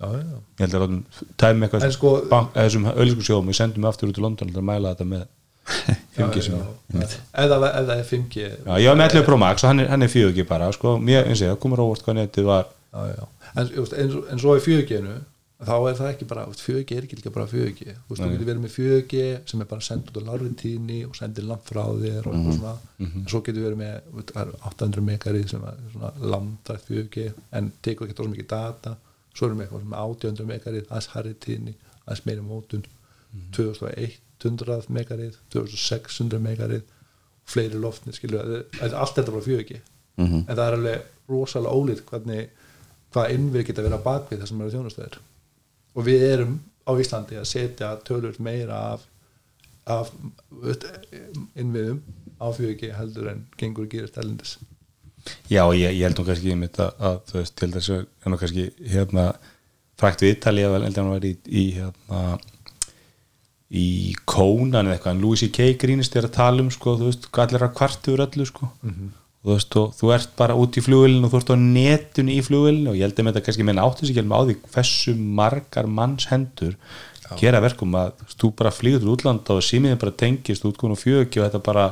já, 0.00 0.06
já, 0.06 0.20
já. 0.20 0.38
Ég 0.58 0.64
held 0.66 0.74
að 0.74 0.82
látum 0.82 1.04
tæmi 1.40 1.66
eitthvað 1.66 1.90
sko- 1.94 2.14
eða 2.26 2.64
þessum 2.66 2.86
auðlískusjóðum 2.92 3.50
við 3.52 3.58
sendum 3.60 3.84
aftur 3.88 4.10
út 4.12 4.18
í 4.18 4.24
London 4.24 4.48
til 4.50 4.58
að 4.60 4.66
mæla 4.70 4.94
þetta 4.94 5.06
með 5.12 5.24
5G 6.16 6.42
síma 6.46 6.58
já, 6.58 6.66
já. 6.94 7.06
ef 7.32 7.48
það 7.50 7.94
er 7.96 8.04
5G 8.10 8.34
Já, 8.42 8.74
ég 8.82 8.88
var 8.90 8.98
með 9.00 9.14
11 9.16 9.24
Pro 9.26 9.36
Max 9.40 9.64
og 9.64 9.68
hann 9.72 9.80
er, 9.80 9.88
er 9.90 10.08
4G 10.12 10.44
bara 10.46 10.68
sko, 10.74 10.98
mér, 10.98 11.24
eins 11.26 11.40
og 11.42 11.46
ég, 11.48 11.54
það 11.54 11.62
komur 11.64 11.82
óvart 11.86 12.04
hvað 12.06 12.18
netið 12.20 12.44
var. 12.50 12.68
Já, 12.92 13.00
já. 13.16 13.24
En, 13.56 13.70
veist, 13.78 13.96
en, 13.96 14.12
en 14.34 14.38
svo 14.42 14.54
í 14.58 14.62
4G-nu 14.62 15.16
þá 15.56 15.72
er 15.88 15.94
það 15.96 16.10
ekki 16.10 16.26
bara, 16.28 16.42
4G 16.52 16.96
er 16.96 17.04
ekki 17.06 17.16
líka 17.16 17.30
bara 17.32 17.46
4G 17.48 17.86
þú 17.86 18.10
veist, 18.10 18.20
þú 18.20 18.26
getur 18.34 18.48
verið 18.50 18.62
með 18.64 18.74
4G 18.76 19.22
sem 19.48 19.62
er 19.64 19.68
bara 19.70 19.84
sendt 19.86 20.10
út 20.10 20.18
á 20.20 20.22
lári 20.26 20.50
tíðni 20.60 20.98
og 21.08 21.14
sendir 21.16 21.46
lamp 21.48 21.64
frá 21.64 21.84
þér 21.96 22.26
og 22.28 22.34
eitthvað 22.36 22.58
svona. 22.58 22.74
En 23.06 23.30
svo 23.30 23.40
getur 23.46 23.64
verið 23.64 23.80
með, 23.80 24.10
eru 24.42 24.58
800 24.70 25.06
megarið 25.06 25.48
sem 25.54 25.64
er 25.70 25.78
svona 25.94 26.10
lamdrætt 26.34 26.90
4G 26.90 27.26
en 27.56 27.72
tekur 27.86 28.06
ekki 28.10 28.18
svo 28.18 28.28
mikið 28.34 28.48
data. 28.52 28.96
Svo 29.32 29.48
erum 29.48 29.62
við 29.62 29.66
eitthvað 29.66 29.86
sem 29.86 29.96
er 29.96 30.04
800 30.04 30.50
megarið 30.52 30.84
aðeins 30.90 31.08
harri 31.14 31.34
tíðni, 31.46 31.74
aðeins 32.04 32.26
meiri 32.28 32.44
mótun. 32.44 32.84
2100 33.56 34.88
megarið 34.92 35.36
2600 35.52 36.40
megarið 36.40 36.84
fleiri 37.46 37.78
loftni, 37.80 38.12
við 38.12 38.94
allt 38.94 39.16
þetta 39.16 39.32
bara 39.32 39.44
4G 39.46 39.80
en 40.16 40.46
það 40.48 40.66
er 40.66 40.76
alveg 40.76 41.02
rosalega 41.28 41.74
ólít 41.76 42.04
hvernig 42.08 42.48
hvað 43.12 43.32
innvið 43.34 43.66
geta 43.68 43.84
verið 43.84 44.00
á 44.00 44.06
bakvið 44.06 44.40
það 44.40 44.48
sem 44.48 44.60
eru 44.60 44.74
þjónustöður 44.74 45.18
og 45.96 46.06
við 46.06 46.24
erum 46.28 46.56
á 46.86 46.92
Íslandi 47.00 47.40
að 47.40 47.50
setja 47.50 47.90
tölur 48.06 48.36
meira 48.42 48.78
af, 48.92 49.04
af 49.90 50.12
innviðum 51.56 52.02
á 52.38 52.46
4G 52.52 52.92
heldur 52.94 53.32
en 53.32 53.44
gengur 53.58 53.88
gerist 53.90 54.18
ellendis 54.20 54.58
Já, 55.50 55.64
ég, 55.74 55.90
ég 55.90 56.04
held 56.06 56.20
nú 56.20 56.26
kannski 56.28 56.52
um 56.54 56.62
þetta 56.62 56.90
að 57.08 57.16
þú 57.26 57.38
veist, 57.40 57.56
til 57.58 57.70
þessu 57.74 57.96
er 57.98 58.30
nú 58.30 58.38
kannski 58.38 58.66
hérna 58.92 59.24
frækt 59.98 60.22
við 60.22 60.36
Ítali 60.36 60.66
að 60.66 60.76
held 60.86 61.00
að 61.00 61.10
var 61.10 61.26
í, 61.26 61.32
í 61.48 61.64
hérna 61.78 62.20
í 63.66 63.88
Kónan 64.28 64.86
eða 64.86 64.94
eitthvað 64.94 65.16
en 65.16 65.22
Louis 65.24 65.42
C.K. 65.42 65.72
grínist 65.80 66.14
er 66.14 66.28
að 66.28 66.36
tala 66.36 66.62
um 66.62 66.70
sko, 66.70 66.94
þú 67.00 67.08
veist, 67.08 67.26
allir 67.42 67.64
að 67.66 67.74
kvartu 67.80 68.14
úr 68.14 68.22
öllu 68.28 68.46
sko 68.46 68.68
og 68.70 69.25
þú 69.46 69.54
veist, 69.54 69.76
og 69.78 69.92
þú 69.94 70.08
ert 70.16 70.32
bara 70.38 70.56
út 70.58 70.74
í 70.74 70.82
flugvélinu 70.82 71.28
og 71.28 71.30
þú 71.32 71.38
ert 71.38 71.52
á 71.54 71.56
netinu 71.62 72.32
í 72.34 72.40
flugvélinu 72.42 72.90
og 72.90 72.96
ég 72.98 73.06
held 73.06 73.20
að 73.20 73.28
þetta 73.28 73.42
kannski 73.46 73.66
meina 73.68 73.84
áttu 73.86 74.02
sig 74.02 74.16
ekki 74.16 74.24
alveg 74.24 74.34
á 74.34 74.46
því 74.48 74.56
hversu 74.74 75.14
margar 75.14 75.86
manns 75.86 76.26
hendur 76.32 76.74
gera 77.38 77.60
verkum 77.62 77.94
að 77.98 78.24
þú 78.34 78.50
bara 78.58 78.74
flýgur 78.74 79.04
til 79.04 79.12
útlanda 79.12 79.54
og 79.54 79.62
símiðin 79.62 80.02
bara 80.02 80.14
tengist 80.18 80.66
útkomin 80.66 80.96
og 80.96 81.02
fjögi 81.02 81.38
og 81.38 81.46
þetta 81.46 81.62
bara 81.62 81.86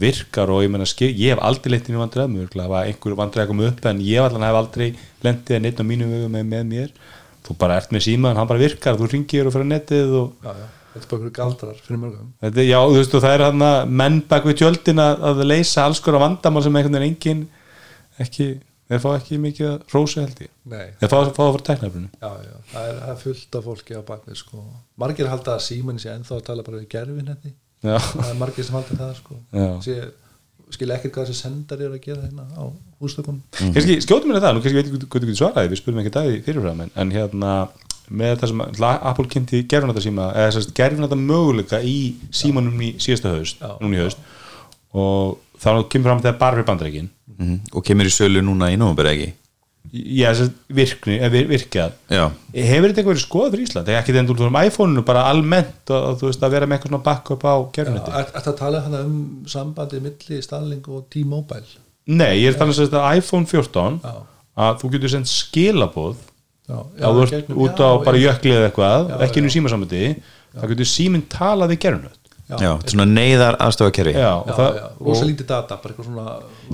virkar 0.00 0.50
og 0.50 0.64
ég 0.64 0.70
meina 0.70 0.86
skil, 0.86 1.10
ég 1.14 1.34
hef 1.34 1.42
aldrei 1.42 1.74
lendið 1.74 1.96
í 1.96 2.00
vandræðum, 2.00 2.36
það 2.50 2.74
var 2.74 2.90
einhver 2.90 3.16
vandræð 3.18 3.44
að 3.44 3.50
koma 3.50 3.70
upp 3.70 3.88
en 3.90 4.02
ég 4.06 4.22
allan 4.22 4.46
hef 4.46 4.58
aldrei 4.60 4.90
lendið 5.26 5.56
að 5.56 5.64
neitt 5.64 5.82
á 5.82 5.84
mínu 5.86 6.10
vegu 6.10 6.28
með, 6.30 6.44
með 6.52 6.68
mér 6.70 6.92
þú 7.46 7.56
bara 7.58 7.78
ert 7.80 7.94
með 7.94 8.06
símaðan, 8.06 8.38
hann 8.38 8.50
bara 8.50 8.62
virkar 8.62 8.98
þú 8.98 9.10
ringir 9.10 9.50
og 9.50 9.56
fyrir 9.56 9.70
netið 9.70 10.14
og 10.20 10.46
já, 10.46 10.52
já. 10.54 10.68
Þetta 10.94 11.04
er 11.04 11.10
bara 11.10 11.20
einhverju 11.20 11.36
galdrar 11.36 11.78
fyrir 11.84 12.00
mörgum. 12.02 12.32
Þetta, 12.42 12.66
já, 12.66 12.78
þú 12.82 12.98
veist, 12.98 13.16
það 13.16 13.36
er 13.36 13.44
hann 13.46 13.64
að 13.66 13.94
menn 14.02 14.18
bak 14.30 14.48
við 14.48 14.58
tjöldin 14.62 15.02
að, 15.04 15.24
að 15.30 15.42
leysa 15.46 15.86
alls 15.86 16.02
konar 16.04 16.24
vandamál 16.24 16.64
sem 16.66 16.78
einhvern 16.80 16.98
veginn 16.98 17.14
engin 17.14 17.44
ekki, 18.20 18.48
þeir 18.90 19.02
fá 19.02 19.10
ekki 19.14 19.38
mikið 19.40 19.68
að 19.70 19.94
rósa 19.94 20.24
held 20.24 20.42
ég, 20.44 20.52
Nei, 20.70 20.86
þeir 21.00 21.12
fá, 21.12 21.18
fá 21.36 21.42
að 21.44 21.52
fara 21.54 21.66
tæknafrinu 21.68 22.08
já, 22.10 22.30
já, 22.46 22.56
það 22.72 22.88
er, 22.88 22.96
það 23.02 23.12
er 23.12 23.20
fullt 23.24 23.58
af 23.58 23.68
fólki 23.68 23.98
á 23.98 24.02
bakvið 24.10 24.40
sko. 24.40 24.64
margir 25.00 25.30
halda 25.30 25.54
að 25.56 25.66
síman 25.66 26.00
sé 26.02 26.10
ennþá 26.12 26.38
að 26.38 26.46
tala 26.50 26.66
bara 26.66 26.80
við 26.80 26.88
gerfin 26.96 27.30
þetta 27.30 27.52
já, 27.54 27.96
það 28.10 28.32
er 28.32 28.40
margir 28.40 28.66
sem 28.66 28.76
halda 28.76 28.98
það 28.98 29.14
sko. 29.20 29.38
Já. 29.54 29.68
Sé, 29.86 29.96
skilja 30.70 30.98
ekkert 30.98 31.14
hvað 31.16 31.30
þessi 31.30 31.44
sendar 31.44 31.80
eru 31.82 31.96
að 31.96 32.04
gera 32.04 32.26
hérna 32.26 32.44
á 32.54 32.64
hústökunum 33.02 33.40
kannski 33.58 33.96
skjótum 34.04 34.30
mér 34.30 34.42
það, 34.44 34.56
nú 34.56 34.64
kannski 34.64 34.76
veit 34.78 34.90
ég 34.90 34.92
hvað 34.92 35.06
þú 35.06 35.22
getur 35.24 35.40
svaraði 35.40 35.72
við 35.72 35.80
spurðum 35.80 36.02
ekki 36.02 36.12
dagi 36.14 36.42
fyrirfram 36.46 36.84
en, 36.84 36.92
en 36.94 37.14
hérna 37.14 37.54
með 38.10 38.36
það 38.40 38.48
sem 38.52 38.60
Apple 38.90 39.26
kynnti 39.30 39.62
gerfinata 39.70 40.02
síma 40.04 40.30
eða 40.34 40.50
þess 40.52 40.70
að 40.70 40.76
gerfinata 40.80 41.18
möguleika 41.20 41.80
í 41.86 41.96
símanum 42.34 42.80
í 42.82 42.92
síðasta 42.98 43.34
haust, 43.36 43.60
Já. 43.62 43.76
núna 43.80 43.96
í 43.98 44.02
haust. 44.04 44.18
Og 44.94 45.38
þá 45.62 45.68
kemur 45.92 46.10
fram 46.10 46.22
þegar 46.24 46.38
bara 46.40 46.56
fyrir 46.58 46.66
bandreikin 46.72 47.10
Mhm. 47.40 47.60
og 47.72 47.84
kemur 47.84 48.04
í 48.04 48.12
sölu 48.12 48.42
núna 48.44 48.68
í 48.72 48.76
nómur 48.76 49.06
ekki? 49.06 49.32
Já, 49.92 50.28
að 50.34 50.50
virkni, 50.68 51.14
virkjað 51.48 51.92
já, 52.10 52.26
hefur 52.52 52.90
þetta 52.90 53.00
eitthvað 53.00 53.14
verið 53.14 53.22
skoðað 53.24 53.50
fyrir 53.54 53.64
Ísland? 53.66 53.88
Ekki 53.88 54.12
þegar 54.12 54.26
þú 54.28 54.44
erum 54.44 54.58
iPhone-unu, 54.60 55.04
bara 55.08 55.22
almennt 55.30 55.90
og, 55.90 56.02
og 56.10 56.18
þú 56.20 56.26
veist 56.28 56.42
að 56.44 56.50
vera 56.52 56.66
með 56.66 56.76
eitthvað 56.76 56.90
svona 56.92 57.02
backup 57.06 57.42
á 57.48 57.54
gerfinati 57.72 58.12
Er 58.12 58.28
þetta 58.34 58.52
að 58.52 58.58
tala 58.60 58.80
hana 58.84 59.00
um 59.06 59.14
sambandi 59.48 60.00
milli 60.04 60.42
Starlink 60.44 60.88
og 60.92 61.06
T-Mobile? 61.10 61.64
Nei, 62.06 62.42
ég 62.42 62.52
er 62.52 62.58
þannig 62.60 62.92
að 62.92 63.16
iPhone 63.16 63.46
14 63.46 64.00
Já. 64.04 64.14
að 64.68 64.78
þú 64.82 64.90
getur 64.92 65.14
sendt 65.16 65.32
skilabóð 65.32 66.16
Já, 66.70 66.78
Já, 67.00 67.06
þú 67.10 67.22
ert 67.26 67.50
út 67.50 67.80
já, 67.82 67.86
á 67.86 67.90
bara 68.06 68.20
já, 68.20 68.24
jökli 68.28 68.54
eða 68.54 68.68
eitthvað, 68.70 69.08
Já, 69.10 69.16
ekki 69.26 69.40
inn 69.40 69.48
í 69.48 69.50
já. 69.50 69.54
símasamöndi 69.56 70.02
þá 70.54 70.66
getur 70.72 70.90
síminn 70.90 71.24
talað 71.30 71.74
í 71.74 71.78
gerunöð 71.82 72.16
já, 72.60 72.70
svona 72.90 73.06
neyðar 73.10 73.58
aðstofakerfi 73.66 74.14
Já, 74.14 74.30
og 74.36 74.52
Já, 74.52 74.54
það 74.60 74.78
já, 74.78 74.86
rosa 75.08 75.26
lítið 75.26 75.50
data, 75.50 75.80
bara 75.82 75.94
eitthvað 75.94 76.08
svona 76.08 76.28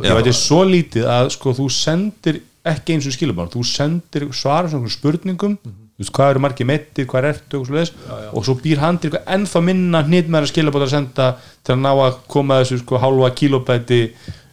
Já, 0.04 0.12
þetta 0.12 0.32
er 0.32 0.38
svo 0.42 0.60
lítið 0.68 1.10
að 1.16 1.32
sko 1.36 1.56
þú 1.56 1.66
sendir 1.72 2.42
ekki 2.66 2.96
eins 2.96 3.08
og 3.08 3.16
skilabóð, 3.16 3.50
þú 3.56 3.64
sendir 3.70 4.28
svara 4.36 4.70
svona 4.72 4.92
spurningum 4.92 5.58
þú 5.96 6.04
veist 6.04 6.12
hvað 6.12 6.30
eru 6.34 6.40
margir 6.44 6.68
meittir, 6.68 7.06
hvað 7.08 7.22
er 7.22 7.28
ertu 7.30 7.60
og, 7.60 7.68
svoleiðis, 7.70 7.92
og 8.36 8.42
svo 8.44 8.56
býr 8.60 8.82
hann 8.82 8.98
til 9.00 9.08
eitthvað 9.08 9.30
ennþá 9.36 9.62
minna 9.64 10.02
hnýtt 10.04 10.26
með 10.28 10.44
að 10.44 10.50
skilabóð 10.50 10.84
að 10.84 10.90
senda 10.92 11.28
til 11.64 11.72
að 11.72 11.84
ná 11.86 11.92
að 11.94 12.18
koma 12.34 12.58
þessu 12.60 12.82
sko 12.82 13.00
hálfa 13.00 13.30
kilobæti 13.38 14.00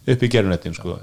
upp 0.07 0.23
í 0.23 0.29
gerunettin 0.29 0.73
sko. 0.75 0.97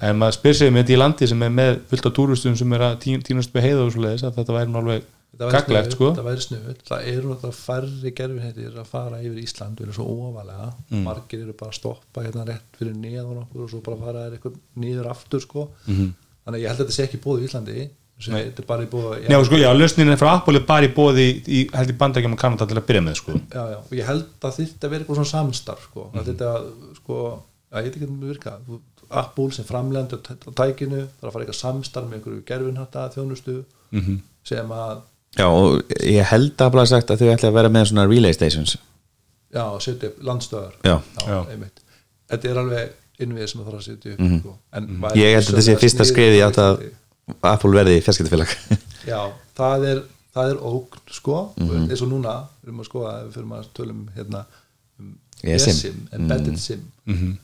en 0.00 0.18
maður 0.20 0.36
spyr 0.38 0.54
sig 0.58 0.72
með 0.72 0.82
þetta 0.84 0.92
í 0.92 1.00
landi 1.00 1.26
sem 1.30 1.42
er 1.42 1.50
með 1.50 1.80
fullt 1.90 2.06
af 2.06 2.12
túristum 2.18 2.56
sem 2.58 2.72
er 2.76 2.80
að 2.80 2.98
tínast 3.24 3.52
með 3.54 3.62
heiða 3.68 3.86
og 3.86 3.92
svoleiðis 3.94 4.24
að 4.28 4.34
þetta 4.40 4.56
væri 4.58 4.76
alveg 4.82 5.02
gaglegt 5.38 5.94
sko 5.96 6.10
þetta 6.12 6.24
væri 6.26 6.42
snuð 6.44 6.82
það 6.90 7.06
eru 7.12 7.30
náttúrulega 7.32 7.56
færri 7.56 8.10
gerfinheitir 8.18 8.74
að 8.82 8.90
fara 8.90 9.22
yfir 9.24 9.38
Ísland 9.42 9.78
við 9.80 9.86
erum 9.88 9.96
svo 9.96 10.04
óvalega 10.12 10.68
Mm. 10.92 11.02
margir 11.06 11.40
eru 11.46 11.54
bara 11.56 11.70
að 11.72 11.78
stoppa 11.80 12.22
hérna 12.26 12.44
rétt 12.46 12.76
fyrir 12.78 12.94
neðan 12.94 13.40
okkur 13.46 13.64
og 13.64 13.70
svo 13.72 13.80
bara 13.80 13.96
fara 13.96 14.26
eitthvað 14.30 14.58
niður 14.76 15.08
aftur 15.10 15.40
sko 15.40 15.68
Mhm. 15.88 16.12
þannig 16.44 16.58
að 16.58 16.62
ég 16.62 16.68
held 16.68 16.80
að 16.80 16.84
þetta 16.86 16.96
sé 16.98 17.02
ekki 17.08 17.22
búið 17.24 17.42
í 17.42 17.48
Íslandi 17.48 17.88
þetta 18.22 18.60
er 18.62 18.66
bara 18.68 18.82
í 18.84 18.86
búið 18.92 19.24
Já, 19.30 19.38
sko, 19.44 19.56
já, 19.56 19.72
lausnin 19.74 20.12
er 20.12 20.16
frá 20.20 20.28
Apple 20.36 20.60
er 20.60 20.66
bara 20.68 20.86
í 20.86 20.92
bóði 20.94 21.42
í, 21.48 21.62
held 21.74 21.90
í 21.90 21.96
bandrækjum 21.98 22.32
og 22.36 22.38
Kanada 22.38 22.66
til 22.68 22.76
að 22.76 22.86
byrja 22.86 23.02
með 23.02 23.16
sko. 23.16 23.32
já, 23.32 23.64
já, 23.72 23.78
og 23.82 23.90
ég 23.90 24.04
held 24.06 24.26
að 24.42 24.58
þetta 24.60 24.90
verði 24.92 25.00
eitthvað 25.06 25.16
svona 25.16 25.32
samstarf 25.32 25.82
sko, 25.88 26.10
Mhm. 26.12 26.20
að 26.20 26.28
þetta 26.28 26.50
sko, 27.00 27.42
ég 27.80 27.84
veit 27.84 27.94
ekki 27.96 28.06
hvernig 28.06 28.20
þetta 28.20 28.28
virka 28.32 28.52
Apple 29.22 29.50
sem 29.52 29.64
á 30.48 30.50
tækinu 30.60 31.00
þarf 31.20 31.28
að 31.28 31.32
fara 31.32 31.44
eitthvað 31.44 31.60
samstarf 31.60 32.06
með 32.08 32.18
einhverju 32.18 32.44
gerfinhata 32.48 33.08
þjónustu 33.14 33.64
Mhm. 33.92 34.20
sem 34.44 34.68
að 34.68 35.00
já, 35.38 35.46
og 35.48 35.82
ég 36.00 36.24
held 36.24 36.56
að 36.56 36.72
bara 36.72 36.86
sagt 36.86 37.10
að 37.10 37.18
þau 37.20 37.32
ætla 37.34 37.48
að 37.50 37.54
vera 37.58 37.68
með 37.68 37.86
svona 37.92 38.06
relay 38.08 38.32
stations 38.32 38.76
já, 39.54 39.64
setja 39.80 40.08
upp 40.08 40.22
landstöðar 40.22 40.72
Já. 40.84 40.96
Já. 41.26 41.38
einmitt 41.50 41.80
þetta 42.30 42.48
er 42.50 42.56
alveg 42.62 42.90
innvið 43.20 43.48
sem 43.48 43.60
það 43.60 43.66
þarf 43.68 43.78
að 43.80 43.86
setja 43.88 44.12
upp 44.14 44.20
Mhm. 44.20 44.40
sko. 44.40 44.56
en 44.72 44.86
væri 45.02 45.20
ég 45.20 45.34
held 45.34 45.44
að 45.46 45.52
þetta 45.52 45.62
sé 45.68 45.76
fyrsta 45.76 46.04
skriði 46.04 46.40
átt 46.46 46.58
að. 46.58 46.90
Apple 47.42 47.70
verði 47.70 48.00
fjarskiptafélag 48.02 48.48
já, 49.12 49.20
það 49.56 49.84
er, 49.92 50.02
það 50.34 50.50
er 50.50 50.56
ógn 50.56 50.98
sko, 51.10 51.52
Mhm. 51.56 51.88
eins 51.90 52.02
og 52.02 52.08
núna 52.08 52.34
við 52.64 52.68
erum 52.68 52.80
að 52.80 52.88
skoða, 52.88 53.12
ef 53.20 53.26
við 53.28 53.32
fyrir 53.36 53.46
að 53.58 53.68
tölum 53.74 54.08
hérna, 54.16 54.44
um 54.98 55.18
eSIM. 55.44 56.08
embedded 56.12 56.46
Mhm. 56.48 56.56
SIM 56.58 57.38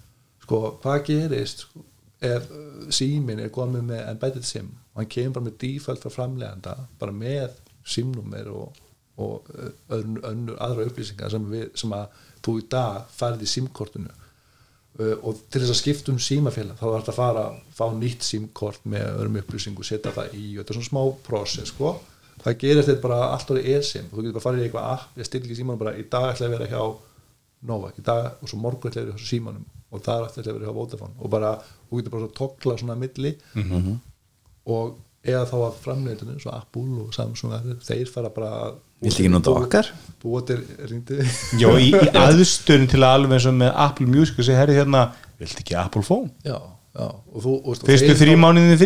sko, 0.49 0.61
hvað 0.83 1.03
gerist 1.05 1.67
sko, 1.67 1.85
ef 2.25 2.49
símin 2.95 3.43
er 3.45 3.53
komið 3.55 3.91
með 3.93 4.05
embedded 4.09 4.47
SIM 4.47 4.71
og 4.73 5.03
hann 5.03 5.11
kemur 5.13 5.37
bara 5.37 5.47
með 5.47 5.59
default 5.63 6.05
frá 6.05 6.15
framleganda 6.15 6.75
bara 6.99 7.15
með 7.15 7.59
SIM-númer 7.89 8.49
og, 8.53 8.79
og 9.21 9.51
uh, 9.55 9.69
önnur, 9.95 10.25
önnur 10.27 10.57
aðra 10.65 10.89
upplýsingar 10.89 11.31
sem, 11.33 11.45
við, 11.53 11.69
sem 11.79 11.93
að 11.95 12.09
þú 12.45 12.57
í 12.59 12.67
dag 12.73 13.13
færði 13.15 13.47
í 13.47 13.53
SIM-kortinu 13.53 14.11
uh, 14.11 15.17
og 15.23 15.45
til 15.47 15.63
þess 15.63 15.75
að 15.77 15.81
skipta 15.83 16.15
um 16.15 16.21
símafélag 16.23 16.81
þá 16.81 16.87
þarf 16.89 16.99
þetta 16.99 17.15
að 17.15 17.21
fara 17.21 17.47
fá 17.79 17.87
nýtt 17.95 18.27
símkort 18.27 18.89
með 18.89 19.09
öðrum 19.15 19.41
upplýsingu, 19.43 19.87
setja 19.87 20.15
það 20.17 20.35
í 20.35 20.47
og 20.57 20.63
þetta 20.63 20.75
er 20.75 20.81
svona 20.81 20.91
smá 20.91 21.03
process 21.29 21.75
sko. 21.75 21.99
Það 22.39 22.61
gerist 22.63 22.91
þetta 22.91 23.05
bara 23.05 23.33
allt 23.35 23.51
orðið 23.55 23.73
e-sim 23.77 24.11
þú 24.11 24.23
getur 24.23 24.39
bara 24.39 24.47
farið 24.49 24.65
í 24.65 24.69
eitthvað 24.69 24.93
app, 24.97 25.19
ég 25.19 25.29
stilli 25.29 25.55
í 25.55 25.59
símanum 25.59 25.83
bara 25.85 25.97
í 25.99 26.05
dag 26.11 26.33
ætla 26.33 26.49
að 26.49 26.57
vera 26.57 26.73
hjá 26.73 26.83
Nova 27.69 27.89
í 27.99 28.03
dag 28.07 28.39
og 28.39 28.51
svo 28.51 28.61
morgun 28.63 28.93
ætla 28.93 29.03
að 29.03 29.09
vera 29.09 29.19
hjá 29.19 29.31
símanum 29.33 29.65
og 29.93 30.03
það 30.05 30.25
ætla 30.29 30.43
ég 30.43 30.49
að 30.53 30.59
vera 30.59 30.69
hjá 30.71 30.77
Vodafone 30.77 31.15
og 31.19 31.31
bara, 31.33 31.53
þú 31.89 32.01
getur 32.01 32.13
bara 32.15 32.27
svo 32.27 32.33
tokkla 32.43 32.79
svona 32.81 32.97
milli 33.01 33.35
og 34.69 34.97
eða 35.29 35.45
þá 35.49 35.57
að 35.69 35.79
framleitunum 35.85 36.39
svo 36.43 36.53
Apple 36.55 37.01
og 37.05 37.15
Samsung 37.17 37.55
þeir 37.85 38.11
fara 38.13 38.31
bara 38.35 38.51
að- 38.69 38.77
Viltu 39.03 39.23
ekki 39.23 39.31
nota 39.31 39.53
okkar? 39.55 39.87
búa 40.23 40.41
til 40.47 40.59
Já, 41.59 41.69
í, 41.79 41.93
í 41.95 42.09
aðstöðun 42.25 42.89
til 42.91 43.03
alveg 43.07 43.37
eins 43.39 43.47
og 43.47 43.55
með 43.61 43.73
Apple 43.87 44.07
Music 44.11 44.39
og 44.41 44.45
segja, 44.49 44.59
herri 44.65 44.75
hérna, 44.75 45.05
viltu 45.39 45.63
ekki 45.63 45.77
Apple 45.79 46.03
Phone? 46.03 46.31
já, 46.45 46.59
Fyrstu 46.99 48.15
þrjí 48.19 48.35
mánuðinni 48.43 48.79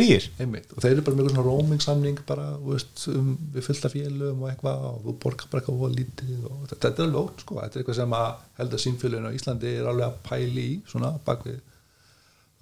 einmitt, 0.43 0.73
og 0.75 0.85
þeir 0.85 0.93
eru 0.93 1.05
bara 1.07 1.17
með 1.17 1.23
eitthvað 1.25 1.37
svona 1.37 1.47
roaming 1.49 1.85
samning 1.85 2.23
bara, 2.29 2.47
veist, 2.67 3.05
um, 3.13 3.33
við 3.55 3.67
fullta 3.69 3.91
félum 3.93 4.43
og 4.45 4.51
eitthvað 4.51 4.87
og 4.91 4.99
þú 5.07 5.15
borgar 5.23 5.51
bara 5.53 5.63
eitthvað 5.63 5.85
og 5.89 5.97
lítið 5.97 6.47
og 6.51 6.59
þetta, 6.67 6.83
þetta 6.85 7.07
er 7.07 7.19
ótt, 7.23 7.45
sko, 7.45 7.59
þetta 7.63 7.79
er 7.79 7.83
eitthvað 7.85 8.01
sem 8.03 8.17
að 8.19 8.31
held 8.61 8.77
að 8.77 8.83
símfélaginu 8.85 9.33
á 9.33 9.37
Íslandi 9.39 9.75
er 9.79 9.89
alveg 9.93 10.09
að 10.11 10.19
pæli 10.29 10.67
í 10.67 10.77
svona 10.93 11.15
bakvið 11.25 11.61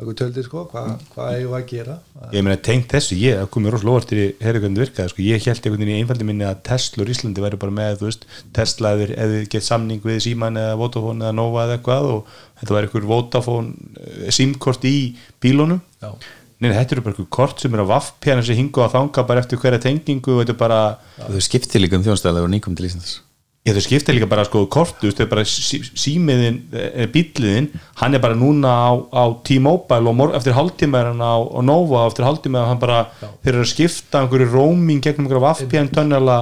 bakvið 0.01 0.16
töldi, 0.16 0.42
sko, 0.46 0.62
hvað 0.70 0.90
hva 1.12 1.26
við 1.36 1.55
að 1.57 1.64
gera? 1.68 1.96
Ég 2.32 2.44
meina, 2.46 2.57
tengt 2.64 2.90
þessu, 2.94 3.18
ég, 3.20 3.36
það 3.36 3.51
komið 3.55 3.74
rosalega 3.74 3.94
óvart 3.94 4.12
hvernig 4.14 4.64
þetta 4.64 4.82
virkaði, 4.82 5.12
sko, 5.12 5.22
ég 5.26 5.44
held 5.44 5.61
einhvern 5.61 5.84
veginn 5.84 5.92
í 5.92 6.01
einfaldi 6.01 6.28
minni 6.28 6.48
að 6.48 6.62
Tesla 6.70 7.05
úr 7.05 7.12
Íslandi 7.14 7.44
væri 7.44 7.61
bara 7.61 7.76
með, 7.76 8.01
þú 8.01 8.09
veist, 8.09 8.26
Tesla 8.57 8.94
eða 8.96 9.09
eða 9.26 9.44
gett 9.53 9.68
samning 9.68 10.05
við 10.05 10.20
Síman 10.26 10.61
eða 10.61 10.74
Vodafone 10.80 11.26
eða 11.26 11.36
Nova 11.36 11.64
eða 11.66 11.78
eitthvað 11.78 12.11
og 12.11 12.34
þetta 12.61 12.76
væri 12.76 12.90
einhver 12.90 13.09
Vodafone 13.12 13.96
eh, 14.01 14.28
símkort 14.34 14.86
í 14.88 14.96
bílunum. 15.44 15.80
Já. 16.03 16.12
Nei, 16.61 16.74
þetta 16.74 16.96
eru 16.96 17.07
bara 17.07 17.16
einhver 17.16 17.32
kort 17.32 17.62
sem 17.62 17.72
eru 17.72 17.88
á 17.88 17.92
vaffpjana 17.94 18.44
sem 18.44 18.59
hinga 18.59 18.84
og 18.84 18.92
þanga 18.92 19.24
bara 19.28 19.44
eftir 19.44 19.61
hverja 19.61 19.80
tengingu 19.86 20.36
og 20.36 20.42
þetta 20.44 20.57
er 20.57 20.61
bara, 20.61 20.84
og 21.24 21.36
þau 21.36 21.44
skipti 21.48 21.80
líka 21.80 21.96
um 21.96 22.05
þjónstæðlega 22.05 22.48
og 22.48 22.53
nýkom 22.53 22.76
til 22.76 22.88
Íslands 22.90 23.20
ég 23.69 23.77
þau 23.77 23.83
skipta 23.85 24.15
líka 24.17 24.29
bara 24.31 24.47
sko 24.49 24.65
kortu, 24.73 25.03
þú 25.03 25.11
veist, 25.11 25.21
er 25.21 25.29
bara 25.31 25.45
sí- 25.45 25.83
símiðin 25.85 26.61
eh, 26.73 27.07
bíliðin, 27.13 27.69
hann 28.01 28.17
er 28.17 28.23
bara 28.25 28.39
núna 28.39 28.73
á, 28.73 28.91
á 29.13 29.25
T-Mobile 29.45 30.09
og 30.09 30.17
mor, 30.17 30.35
eftir 30.39 30.57
hálftíma 30.57 31.03
er 31.03 31.11
hann 31.13 31.21
á, 31.21 31.37
á 31.45 31.61
Nova 31.61 32.07
og 32.07 32.13
eftir 32.13 32.25
hálftíma 32.25 32.63
er 32.63 32.71
hann 32.73 32.81
bara, 32.81 33.03
þeir 33.45 33.53
eru 33.55 33.67
að 33.67 33.73
skipta 33.75 34.23
einhverju 34.23 34.49
roaming 34.55 35.05
gegnum 35.05 35.29
einhverju 35.29 35.45
vaffpjana 35.45 35.93
tönnala 35.93 36.39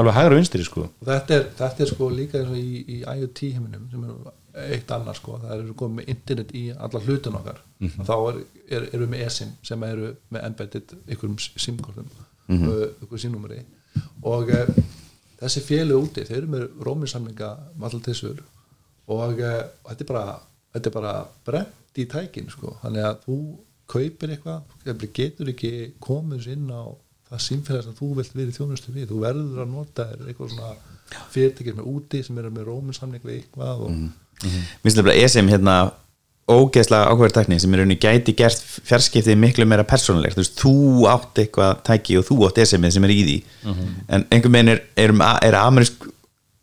alveg 0.00 0.16
hægra 0.16 0.34
og 0.34 0.40
vinstri 0.40 0.66
sko. 0.66 0.86
Og 0.90 1.08
þetta 1.08 1.36
er, 1.36 1.48
þetta 1.58 1.84
er 1.84 1.90
sko 1.92 2.10
líka 2.12 2.40
eins 2.40 2.50
og 2.50 2.58
í, 2.58 2.82
í 2.82 3.00
IoT 3.04 3.42
heiminum 3.54 3.88
sem 3.92 4.06
er 4.10 4.74
eitt 4.74 4.90
annars 4.94 5.20
sko, 5.22 5.36
það 5.42 5.52
eru 5.58 5.76
komið 5.78 6.00
með 6.00 6.14
internet 6.14 6.54
í 6.58 6.64
alla 6.74 7.02
hlutin 7.04 7.36
okkar. 7.38 7.60
Mhm. 7.80 8.00
og 8.00 8.08
þá 8.08 8.16
er, 8.16 8.40
er, 8.68 8.88
eru 8.90 9.04
við 9.06 9.12
með 9.14 9.26
eSIM 9.26 9.52
sem 9.66 9.84
eru 9.86 10.14
með 10.34 10.48
embedded 10.48 10.96
ykkurum 11.14 11.38
SIM-kortum 11.38 12.08
mm 12.48 12.58
-hmm. 12.58 12.88
ykkur 13.06 13.22
SIM-númeri. 13.22 13.62
Og 14.22 14.50
uh, 14.50 14.74
þessi 15.40 15.64
fjölu 15.66 15.98
úti, 16.04 16.24
þeir 16.28 16.38
eru 16.42 16.52
með 16.54 16.64
róminsamlinga 16.86 17.50
með 17.74 17.88
allar 17.88 18.06
þessur 18.06 18.42
og 19.10 19.42
uh, 19.42 19.60
þetta 19.88 20.04
er 20.04 20.10
bara 20.12 20.24
þetta 20.74 20.90
er 20.90 20.96
bara 20.96 21.14
brent 21.46 21.98
í 22.00 22.06
tækin 22.10 22.50
sko, 22.52 22.76
þannig 22.84 23.06
að 23.08 23.22
þú 23.26 23.38
kaupir 23.90 24.34
eitthvað, 24.36 24.74
getur 25.16 25.50
ekki 25.50 25.72
komið 26.02 26.52
inn 26.52 26.68
á 26.70 26.94
það 27.30 27.44
símfélag 27.46 27.86
sem 27.86 27.96
þú 27.98 28.10
vilt 28.18 28.36
verið 28.36 28.56
þjónustu 28.58 28.94
við, 28.94 29.08
þú 29.10 29.20
verður 29.24 29.64
að 29.64 29.72
nota 29.72 30.06
eitthvað 30.14 30.52
svona 30.54 31.24
fyrirtækir 31.34 31.78
með 31.78 31.90
úti 31.90 32.22
sem 32.26 32.38
eru 32.38 32.52
með 32.54 32.68
róminsamling 32.70 33.24
við 33.26 33.40
eitthvað 33.40 33.86
og 33.86 33.96
Mér 34.40 34.86
finnst 34.86 35.02
bara 35.02 35.16
ESM 35.20 35.50
hérna 35.52 35.74
ógeðslega 36.50 37.10
ákveður 37.10 37.34
tækni 37.36 37.58
sem 37.62 37.74
er 37.74 37.82
rauninni 37.82 37.98
gæti 38.00 38.34
gert 38.38 38.62
fjarskiptið 38.88 39.38
miklu 39.40 39.66
meira 39.68 39.86
persónulegt. 39.88 40.36
Þú 40.36 40.44
veist, 40.44 40.60
þú 40.60 41.10
átt 41.10 41.42
eitthvað 41.42 41.82
tæki 41.86 42.18
og 42.20 42.26
þú 42.28 42.38
átt 42.48 42.62
ESM-ið 42.64 42.96
sem 42.96 43.06
er 43.06 43.14
í 43.14 43.20
því. 43.26 43.36
En 44.10 44.26
einhvern 44.30 44.56
veginn 44.56 44.74
er, 44.74 44.82
er, 45.00 45.14
er 45.46 45.58
amerísk 45.60 46.08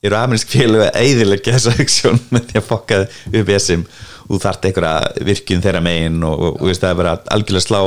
eru 0.06 0.18
amerísk 0.18 0.52
félög 0.54 0.84
að 0.86 1.00
eiðilegja 1.02 1.56
þessa 1.56 1.74
auksjón 1.82 2.20
með 2.34 2.52
því 2.52 2.60
að 2.60 2.68
fokka 2.68 3.00
upp 3.08 3.54
ESM 3.56 3.86
og 4.28 4.34
þú 4.36 4.42
þarft 4.44 4.68
einhverja 4.70 5.24
virkjun 5.30 5.64
þeirra 5.64 5.82
megin 5.84 6.20
og, 6.28 6.36
og, 6.36 6.60
og 6.62 6.70
veist, 6.70 6.84
það 6.84 6.94
er 6.94 7.00
bara 7.02 7.16
algjörlega 7.34 7.66
slá 7.66 7.82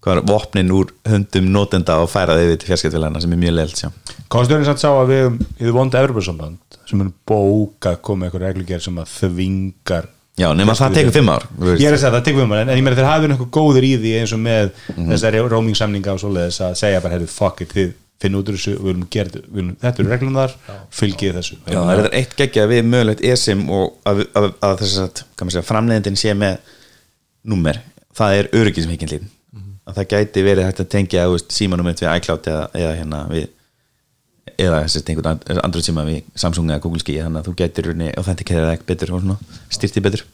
hvað 0.00 0.16
er 0.16 0.28
vopnin 0.30 0.72
úr 0.72 0.92
höndum 1.10 1.50
notenda 1.52 1.98
og 2.00 2.08
færa 2.08 2.38
þau 2.38 2.46
við 2.46 2.56
til 2.62 2.70
fjarskiptfélagana 2.70 3.20
sem 3.20 3.34
er 3.34 3.42
mjög 3.42 3.56
leilt 3.58 3.82
sjá. 3.82 3.90
Konsturinn 4.32 4.64
samt 4.68 4.80
sá 4.80 4.88
að 4.92 5.12
við 5.12 5.26
í 5.58 5.66
það 5.66 5.76
vonda 5.76 6.04
Evropasamband 6.04 6.78
sem 6.88 7.02
er 7.04 7.10
bóka 7.28 7.96
koma 8.00 8.26
eitthvað 8.26 8.46
reglugjör 8.46 8.86
sem 8.86 9.02
að 9.02 9.12
þvingar 9.18 10.08
Já, 10.40 10.48
nema 10.56 10.76
það 10.78 10.98
tekur 10.98 11.16
fimm 11.18 11.32
ár. 11.32 11.46
Ég 11.70 11.86
er 11.86 11.96
að 11.96 12.02
segja 12.02 12.12
það, 12.14 12.22
tekur 12.28 12.44
fimm 12.44 12.54
ár 12.54 12.62
en, 12.62 12.70
en 12.72 12.80
ég 12.80 12.86
meina 12.86 12.98
þeir 12.98 13.08
hafi 13.10 13.24
verið 13.24 13.34
eitthvað 13.36 13.50
góður 13.56 13.86
í 13.86 13.90
því 14.00 14.12
eins 14.20 14.36
og 14.36 14.40
með 14.44 14.70
þessari 14.96 15.42
roaming 15.52 15.78
samninga 15.78 16.14
og 16.14 16.22
svoleiðis 16.22 16.60
að 16.64 16.78
segja 16.80 17.02
bara, 17.04 17.16
heyrðu, 17.16 17.32
fuck 17.34 17.64
it, 17.64 17.74
þið 17.76 17.90
finn 18.20 18.36
út 18.36 18.50
úr 18.52 18.56
þessu 18.58 18.74
við 18.76 18.86
viljum 18.90 19.04
gera 19.12 19.32
þetta, 19.32 19.66
þetta 19.80 20.02
eru 20.02 20.12
reglunar 20.12 20.54
fylgið 20.92 21.36
þessu. 21.38 21.58
Já, 21.64 21.78
það 21.78 22.02
er 22.02 22.08
eitt 22.18 22.34
geggja 22.36 22.66
við 22.68 22.88
mögulegt 22.92 23.24
eSIM 23.24 23.62
og 23.72 23.94
að, 24.08 24.24
að, 24.36 24.48
að 24.68 24.82
þess 24.82 25.04
að, 25.06 25.60
framleiðindin 25.68 26.20
sé 26.20 26.34
með 26.36 26.58
númer, 27.48 27.80
það 28.16 28.40
er 28.42 28.50
öryggismikinn 28.60 29.14
lín 29.14 29.30
að 29.90 30.00
það 30.00 30.10
gæti 30.12 30.44
verið 30.44 30.68
hægt 30.68 30.82
að 30.84 30.90
tengja 30.92 31.24
þú 31.26 31.36
veist, 31.36 31.54
símanúmer 31.56 31.96
við 31.98 32.12
iCloud 32.20 32.48
eða, 32.50 32.66
eða 32.76 32.92
hérna 32.98 33.22
við 33.30 33.48
eða 34.64 34.82
einhvern 34.86 35.62
andröð 35.64 35.86
síma 35.88 36.06
við 36.08 36.20
Samsung 36.38 36.70
eða 36.70 36.82
Google 36.84 37.02
Ski 37.02 37.16
þannig 37.20 37.42
að 37.42 37.48
þú 37.48 37.56
getur 37.62 37.92
authenticatað 37.94 38.74
ekki 38.74 38.90
betur 38.90 39.14
og 39.16 39.24
svona 39.24 39.62
styrti 39.72 40.04
betur. 40.04 40.26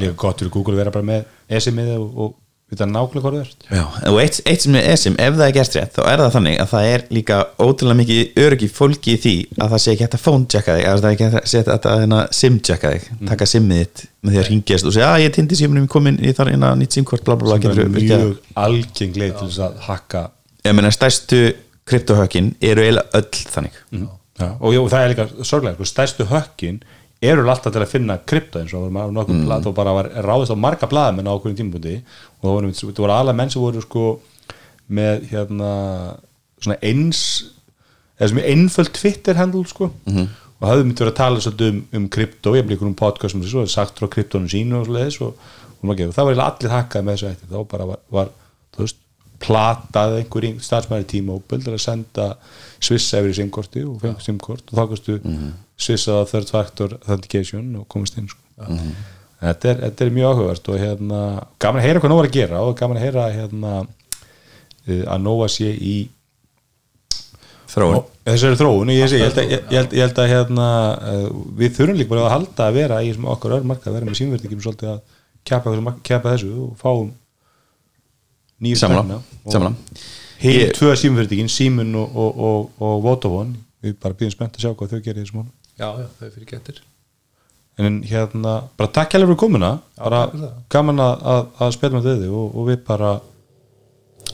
Líka 0.00 0.16
gott 0.24 0.42
fyrir 0.42 0.54
Google 0.54 0.76
að 0.76 0.82
vera 0.84 0.94
bara 0.94 1.10
með 1.10 1.28
esimið 1.60 1.94
og, 1.98 2.08
og 2.14 2.34
vita 2.72 2.86
nákvæmlega 2.88 3.22
hvað 3.22 3.34
það 3.34 3.42
er 3.42 3.76
Já, 3.76 3.84
og 4.10 4.18
eitt, 4.22 4.38
eitt 4.48 4.64
sem 4.64 4.76
er 4.78 4.86
esim, 4.94 5.16
ef 5.20 5.34
það 5.36 5.46
er 5.46 5.54
gert 5.56 5.76
rétt 5.76 5.96
þá 5.96 6.02
er 6.08 6.22
það 6.22 6.30
þannig 6.36 6.60
að 6.62 6.70
það 6.70 6.86
er 6.92 7.04
líka 7.16 7.38
ótrúlega 7.60 7.98
mikið 8.00 8.40
öryggi 8.44 8.68
fólki 8.72 9.14
í 9.14 9.20
því 9.20 9.34
að 9.58 9.74
það 9.74 9.82
sé 9.84 9.92
ekki 9.92 10.06
hægt 10.06 10.16
að 10.16 10.22
phone-checka 10.24 10.76
þig, 10.78 10.86
að 10.88 11.02
það 11.04 11.10
ekki 11.10 11.26
hægt 11.26 11.38
að 11.40 11.68
þetta 11.68 11.92
að 11.98 12.14
sim-checka 12.38 12.92
þig, 12.94 13.10
taka 13.30 13.48
simið 13.50 13.82
þitt 13.82 14.04
með 14.24 14.36
því 14.36 14.40
að 14.40 14.48
ringjast 14.50 14.88
og 14.88 14.96
segja 14.96 15.10
að 15.10 15.26
ég 15.26 15.36
tindi 15.36 15.60
simunum 15.60 15.90
komin 15.92 16.18
í 16.24 16.32
þar 16.36 16.54
inn 16.54 16.64
að 16.64 16.78
nýtt 16.80 16.98
simkort, 16.98 17.26
bla 17.26 17.36
bla 17.36 17.50
bla 17.50 17.58
það 17.58 17.68
getur 17.68 17.84
er 17.84 17.92
mjög 17.98 18.34
algeng 18.64 19.20
leið 19.20 19.36
til 19.42 19.50
þess 19.50 19.64
að 19.68 19.78
hakka 19.90 20.24
Ég 20.64 20.72
meina 20.72 20.88
stærstu 20.94 21.42
kryptohökkin 21.88 22.54
eru 22.64 22.84
eiginlega 22.84 23.20
öll 23.20 23.48
þannig. 23.54 23.80
Já, 24.34 24.50
og, 24.58 24.70
jú, 24.74 24.84
það 24.90 25.00
er 25.00 25.12
líka 25.12 25.26
sorglega, 25.46 25.76
sko, 25.78 25.88
stærstu 25.88 26.26
hökkin 26.26 26.80
eru 27.24 27.44
alltaf 27.48 27.72
til 27.72 27.82
að 27.82 27.92
finna 27.92 28.18
krypto 28.26 28.60
eins 28.60 28.74
og 28.76 28.88
var 28.92 29.12
nokkuð 29.14 29.36
mm. 29.36 29.44
blað 29.46 29.68
og 29.70 29.76
bara 29.76 29.94
var 29.96 30.08
ráðist 30.26 30.52
á 30.52 30.58
marga 30.58 30.88
blaðamenn 30.90 31.28
á 31.30 31.36
okkur 31.36 31.54
tímpundi 31.56 31.96
og 32.00 32.48
það 32.48 32.56
voru, 32.56 32.72
voru 32.98 33.14
alveg 33.14 33.38
menn 33.38 33.52
sem 33.52 33.62
voru 33.62 33.82
sko 33.84 34.06
með 34.92 35.28
hérna 35.30 35.70
svona 36.60 36.78
eins 36.84 37.20
eða 38.18 38.30
sem 38.30 38.40
er 38.42 38.50
einföld 38.52 38.92
Twitter 38.94 39.38
handle 39.38 39.64
sko. 39.68 39.90
Mhm. 40.08 40.32
og 40.54 40.68
hafði 40.70 40.84
myndi 40.86 41.02
verið 41.02 41.12
að 41.12 41.18
tala 41.18 41.40
svolítið 41.42 41.70
um, 41.70 41.78
um 41.98 42.04
krypto, 42.08 42.52
ég 42.56 42.66
bleið 42.66 42.84
um 42.86 42.94
podcast 42.96 43.34
sem 43.34 43.42
þessu 43.42 43.62
og 43.64 43.72
sagt 43.72 43.98
frá 44.00 44.08
kryptonum 44.08 44.48
sínu 44.48 44.78
og 44.78 44.86
svoleiðis 44.86 45.18
og, 45.26 45.40
og, 45.82 45.90
og 45.90 46.14
það 46.14 46.28
var 46.30 46.44
allir 46.46 46.72
hakkað 46.72 47.04
með 47.04 47.16
þessu 47.18 47.30
eftir 47.32 47.50
þá 47.50 47.58
bara 47.72 47.88
var, 47.90 48.00
var 48.14 48.30
þú 48.72 48.86
veist 48.86 49.00
platað 49.42 50.18
einhver 50.20 50.46
starfsmæri 50.62 51.06
tíma 51.10 51.34
og 51.36 51.44
böldur 51.50 51.76
að 51.76 51.84
senda 51.84 52.28
svissa 52.82 53.20
yfir 53.20 53.34
í 53.34 53.38
simkorti 53.38 53.82
og 53.86 53.98
fengur 54.02 54.24
simkort 54.24 54.70
og 54.70 54.78
þá 54.78 54.84
kannstu 54.92 55.18
svissaða 55.80 56.28
third 56.30 56.52
factor 56.54 56.96
authentication 57.02 57.74
og 57.80 57.88
komast 57.90 58.18
inn 58.20 58.30
sko. 58.30 58.40
þetta, 59.40 59.70
er, 59.72 59.80
þetta 59.86 60.04
er 60.04 60.14
mjög 60.14 60.32
áhugavert 60.32 60.70
og 60.70 60.80
hérna, 60.80 61.20
gaman 61.62 61.82
að 61.82 61.88
heyra 61.88 62.02
hvað 62.02 62.14
Nóa 62.14 62.22
er 62.22 62.28
að 62.28 62.36
gera 62.38 62.62
og 62.64 62.76
gaman 62.78 63.00
að 63.00 63.06
heyra 63.06 63.24
hérna, 63.34 63.72
uh, 64.86 65.02
að 65.16 65.24
Nóa 65.24 65.48
sé 65.52 65.72
í 65.74 65.96
Þróun. 67.74 68.04
Þessari 68.22 68.54
þróun. 68.60 68.90
Og 68.92 68.94
ég, 68.94 69.08
sé, 69.10 69.18
ég, 69.18 69.24
held 69.26 69.38
að, 69.40 69.48
ég, 69.50 69.62
ég, 69.72 69.78
held, 69.80 69.94
ég 69.96 70.04
held 70.04 70.18
að 70.22 70.28
hérna, 70.30 70.66
uh, 70.94 71.24
við 71.58 71.72
þurfum 71.74 71.96
líka 71.98 72.12
bara 72.12 72.26
að 72.28 72.34
halda 72.36 72.68
að 72.68 72.76
vera 72.76 73.00
í 73.02 73.10
okkar 73.18 73.56
öðrum 73.56 73.72
markað, 73.72 73.96
vera 73.96 74.06
með 74.06 74.18
sínverðingum 74.20 74.62
svolítið 74.62 74.92
að 74.92 75.00
kjapa 75.48 76.34
þessu 76.34 76.52
og 76.68 76.76
fáum 76.78 77.10
samla 78.78 79.74
Hinn 80.44 80.58
Ég- 80.60 80.72
tvö 80.76 80.94
símverðingin, 80.98 81.48
Símun 81.52 81.94
og, 81.96 82.16
og, 82.16 82.40
og, 82.48 82.72
og 82.80 82.96
Vodafone 83.04 83.54
við 83.84 83.94
bara 84.02 84.16
býðum 84.18 84.34
spennt 84.34 84.56
að 84.58 84.64
sjá 84.64 84.72
hvað 84.74 84.90
þau 84.96 85.04
gerir 85.04 85.20
í 85.20 85.24
þessum 85.24 85.46
já, 85.78 85.86
já, 86.00 86.06
þau 86.18 86.28
fyrir 86.34 86.48
getur 86.50 86.80
en 87.78 88.02
hérna, 88.06 88.54
bara 88.78 88.90
takk 88.94 89.14
hérlega 89.14 89.32
fyrir 89.32 89.40
komuna. 89.40 89.70
Bara 89.98 90.20
gaman 90.70 91.00
að, 91.02 91.24
að, 91.32 91.46
að 91.58 91.72
spila 91.74 91.96
með 91.98 92.04
þau 92.22 92.34
og, 92.42 92.52
og 92.54 92.68
við 92.70 92.82
bara 92.86 93.14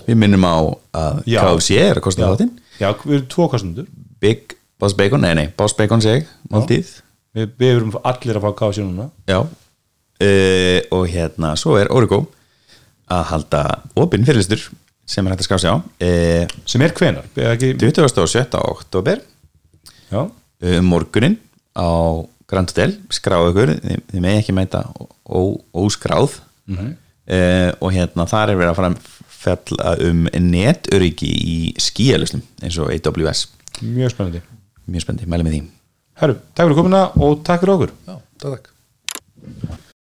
Við 0.07 0.16
minnum 0.16 0.44
á 0.48 0.57
að. 0.97 1.20
KFC 1.28 1.77
er 1.81 1.98
að 2.01 2.05
kosta 2.05 2.28
þáttinn. 2.28 2.51
Já, 2.81 2.89
við 3.05 3.15
erum 3.19 3.28
tvo 3.31 3.47
kostendur 3.52 3.89
Big 4.20 4.55
Boss 4.81 4.97
Bacon, 4.97 5.20
nei 5.24 5.35
nei, 5.36 5.47
Boss 5.57 5.77
Bacon 5.77 6.01
seg 6.05 6.28
Máltíð. 6.52 6.90
Við, 7.36 7.51
við 7.61 7.74
erum 7.77 7.97
allir 8.02 8.39
að 8.40 8.47
fá 8.47 8.55
kási 8.65 8.85
núna. 8.85 9.11
Já. 9.28 9.40
Uh, 10.20 10.81
Og 10.93 11.07
hérna, 11.09 11.55
svo 11.57 11.77
er 11.81 11.89
Origo 11.97 12.24
að 13.11 13.24
halda 13.32 13.62
opinn 14.01 14.24
fyrirlistur 14.28 14.69
sem 15.11 15.27
er 15.27 15.35
hægt 15.35 15.43
að 15.43 15.49
ská 15.49 15.57
sig 15.59 15.73
á. 15.74 15.77
Uh, 15.77 16.45
sem 16.70 16.82
er 16.87 16.93
hvenar, 16.95 17.24
er 17.37 17.55
ekki, 17.57 17.73
27. 17.82 18.61
oktober 18.61 19.23
já, 20.11 20.20
uh, 20.23 20.81
morgunin 20.87 21.39
á 21.74 21.89
Grand 22.51 22.70
Hotel, 22.70 22.97
skráðu 23.15 23.51
ykkur 23.53 23.73
þið, 23.78 24.20
með 24.23 24.39
ekki 24.41 24.55
mæta 24.57 24.85
ó- 24.91 25.11
ó- 25.31 25.61
óskráð 25.85 26.39
uh, 26.70 27.70
og 27.81 27.93
hérna 27.95 28.27
þar 28.31 28.51
er 28.55 28.59
verið 28.59 28.73
að 28.73 28.78
fara 28.81 28.93
að 28.95 29.16
fjalla 29.41 29.93
um 30.11 30.24
netöryggi 30.51 31.31
í 31.31 31.59
skíalusnum 31.81 32.43
eins 32.62 32.77
og 32.82 32.91
AWS 32.93 33.47
mjög 33.81 34.12
spennandi. 34.12 34.43
Mjög 34.91 35.07
spennandi, 35.07 35.31
mæli 35.31 35.47
með 35.47 35.55
því. 35.57 35.62
Herru, 36.20 36.35
takk 36.53 36.66
fyrir 36.69 36.77
komuna 36.82 37.05
og 37.16 37.39
takk 37.47 37.62
fyrir 37.65 37.77
okkur. 37.78 37.95
Já, 38.11 38.19
takk 38.43 38.69